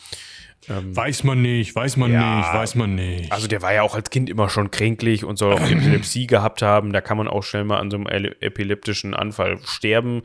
Ähm, 0.67 0.95
weiß 0.95 1.23
man 1.23 1.41
nicht, 1.43 1.75
weiß 1.75 1.97
man 1.97 2.11
ja, 2.11 2.37
nicht, 2.37 2.53
weiß 2.53 2.75
man 2.75 2.95
nicht. 2.95 3.31
Also 3.31 3.47
der 3.47 3.61
war 3.61 3.73
ja 3.73 3.83
auch 3.83 3.93
als 3.93 4.09
Kind 4.09 4.29
immer 4.29 4.49
schon 4.49 4.71
kränklich 4.71 5.23
und 5.23 5.37
soll 5.37 5.53
auch 5.53 5.69
Epilepsie 5.69 6.25
gehabt 6.27 6.63
haben. 6.63 6.91
Da 6.91 7.01
kann 7.01 7.17
man 7.17 7.27
auch 7.27 7.43
schnell 7.43 7.65
mal 7.65 7.77
an 7.77 7.91
so 7.91 7.97
einem 7.97 8.07
epileptischen 8.39 9.13
Anfall 9.13 9.59
sterben. 9.65 10.23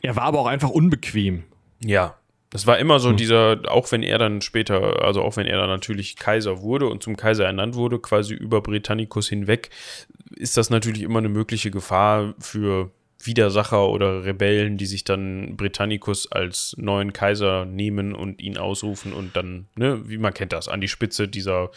Er 0.00 0.14
war 0.14 0.24
aber 0.24 0.38
auch 0.38 0.46
einfach 0.46 0.70
unbequem. 0.70 1.42
Ja, 1.84 2.16
das 2.50 2.66
war 2.66 2.78
immer 2.78 3.00
so 3.00 3.10
hm. 3.10 3.16
dieser, 3.16 3.60
auch 3.68 3.90
wenn 3.92 4.02
er 4.02 4.18
dann 4.18 4.42
später, 4.42 5.02
also 5.02 5.22
auch 5.22 5.36
wenn 5.36 5.46
er 5.46 5.58
dann 5.58 5.70
natürlich 5.70 6.16
Kaiser 6.16 6.60
wurde 6.60 6.86
und 6.86 7.02
zum 7.02 7.16
Kaiser 7.16 7.46
ernannt 7.46 7.74
wurde, 7.74 7.98
quasi 7.98 8.34
über 8.34 8.60
Britannicus 8.60 9.28
hinweg, 9.28 9.70
ist 10.36 10.56
das 10.56 10.68
natürlich 10.68 11.02
immer 11.02 11.20
eine 11.20 11.30
mögliche 11.30 11.70
Gefahr 11.70 12.34
für 12.38 12.90
Widersacher 13.24 13.88
oder 13.88 14.24
Rebellen, 14.24 14.76
die 14.76 14.86
sich 14.86 15.04
dann 15.04 15.56
Britannicus 15.56 16.30
als 16.30 16.74
neuen 16.76 17.12
Kaiser 17.12 17.64
nehmen 17.64 18.14
und 18.14 18.40
ihn 18.40 18.58
ausrufen 18.58 19.12
und 19.12 19.36
dann, 19.36 19.66
ne, 19.76 20.02
wie 20.08 20.18
man 20.18 20.34
kennt 20.34 20.52
das, 20.52 20.68
an 20.68 20.80
die 20.80 20.88
Spitze 20.88 21.28
dieser 21.28 21.70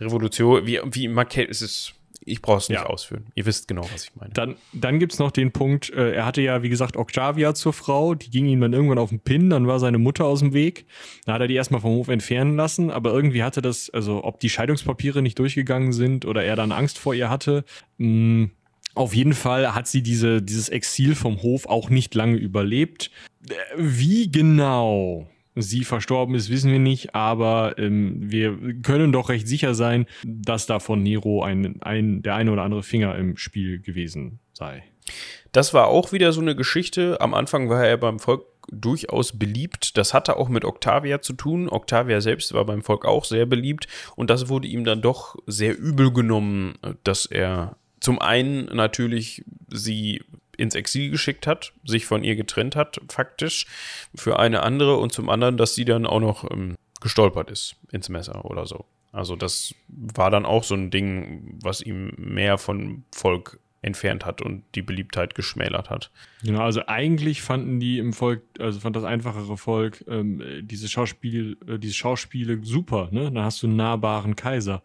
Revolution, 0.00 0.66
wie, 0.66 0.80
wie 0.84 1.08
man 1.08 1.28
kennt, 1.28 1.50
es 1.50 1.62
ist 1.62 1.94
ich 2.24 2.42
brauche 2.42 2.58
es 2.58 2.68
nicht 2.68 2.78
ja. 2.78 2.86
ausführen. 2.86 3.26
Ihr 3.34 3.46
wisst 3.46 3.68
genau, 3.68 3.86
was 3.92 4.04
ich 4.04 4.16
meine. 4.16 4.32
Dann, 4.32 4.56
dann 4.72 4.98
gibt 4.98 5.12
es 5.12 5.18
noch 5.18 5.30
den 5.30 5.52
Punkt, 5.52 5.90
äh, 5.90 6.12
er 6.12 6.26
hatte 6.26 6.40
ja, 6.42 6.62
wie 6.62 6.68
gesagt, 6.68 6.96
Octavia 6.96 7.54
zur 7.54 7.72
Frau, 7.72 8.14
die 8.14 8.30
ging 8.30 8.46
ihm 8.46 8.60
dann 8.60 8.72
irgendwann 8.72 8.98
auf 8.98 9.10
den 9.10 9.20
Pin, 9.20 9.50
dann 9.50 9.66
war 9.66 9.78
seine 9.78 9.98
Mutter 9.98 10.24
aus 10.24 10.40
dem 10.40 10.52
Weg. 10.52 10.86
Da 11.24 11.34
hat 11.34 11.40
er 11.40 11.48
die 11.48 11.54
erstmal 11.54 11.80
vom 11.80 11.92
Hof 11.92 12.08
entfernen 12.08 12.56
lassen, 12.56 12.90
aber 12.90 13.12
irgendwie 13.12 13.42
hatte 13.42 13.62
das, 13.62 13.90
also 13.90 14.24
ob 14.24 14.40
die 14.40 14.50
Scheidungspapiere 14.50 15.22
nicht 15.22 15.38
durchgegangen 15.38 15.92
sind 15.92 16.24
oder 16.24 16.44
er 16.44 16.56
dann 16.56 16.72
Angst 16.72 16.98
vor 16.98 17.14
ihr 17.14 17.30
hatte, 17.30 17.64
mh, 17.98 18.08
mm, 18.08 18.50
auf 18.94 19.14
jeden 19.14 19.34
Fall 19.34 19.74
hat 19.74 19.86
sie 19.86 20.02
diese, 20.02 20.40
dieses 20.40 20.70
Exil 20.70 21.14
vom 21.14 21.42
Hof 21.42 21.66
auch 21.66 21.90
nicht 21.90 22.14
lange 22.14 22.36
überlebt. 22.36 23.10
Äh, 23.48 23.54
wie 23.76 24.30
genau 24.30 25.28
sie 25.56 25.84
verstorben 25.84 26.34
ist, 26.34 26.50
wissen 26.50 26.70
wir 26.70 26.78
nicht, 26.78 27.14
aber 27.14 27.78
ähm, 27.78 28.30
wir 28.30 28.56
können 28.82 29.10
doch 29.10 29.30
recht 29.30 29.48
sicher 29.48 29.74
sein, 29.74 30.06
dass 30.24 30.66
da 30.66 30.78
von 30.78 31.02
Nero 31.02 31.42
ein, 31.42 31.82
ein, 31.82 32.22
der 32.22 32.36
eine 32.36 32.52
oder 32.52 32.62
andere 32.62 32.82
Finger 32.82 33.16
im 33.16 33.36
Spiel 33.36 33.80
gewesen 33.80 34.38
sei. 34.52 34.84
Das 35.52 35.72
war 35.72 35.88
auch 35.88 36.12
wieder 36.12 36.32
so 36.32 36.40
eine 36.40 36.54
Geschichte. 36.54 37.20
Am 37.20 37.32
Anfang 37.32 37.68
war 37.70 37.84
er 37.84 37.96
beim 37.96 38.18
Volk 38.18 38.44
durchaus 38.70 39.38
beliebt. 39.38 39.96
Das 39.96 40.12
hatte 40.12 40.36
auch 40.36 40.48
mit 40.48 40.64
Octavia 40.64 41.22
zu 41.22 41.32
tun. 41.32 41.68
Octavia 41.68 42.20
selbst 42.20 42.52
war 42.52 42.64
beim 42.64 42.82
Volk 42.82 43.04
auch 43.04 43.24
sehr 43.24 43.46
beliebt 43.46 43.86
und 44.16 44.28
das 44.28 44.48
wurde 44.48 44.68
ihm 44.68 44.84
dann 44.84 45.02
doch 45.02 45.36
sehr 45.46 45.78
übel 45.78 46.12
genommen, 46.12 46.74
dass 47.04 47.26
er 47.26 47.76
zum 48.00 48.18
einen 48.18 48.66
natürlich 48.66 49.44
sie 49.68 50.22
ins 50.56 50.74
Exil 50.74 51.10
geschickt 51.10 51.46
hat, 51.46 51.72
sich 51.84 52.06
von 52.06 52.24
ihr 52.24 52.36
getrennt 52.36 52.76
hat, 52.76 53.00
faktisch, 53.08 53.66
für 54.14 54.38
eine 54.38 54.62
andere 54.62 54.96
und 54.96 55.12
zum 55.12 55.28
anderen, 55.28 55.56
dass 55.56 55.74
sie 55.74 55.84
dann 55.84 56.06
auch 56.06 56.20
noch 56.20 56.50
ähm, 56.50 56.76
gestolpert 57.00 57.50
ist 57.50 57.76
ins 57.92 58.08
Messer 58.08 58.44
oder 58.44 58.66
so. 58.66 58.84
Also 59.12 59.36
das 59.36 59.74
war 59.88 60.30
dann 60.30 60.44
auch 60.44 60.64
so 60.64 60.74
ein 60.74 60.90
Ding, 60.90 61.58
was 61.62 61.80
ihm 61.80 62.12
mehr 62.18 62.58
von 62.58 63.04
Volk 63.12 63.58
entfernt 63.86 64.26
hat 64.26 64.42
und 64.42 64.64
die 64.74 64.82
Beliebtheit 64.82 65.34
geschmälert 65.34 65.88
hat. 65.88 66.10
Genau, 66.42 66.60
also 66.60 66.82
eigentlich 66.86 67.42
fanden 67.42 67.80
die 67.80 67.98
im 67.98 68.12
Volk, 68.12 68.42
also 68.58 68.80
fand 68.80 68.96
das 68.96 69.04
einfachere 69.04 69.56
Volk 69.56 70.04
ähm, 70.08 70.42
diese 70.62 70.88
Schauspiel, 70.88 71.56
äh, 71.66 71.78
diese 71.78 71.94
Schauspiele 71.94 72.58
super, 72.62 73.08
ne? 73.12 73.30
Dann 73.32 73.44
hast 73.44 73.62
du 73.62 73.66
einen 73.66 73.76
nahbaren 73.76 74.36
Kaiser. 74.36 74.82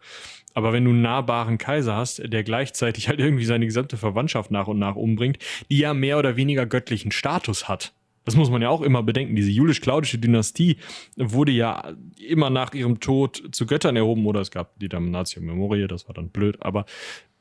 Aber 0.54 0.72
wenn 0.72 0.84
du 0.84 0.90
einen 0.90 1.02
nahbaren 1.02 1.58
Kaiser 1.58 1.96
hast, 1.96 2.22
der 2.24 2.44
gleichzeitig 2.44 3.08
halt 3.08 3.20
irgendwie 3.20 3.44
seine 3.44 3.66
gesamte 3.66 3.96
Verwandtschaft 3.96 4.50
nach 4.50 4.66
und 4.66 4.78
nach 4.78 4.96
umbringt, 4.96 5.38
die 5.70 5.78
ja 5.78 5.94
mehr 5.94 6.18
oder 6.18 6.36
weniger 6.36 6.66
göttlichen 6.66 7.10
Status 7.10 7.68
hat. 7.68 7.94
Das 8.24 8.36
muss 8.36 8.50
man 8.50 8.62
ja 8.62 8.68
auch 8.68 8.82
immer 8.82 9.02
bedenken. 9.02 9.34
Diese 9.34 9.50
julisch-klaudische 9.50 10.18
Dynastie 10.18 10.76
wurde 11.16 11.52
ja 11.52 11.92
immer 12.18 12.50
nach 12.50 12.72
ihrem 12.72 13.00
Tod 13.00 13.42
zu 13.52 13.66
Göttern 13.66 13.96
erhoben 13.96 14.26
oder 14.26 14.40
es 14.40 14.50
gab 14.50 14.78
die 14.78 14.88
Damnatio 14.88 15.42
Memoria, 15.42 15.88
das 15.88 16.06
war 16.06 16.14
dann 16.14 16.28
blöd, 16.28 16.58
aber 16.60 16.86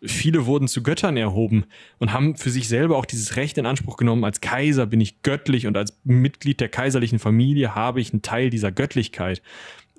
viele 0.04 0.46
wurden 0.46 0.68
zu 0.68 0.84
Göttern 0.84 1.18
erhoben 1.18 1.66
und 2.00 2.14
haben 2.14 2.36
für 2.36 2.50
sich 2.50 2.68
selber 2.68 2.98
auch 2.98 3.06
dieses 3.06 3.36
Recht 3.36 3.58
in 3.58 3.66
Anspruch 3.66 3.98
genommen, 3.98 4.24
als 4.24 4.42
Kaiser 4.42 4.86
bin 4.86 5.02
ich 5.02 5.22
göttlich 5.22 5.68
und 5.68 5.78
als 5.78 6.00
Mitglied 6.04 6.60
der 6.60 6.70
kaiserlichen 6.70 7.20
Familie 7.20 7.76
habe 7.76 8.02
ich 8.02 8.12
einen 8.12 8.22
Teil 8.22 8.50
dieser 8.50 8.72
Göttlichkeit. 8.72 9.42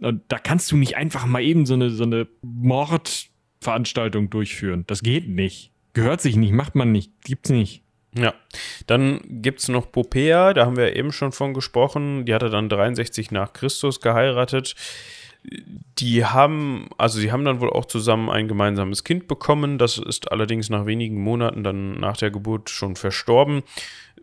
Und 0.01 0.23
da 0.29 0.39
kannst 0.39 0.73
du 0.73 0.77
nicht 0.77 0.97
einfach 0.97 1.27
mal 1.27 1.43
eben 1.43 1.67
so 1.67 1.75
eine, 1.75 1.91
so 1.91 2.03
eine 2.03 2.27
Mordveranstaltung 2.43 4.31
durchführen. 4.31 4.85
Das 4.89 5.03
geht 5.03 5.29
nicht. 5.29 5.71
Gehört 5.93 6.21
sich 6.21 6.37
nicht, 6.37 6.53
macht 6.53 6.75
man 6.75 6.91
nicht, 6.91 7.13
gibt's 7.23 7.51
nicht. 7.51 7.83
Ja, 8.15 8.35
dann 8.87 9.21
gibt 9.27 9.61
es 9.61 9.69
noch 9.69 9.91
Popea, 9.91 10.53
da 10.53 10.67
haben 10.67 10.77
wir 10.77 10.97
eben 10.97 11.13
schon 11.13 11.33
von 11.33 11.55
gesprochen. 11.55 12.27
Die 12.27 12.35
hatte 12.35 12.51
dann 12.51 12.69
63 12.69 13.31
nach 13.31 13.53
Christus 13.53 14.01
geheiratet 14.01 14.75
die 15.45 16.25
haben, 16.25 16.89
also 16.99 17.19
sie 17.19 17.33
haben 17.33 17.45
dann 17.45 17.61
wohl 17.61 17.71
auch 17.71 17.85
zusammen 17.85 18.31
ein 18.31 18.49
gemeinsames 18.49 19.05
Kind 19.05 19.29
bekommen. 19.29 19.79
Das 19.79 19.99
ist 19.99 20.31
allerdings 20.31 20.71
nach 20.71 20.87
wenigen 20.87 21.23
Monaten 21.23 21.65
dann 21.65 21.99
nach 21.99 22.17
der 22.17 22.31
Geburt 22.31 22.71
schon 22.71 22.97
verstorben. 22.97 23.63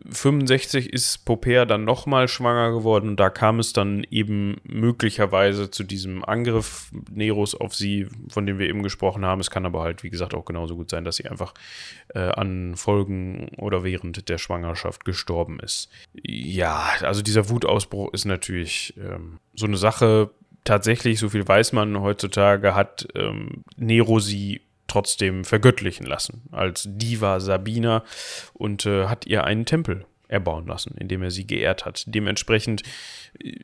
65 0.08 0.92
ist 0.92 1.24
Popea 1.26 1.66
dann 1.66 1.84
nochmal 1.84 2.26
schwanger 2.28 2.70
geworden 2.70 3.16
da 3.16 3.28
kam 3.28 3.58
es 3.58 3.72
dann 3.72 4.06
eben 4.10 4.56
möglicherweise 4.64 5.70
zu 5.70 5.84
diesem 5.84 6.24
Angriff 6.24 6.90
Neros 7.10 7.54
auf 7.54 7.74
sie, 7.74 8.06
von 8.30 8.46
dem 8.46 8.58
wir 8.58 8.68
eben 8.68 8.82
gesprochen 8.82 9.26
haben. 9.26 9.40
Es 9.40 9.50
kann 9.50 9.66
aber 9.66 9.82
halt, 9.82 10.02
wie 10.02 10.10
gesagt, 10.10 10.32
auch 10.32 10.44
genauso 10.44 10.76
gut 10.76 10.90
sein, 10.90 11.04
dass 11.04 11.16
sie 11.16 11.28
einfach 11.28 11.52
äh, 12.14 12.20
an 12.20 12.76
Folgen 12.76 13.50
oder 13.58 13.84
während 13.84 14.28
der 14.28 14.38
Schwangerschaft 14.38 15.04
gestorben 15.04 15.60
ist. 15.60 15.90
Ja, 16.14 16.90
also 17.02 17.20
dieser 17.20 17.50
Wutausbruch 17.50 18.12
ist 18.14 18.24
natürlich 18.24 18.94
ähm, 18.96 19.38
so 19.54 19.66
eine 19.66 19.76
Sache, 19.76 20.30
tatsächlich, 20.64 21.18
so 21.18 21.28
viel 21.28 21.46
weiß 21.46 21.72
man 21.72 22.00
heutzutage, 22.00 22.74
hat 22.74 23.08
ähm, 23.14 23.64
Nero 23.76 24.20
sie 24.20 24.62
trotzdem 24.86 25.44
vergöttlichen 25.44 26.04
lassen 26.04 26.42
als 26.50 26.84
Diva 26.88 27.40
Sabina 27.40 28.02
und 28.54 28.86
äh, 28.86 29.06
hat 29.06 29.26
ihr 29.26 29.44
einen 29.44 29.64
Tempel 29.64 30.04
erbauen 30.26 30.66
lassen, 30.66 30.96
in 30.98 31.08
dem 31.08 31.22
er 31.22 31.30
sie 31.30 31.46
geehrt 31.46 31.84
hat. 31.84 32.04
Dementsprechend, 32.06 32.82
äh, 33.42 33.54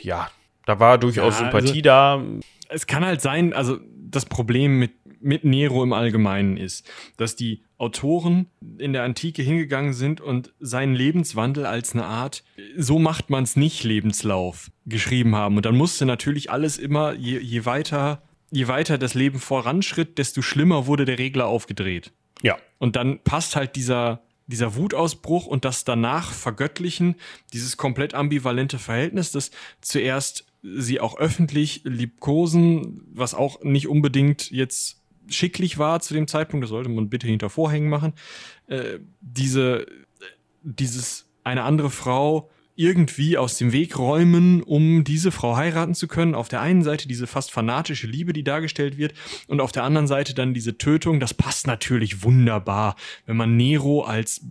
ja, 0.00 0.30
da 0.64 0.78
war 0.80 0.98
durchaus 0.98 1.38
ja, 1.38 1.44
Sympathie 1.44 1.68
also, 1.68 1.82
da. 1.82 2.22
Es 2.68 2.86
kann 2.86 3.04
halt 3.04 3.20
sein, 3.20 3.52
also 3.52 3.78
das 3.94 4.26
Problem 4.26 4.78
mit 4.78 4.92
mit 5.26 5.44
Nero 5.44 5.82
im 5.82 5.92
Allgemeinen 5.92 6.56
ist, 6.56 6.88
dass 7.16 7.36
die 7.36 7.62
Autoren 7.78 8.46
in 8.78 8.92
der 8.92 9.02
Antike 9.02 9.42
hingegangen 9.42 9.92
sind 9.92 10.20
und 10.20 10.54
seinen 10.60 10.94
Lebenswandel 10.94 11.66
als 11.66 11.92
eine 11.92 12.06
Art, 12.06 12.42
so 12.76 12.98
macht 12.98 13.28
man 13.28 13.44
es 13.44 13.56
nicht, 13.56 13.84
Lebenslauf 13.84 14.70
geschrieben 14.86 15.34
haben. 15.34 15.56
Und 15.56 15.66
dann 15.66 15.76
musste 15.76 16.06
natürlich 16.06 16.50
alles 16.50 16.78
immer, 16.78 17.12
je, 17.12 17.38
je 17.38 17.66
weiter, 17.66 18.22
je 18.50 18.68
weiter 18.68 18.96
das 18.96 19.14
Leben 19.14 19.38
voranschritt, 19.38 20.16
desto 20.16 20.40
schlimmer 20.40 20.86
wurde 20.86 21.04
der 21.04 21.18
Regler 21.18 21.46
aufgedreht. 21.46 22.12
Ja. 22.42 22.56
Und 22.78 22.96
dann 22.96 23.18
passt 23.22 23.56
halt 23.56 23.76
dieser, 23.76 24.22
dieser 24.46 24.76
Wutausbruch 24.76 25.46
und 25.46 25.64
das 25.64 25.84
danach 25.84 26.32
Vergöttlichen, 26.32 27.16
dieses 27.52 27.76
komplett 27.76 28.14
ambivalente 28.14 28.78
Verhältnis, 28.78 29.32
das 29.32 29.50
zuerst 29.82 30.46
sie 30.62 31.00
auch 31.00 31.18
öffentlich 31.18 31.82
liebkosen, 31.84 33.02
was 33.12 33.34
auch 33.34 33.62
nicht 33.62 33.88
unbedingt 33.88 34.50
jetzt 34.50 34.95
schicklich 35.28 35.78
war 35.78 36.00
zu 36.00 36.14
dem 36.14 36.28
Zeitpunkt, 36.28 36.64
das 36.64 36.70
sollte 36.70 36.88
man 36.88 37.08
bitte 37.08 37.26
hinter 37.26 37.50
Vorhängen 37.50 37.88
machen, 37.88 38.12
äh, 38.66 38.98
diese, 39.20 39.86
dieses 40.62 41.26
eine 41.44 41.62
andere 41.62 41.90
Frau 41.90 42.50
irgendwie 42.76 43.38
aus 43.38 43.56
dem 43.56 43.72
Weg 43.72 43.98
räumen, 43.98 44.62
um 44.62 45.02
diese 45.02 45.32
Frau 45.32 45.56
heiraten 45.56 45.94
zu 45.94 46.06
können. 46.06 46.34
Auf 46.34 46.48
der 46.48 46.60
einen 46.60 46.82
Seite 46.82 47.08
diese 47.08 47.26
fast 47.26 47.50
fanatische 47.50 48.06
Liebe, 48.06 48.34
die 48.34 48.44
dargestellt 48.44 48.98
wird, 48.98 49.14
und 49.48 49.60
auf 49.60 49.72
der 49.72 49.82
anderen 49.82 50.06
Seite 50.06 50.34
dann 50.34 50.52
diese 50.52 50.76
Tötung. 50.76 51.18
Das 51.18 51.32
passt 51.32 51.66
natürlich 51.66 52.22
wunderbar, 52.22 52.96
wenn 53.24 53.36
man 53.36 53.56
Nero 53.56 54.02
als 54.02 54.42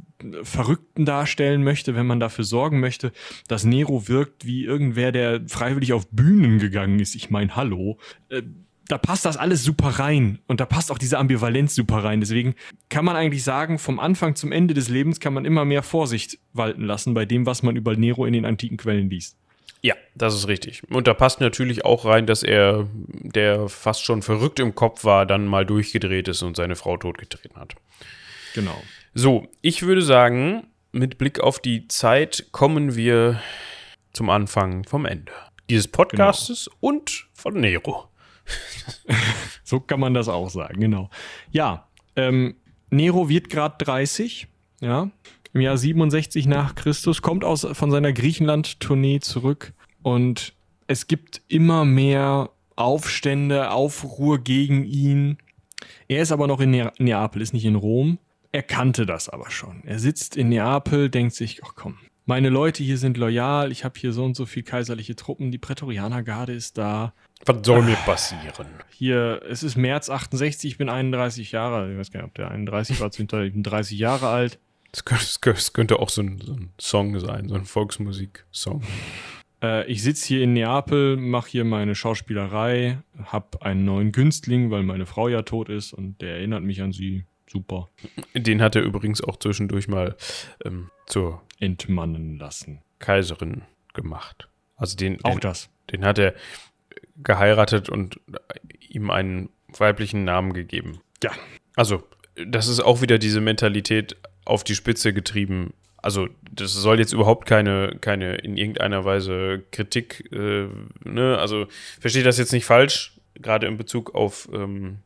Verrückten 0.42 1.06
darstellen 1.06 1.64
möchte, 1.64 1.96
wenn 1.96 2.08
man 2.08 2.20
dafür 2.20 2.46
sorgen 2.46 2.80
möchte, 2.80 3.12
dass 3.48 3.64
Nero 3.64 4.08
wirkt 4.08 4.46
wie 4.46 4.66
irgendwer, 4.66 5.12
der 5.12 5.42
freiwillig 5.48 5.94
auf 5.94 6.08
Bühnen 6.10 6.58
gegangen 6.58 7.00
ist. 7.00 7.14
Ich 7.14 7.30
meine, 7.30 7.56
hallo. 7.56 8.00
Da 8.88 8.98
passt 8.98 9.26
das 9.26 9.38
alles 9.38 9.64
super 9.64 9.88
rein 9.88 10.40
und 10.48 10.60
da 10.60 10.66
passt 10.66 10.92
auch 10.92 10.98
diese 10.98 11.18
Ambivalenz 11.18 11.74
super 11.74 12.04
rein. 12.04 12.20
Deswegen 12.20 12.56
kann 12.90 13.04
man 13.04 13.16
eigentlich 13.16 13.44
sagen, 13.44 13.80
vom 13.80 14.00
Anfang 14.00 14.36
zum 14.36 14.52
Ende 14.52 14.74
des 14.74 14.90
Lebens 14.90 15.20
kann 15.20 15.34
man 15.34 15.46
immer 15.46 15.66
mehr 15.66 15.82
Vorsicht 15.82 16.38
walten 16.54 16.84
lassen 16.84 17.14
bei 17.14 17.26
dem, 17.26 17.46
was 17.46 17.64
man 17.64 17.76
über 17.76 17.96
Nero 17.96 18.26
in 18.26 18.34
den 18.34 18.46
antiken 18.46 18.78
Quellen 18.78 19.10
liest. 19.10 19.38
Ja, 19.82 19.96
das 20.16 20.34
ist 20.34 20.48
richtig. 20.48 20.82
Und 20.90 21.08
da 21.08 21.14
passt 21.14 21.42
natürlich 21.42 21.86
auch 21.86 22.06
rein, 22.06 22.26
dass 22.26 22.44
er, 22.44 22.88
der 22.96 23.70
fast 23.70 24.04
schon 24.04 24.22
verrückt 24.22 24.60
im 24.60 24.74
Kopf 24.74 25.04
war, 25.04 25.26
dann 25.26 25.46
mal 25.46 25.66
durchgedreht 25.66 26.28
ist 26.28 26.42
und 26.42 26.56
seine 26.56 26.76
Frau 26.76 26.98
totgetreten 26.98 27.56
hat. 27.60 27.76
Genau. 28.56 28.82
So, 29.14 29.48
ich 29.62 29.84
würde 29.84 30.02
sagen, 30.02 30.68
mit 30.92 31.18
Blick 31.18 31.40
auf 31.40 31.60
die 31.60 31.88
Zeit 31.88 32.48
kommen 32.52 32.96
wir 32.96 33.42
zum 34.14 34.30
Anfang 34.30 34.86
vom 34.86 35.06
Ende 35.06 35.32
dieses 35.70 35.88
Podcastes 35.88 36.66
genau. 36.66 36.78
und 36.80 37.28
von 37.34 37.60
Nero. 37.60 38.10
so 39.64 39.80
kann 39.80 40.00
man 40.00 40.14
das 40.14 40.28
auch 40.28 40.50
sagen, 40.50 40.80
genau. 40.80 41.10
Ja, 41.52 41.88
ähm, 42.16 42.56
Nero 42.90 43.30
wird 43.30 43.50
gerade 43.50 43.84
30, 43.84 44.48
ja, 44.82 45.10
im 45.54 45.62
Jahr 45.62 45.78
67 45.78 46.48
nach 46.48 46.76
Christus, 46.76 47.22
kommt 47.22 47.44
aus, 47.44 47.66
von 47.74 47.92
seiner 47.92 48.14
Griechenland-Tournee 48.14 49.20
zurück 49.22 49.74
und 50.02 50.54
es 50.88 51.08
gibt 51.08 51.42
immer 51.48 51.86
mehr 51.86 52.52
Aufstände, 52.76 53.72
Aufruhr 53.72 54.40
gegen 54.40 54.84
ihn. 54.84 55.38
Er 56.08 56.22
ist 56.22 56.32
aber 56.32 56.48
noch 56.48 56.60
in 56.60 56.72
ne 56.72 56.92
Neapel, 57.00 57.42
ist 57.42 57.54
nicht 57.54 57.66
in 57.66 57.76
Rom. 57.76 58.20
Er 58.52 58.64
kannte 58.64 59.06
das 59.06 59.30
aber 59.30 59.50
schon. 59.50 59.84
Er 59.86 60.00
sitzt 60.00 60.38
in 60.38 60.50
Neapel, 60.50 61.10
denkt 61.10 61.36
sich, 61.36 61.62
ach 61.64 61.74
komm, 61.76 61.98
meine 62.26 62.50
Leute 62.50 62.84
hier 62.84 62.98
sind 62.98 63.18
loyal, 63.18 63.72
ich 63.72 63.84
habe 63.84 64.00
hier 64.00 64.12
so 64.12 64.24
und 64.24 64.36
so 64.36 64.46
viel 64.46 64.64
kaiserliche 64.64 65.16
Truppen, 65.16 65.52
die 65.52 65.58
Prätorianergarde 65.58 66.54
ist 66.54 66.78
da. 66.78 67.14
Was 67.46 67.58
soll 67.66 67.84
mir 67.84 67.96
passieren? 67.98 68.68
Hier, 68.90 69.42
es 69.48 69.62
ist 69.64 69.76
März 69.76 70.10
68, 70.10 70.72
ich 70.72 70.78
bin 70.78 70.90
31 70.90 71.52
Jahre 71.52 71.78
alt. 71.78 71.92
Ich 71.92 71.98
weiß 71.98 72.12
gar 72.12 72.22
nicht, 72.22 72.30
ob 72.30 72.36
der 72.36 72.52
31 72.52 73.00
war, 73.02 73.10
ich 73.10 73.54
bin 73.54 73.64
30 73.64 74.00
Jahre 74.00 74.30
alt. 74.30 74.60
Das 74.92 75.42
könnte, 75.42 76.00
auch 76.00 76.10
so 76.10 76.22
ein, 76.22 76.40
so 76.40 76.54
ein, 76.54 76.72
Song 76.80 77.20
sein, 77.20 77.50
so 77.50 77.56
ein 77.56 77.66
Volksmusik-Song. 77.66 78.82
Äh, 79.62 79.86
ich 79.92 80.02
sitze 80.02 80.28
hier 80.28 80.42
in 80.42 80.54
Neapel, 80.54 81.18
mache 81.18 81.50
hier 81.50 81.66
meine 81.66 81.96
Schauspielerei, 81.96 83.00
habe 83.26 83.62
einen 83.62 83.84
neuen 83.84 84.14
Günstling, 84.14 84.72
weil 84.72 84.84
meine 84.84 85.06
Frau 85.06 85.28
ja 85.28 85.42
tot 85.42 85.68
ist 85.68 85.92
und 85.92 86.22
der 86.22 86.38
erinnert 86.38 86.64
mich 86.64 86.82
an 86.82 86.94
sie. 86.94 87.26
Super. 87.48 87.90
Den 88.34 88.62
hat 88.62 88.76
er 88.76 88.84
übrigens 88.84 89.22
auch 89.22 89.38
zwischendurch 89.38 89.88
mal 89.88 90.16
ähm, 90.64 90.90
zur 91.08 91.42
entmannen 91.60 92.38
lassen. 92.38 92.82
Kaiserin 93.00 93.64
gemacht. 93.94 94.50
Also 94.78 94.96
den, 94.96 95.24
auch 95.24 95.32
den, 95.32 95.40
das. 95.42 95.70
Den 95.92 96.06
hat 96.06 96.18
er 96.18 96.34
geheiratet 97.18 97.90
und 97.90 98.20
ihm 98.80 99.10
einen 99.10 99.50
weiblichen 99.78 100.24
Namen 100.24 100.54
gegeben. 100.54 101.02
Ja. 101.24 101.32
Also, 101.76 102.04
das 102.46 102.68
ist 102.68 102.80
auch 102.80 103.02
wieder 103.02 103.18
diese 103.18 103.42
Mentalität 103.42 104.16
auf 104.46 104.64
die 104.64 104.76
Spitze 104.76 105.14
getrieben. 105.14 105.74
Also, 105.98 106.28
das 106.52 106.74
soll 106.74 107.00
jetzt 107.00 107.14
überhaupt 107.14 107.48
keine, 107.48 107.98
keine 108.00 108.36
in 108.36 108.58
irgendeiner 108.58 109.06
Weise 109.06 109.64
Kritik, 109.72 110.30
äh, 110.32 110.68
ne? 111.04 111.38
Also, 111.40 111.68
verstehe 112.00 112.24
das 112.24 112.38
jetzt 112.38 112.54
nicht 112.54 112.66
falsch, 112.66 113.20
gerade 113.36 113.68
in 113.68 113.78
Bezug 113.78 114.14
auf, 114.14 114.48
ähm, 114.54 115.00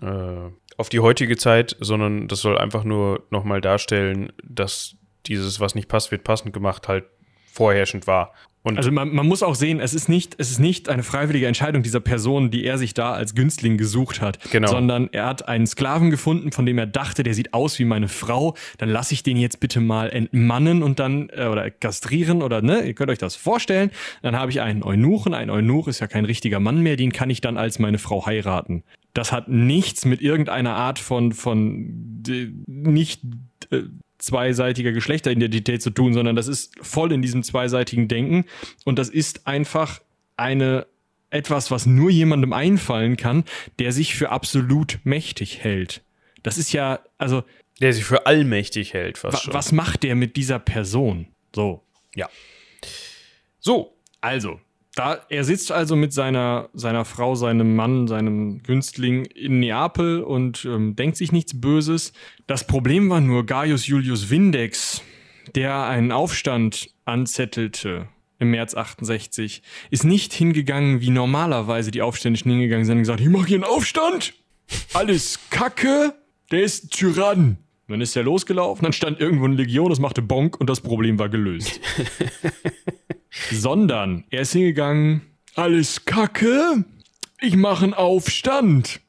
äh, 0.00 0.50
auf 0.76 0.88
die 0.88 1.00
heutige 1.00 1.36
Zeit, 1.36 1.76
sondern 1.80 2.28
das 2.28 2.40
soll 2.40 2.58
einfach 2.58 2.82
nur 2.82 3.24
nochmal 3.30 3.60
darstellen, 3.60 4.32
dass 4.42 4.96
dieses, 5.26 5.60
was 5.60 5.74
nicht 5.74 5.88
passt, 5.88 6.10
wird 6.10 6.24
passend 6.24 6.52
gemacht, 6.52 6.88
halt 6.88 7.04
vorherrschend 7.52 8.06
war. 8.06 8.32
Und 8.64 8.76
also 8.76 8.92
man, 8.92 9.12
man, 9.12 9.26
muss 9.26 9.42
auch 9.42 9.56
sehen, 9.56 9.80
es 9.80 9.92
ist, 9.92 10.08
nicht, 10.08 10.36
es 10.38 10.50
ist 10.50 10.60
nicht 10.60 10.88
eine 10.88 11.02
freiwillige 11.02 11.48
Entscheidung 11.48 11.82
dieser 11.82 11.98
Person, 11.98 12.52
die 12.52 12.64
er 12.64 12.78
sich 12.78 12.94
da 12.94 13.12
als 13.12 13.34
Günstling 13.34 13.76
gesucht 13.76 14.20
hat, 14.20 14.38
genau. 14.52 14.68
sondern 14.68 15.08
er 15.10 15.26
hat 15.26 15.48
einen 15.48 15.66
Sklaven 15.66 16.10
gefunden, 16.10 16.52
von 16.52 16.64
dem 16.64 16.78
er 16.78 16.86
dachte, 16.86 17.24
der 17.24 17.34
sieht 17.34 17.54
aus 17.54 17.80
wie 17.80 17.84
meine 17.84 18.06
Frau, 18.06 18.54
dann 18.78 18.88
lasse 18.88 19.14
ich 19.14 19.24
den 19.24 19.36
jetzt 19.36 19.58
bitte 19.58 19.80
mal 19.80 20.10
entmannen 20.10 20.84
und 20.84 21.00
dann, 21.00 21.28
äh, 21.30 21.46
oder 21.46 21.70
kastrieren 21.72 22.40
oder, 22.40 22.62
ne, 22.62 22.82
ihr 22.82 22.94
könnt 22.94 23.10
euch 23.10 23.18
das 23.18 23.34
vorstellen, 23.34 23.90
dann 24.22 24.36
habe 24.36 24.52
ich 24.52 24.60
einen 24.60 24.84
Eunuchen, 24.84 25.34
ein 25.34 25.50
Eunuch 25.50 25.88
ist 25.88 25.98
ja 25.98 26.06
kein 26.06 26.24
richtiger 26.24 26.60
Mann 26.60 26.82
mehr, 26.82 26.94
den 26.94 27.10
kann 27.12 27.30
ich 27.30 27.40
dann 27.40 27.56
als 27.56 27.80
meine 27.80 27.98
Frau 27.98 28.26
heiraten. 28.26 28.84
Das 29.12 29.32
hat 29.32 29.48
nichts 29.48 30.04
mit 30.04 30.22
irgendeiner 30.22 30.76
Art 30.76 31.00
von, 31.00 31.32
von, 31.32 32.22
nicht, 32.66 33.22
äh, 33.70 33.82
zweiseitiger 34.22 34.92
Geschlechteridentität 34.92 35.82
zu 35.82 35.90
tun, 35.90 36.14
sondern 36.14 36.36
das 36.36 36.48
ist 36.48 36.74
voll 36.80 37.12
in 37.12 37.22
diesem 37.22 37.42
zweiseitigen 37.42 38.08
Denken 38.08 38.44
und 38.84 38.98
das 38.98 39.08
ist 39.08 39.46
einfach 39.46 40.00
eine 40.36 40.86
etwas, 41.30 41.70
was 41.70 41.86
nur 41.86 42.10
jemandem 42.10 42.52
einfallen 42.52 43.16
kann, 43.16 43.44
der 43.78 43.92
sich 43.92 44.14
für 44.14 44.30
absolut 44.30 44.98
mächtig 45.04 45.64
hält. 45.64 46.02
Das 46.42 46.58
ist 46.58 46.72
ja, 46.72 47.00
also. 47.18 47.42
Der 47.80 47.92
sich 47.92 48.04
für 48.04 48.26
allmächtig 48.26 48.92
hält, 48.92 49.18
fast 49.18 49.44
schon. 49.44 49.54
Was 49.54 49.72
macht 49.72 50.02
der 50.02 50.14
mit 50.14 50.36
dieser 50.36 50.58
Person? 50.58 51.26
So. 51.54 51.82
Ja. 52.14 52.28
So. 53.58 53.96
Also, 54.20 54.60
da, 54.94 55.20
er 55.30 55.44
sitzt 55.44 55.72
also 55.72 55.96
mit 55.96 56.12
seiner, 56.12 56.68
seiner 56.74 57.04
Frau, 57.04 57.34
seinem 57.34 57.74
Mann, 57.74 58.08
seinem 58.08 58.62
Günstling 58.62 59.24
in 59.24 59.60
Neapel 59.60 60.22
und 60.22 60.66
ähm, 60.66 60.96
denkt 60.96 61.16
sich 61.16 61.32
nichts 61.32 61.58
Böses. 61.58 62.12
Das 62.46 62.66
Problem 62.66 63.08
war 63.08 63.20
nur 63.20 63.46
Gaius 63.46 63.86
Julius 63.86 64.28
Vindex, 64.28 65.02
der 65.54 65.84
einen 65.84 66.12
Aufstand 66.12 66.90
anzettelte 67.04 68.08
im 68.38 68.50
März 68.50 68.74
68, 68.74 69.62
ist 69.90 70.04
nicht 70.04 70.32
hingegangen, 70.32 71.00
wie 71.00 71.10
normalerweise 71.10 71.90
die 71.92 72.02
Aufständischen 72.02 72.50
hingegangen 72.50 72.84
sind 72.84 72.96
und 72.96 73.02
gesagt, 73.02 73.20
ich 73.20 73.28
mache 73.28 73.46
hier 73.46 73.56
einen 73.56 73.64
Aufstand, 73.64 74.34
alles 74.92 75.38
Kacke, 75.50 76.14
der 76.50 76.62
ist 76.64 76.90
Tyrann. 76.90 77.56
dann 77.86 78.00
ist 78.00 78.16
er 78.16 78.24
losgelaufen, 78.24 78.82
dann 78.82 78.92
stand 78.92 79.20
irgendwo 79.20 79.44
eine 79.44 79.54
Legion, 79.54 79.90
das 79.90 80.00
machte 80.00 80.22
Bonk 80.22 80.58
und 80.58 80.68
das 80.68 80.80
Problem 80.80 81.18
war 81.18 81.28
gelöst. 81.28 81.80
Sondern 83.50 84.24
er 84.30 84.42
ist 84.42 84.52
hingegangen, 84.52 85.22
alles 85.54 86.04
Kacke, 86.04 86.84
ich 87.40 87.56
mache 87.56 87.84
einen 87.84 87.94
Aufstand. 87.94 89.00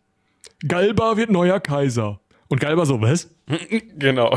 Galba 0.67 1.17
wird 1.17 1.29
neuer 1.29 1.59
Kaiser. 1.59 2.19
Und 2.47 2.59
Galba 2.59 2.85
so, 2.85 3.01
was? 3.01 3.29
Genau. 3.97 4.35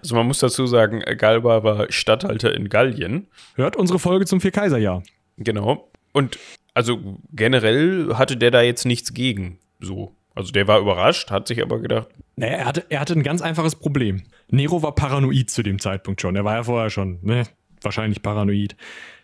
Also 0.00 0.14
man 0.14 0.26
muss 0.26 0.38
dazu 0.38 0.66
sagen, 0.66 1.00
Galba 1.18 1.64
war 1.64 1.90
Statthalter 1.90 2.54
in 2.54 2.68
Gallien. 2.68 3.26
Hört 3.56 3.76
unsere 3.76 3.98
Folge 3.98 4.26
zum 4.26 4.40
Vier-Kaiser-Jahr. 4.40 5.02
Genau. 5.38 5.90
Und 6.12 6.38
also 6.74 7.18
generell 7.32 8.14
hatte 8.14 8.36
der 8.36 8.50
da 8.50 8.62
jetzt 8.62 8.84
nichts 8.84 9.14
gegen. 9.14 9.58
So. 9.80 10.12
Also 10.34 10.52
der 10.52 10.68
war 10.68 10.78
überrascht, 10.78 11.30
hat 11.30 11.48
sich 11.48 11.62
aber 11.62 11.80
gedacht. 11.80 12.08
Naja, 12.36 12.52
er 12.52 12.64
hatte, 12.66 12.86
er 12.90 13.00
hatte 13.00 13.14
ein 13.14 13.22
ganz 13.22 13.42
einfaches 13.42 13.74
Problem. 13.74 14.22
Nero 14.48 14.82
war 14.82 14.94
paranoid 14.94 15.50
zu 15.50 15.62
dem 15.62 15.78
Zeitpunkt 15.78 16.20
schon. 16.20 16.36
Er 16.36 16.44
war 16.44 16.56
ja 16.56 16.62
vorher 16.62 16.90
schon, 16.90 17.18
ne? 17.22 17.44
Wahrscheinlich 17.80 18.22
paranoid. 18.22 18.76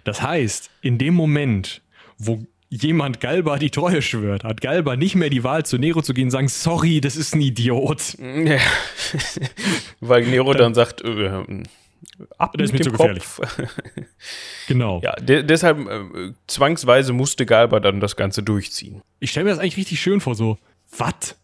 Das 0.04 0.22
heißt, 0.22 0.70
in 0.80 0.98
dem 0.98 1.14
Moment, 1.14 1.82
wo 2.18 2.44
jemand 2.72 3.20
Galba 3.20 3.58
die 3.58 3.70
Treue 3.70 4.00
schwört, 4.00 4.44
hat 4.44 4.60
Galba 4.60 4.96
nicht 4.96 5.14
mehr 5.14 5.28
die 5.28 5.44
Wahl, 5.44 5.64
zu 5.64 5.76
Nero 5.78 6.00
zu 6.00 6.14
gehen 6.14 6.24
und 6.24 6.30
sagen, 6.30 6.48
sorry, 6.48 7.00
das 7.00 7.16
ist 7.16 7.34
ein 7.34 7.40
Idiot. 7.42 8.16
Ja. 8.18 8.58
Weil 10.00 10.26
Nero 10.26 10.52
dann, 10.52 10.72
dann 10.72 10.74
sagt, 10.74 11.02
äh, 11.02 11.28
ab 12.38 12.54
das 12.56 12.66
ist 12.66 12.72
mir 12.72 12.80
zu 12.80 12.92
gefährlich. 12.92 13.24
genau. 14.68 15.00
Ja, 15.02 15.12
de 15.16 15.42
deshalb 15.42 15.86
äh, 15.86 16.32
zwangsweise 16.46 17.12
musste 17.12 17.44
Galba 17.44 17.78
dann 17.78 18.00
das 18.00 18.16
Ganze 18.16 18.42
durchziehen. 18.42 19.02
Ich 19.20 19.30
stelle 19.30 19.44
mir 19.44 19.50
das 19.50 19.58
eigentlich 19.58 19.76
richtig 19.76 20.00
schön 20.00 20.20
vor, 20.20 20.34
so, 20.34 20.58
was? 20.96 21.36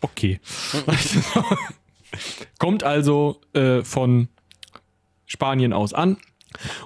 Okay. 0.00 0.40
Kommt 2.58 2.82
also 2.82 3.40
äh, 3.52 3.82
von 3.82 4.28
Spanien 5.26 5.72
aus 5.72 5.92
an 5.92 6.16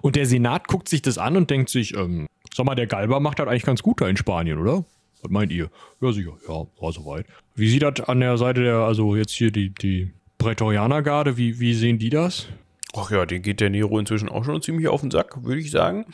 und 0.03 0.17
der 0.17 0.27
Senat 0.27 0.69
guckt 0.69 0.89
sich 0.89 1.03
das 1.03 1.19
an 1.19 1.37
und 1.37 1.51
denkt 1.51 1.69
sich, 1.71 1.97
ähm, 1.97 2.27
Sag 2.55 2.67
mal, 2.67 2.77
der 2.77 2.87
Galba 2.87 3.19
macht 3.19 3.41
das 3.41 3.49
eigentlich 3.49 3.65
ganz 3.65 3.83
gut 3.83 4.01
da 4.01 4.09
in 4.09 4.17
Spanien, 4.17 4.59
oder? 4.59 4.85
Was 5.23 5.31
meint 5.31 5.51
ihr? 5.51 5.71
Ja, 6.01 6.13
sicher. 6.13 6.35
Ja, 6.47 6.67
war 6.81 6.93
soweit. 6.93 7.27
Wie 7.57 7.69
sieht 7.69 7.83
das 7.83 8.01
an 8.01 8.21
der 8.21 8.39
Seite 8.39 8.63
der, 8.63 8.77
also 8.77 9.17
jetzt 9.17 9.33
hier 9.33 9.51
die, 9.51 9.71
die 9.71 10.13
Prätorianergarde, 10.39 11.37
wie, 11.37 11.59
wie 11.59 11.75
sehen 11.75 11.99
die 11.99 12.11
das? 12.11 12.47
Ach 12.97 13.11
ja, 13.11 13.27
den 13.27 13.43
geht 13.43 13.61
der 13.61 13.71
Nero 13.71 13.99
inzwischen 13.99 14.29
auch 14.29 14.45
schon 14.45 14.63
ziemlich 14.63 14.87
auf 14.87 15.01
den 15.01 15.11
Sack, 15.11 15.43
würde 15.43 15.61
ich 15.61 15.73
sagen. 15.73 16.07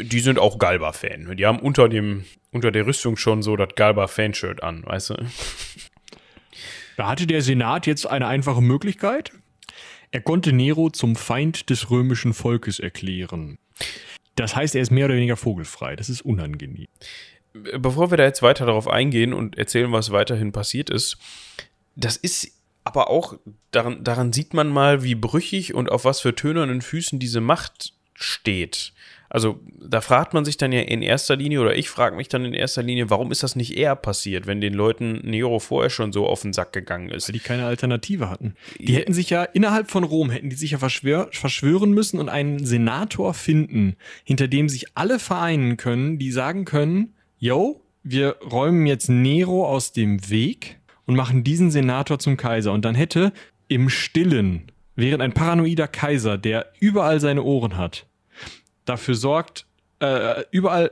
Die 0.00 0.20
sind 0.20 0.38
auch 0.38 0.58
Galba-Fan. 0.58 1.36
Die 1.36 1.46
haben 1.46 1.58
unter 1.58 1.88
dem, 1.88 2.24
unter 2.52 2.70
der 2.70 2.86
Rüstung 2.86 3.16
schon 3.16 3.42
so 3.42 3.56
das 3.56 3.70
Galba-Fanshirt 3.74 4.62
an, 4.62 4.84
weißt 4.86 5.10
du? 5.10 5.14
Da 6.96 7.08
hatte 7.08 7.26
der 7.26 7.42
Senat 7.42 7.88
jetzt 7.88 8.06
eine 8.06 8.28
einfache 8.28 8.62
Möglichkeit. 8.62 9.32
Er 10.14 10.20
konnte 10.20 10.52
Nero 10.52 10.90
zum 10.90 11.16
Feind 11.16 11.70
des 11.70 11.90
römischen 11.90 12.34
Volkes 12.34 12.78
erklären. 12.78 13.58
Das 14.36 14.54
heißt, 14.54 14.76
er 14.76 14.82
ist 14.82 14.92
mehr 14.92 15.06
oder 15.06 15.16
weniger 15.16 15.36
vogelfrei. 15.36 15.96
Das 15.96 16.08
ist 16.08 16.20
unangenehm. 16.20 16.86
Bevor 17.52 18.12
wir 18.12 18.16
da 18.16 18.22
jetzt 18.22 18.40
weiter 18.40 18.64
darauf 18.64 18.86
eingehen 18.86 19.32
und 19.32 19.58
erzählen, 19.58 19.90
was 19.90 20.12
weiterhin 20.12 20.52
passiert 20.52 20.88
ist, 20.88 21.18
das 21.96 22.16
ist 22.16 22.52
aber 22.84 23.10
auch, 23.10 23.40
daran, 23.72 24.04
daran 24.04 24.32
sieht 24.32 24.54
man 24.54 24.68
mal, 24.68 25.02
wie 25.02 25.16
brüchig 25.16 25.74
und 25.74 25.90
auf 25.90 26.04
was 26.04 26.20
für 26.20 26.36
tönernen 26.36 26.80
Füßen 26.80 27.18
diese 27.18 27.40
Macht 27.40 27.92
steht. 28.14 28.92
Also 29.34 29.58
da 29.80 30.00
fragt 30.00 30.32
man 30.32 30.44
sich 30.44 30.58
dann 30.58 30.70
ja 30.70 30.80
in 30.80 31.02
erster 31.02 31.34
Linie, 31.34 31.60
oder 31.60 31.76
ich 31.76 31.90
frage 31.90 32.14
mich 32.14 32.28
dann 32.28 32.44
in 32.44 32.54
erster 32.54 32.84
Linie, 32.84 33.10
warum 33.10 33.32
ist 33.32 33.42
das 33.42 33.56
nicht 33.56 33.76
eher 33.76 33.96
passiert, 33.96 34.46
wenn 34.46 34.60
den 34.60 34.74
Leuten 34.74 35.20
Nero 35.24 35.58
vorher 35.58 35.90
schon 35.90 36.12
so 36.12 36.28
auf 36.28 36.42
den 36.42 36.52
Sack 36.52 36.72
gegangen 36.72 37.08
ist? 37.08 37.28
Weil 37.28 37.32
die 37.32 37.40
keine 37.40 37.66
Alternative 37.66 38.30
hatten. 38.30 38.54
Die 38.78 38.92
ja. 38.92 39.00
hätten 39.00 39.12
sich 39.12 39.30
ja 39.30 39.42
innerhalb 39.42 39.90
von 39.90 40.04
Rom, 40.04 40.30
hätten 40.30 40.50
die 40.50 40.56
sich 40.56 40.70
ja 40.70 40.78
verschwör, 40.78 41.30
verschwören 41.32 41.90
müssen 41.90 42.20
und 42.20 42.28
einen 42.28 42.64
Senator 42.64 43.34
finden, 43.34 43.96
hinter 44.22 44.46
dem 44.46 44.68
sich 44.68 44.96
alle 44.96 45.18
vereinen 45.18 45.76
können, 45.76 46.18
die 46.20 46.30
sagen 46.30 46.64
können, 46.64 47.14
yo, 47.38 47.82
wir 48.04 48.36
räumen 48.40 48.86
jetzt 48.86 49.08
Nero 49.08 49.66
aus 49.66 49.92
dem 49.92 50.30
Weg 50.30 50.78
und 51.06 51.16
machen 51.16 51.42
diesen 51.42 51.72
Senator 51.72 52.20
zum 52.20 52.36
Kaiser. 52.36 52.72
Und 52.72 52.84
dann 52.84 52.94
hätte 52.94 53.32
im 53.66 53.88
Stillen, 53.88 54.70
während 54.96 55.22
ein 55.22 55.32
paranoider 55.32 55.88
Kaiser, 55.88 56.38
der 56.38 56.72
überall 56.80 57.20
seine 57.20 57.42
Ohren 57.42 57.76
hat, 57.76 58.06
dafür 58.84 59.14
sorgt, 59.14 59.66
äh, 60.00 60.44
überall 60.50 60.90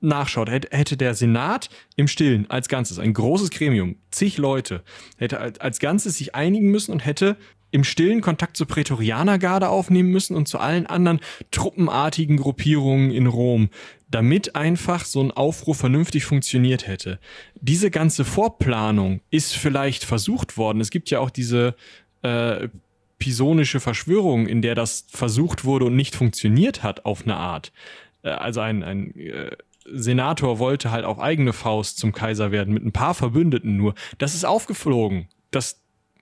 nachschaut, 0.00 0.50
hätte, 0.50 0.96
der 0.96 1.14
Senat 1.14 1.68
im 1.96 2.08
Stillen 2.08 2.48
als 2.50 2.68
Ganzes, 2.68 2.98
ein 2.98 3.12
großes 3.12 3.50
Gremium, 3.50 3.96
zig 4.10 4.38
Leute, 4.38 4.82
hätte 5.18 5.60
als 5.60 5.78
Ganzes 5.78 6.16
sich 6.16 6.34
einigen 6.34 6.70
müssen 6.70 6.92
und 6.92 7.04
hätte 7.04 7.36
im 7.70 7.84
Stillen 7.84 8.22
Kontakt 8.22 8.56
zur 8.56 8.66
Prätorianergarde 8.66 9.68
aufnehmen 9.68 10.10
müssen 10.10 10.36
und 10.36 10.48
zu 10.48 10.58
allen 10.58 10.86
anderen 10.86 11.20
truppenartigen 11.50 12.38
Gruppierungen 12.38 13.10
in 13.10 13.26
Rom, 13.26 13.68
damit 14.10 14.56
einfach 14.56 15.04
so 15.04 15.22
ein 15.22 15.32
Aufruf 15.32 15.76
vernünftig 15.76 16.24
funktioniert 16.24 16.86
hätte. 16.86 17.18
Diese 17.60 17.90
ganze 17.90 18.24
Vorplanung 18.24 19.20
ist 19.30 19.54
vielleicht 19.54 20.04
versucht 20.04 20.56
worden. 20.56 20.80
Es 20.80 20.90
gibt 20.90 21.10
ja 21.10 21.20
auch 21.20 21.28
diese 21.28 21.74
äh, 22.22 22.68
pisonische 23.18 23.80
Verschwörung, 23.80 24.46
in 24.46 24.62
der 24.62 24.74
das 24.74 25.06
versucht 25.08 25.64
wurde 25.64 25.86
und 25.86 25.96
nicht 25.96 26.14
funktioniert 26.14 26.82
hat 26.82 27.04
auf 27.04 27.22
eine 27.22 27.36
Art. 27.36 27.72
Äh, 28.22 28.30
also 28.30 28.60
ein, 28.60 28.82
ein 28.82 29.14
äh, 29.16 29.56
Senator 29.90 30.58
wollte 30.58 30.90
halt 30.90 31.04
auf 31.04 31.18
eigene 31.18 31.52
Faust 31.52 31.98
zum 31.98 32.12
Kaiser 32.12 32.50
werden, 32.50 32.74
mit 32.74 32.84
ein 32.84 32.92
paar 32.92 33.14
Verbündeten 33.14 33.76
nur. 33.76 33.94
Das 34.18 34.34
ist 34.34 34.44
aufgeflogen. 34.44 35.28
Das 35.50 35.80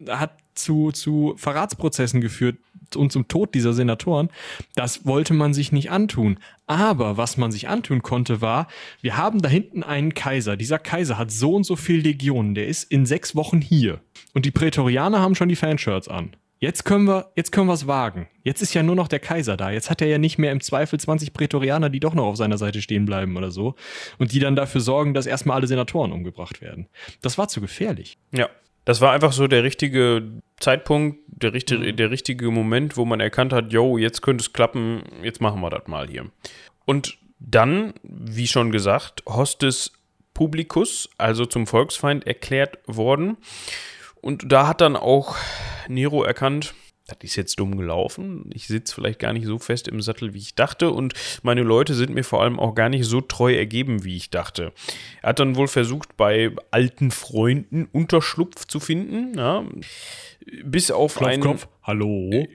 hat 0.08 0.38
zu, 0.54 0.92
zu 0.92 1.34
Verratsprozessen 1.36 2.20
geführt 2.20 2.56
und 2.94 3.12
zum 3.12 3.28
Tod 3.28 3.54
dieser 3.54 3.72
Senatoren. 3.72 4.30
Das 4.74 5.04
wollte 5.06 5.34
man 5.34 5.54
sich 5.54 5.72
nicht 5.72 5.90
antun. 5.90 6.38
Aber 6.66 7.16
was 7.16 7.36
man 7.36 7.50
sich 7.50 7.68
antun 7.68 8.02
konnte, 8.02 8.40
war, 8.40 8.68
wir 9.00 9.16
haben 9.16 9.42
da 9.42 9.48
hinten 9.48 9.82
einen 9.82 10.14
Kaiser. 10.14 10.56
Dieser 10.56 10.78
Kaiser 10.78 11.18
hat 11.18 11.30
so 11.30 11.54
und 11.54 11.64
so 11.64 11.76
viel 11.76 12.00
Legionen. 12.00 12.54
Der 12.54 12.68
ist 12.68 12.84
in 12.84 13.06
sechs 13.06 13.34
Wochen 13.34 13.60
hier. 13.60 14.00
Und 14.34 14.46
die 14.46 14.50
Prätorianer 14.50 15.20
haben 15.20 15.34
schon 15.34 15.48
die 15.48 15.56
Fanshirts 15.56 16.08
an. 16.08 16.36
Jetzt 16.58 16.84
können 16.84 17.06
wir, 17.06 17.30
jetzt 17.36 17.52
können 17.52 17.66
wir 17.66 17.74
es 17.74 17.86
wagen. 17.86 18.28
Jetzt 18.42 18.62
ist 18.62 18.72
ja 18.72 18.82
nur 18.82 18.96
noch 18.96 19.08
der 19.08 19.18
Kaiser 19.18 19.56
da. 19.56 19.70
Jetzt 19.70 19.90
hat 19.90 20.00
er 20.00 20.08
ja 20.08 20.18
nicht 20.18 20.38
mehr 20.38 20.52
im 20.52 20.60
Zweifel 20.60 20.98
20 20.98 21.34
Prätorianer, 21.34 21.90
die 21.90 22.00
doch 22.00 22.14
noch 22.14 22.24
auf 22.24 22.36
seiner 22.36 22.56
Seite 22.56 22.80
stehen 22.80 23.04
bleiben 23.04 23.36
oder 23.36 23.50
so. 23.50 23.74
Und 24.18 24.32
die 24.32 24.38
dann 24.38 24.56
dafür 24.56 24.80
sorgen, 24.80 25.12
dass 25.12 25.26
erstmal 25.26 25.56
alle 25.56 25.66
Senatoren 25.66 26.12
umgebracht 26.12 26.62
werden. 26.62 26.88
Das 27.20 27.36
war 27.36 27.48
zu 27.48 27.60
gefährlich. 27.60 28.18
Ja. 28.32 28.48
Das 28.86 29.00
war 29.00 29.12
einfach 29.12 29.32
so 29.32 29.48
der 29.48 29.64
richtige 29.64 30.22
Zeitpunkt, 30.60 31.18
der 31.26 31.52
richtige, 31.52 31.92
mhm. 31.92 31.96
der 31.96 32.10
richtige 32.12 32.50
Moment, 32.52 32.96
wo 32.96 33.04
man 33.04 33.18
erkannt 33.18 33.52
hat, 33.52 33.72
yo, 33.72 33.98
jetzt 33.98 34.22
könnte 34.22 34.42
es 34.42 34.52
klappen, 34.52 35.02
jetzt 35.24 35.40
machen 35.40 35.60
wir 35.60 35.70
das 35.70 35.88
mal 35.88 36.08
hier. 36.08 36.30
Und 36.84 37.18
dann, 37.40 37.94
wie 38.04 38.46
schon 38.46 38.70
gesagt, 38.70 39.24
Hostes 39.26 39.92
Publicus, 40.34 41.10
also 41.18 41.46
zum 41.46 41.66
Volksfeind 41.66 42.26
erklärt 42.26 42.78
worden. 42.86 43.38
Und 44.20 44.50
da 44.50 44.66
hat 44.66 44.80
dann 44.80 44.96
auch 44.96 45.36
Nero 45.88 46.22
erkannt, 46.22 46.74
das 47.06 47.18
ist 47.22 47.36
jetzt 47.36 47.60
dumm 47.60 47.76
gelaufen. 47.76 48.50
Ich 48.52 48.66
sitze 48.66 48.92
vielleicht 48.92 49.20
gar 49.20 49.32
nicht 49.32 49.46
so 49.46 49.58
fest 49.58 49.86
im 49.86 50.02
Sattel, 50.02 50.34
wie 50.34 50.38
ich 50.38 50.56
dachte. 50.56 50.90
Und 50.90 51.14
meine 51.42 51.62
Leute 51.62 51.94
sind 51.94 52.12
mir 52.12 52.24
vor 52.24 52.42
allem 52.42 52.58
auch 52.58 52.74
gar 52.74 52.88
nicht 52.88 53.06
so 53.06 53.20
treu 53.20 53.54
ergeben, 53.54 54.02
wie 54.02 54.16
ich 54.16 54.30
dachte. 54.30 54.72
Er 55.22 55.28
hat 55.28 55.38
dann 55.38 55.54
wohl 55.54 55.68
versucht, 55.68 56.16
bei 56.16 56.50
alten 56.72 57.12
Freunden 57.12 57.88
Unterschlupf 57.92 58.66
zu 58.66 58.80
finden. 58.80 59.38
Ja 59.38 59.64
bis 60.64 60.90
auf 60.90 61.16
Klopf, 61.16 61.28
einen. 61.28 61.42
Klopf. 61.42 61.68
Hallo? 61.82 62.46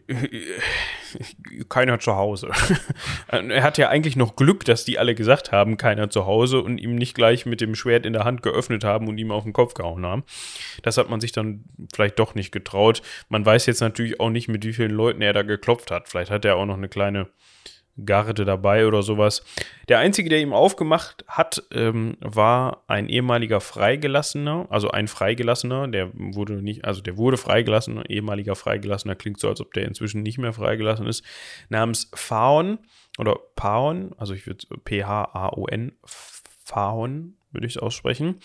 Keiner 1.69 1.99
zu 1.99 2.15
Hause. 2.15 2.49
er 3.27 3.63
hat 3.63 3.77
ja 3.77 3.89
eigentlich 3.89 4.15
noch 4.15 4.35
Glück, 4.35 4.63
dass 4.63 4.85
die 4.85 4.97
alle 4.97 5.13
gesagt 5.13 5.51
haben, 5.51 5.77
keiner 5.77 6.09
zu 6.09 6.26
Hause 6.26 6.61
und 6.61 6.77
ihm 6.77 6.95
nicht 6.95 7.15
gleich 7.15 7.45
mit 7.45 7.59
dem 7.59 7.76
Schwert 7.76 8.05
in 8.05 8.13
der 8.13 8.23
Hand 8.23 8.43
geöffnet 8.43 8.84
haben 8.84 9.07
und 9.07 9.18
ihm 9.18 9.31
auf 9.31 9.43
den 9.43 9.53
Kopf 9.53 9.73
gehauen 9.73 10.05
haben. 10.05 10.23
Das 10.84 10.97
hat 10.97 11.09
man 11.09 11.19
sich 11.19 11.34
dann 11.34 11.65
vielleicht 11.93 12.18
doch 12.19 12.34
nicht 12.34 12.51
getraut. 12.51 13.01
Man 13.30 13.45
weiß 13.45 13.65
jetzt 13.65 13.81
natürlich 13.81 14.19
auch 14.19 14.30
nicht, 14.30 14.47
mit 14.47 14.65
wie 14.65 14.73
vielen 14.73 14.91
Leuten 14.91 15.22
er 15.22 15.34
da 15.34 15.41
geklopft 15.41 15.91
hat. 15.91 16.07
Vielleicht 16.07 16.31
hat 16.31 16.45
er 16.45 16.55
auch 16.55 16.65
noch 16.65 16.77
eine 16.77 16.89
kleine 16.89 17.27
Garde 18.05 18.45
dabei 18.45 18.88
oder 18.88 19.03
sowas. 19.03 19.43
Der 19.89 19.99
einzige, 19.99 20.30
der 20.30 20.41
ihm 20.41 20.53
aufgemacht 20.53 21.26
hat, 21.27 21.63
ähm, 21.72 22.18
war 22.19 22.84
ein 22.88 23.09
ehemaliger 23.09 23.61
Freigelassener, 23.61 24.68
also 24.69 24.91
ein 24.91 25.07
Freigelassener, 25.07 25.88
der 25.88 26.11
wurde 26.13 26.61
nicht, 26.61 26.85
also 26.85 27.01
der 27.01 27.18
wurde 27.18 27.38
freigelassen, 27.38 28.03
ehemaliger 28.05 28.55
Freigelassener, 28.55 29.15
klingt 29.15 29.39
so, 29.39 29.49
als 29.49 29.61
ob 29.61 29.73
der 29.73 29.85
inzwischen 29.85 30.23
nicht 30.23 30.38
mehr 30.38 30.53
freigelassen 30.53 31.07
ist, 31.07 31.23
namens 31.69 32.09
Faon 32.13 32.80
oder 33.18 33.38
Paon, 33.55 34.13
also 34.18 34.34
ich 34.34 34.47
würde 34.47 34.65
P-H-A-O-N, 34.84 35.93
Faon 36.05 37.35
würde 37.51 37.68
ich 37.68 37.76
es 37.76 37.81
aussprechen. 37.81 38.39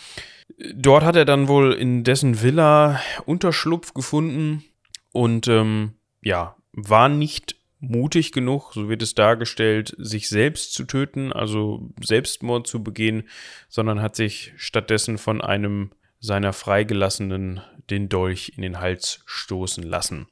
Dort 0.74 1.04
hat 1.04 1.16
er 1.16 1.24
dann 1.24 1.48
wohl 1.48 1.72
in 1.72 2.04
dessen 2.04 2.42
Villa 2.42 3.00
Unterschlupf 3.24 3.94
gefunden 3.94 4.64
und 5.12 5.48
ähm, 5.48 5.94
ja, 6.22 6.56
war 6.72 7.08
nicht 7.08 7.56
mutig 7.88 8.32
genug, 8.32 8.72
so 8.72 8.88
wird 8.88 9.02
es 9.02 9.14
dargestellt, 9.14 9.94
sich 9.98 10.28
selbst 10.28 10.74
zu 10.74 10.84
töten, 10.84 11.32
also 11.32 11.90
Selbstmord 12.00 12.66
zu 12.66 12.82
begehen, 12.82 13.28
sondern 13.68 14.02
hat 14.02 14.16
sich 14.16 14.52
stattdessen 14.56 15.18
von 15.18 15.40
einem 15.40 15.90
seiner 16.20 16.52
Freigelassenen 16.52 17.60
den 17.90 18.08
Dolch 18.08 18.52
in 18.56 18.62
den 18.62 18.80
Hals 18.80 19.22
stoßen 19.26 19.84
lassen 19.84 20.26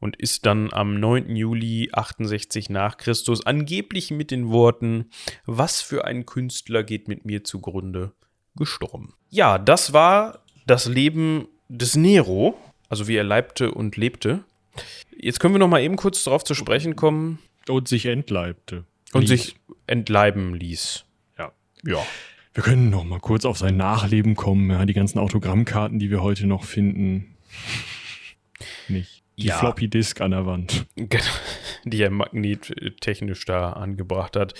und 0.00 0.16
ist 0.16 0.46
dann 0.46 0.72
am 0.72 0.98
9. 0.98 1.36
Juli 1.36 1.90
68 1.92 2.70
nach 2.70 2.96
Christus 2.96 3.44
angeblich 3.46 4.10
mit 4.10 4.30
den 4.30 4.50
Worten 4.50 5.10
Was 5.46 5.80
für 5.80 6.04
ein 6.04 6.26
Künstler 6.26 6.82
geht 6.82 7.08
mit 7.08 7.24
mir 7.24 7.44
zugrunde 7.44 8.12
gestorben. 8.56 9.14
Ja, 9.30 9.58
das 9.58 9.92
war 9.92 10.44
das 10.66 10.86
Leben 10.86 11.48
des 11.68 11.96
Nero, 11.96 12.58
also 12.88 13.08
wie 13.08 13.16
er 13.16 13.24
leibte 13.24 13.72
und 13.72 13.96
lebte. 13.96 14.44
Jetzt 15.16 15.40
können 15.40 15.54
wir 15.54 15.58
noch 15.58 15.68
mal 15.68 15.82
eben 15.82 15.96
kurz 15.96 16.24
darauf 16.24 16.44
zu 16.44 16.54
sprechen 16.54 16.96
kommen. 16.96 17.38
Und 17.68 17.88
sich 17.88 18.06
entleibte. 18.06 18.84
Und 19.12 19.28
ließ. 19.28 19.28
sich 19.28 19.56
entleiben 19.86 20.54
ließ. 20.54 21.04
Ja. 21.38 21.52
Ja. 21.84 22.04
Wir 22.54 22.62
können 22.62 22.90
noch 22.90 23.04
mal 23.04 23.20
kurz 23.20 23.44
auf 23.44 23.58
sein 23.58 23.76
Nachleben 23.76 24.34
kommen. 24.36 24.70
Ja, 24.70 24.84
die 24.84 24.92
ganzen 24.92 25.18
Autogrammkarten, 25.18 25.98
die 25.98 26.10
wir 26.10 26.22
heute 26.22 26.46
noch 26.46 26.64
finden. 26.64 27.36
Nicht. 28.88 29.22
Die 29.38 29.46
ja. 29.46 29.58
Floppy 29.58 29.88
Disk 29.88 30.20
an 30.20 30.32
der 30.32 30.46
Wand. 30.46 30.86
Die 31.84 32.02
er 32.02 32.10
magnettechnisch 32.10 33.44
da 33.44 33.72
angebracht 33.72 34.36
hat. 34.36 34.54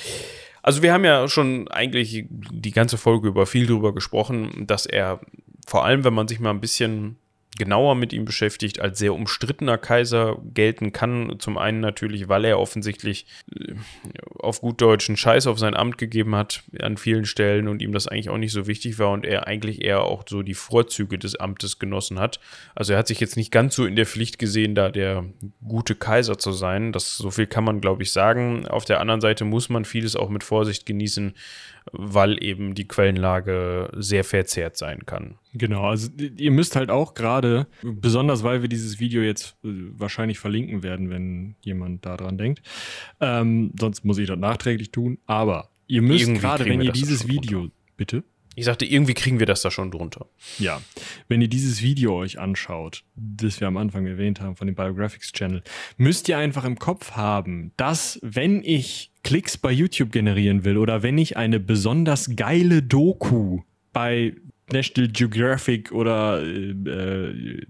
Also 0.62 0.82
wir 0.82 0.92
haben 0.92 1.04
ja 1.04 1.28
schon 1.28 1.68
eigentlich 1.68 2.24
die 2.30 2.70
ganze 2.70 2.96
Folge 2.96 3.28
über 3.28 3.46
viel 3.46 3.66
drüber 3.66 3.92
gesprochen, 3.92 4.66
dass 4.66 4.86
er 4.86 5.20
vor 5.66 5.84
allem, 5.84 6.04
wenn 6.04 6.14
man 6.14 6.28
sich 6.28 6.40
mal 6.40 6.50
ein 6.50 6.60
bisschen 6.60 7.16
genauer 7.62 7.94
mit 7.94 8.12
ihm 8.12 8.24
beschäftigt, 8.24 8.80
als 8.80 8.98
sehr 8.98 9.14
umstrittener 9.14 9.78
Kaiser 9.78 10.36
gelten 10.52 10.92
kann. 10.92 11.36
Zum 11.38 11.58
einen 11.58 11.78
natürlich, 11.78 12.28
weil 12.28 12.44
er 12.44 12.58
offensichtlich 12.58 13.26
äh, 13.54 13.74
auf 14.40 14.60
gut 14.60 14.80
deutschen 14.80 15.16
Scheiß 15.16 15.46
auf 15.46 15.60
sein 15.60 15.76
Amt 15.76 15.96
gegeben 15.96 16.34
hat 16.34 16.64
an 16.80 16.96
vielen 16.96 17.24
Stellen 17.24 17.68
und 17.68 17.80
ihm 17.80 17.92
das 17.92 18.08
eigentlich 18.08 18.30
auch 18.30 18.38
nicht 18.38 18.50
so 18.50 18.66
wichtig 18.66 18.98
war 18.98 19.10
und 19.10 19.24
er 19.24 19.46
eigentlich 19.46 19.84
eher 19.84 20.02
auch 20.02 20.24
so 20.28 20.42
die 20.42 20.54
Vorzüge 20.54 21.18
des 21.18 21.36
Amtes 21.36 21.78
genossen 21.78 22.18
hat. 22.18 22.40
Also 22.74 22.94
er 22.94 22.98
hat 22.98 23.06
sich 23.06 23.20
jetzt 23.20 23.36
nicht 23.36 23.52
ganz 23.52 23.76
so 23.76 23.86
in 23.86 23.94
der 23.94 24.06
Pflicht 24.06 24.40
gesehen, 24.40 24.74
da 24.74 24.88
der 24.88 25.24
gute 25.64 25.94
Kaiser 25.94 26.38
zu 26.38 26.50
sein. 26.50 26.90
Das 26.90 27.16
so 27.16 27.30
viel 27.30 27.46
kann 27.46 27.62
man, 27.62 27.80
glaube 27.80 28.02
ich, 28.02 28.10
sagen. 28.10 28.66
Auf 28.66 28.84
der 28.84 29.00
anderen 29.00 29.20
Seite 29.20 29.44
muss 29.44 29.68
man 29.68 29.84
vieles 29.84 30.16
auch 30.16 30.30
mit 30.30 30.42
Vorsicht 30.42 30.84
genießen, 30.84 31.34
weil 31.92 32.42
eben 32.42 32.74
die 32.74 32.88
Quellenlage 32.88 33.90
sehr 33.96 34.24
verzerrt 34.24 34.76
sein 34.76 35.04
kann. 35.06 35.36
Genau, 35.54 35.90
also 35.90 36.10
ihr 36.18 36.50
müsst 36.50 36.76
halt 36.76 36.90
auch 36.90 37.14
gerade, 37.14 37.66
besonders 37.82 38.42
weil 38.42 38.62
wir 38.62 38.68
dieses 38.68 38.98
Video 38.98 39.22
jetzt 39.22 39.56
äh, 39.64 39.68
wahrscheinlich 39.68 40.38
verlinken 40.38 40.82
werden, 40.82 41.10
wenn 41.10 41.56
jemand 41.60 42.06
daran 42.06 42.38
denkt, 42.38 42.62
ähm, 43.20 43.72
sonst 43.78 44.04
muss 44.04 44.18
ich 44.18 44.26
das 44.26 44.38
nachträglich 44.38 44.90
tun, 44.90 45.18
aber 45.26 45.68
ihr 45.86 46.02
müsst 46.02 46.32
gerade, 46.34 46.64
wenn 46.64 46.80
ihr 46.80 46.92
dieses 46.92 47.28
Video, 47.28 47.68
bitte? 47.96 48.24
Ich 48.54 48.66
sagte, 48.66 48.84
irgendwie 48.84 49.14
kriegen 49.14 49.38
wir 49.38 49.46
das 49.46 49.62
da 49.62 49.70
schon 49.70 49.90
drunter. 49.90 50.26
Ja, 50.58 50.82
wenn 51.28 51.40
ihr 51.40 51.48
dieses 51.48 51.80
Video 51.80 52.14
euch 52.16 52.38
anschaut, 52.38 53.02
das 53.16 53.60
wir 53.60 53.68
am 53.68 53.78
Anfang 53.78 54.06
erwähnt 54.06 54.40
haben 54.40 54.56
von 54.56 54.66
dem 54.66 54.76
Biographics 54.76 55.32
Channel, 55.32 55.62
müsst 55.96 56.28
ihr 56.28 56.36
einfach 56.36 56.64
im 56.64 56.78
Kopf 56.78 57.12
haben, 57.12 57.72
dass 57.76 58.18
wenn 58.22 58.62
ich 58.62 59.10
Klicks 59.24 59.56
bei 59.56 59.72
YouTube 59.72 60.12
generieren 60.12 60.64
will 60.64 60.76
oder 60.76 61.02
wenn 61.02 61.16
ich 61.16 61.36
eine 61.36 61.60
besonders 61.60 62.36
geile 62.36 62.82
Doku 62.82 63.60
bei 63.92 64.34
National 64.70 65.10
Geographic 65.10 65.92
oder 65.92 66.42
äh, 66.42 67.62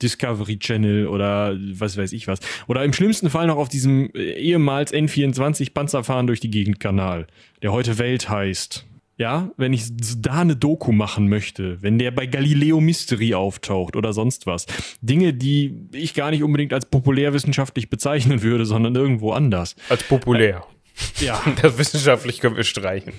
Discovery 0.00 0.58
Channel 0.58 1.06
oder 1.06 1.56
was 1.74 1.96
weiß 1.96 2.12
ich 2.12 2.26
was. 2.26 2.40
Oder 2.66 2.84
im 2.84 2.92
schlimmsten 2.94 3.28
Fall 3.28 3.46
noch 3.46 3.56
auf 3.56 3.68
diesem 3.68 4.10
äh, 4.14 4.32
ehemals 4.32 4.92
N24 4.92 5.74
Panzerfahren 5.74 6.26
durch 6.26 6.40
die 6.40 6.50
Gegend 6.50 6.80
Kanal, 6.80 7.26
der 7.62 7.72
heute 7.72 7.98
Welt 7.98 8.30
heißt 8.30 8.86
ja, 9.20 9.50
wenn 9.58 9.74
ich 9.74 9.84
da 10.16 10.40
eine 10.40 10.56
Doku 10.56 10.92
machen 10.92 11.28
möchte, 11.28 11.82
wenn 11.82 11.98
der 11.98 12.10
bei 12.10 12.24
Galileo 12.24 12.80
Mystery 12.80 13.34
auftaucht 13.34 13.94
oder 13.94 14.14
sonst 14.14 14.46
was. 14.46 14.64
Dinge, 15.02 15.34
die 15.34 15.88
ich 15.92 16.14
gar 16.14 16.30
nicht 16.30 16.42
unbedingt 16.42 16.72
als 16.72 16.86
populärwissenschaftlich 16.86 17.90
bezeichnen 17.90 18.40
würde, 18.40 18.64
sondern 18.64 18.94
irgendwo 18.94 19.32
anders. 19.32 19.76
Als 19.90 20.04
populär. 20.04 20.64
Äh, 21.20 21.26
ja. 21.26 21.42
Das 21.60 21.76
wissenschaftlich 21.76 22.40
können 22.40 22.56
wir 22.56 22.64
streichen. 22.64 23.12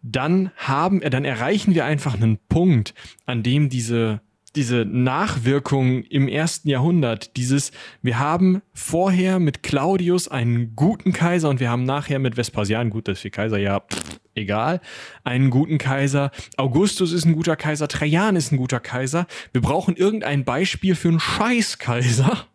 Dann 0.00 0.52
haben, 0.56 1.00
dann 1.00 1.26
erreichen 1.26 1.74
wir 1.74 1.84
einfach 1.84 2.14
einen 2.14 2.38
Punkt, 2.48 2.94
an 3.26 3.42
dem 3.42 3.68
diese 3.68 4.22
diese 4.54 4.84
Nachwirkung 4.84 6.02
im 6.02 6.28
ersten 6.28 6.68
Jahrhundert, 6.68 7.38
dieses, 7.38 7.72
wir 8.02 8.18
haben 8.18 8.60
vorher 8.74 9.38
mit 9.38 9.62
Claudius 9.62 10.28
einen 10.28 10.76
guten 10.76 11.14
Kaiser 11.14 11.48
und 11.48 11.58
wir 11.58 11.70
haben 11.70 11.84
nachher 11.84 12.18
mit 12.18 12.36
Vespasian, 12.36 12.90
gut, 12.90 13.08
das 13.08 13.16
ist 13.16 13.22
für 13.22 13.30
Kaiser 13.30 13.56
ja 13.56 13.80
pff, 13.80 14.20
egal, 14.34 14.80
einen 15.24 15.50
guten 15.50 15.78
Kaiser. 15.78 16.30
Augustus 16.56 17.12
ist 17.12 17.24
ein 17.24 17.34
guter 17.34 17.56
Kaiser, 17.56 17.88
Trajan 17.88 18.36
ist 18.36 18.52
ein 18.52 18.56
guter 18.56 18.80
Kaiser. 18.80 19.26
Wir 19.52 19.60
brauchen 19.60 19.96
irgendein 19.96 20.44
Beispiel 20.44 20.94
für 20.94 21.08
einen 21.08 21.20
Scheißkaiser. 21.20 22.46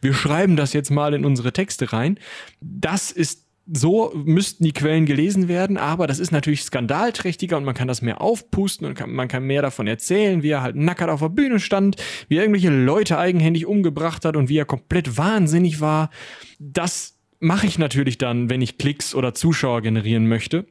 Wir 0.00 0.14
schreiben 0.14 0.56
das 0.56 0.72
jetzt 0.72 0.90
mal 0.90 1.14
in 1.14 1.24
unsere 1.24 1.52
Texte 1.52 1.92
rein. 1.92 2.18
Das 2.60 3.10
ist 3.10 3.46
so 3.72 4.12
müssten 4.14 4.64
die 4.64 4.72
Quellen 4.72 5.06
gelesen 5.06 5.46
werden, 5.46 5.76
aber 5.76 6.06
das 6.06 6.18
ist 6.18 6.32
natürlich 6.32 6.64
skandalträchtiger 6.64 7.56
und 7.56 7.64
man 7.64 7.74
kann 7.74 7.88
das 7.88 8.02
mehr 8.02 8.20
aufpusten 8.20 8.86
und 8.86 8.94
kann, 8.94 9.12
man 9.12 9.28
kann 9.28 9.44
mehr 9.44 9.62
davon 9.62 9.86
erzählen, 9.86 10.42
wie 10.42 10.50
er 10.50 10.62
halt 10.62 10.74
nackert 10.74 11.10
auf 11.10 11.20
der 11.20 11.28
Bühne 11.28 11.60
stand, 11.60 11.96
wie 12.28 12.36
er 12.36 12.42
irgendwelche 12.42 12.70
Leute 12.70 13.18
eigenhändig 13.18 13.66
umgebracht 13.66 14.24
hat 14.24 14.36
und 14.36 14.48
wie 14.48 14.58
er 14.58 14.64
komplett 14.64 15.16
wahnsinnig 15.16 15.80
war. 15.80 16.10
Das 16.58 17.18
mache 17.38 17.66
ich 17.66 17.78
natürlich 17.78 18.18
dann, 18.18 18.50
wenn 18.50 18.62
ich 18.62 18.78
Klicks 18.78 19.14
oder 19.14 19.32
Zuschauer 19.32 19.80
generieren 19.80 20.26
möchte. 20.26 20.66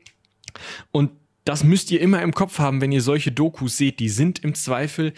Und 0.92 1.12
das 1.46 1.64
müsst 1.64 1.92
ihr 1.92 2.02
immer 2.02 2.22
im 2.22 2.34
Kopf 2.34 2.60
haben, 2.60 2.82
wenn 2.82 2.92
ihr 2.92 3.02
solche 3.02 3.32
Dokus 3.32 3.78
seht. 3.78 4.00
Die 4.00 4.10
sind 4.10 4.44
im 4.44 4.54
Zweifel 4.54 5.14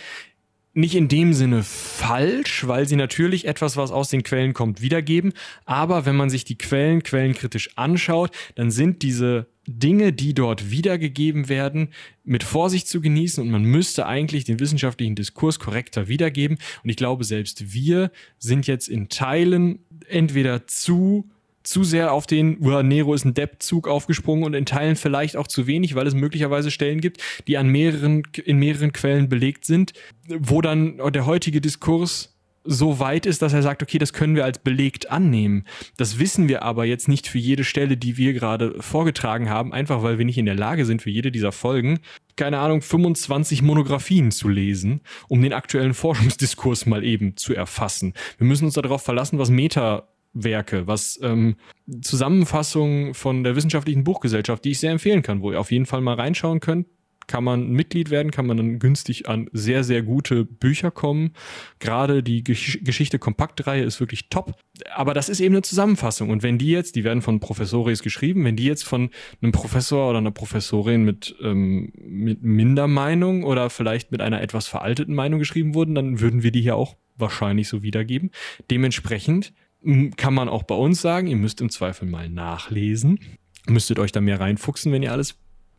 nicht 0.73 0.95
in 0.95 1.07
dem 1.07 1.33
Sinne 1.33 1.61
falsch, 1.63 2.67
weil 2.67 2.87
sie 2.87 2.95
natürlich 2.95 3.45
etwas, 3.45 3.77
was 3.77 3.91
aus 3.91 4.09
den 4.09 4.23
Quellen 4.23 4.53
kommt, 4.53 4.81
wiedergeben. 4.81 5.33
Aber 5.65 6.05
wenn 6.05 6.15
man 6.15 6.31
sich 6.31 6.45
die 6.45 6.57
Quellen 6.57 7.03
quellenkritisch 7.03 7.77
anschaut, 7.77 8.31
dann 8.55 8.71
sind 8.71 9.03
diese 9.03 9.47
Dinge, 9.67 10.11
die 10.13 10.33
dort 10.33 10.71
wiedergegeben 10.71 11.47
werden, 11.47 11.89
mit 12.23 12.43
Vorsicht 12.43 12.87
zu 12.87 13.01
genießen 13.01 13.41
und 13.41 13.51
man 13.51 13.63
müsste 13.63 14.07
eigentlich 14.07 14.45
den 14.45 14.59
wissenschaftlichen 14.59 15.15
Diskurs 15.15 15.59
korrekter 15.59 16.07
wiedergeben. 16.07 16.57
Und 16.83 16.89
ich 16.89 16.97
glaube, 16.97 17.23
selbst 17.23 17.73
wir 17.73 18.11
sind 18.39 18.67
jetzt 18.67 18.89
in 18.89 19.09
Teilen 19.09 19.79
entweder 20.09 20.67
zu 20.67 21.29
zu 21.63 21.83
sehr 21.83 22.13
auf 22.13 22.27
den 22.27 22.57
uh, 22.63 22.81
Nero 22.81 23.13
ist 23.13 23.25
ein 23.25 23.33
Depp-Zug 23.33 23.87
aufgesprungen 23.87 24.43
und 24.43 24.53
in 24.53 24.65
Teilen 24.65 24.95
vielleicht 24.95 25.37
auch 25.37 25.47
zu 25.47 25.67
wenig, 25.67 25.95
weil 25.95 26.07
es 26.07 26.13
möglicherweise 26.13 26.71
Stellen 26.71 27.01
gibt, 27.01 27.21
die 27.47 27.57
an 27.57 27.67
mehreren, 27.67 28.23
in 28.43 28.57
mehreren 28.57 28.91
Quellen 28.91 29.29
belegt 29.29 29.65
sind, 29.65 29.93
wo 30.27 30.61
dann 30.61 30.97
der 31.11 31.25
heutige 31.25 31.61
Diskurs 31.61 32.33
so 32.65 32.99
weit 32.99 33.25
ist, 33.25 33.41
dass 33.41 33.53
er 33.53 33.61
sagt, 33.61 33.83
okay, 33.83 33.97
das 33.97 34.13
können 34.13 34.35
wir 34.35 34.45
als 34.45 34.59
belegt 34.59 35.11
annehmen. 35.11 35.65
Das 35.97 36.19
wissen 36.19 36.47
wir 36.47 36.63
aber 36.63 36.85
jetzt 36.85 37.07
nicht 37.07 37.27
für 37.27 37.37
jede 37.37 37.63
Stelle, 37.63 37.97
die 37.97 38.17
wir 38.17 38.33
gerade 38.33 38.81
vorgetragen 38.81 39.49
haben, 39.49 39.73
einfach 39.73 40.01
weil 40.03 40.17
wir 40.17 40.25
nicht 40.25 40.37
in 40.37 40.45
der 40.45 40.55
Lage 40.55 40.85
sind, 40.85 41.01
für 41.01 41.09
jede 41.09 41.31
dieser 41.31 41.51
Folgen, 41.51 41.99
keine 42.35 42.59
Ahnung, 42.59 42.81
25 42.81 43.61
Monographien 43.61 44.31
zu 44.31 44.47
lesen, 44.47 45.01
um 45.27 45.41
den 45.41 45.53
aktuellen 45.53 45.93
Forschungsdiskurs 45.93 46.85
mal 46.85 47.03
eben 47.03 47.35
zu 47.37 47.53
erfassen. 47.53 48.13
Wir 48.37 48.47
müssen 48.47 48.65
uns 48.65 48.75
darauf 48.75 49.03
verlassen, 49.03 49.39
was 49.39 49.49
Meta 49.49 50.07
Werke, 50.33 50.87
was 50.87 51.19
ähm, 51.21 51.55
Zusammenfassungen 52.01 53.13
von 53.13 53.43
der 53.43 53.55
wissenschaftlichen 53.55 54.03
Buchgesellschaft, 54.03 54.65
die 54.65 54.71
ich 54.71 54.79
sehr 54.79 54.91
empfehlen 54.91 55.21
kann, 55.21 55.41
wo 55.41 55.51
ihr 55.51 55.59
auf 55.59 55.71
jeden 55.71 55.85
Fall 55.85 56.01
mal 56.01 56.15
reinschauen 56.15 56.59
könnt. 56.59 56.87
Kann 57.25 57.45
man 57.45 57.69
Mitglied 57.69 58.09
werden, 58.09 58.31
kann 58.31 58.47
man 58.47 58.57
dann 58.57 58.79
günstig 58.79 59.29
an 59.29 59.49
sehr, 59.53 59.85
sehr 59.85 60.01
gute 60.01 60.43
Bücher 60.43 60.91
kommen. 60.91 61.31
Gerade 61.79 62.21
die 62.21 62.43
Gesch 62.43 62.79
Geschichte 62.83 63.17
Kompaktreihe 63.17 63.83
ist 63.83 64.01
wirklich 64.01 64.27
top. 64.27 64.55
Aber 64.93 65.13
das 65.13 65.29
ist 65.29 65.39
eben 65.39 65.55
eine 65.55 65.61
Zusammenfassung. 65.61 66.29
Und 66.29 66.43
wenn 66.43 66.57
die 66.57 66.71
jetzt, 66.71 66.97
die 66.97 67.05
werden 67.05 67.21
von 67.21 67.39
Professoris 67.39 68.03
geschrieben, 68.03 68.43
wenn 68.43 68.57
die 68.57 68.65
jetzt 68.65 68.83
von 68.83 69.09
einem 69.41 69.53
Professor 69.53 70.09
oder 70.09 70.17
einer 70.17 70.31
Professorin 70.31 71.05
mit, 71.05 71.33
ähm, 71.41 71.93
mit 71.95 72.43
Mindermeinung 72.43 73.45
oder 73.45 73.69
vielleicht 73.69 74.11
mit 74.11 74.19
einer 74.19 74.41
etwas 74.41 74.67
veralteten 74.67 75.15
Meinung 75.15 75.39
geschrieben 75.39 75.75
wurden, 75.75 75.95
dann 75.95 76.19
würden 76.19 76.43
wir 76.43 76.51
die 76.51 76.61
hier 76.61 76.75
auch 76.75 76.97
wahrscheinlich 77.15 77.69
so 77.69 77.83
wiedergeben. 77.83 78.31
Dementsprechend 78.69 79.53
kann 80.17 80.33
man 80.33 80.49
auch 80.49 80.63
bei 80.63 80.75
uns 80.75 81.01
sagen, 81.01 81.27
ihr 81.27 81.35
müsst 81.35 81.61
im 81.61 81.69
Zweifel 81.69 82.07
mal 82.07 82.29
nachlesen. 82.29 83.19
Müsstet 83.67 83.99
euch 83.99 84.11
da 84.11 84.21
mehr 84.21 84.39
reinfuchsen, 84.39 84.91
wenn 84.91 85.03
ihr 85.03 85.11
alles 85.11 85.35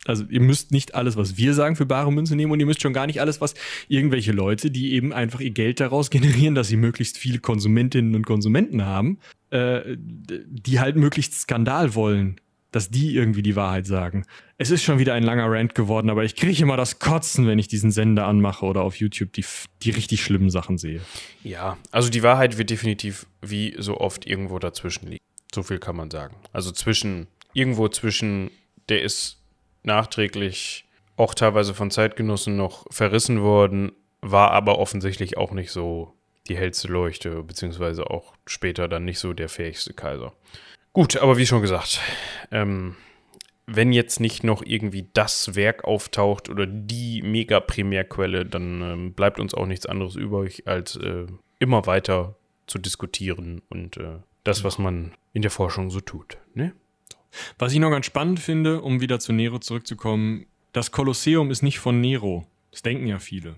also 0.06 0.24
ihr 0.28 0.40
müsst 0.40 0.70
nicht 0.70 0.94
alles, 0.94 1.16
was 1.16 1.36
wir 1.36 1.54
sagen, 1.54 1.76
für 1.76 1.86
bare 1.86 2.12
Münze 2.12 2.36
nehmen 2.36 2.52
und 2.52 2.60
ihr 2.60 2.66
müsst 2.66 2.82
schon 2.82 2.92
gar 2.92 3.06
nicht 3.06 3.20
alles, 3.20 3.40
was 3.40 3.54
irgendwelche 3.88 4.32
Leute, 4.32 4.70
die 4.70 4.92
eben 4.92 5.12
einfach 5.12 5.40
ihr 5.40 5.50
Geld 5.50 5.80
daraus 5.80 6.10
generieren, 6.10 6.54
dass 6.54 6.68
sie 6.68 6.76
möglichst 6.76 7.18
viele 7.18 7.38
Konsumentinnen 7.38 8.14
und 8.14 8.26
Konsumenten 8.26 8.84
haben, 8.84 9.18
äh, 9.50 9.96
die 9.96 10.80
halt 10.80 10.96
möglichst 10.96 11.34
Skandal 11.40 11.94
wollen, 11.94 12.40
dass 12.74 12.90
die 12.90 13.14
irgendwie 13.14 13.42
die 13.42 13.54
Wahrheit 13.54 13.86
sagen. 13.86 14.26
Es 14.58 14.70
ist 14.70 14.82
schon 14.82 14.98
wieder 14.98 15.14
ein 15.14 15.22
langer 15.22 15.48
Rant 15.48 15.76
geworden, 15.76 16.10
aber 16.10 16.24
ich 16.24 16.34
kriege 16.34 16.60
immer 16.60 16.76
das 16.76 16.98
Kotzen, 16.98 17.46
wenn 17.46 17.60
ich 17.60 17.68
diesen 17.68 17.92
Sender 17.92 18.26
anmache 18.26 18.66
oder 18.66 18.82
auf 18.82 18.96
YouTube 18.96 19.32
die, 19.32 19.44
die 19.82 19.90
richtig 19.90 20.24
schlimmen 20.24 20.50
Sachen 20.50 20.76
sehe. 20.76 21.00
Ja, 21.44 21.78
also 21.92 22.10
die 22.10 22.24
Wahrheit 22.24 22.58
wird 22.58 22.70
definitiv 22.70 23.26
wie 23.40 23.76
so 23.78 23.98
oft 23.98 24.26
irgendwo 24.26 24.58
dazwischen 24.58 25.06
liegen. 25.06 25.22
So 25.54 25.62
viel 25.62 25.78
kann 25.78 25.94
man 25.94 26.10
sagen. 26.10 26.34
Also 26.52 26.72
zwischen, 26.72 27.28
irgendwo 27.52 27.88
zwischen, 27.88 28.50
der 28.88 29.02
ist 29.02 29.38
nachträglich 29.84 30.84
auch 31.16 31.34
teilweise 31.34 31.74
von 31.74 31.92
Zeitgenossen 31.92 32.56
noch 32.56 32.86
verrissen 32.90 33.40
worden, 33.40 33.92
war 34.20 34.50
aber 34.50 34.80
offensichtlich 34.80 35.36
auch 35.36 35.52
nicht 35.52 35.70
so 35.70 36.12
die 36.48 36.56
hellste 36.56 36.88
Leuchte, 36.88 37.44
beziehungsweise 37.44 38.10
auch 38.10 38.34
später 38.46 38.88
dann 38.88 39.04
nicht 39.04 39.20
so 39.20 39.32
der 39.32 39.48
fähigste 39.48 39.94
Kaiser. 39.94 40.32
Gut, 40.94 41.16
aber 41.16 41.36
wie 41.36 41.46
schon 41.46 41.60
gesagt, 41.60 42.00
ähm, 42.52 42.94
wenn 43.66 43.92
jetzt 43.92 44.20
nicht 44.20 44.44
noch 44.44 44.62
irgendwie 44.64 45.08
das 45.12 45.56
Werk 45.56 45.82
auftaucht 45.82 46.48
oder 46.48 46.66
die 46.66 47.20
Mega-Primärquelle, 47.20 48.46
dann 48.46 48.80
ähm, 48.80 49.12
bleibt 49.12 49.40
uns 49.40 49.54
auch 49.54 49.66
nichts 49.66 49.86
anderes 49.86 50.14
übrig, 50.14 50.68
als 50.68 50.94
äh, 50.94 51.26
immer 51.58 51.86
weiter 51.86 52.36
zu 52.68 52.78
diskutieren 52.78 53.60
und 53.70 53.96
äh, 53.96 54.18
das, 54.44 54.62
was 54.62 54.78
man 54.78 55.14
in 55.32 55.42
der 55.42 55.50
Forschung 55.50 55.90
so 55.90 56.00
tut. 56.00 56.38
Ne? 56.54 56.72
Was 57.58 57.72
ich 57.72 57.80
noch 57.80 57.90
ganz 57.90 58.06
spannend 58.06 58.38
finde, 58.38 58.80
um 58.80 59.00
wieder 59.00 59.18
zu 59.18 59.32
Nero 59.32 59.58
zurückzukommen, 59.58 60.46
das 60.72 60.92
Kolosseum 60.92 61.50
ist 61.50 61.62
nicht 61.62 61.80
von 61.80 62.00
Nero. 62.00 62.46
Das 62.70 62.82
denken 62.82 63.08
ja 63.08 63.18
viele. 63.18 63.56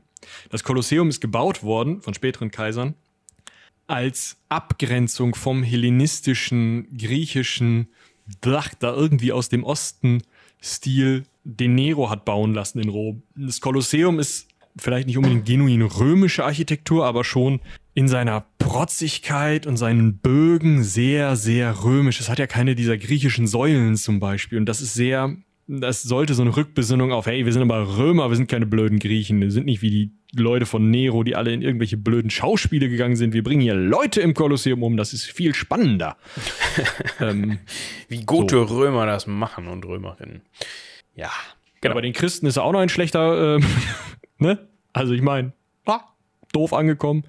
Das 0.48 0.64
Kolosseum 0.64 1.10
ist 1.10 1.20
gebaut 1.20 1.62
worden 1.62 2.00
von 2.00 2.14
späteren 2.14 2.50
Kaisern 2.50 2.94
als 3.86 4.36
Abgrenzung 4.48 5.34
vom 5.34 5.62
hellenistischen, 5.62 6.86
griechischen, 6.96 7.88
da 8.40 8.64
irgendwie 8.82 9.32
aus 9.32 9.48
dem 9.48 9.64
Osten 9.64 10.22
Stil, 10.60 11.24
den 11.44 11.74
Nero 11.74 12.10
hat 12.10 12.24
bauen 12.24 12.54
lassen 12.54 12.80
in 12.80 12.88
Rom. 12.88 13.22
Das 13.36 13.60
Kolosseum 13.60 14.18
ist 14.18 14.48
vielleicht 14.76 15.06
nicht 15.06 15.16
unbedingt 15.16 15.46
genuin 15.46 15.82
römische 15.82 16.44
Architektur, 16.44 17.06
aber 17.06 17.24
schon 17.24 17.60
in 17.94 18.08
seiner 18.08 18.44
Protzigkeit 18.58 19.66
und 19.66 19.76
seinen 19.76 20.18
Bögen 20.18 20.82
sehr, 20.82 21.36
sehr 21.36 21.84
römisch. 21.84 22.20
Es 22.20 22.28
hat 22.28 22.38
ja 22.38 22.46
keine 22.46 22.74
dieser 22.74 22.98
griechischen 22.98 23.46
Säulen 23.46 23.96
zum 23.96 24.20
Beispiel. 24.20 24.58
Und 24.58 24.66
das 24.66 24.82
ist 24.82 24.94
sehr, 24.94 25.34
das 25.66 26.02
sollte 26.02 26.34
so 26.34 26.42
eine 26.42 26.56
Rückbesinnung 26.56 27.12
auf, 27.12 27.26
hey, 27.26 27.44
wir 27.46 27.52
sind 27.52 27.62
aber 27.62 27.96
Römer, 27.96 28.28
wir 28.28 28.36
sind 28.36 28.50
keine 28.50 28.66
blöden 28.66 28.98
Griechen. 28.98 29.40
Wir 29.40 29.50
sind 29.50 29.66
nicht 29.66 29.82
wie 29.82 29.90
die 29.90 30.10
Leute 30.40 30.66
von 30.66 30.90
Nero, 30.90 31.22
die 31.22 31.36
alle 31.36 31.52
in 31.52 31.62
irgendwelche 31.62 31.96
blöden 31.96 32.30
Schauspiele 32.30 32.88
gegangen 32.88 33.16
sind. 33.16 33.32
Wir 33.32 33.42
bringen 33.42 33.60
hier 33.60 33.74
Leute 33.74 34.20
im 34.20 34.34
Kolosseum 34.34 34.82
um, 34.82 34.96
das 34.96 35.12
ist 35.12 35.24
viel 35.24 35.54
spannender. 35.54 36.16
ähm, 37.20 37.58
wie 38.08 38.24
gute 38.24 38.56
so. 38.56 38.62
Römer 38.64 39.06
das 39.06 39.26
machen 39.26 39.68
und 39.68 39.84
Römerinnen. 39.84 40.42
Ja. 41.14 41.30
Genau. 41.80 41.94
Bei 41.94 42.00
den 42.00 42.12
Christen 42.12 42.46
ist 42.46 42.56
er 42.56 42.64
auch 42.64 42.72
noch 42.72 42.80
ein 42.80 42.88
schlechter, 42.88 43.56
äh, 43.56 43.60
ne? 44.38 44.68
Also 44.92 45.12
ich 45.12 45.22
meine, 45.22 45.52
ah, 45.84 46.00
doof 46.52 46.72
angekommen. 46.72 47.24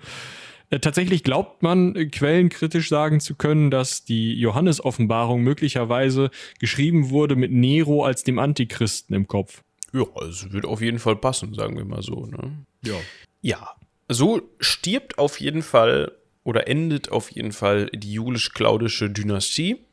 Äh, 0.69 0.79
tatsächlich 0.79 1.23
glaubt 1.23 1.63
man, 1.63 1.95
äh, 1.95 2.05
quellenkritisch 2.07 2.89
sagen 2.89 3.19
zu 3.19 3.35
können, 3.35 3.71
dass 3.71 4.03
die 4.03 4.33
Johannes-Offenbarung 4.39 5.41
möglicherweise 5.41 6.29
geschrieben 6.59 7.09
wurde 7.09 7.35
mit 7.35 7.51
Nero 7.51 8.03
als 8.03 8.23
dem 8.23 8.39
Antichristen 8.39 9.15
im 9.15 9.27
Kopf. 9.27 9.63
Ja, 9.93 10.05
es 10.27 10.51
wird 10.51 10.65
auf 10.65 10.81
jeden 10.81 10.99
Fall 10.99 11.15
passen, 11.15 11.53
sagen 11.53 11.77
wir 11.77 11.85
mal 11.85 12.01
so. 12.01 12.25
Ne? 12.25 12.65
Ja. 12.83 12.95
Ja, 13.41 13.75
so 14.09 14.41
stirbt 14.59 15.17
auf 15.17 15.39
jeden 15.39 15.61
Fall 15.61 16.11
oder 16.43 16.67
endet 16.67 17.11
auf 17.11 17.29
jeden 17.29 17.51
Fall 17.51 17.87
die 17.87 18.13
julisch-claudische 18.13 19.09
Dynastie. 19.09 19.83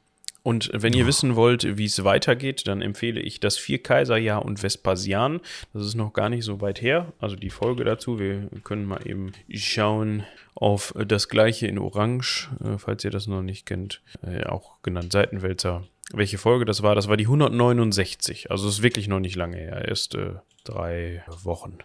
Und 0.45 0.71
wenn 0.75 0.93
ihr 0.93 1.07
wissen 1.07 1.37
wollt, 1.37 1.79
wie 1.79 1.87
es 1.87 2.05
weitergeht, 2.05 2.69
dann 2.69 2.83
empfehle 2.83 3.19
ich 3.19 3.41
das 3.41 3.57
Vierkaiserjahr 3.57 4.45
und 4.45 4.63
Vespasian. 4.63 5.41
Das 5.73 5.87
ist 5.87 5.95
noch 5.95 6.13
gar 6.13 6.29
nicht 6.29 6.45
so 6.45 6.61
weit 6.61 6.83
her. 6.83 7.13
Also 7.19 7.35
die 7.35 7.49
Folge 7.49 7.83
dazu. 7.83 8.19
Wir 8.19 8.51
können 8.63 8.85
mal 8.85 9.01
eben 9.07 9.33
schauen 9.55 10.25
auf 10.55 10.95
das 11.09 11.31
gleiche 11.31 11.67
in 11.67 11.79
Orange, 11.79 12.51
äh, 12.63 12.77
falls 12.77 13.03
ihr 13.05 13.11
das 13.11 13.27
noch 13.27 13.43
nicht 13.43 13.65
kennt. 13.65 14.03
Äh, 14.23 14.45
auch 14.45 14.83
genannt 14.83 15.13
Seitenwälzer. 15.13 15.85
Welche 16.13 16.37
Folge 16.37 16.67
das 16.67 16.83
war? 16.83 16.95
Das 16.95 17.09
war 17.09 17.17
die 17.17 17.25
169. 17.25 18.51
Also 18.51 18.69
ist 18.69 18.83
wirklich 18.83 19.09
noch 19.09 19.21
nicht 19.21 19.37
lange 19.37 19.57
her. 19.57 19.89
Erst 19.89 20.15
äh, 20.15 20.35
drei 20.65 21.25
Wochen. 21.43 21.79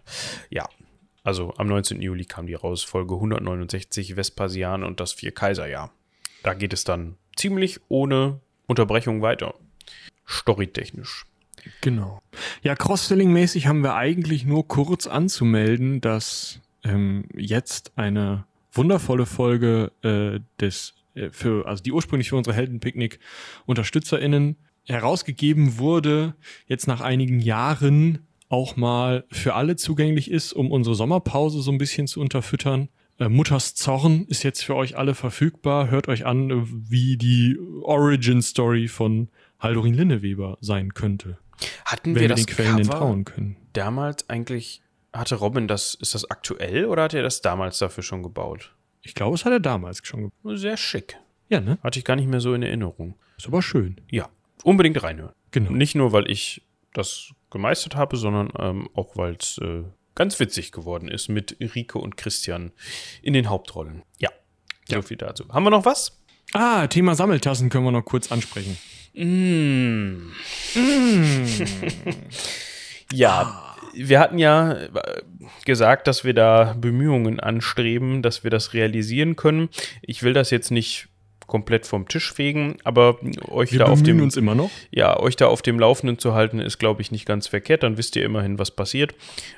Ja. 0.50 0.68
Also 1.30 1.54
am 1.58 1.68
19. 1.68 2.02
Juli 2.02 2.26
kam 2.26 2.48
die 2.48 2.56
raus. 2.56 2.84
Folge 2.84 3.14
169 3.14 4.16
Vespasian 4.16 4.84
und 4.84 5.00
das 5.00 5.14
Vierkaiserjahr. 5.14 5.92
Da 6.42 6.56
geht 6.56 6.74
es 6.74 6.86
dann 6.86 7.18
ziemlich 7.36 7.80
ohne 7.88 8.40
Unterbrechung 8.66 9.22
weiter. 9.22 9.54
Storytechnisch. 10.28 11.28
Genau. 11.82 12.24
Ja, 12.64 12.74
Cross-Selling-mäßig 12.74 13.68
haben 13.68 13.84
wir 13.84 13.94
eigentlich 13.94 14.44
nur 14.44 14.68
kurz 14.68 15.06
anzumelden, 15.06 16.02
dass 16.02 16.62
ähm, 16.84 17.26
jetzt 17.36 17.92
eine 17.96 18.46
wundervolle 18.72 19.28
Folge 19.28 19.92
äh, 20.02 20.40
des 20.60 20.96
äh, 21.14 21.30
für 21.30 21.68
also 21.68 21.84
die 21.84 21.92
ursprünglich 21.92 22.30
für 22.30 22.38
unsere 22.38 22.56
Heldenpicknick 22.56 23.20
Unterstützerinnen 23.68 24.56
herausgegeben 24.88 25.78
wurde, 25.78 26.34
jetzt 26.66 26.88
nach 26.88 27.02
einigen 27.02 27.40
Jahren 27.40 28.26
auch 28.50 28.76
mal 28.76 29.26
für 29.32 29.54
alle 29.54 29.76
zugänglich 29.76 30.30
ist, 30.30 30.54
um 30.54 30.72
unsere 30.72 30.96
Sommerpause 30.96 31.62
so 31.62 31.72
ein 31.72 31.78
bisschen 31.78 32.08
zu 32.08 32.20
unterfüttern. 32.20 32.90
Äh, 33.20 33.30
Mutters 33.30 33.76
Zorn 33.76 34.26
ist 34.28 34.44
jetzt 34.44 34.64
für 34.64 34.76
euch 34.76 34.98
alle 34.98 35.14
verfügbar. 35.14 35.90
Hört 35.90 36.08
euch 36.08 36.26
an, 36.26 36.50
äh, 36.50 36.64
wie 36.66 37.18
die 37.18 37.58
Origin 37.84 38.42
Story 38.42 38.88
von 38.88 39.30
Haldorin 39.60 39.94
Linneweber 39.94 40.58
sein 40.62 40.94
könnte. 40.94 41.38
Hatten 41.86 42.16
wir, 42.16 42.22
wir 42.22 42.30
das 42.30 42.46
den 42.46 42.56
Quellen 42.56 42.78
Cover 42.78 42.94
entrauen 42.94 43.26
können. 43.26 43.58
Damals 43.74 44.30
eigentlich 44.30 44.82
hatte 45.14 45.36
Robin 45.36 45.68
das, 45.68 45.96
ist 45.96 46.16
das 46.16 46.30
aktuell 46.30 46.86
oder 46.86 47.04
hat 47.04 47.14
er 47.14 47.24
das 47.24 47.42
damals 47.42 47.78
dafür 47.80 48.04
schon 48.04 48.24
gebaut? 48.24 48.74
Ich 49.02 49.16
glaube, 49.16 49.36
es 49.36 49.46
hat 49.46 49.52
er 49.52 49.60
damals 49.60 50.02
schon 50.04 50.24
gebaut. 50.24 50.58
Sehr 50.58 50.78
schick. 50.78 51.18
Ja, 51.50 51.60
ne? 51.60 51.78
Hatte 51.84 52.00
ich 52.00 52.06
gar 52.06 52.16
nicht 52.16 52.28
mehr 52.28 52.42
so 52.42 52.54
in 52.54 52.64
Erinnerung. 52.64 53.16
Ist 53.38 53.48
aber 53.48 53.62
schön. 53.62 54.00
Ja, 54.12 54.30
unbedingt 54.64 55.02
reinhören. 55.02 55.34
Genau. 55.52 55.72
Nicht 55.72 55.96
nur, 55.96 56.12
weil 56.12 56.30
ich 56.30 56.62
das 56.94 57.32
gemeistert 57.52 57.96
habe, 57.96 58.18
sondern 58.18 58.52
ähm, 58.60 58.90
auch, 58.94 59.16
weil 59.16 59.36
es 59.40 59.58
äh, 59.60 59.84
ganz 60.16 60.40
witzig 60.40 60.72
geworden 60.72 61.08
ist 61.08 61.30
mit 61.30 61.58
Rike 61.60 61.98
und 61.98 62.18
Christian 62.18 62.72
in 63.22 63.34
den 63.34 63.50
Hauptrollen. 63.50 64.04
Ja, 64.20 64.30
so 64.88 64.96
ja. 64.96 65.02
viel 65.02 65.18
dazu. 65.18 65.48
Haben 65.50 65.64
wir 65.64 65.70
noch 65.72 65.86
was? 65.86 66.20
Ah, 66.54 66.88
Thema 66.88 67.16
Sammeltassen 67.16 67.70
können 67.70 67.86
wir 67.86 67.92
noch 67.92 68.06
kurz 68.06 68.32
ansprechen. 68.32 68.78
Mm. 69.14 70.32
Mm. 70.76 71.46
ja, 73.14 73.76
wir 73.94 74.20
hatten 74.20 74.38
ja 74.38 74.74
äh, 74.74 75.22
gesagt, 75.66 76.08
dass 76.08 76.24
wir 76.24 76.34
da 76.34 76.76
Bemühungen 76.78 77.40
anstreben, 77.40 78.22
dass 78.22 78.44
wir 78.44 78.52
das 78.52 78.74
realisieren 78.74 79.36
können. 79.36 79.70
Ich 80.02 80.24
will 80.24 80.34
das 80.34 80.52
jetzt 80.52 80.72
nicht 80.72 81.10
komplett 81.50 81.86
vom 81.86 82.08
Tisch 82.08 82.32
fegen, 82.32 82.78
aber 82.86 83.20
euch 83.50 83.74
Wir 83.74 83.80
da 83.80 83.86
auf 83.88 84.02
dem 84.02 84.22
uns 84.22 84.38
immer 84.38 84.56
noch. 84.56 84.72
Ja, 84.92 85.20
euch 85.20 85.36
da 85.36 85.48
auf 85.48 85.62
dem 85.62 85.80
Laufenden 85.80 86.18
zu 86.18 86.34
halten 86.34 86.60
ist 86.60 86.78
glaube 86.78 87.02
ich 87.02 87.12
nicht 87.12 87.26
ganz 87.26 87.48
verkehrt, 87.48 87.84
dann 87.84 87.98
wisst 87.98 88.16
ihr 88.16 88.24
immerhin, 88.24 88.58
was 88.58 88.72
passiert. 88.72 89.14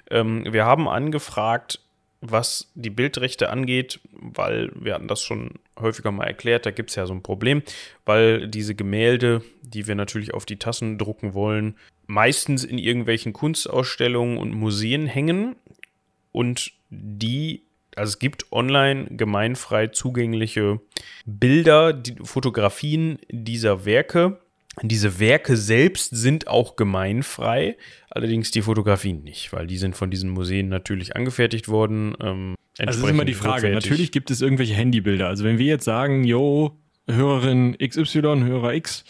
Ähm, 0.09 0.45
wir 0.51 0.65
haben 0.65 0.87
angefragt, 0.87 1.79
was 2.21 2.71
die 2.75 2.91
Bildrechte 2.91 3.49
angeht, 3.49 3.99
weil 4.11 4.71
wir 4.75 4.93
hatten 4.93 5.07
das 5.07 5.21
schon 5.21 5.55
häufiger 5.79 6.11
mal 6.11 6.25
erklärt, 6.25 6.65
da 6.65 6.71
gibt 6.71 6.91
es 6.91 6.95
ja 6.95 7.07
so 7.07 7.13
ein 7.13 7.23
Problem, 7.23 7.63
weil 8.05 8.47
diese 8.47 8.75
Gemälde, 8.75 9.41
die 9.61 9.87
wir 9.87 9.95
natürlich 9.95 10.33
auf 10.33 10.45
die 10.45 10.57
Tassen 10.57 10.99
drucken 10.99 11.33
wollen, 11.33 11.75
meistens 12.05 12.63
in 12.63 12.77
irgendwelchen 12.77 13.33
Kunstausstellungen 13.33 14.37
und 14.37 14.53
Museen 14.53 15.07
hängen 15.07 15.55
und 16.31 16.73
die 16.89 17.63
also 17.95 18.11
es 18.11 18.19
gibt 18.19 18.51
online 18.51 19.07
gemeinfrei 19.11 19.87
zugängliche 19.87 20.79
Bilder, 21.25 21.93
die, 21.93 22.15
Fotografien 22.23 23.19
dieser 23.29 23.85
Werke. 23.85 24.39
Diese 24.81 25.19
Werke 25.19 25.57
selbst 25.57 26.15
sind 26.15 26.47
auch 26.47 26.77
gemeinfrei, 26.77 27.75
allerdings 28.09 28.51
die 28.51 28.61
Fotografien 28.61 29.23
nicht, 29.23 29.51
weil 29.51 29.67
die 29.67 29.77
sind 29.77 29.97
von 29.97 30.09
diesen 30.09 30.29
Museen 30.29 30.69
natürlich 30.69 31.15
angefertigt 31.15 31.67
worden. 31.67 32.15
Ähm, 32.21 32.55
also 32.77 32.85
das 32.87 32.97
ist 32.97 33.09
immer 33.09 33.25
die 33.25 33.33
Frage. 33.33 33.69
Natürlich 33.71 34.13
gibt 34.13 34.31
es 34.31 34.41
irgendwelche 34.41 34.73
Handybilder. 34.73 35.27
Also 35.27 35.43
wenn 35.43 35.57
wir 35.57 35.65
jetzt 35.65 35.83
sagen, 35.83 36.23
yo, 36.23 36.77
Hörerin 37.07 37.77
XY, 37.77 38.21
Hörer 38.21 38.73
X, 38.75 39.03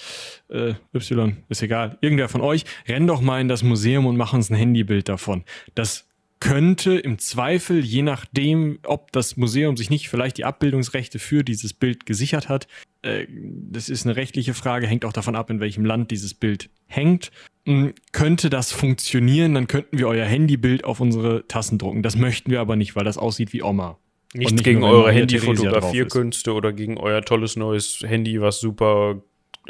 äh, 0.49 0.73
Y, 0.93 1.37
ist 1.49 1.61
egal, 1.61 1.97
irgendwer 2.01 2.29
von 2.29 2.41
euch, 2.41 2.65
renn 2.87 3.05
doch 3.05 3.21
mal 3.21 3.39
in 3.39 3.47
das 3.47 3.63
Museum 3.63 4.05
und 4.05 4.17
mach 4.17 4.33
uns 4.33 4.49
ein 4.49 4.55
Handybild 4.55 5.09
davon. 5.09 5.43
Das 5.75 6.10
könnte 6.41 6.97
im 6.97 7.19
Zweifel, 7.19 7.85
je 7.85 8.01
nachdem, 8.01 8.80
ob 8.84 9.11
das 9.11 9.38
Museum 9.38 9.77
sich 9.77 9.89
nicht 9.89 10.09
vielleicht 10.09 10.38
die 10.38 10.43
Abbildungsrechte 10.43 11.19
für 11.19 11.43
dieses 11.43 11.73
Bild 11.73 12.05
gesichert 12.05 12.49
hat, 12.49 12.68
äh, 13.03 13.27
das 13.30 13.89
ist 13.89 14.05
eine 14.05 14.15
rechtliche 14.15 14.53
Frage, 14.53 14.88
hängt 14.88 15.05
auch 15.05 15.13
davon 15.13 15.35
ab, 15.35 15.49
in 15.51 15.59
welchem 15.59 15.85
Land 15.85 16.11
dieses 16.11 16.34
Bild 16.34 16.69
hängt, 16.88 17.31
hm, 17.65 17.93
könnte 18.11 18.49
das 18.49 18.72
funktionieren, 18.72 19.53
dann 19.53 19.68
könnten 19.68 19.99
wir 19.99 20.07
euer 20.07 20.26
Handybild 20.26 20.84
auf 20.84 20.99
unsere 20.99 21.47
Tassen 21.47 21.77
drucken. 21.77 22.01
Das 22.01 22.18
möchten 22.18 22.49
wir 22.49 22.59
aber 22.59 22.76
nicht, 22.76 22.95
weil 22.95 23.05
das 23.05 23.19
aussieht 23.19 23.53
wie 23.53 23.61
Oma. 23.61 23.99
Nicht, 24.34 24.51
nicht 24.51 24.63
gegen 24.63 24.84
eure 24.84 25.11
Handyfotografierkünste 25.11 26.53
oder 26.53 26.73
gegen 26.73 26.97
euer 26.97 27.22
tolles 27.22 27.55
neues 27.55 27.99
Handy, 28.01 28.41
was 28.41 28.59
super, 28.59 29.22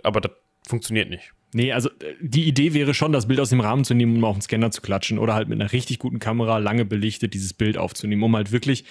aber 0.04 0.22
das 0.22 0.32
funktioniert 0.68 1.10
nicht. 1.10 1.34
Nee, 1.54 1.72
also 1.72 1.90
äh, 1.90 2.16
die 2.22 2.48
Idee 2.48 2.74
wäre 2.74 2.94
schon, 2.94 3.12
das 3.12 3.28
Bild 3.28 3.40
aus 3.40 3.50
dem 3.50 3.60
Rahmen 3.60 3.84
zu 3.84 3.94
nehmen, 3.94 4.18
um 4.18 4.26
auf 4.26 4.36
den 4.38 4.42
Scanner 4.42 4.72
zu 4.72 4.82
klatschen 4.82 5.20
oder 5.20 5.34
halt 5.34 5.50
mit 5.50 5.60
einer 5.60 5.72
richtig 5.72 6.00
guten 6.00 6.20
Kamera 6.20 6.58
lange 6.58 6.86
belichtet 6.86 7.34
dieses 7.34 7.54
Bild 7.54 7.78
aufzunehmen, 7.78 8.24
um 8.24 8.36
halt 8.36 8.52
wirklich. 8.52 8.86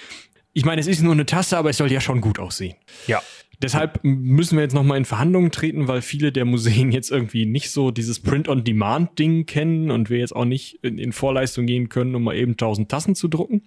Ich 0.53 0.65
meine, 0.65 0.81
es 0.81 0.89
ist 0.89 1.01
nur 1.01 1.13
eine 1.13 1.27
Tasse, 1.27 1.57
aber 1.57 1.71
es 1.71 1.77
soll 1.77 1.93
ja 1.93 2.01
schon 2.01 2.21
gut 2.21 2.41
aussehen. 2.41 2.75
Ja. 3.07 3.23
Deshalb 3.63 4.01
müssen 4.03 4.57
wir 4.57 4.63
jetzt 4.63 4.75
nochmal 4.75 4.97
in 4.97 5.05
Verhandlungen 5.05 5.51
treten, 5.51 5.87
weil 5.87 6.01
viele 6.01 6.33
der 6.33 6.45
Museen 6.45 6.93
jetzt 6.93 7.11
irgendwie 7.11 7.47
nicht 7.47 7.71
so 7.71 7.91
dieses 7.91 8.21
Print-on-Demand-Ding 8.21 9.47
kennen 9.47 9.91
und 9.91 10.11
wir 10.11 10.19
jetzt 10.19 10.35
auch 10.35 10.47
nicht 10.47 10.83
in, 10.83 10.99
in, 10.99 11.13
Vorleistung 11.13 11.67
gehen 11.67 11.89
können, 11.89 12.15
um 12.15 12.25
mal 12.25 12.37
eben 12.37 12.53
1000 12.53 12.91
Tassen 12.91 13.15
zu 13.15 13.29
drucken. 13.29 13.63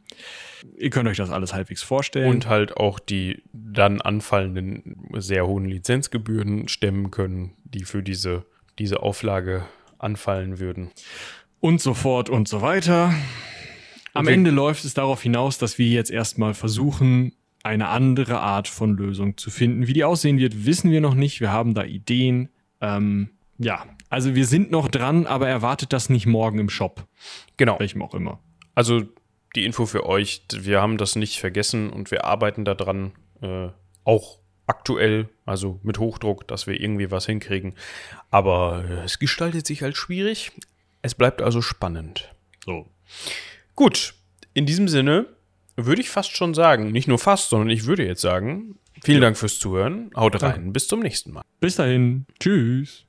Ihr 0.78 0.90
könnt 0.90 1.08
euch 1.08 1.18
das 1.18 1.30
alles 1.30 1.54
halbwegs 1.54 1.84
vorstellen. 1.84 2.32
Und 2.32 2.48
halt 2.48 2.76
auch 2.76 3.00
die 3.00 3.44
dann 3.54 4.02
anfallenden 4.02 4.98
sehr 5.14 5.46
hohen 5.46 5.66
Lizenzgebühren 5.66 6.68
stemmen 6.68 7.12
können, 7.12 7.54
die 7.64 7.86
für 7.86 8.02
diese 8.02 8.46
diese 8.80 9.04
Auflage 9.04 9.66
anfallen 9.98 10.60
würden. 10.60 10.92
Und 11.60 11.82
so 11.82 11.94
fort 11.94 12.30
und 12.30 12.48
so 12.48 12.62
weiter. 12.62 13.14
Am 14.14 14.26
okay. 14.26 14.34
Ende 14.34 14.52
läuft 14.52 14.86
es 14.86 14.94
darauf 14.94 15.22
hinaus, 15.22 15.58
dass 15.58 15.78
wir 15.78 15.88
jetzt 15.88 16.12
erstmal 16.12 16.54
versuchen, 16.54 17.34
eine 17.64 17.88
andere 17.88 18.42
Art 18.42 18.68
von 18.68 18.96
Lösung 18.96 19.38
zu 19.38 19.50
finden. 19.50 19.88
Wie 19.88 19.94
die 19.94 20.04
aussehen 20.04 20.38
wird, 20.38 20.66
wissen 20.66 20.92
wir 20.92 21.02
noch 21.02 21.16
nicht. 21.16 21.40
Wir 21.40 21.52
haben 21.52 21.74
da 21.74 21.84
Ideen. 21.84 22.50
Ähm, 22.82 23.30
ja, 23.58 23.86
also 24.10 24.36
wir 24.36 24.46
sind 24.46 24.70
noch 24.70 24.90
dran, 24.90 25.26
aber 25.26 25.48
erwartet 25.48 25.94
das 25.94 26.10
nicht 26.10 26.26
morgen 26.26 26.60
im 26.60 26.70
Shop. 26.70 27.08
Genau. 27.58 27.80
Welchem 27.80 28.02
auch 28.02 28.14
immer. 28.14 28.40
Also 28.76 29.04
die 29.56 29.66
Info 29.66 29.86
für 29.86 30.06
euch, 30.06 30.44
wir 30.52 30.82
haben 30.82 30.98
das 30.98 31.16
nicht 31.16 31.40
vergessen 31.40 31.90
und 31.90 32.12
wir 32.12 32.26
arbeiten 32.26 32.66
daran, 32.66 33.14
äh, 33.42 33.70
auch 34.04 34.40
aktuell, 34.68 35.30
also 35.46 35.80
mit 35.84 36.00
Hochdruck, 36.00 36.48
dass 36.48 36.68
wir 36.68 36.80
irgendwie 36.80 37.12
was 37.12 37.26
hinkriegen. 37.26 37.76
Aber 38.32 38.86
äh, 38.88 39.06
es 39.06 39.20
gestaltet 39.20 39.68
sich 39.68 39.84
als 39.84 39.98
schwierig. 39.98 40.52
Es 41.02 41.16
bleibt 41.16 41.42
also 41.42 41.62
spannend. 41.62 42.34
So. 42.66 42.88
Gut, 43.76 44.14
in 44.54 44.66
diesem 44.66 44.88
Sinne 44.88 45.28
würde 45.76 46.02
ich 46.02 46.10
fast 46.10 46.36
schon 46.36 46.54
sagen, 46.54 46.92
nicht 46.92 47.08
nur 47.08 47.20
fast, 47.20 47.50
sondern 47.50 47.70
ich 47.70 47.86
würde 47.86 48.06
jetzt 48.06 48.22
sagen, 48.22 48.78
vielen 49.04 49.22
ja. 49.22 49.28
Dank 49.28 49.38
fürs 49.38 49.60
Zuhören. 49.60 50.12
Haut 50.16 50.42
rein. 50.42 50.72
Bis 50.72 50.88
zum 50.88 51.02
nächsten 51.02 51.32
Mal. 51.32 51.44
Bis 51.60 51.76
dahin. 51.76 52.26
Tschüss. 52.40 53.06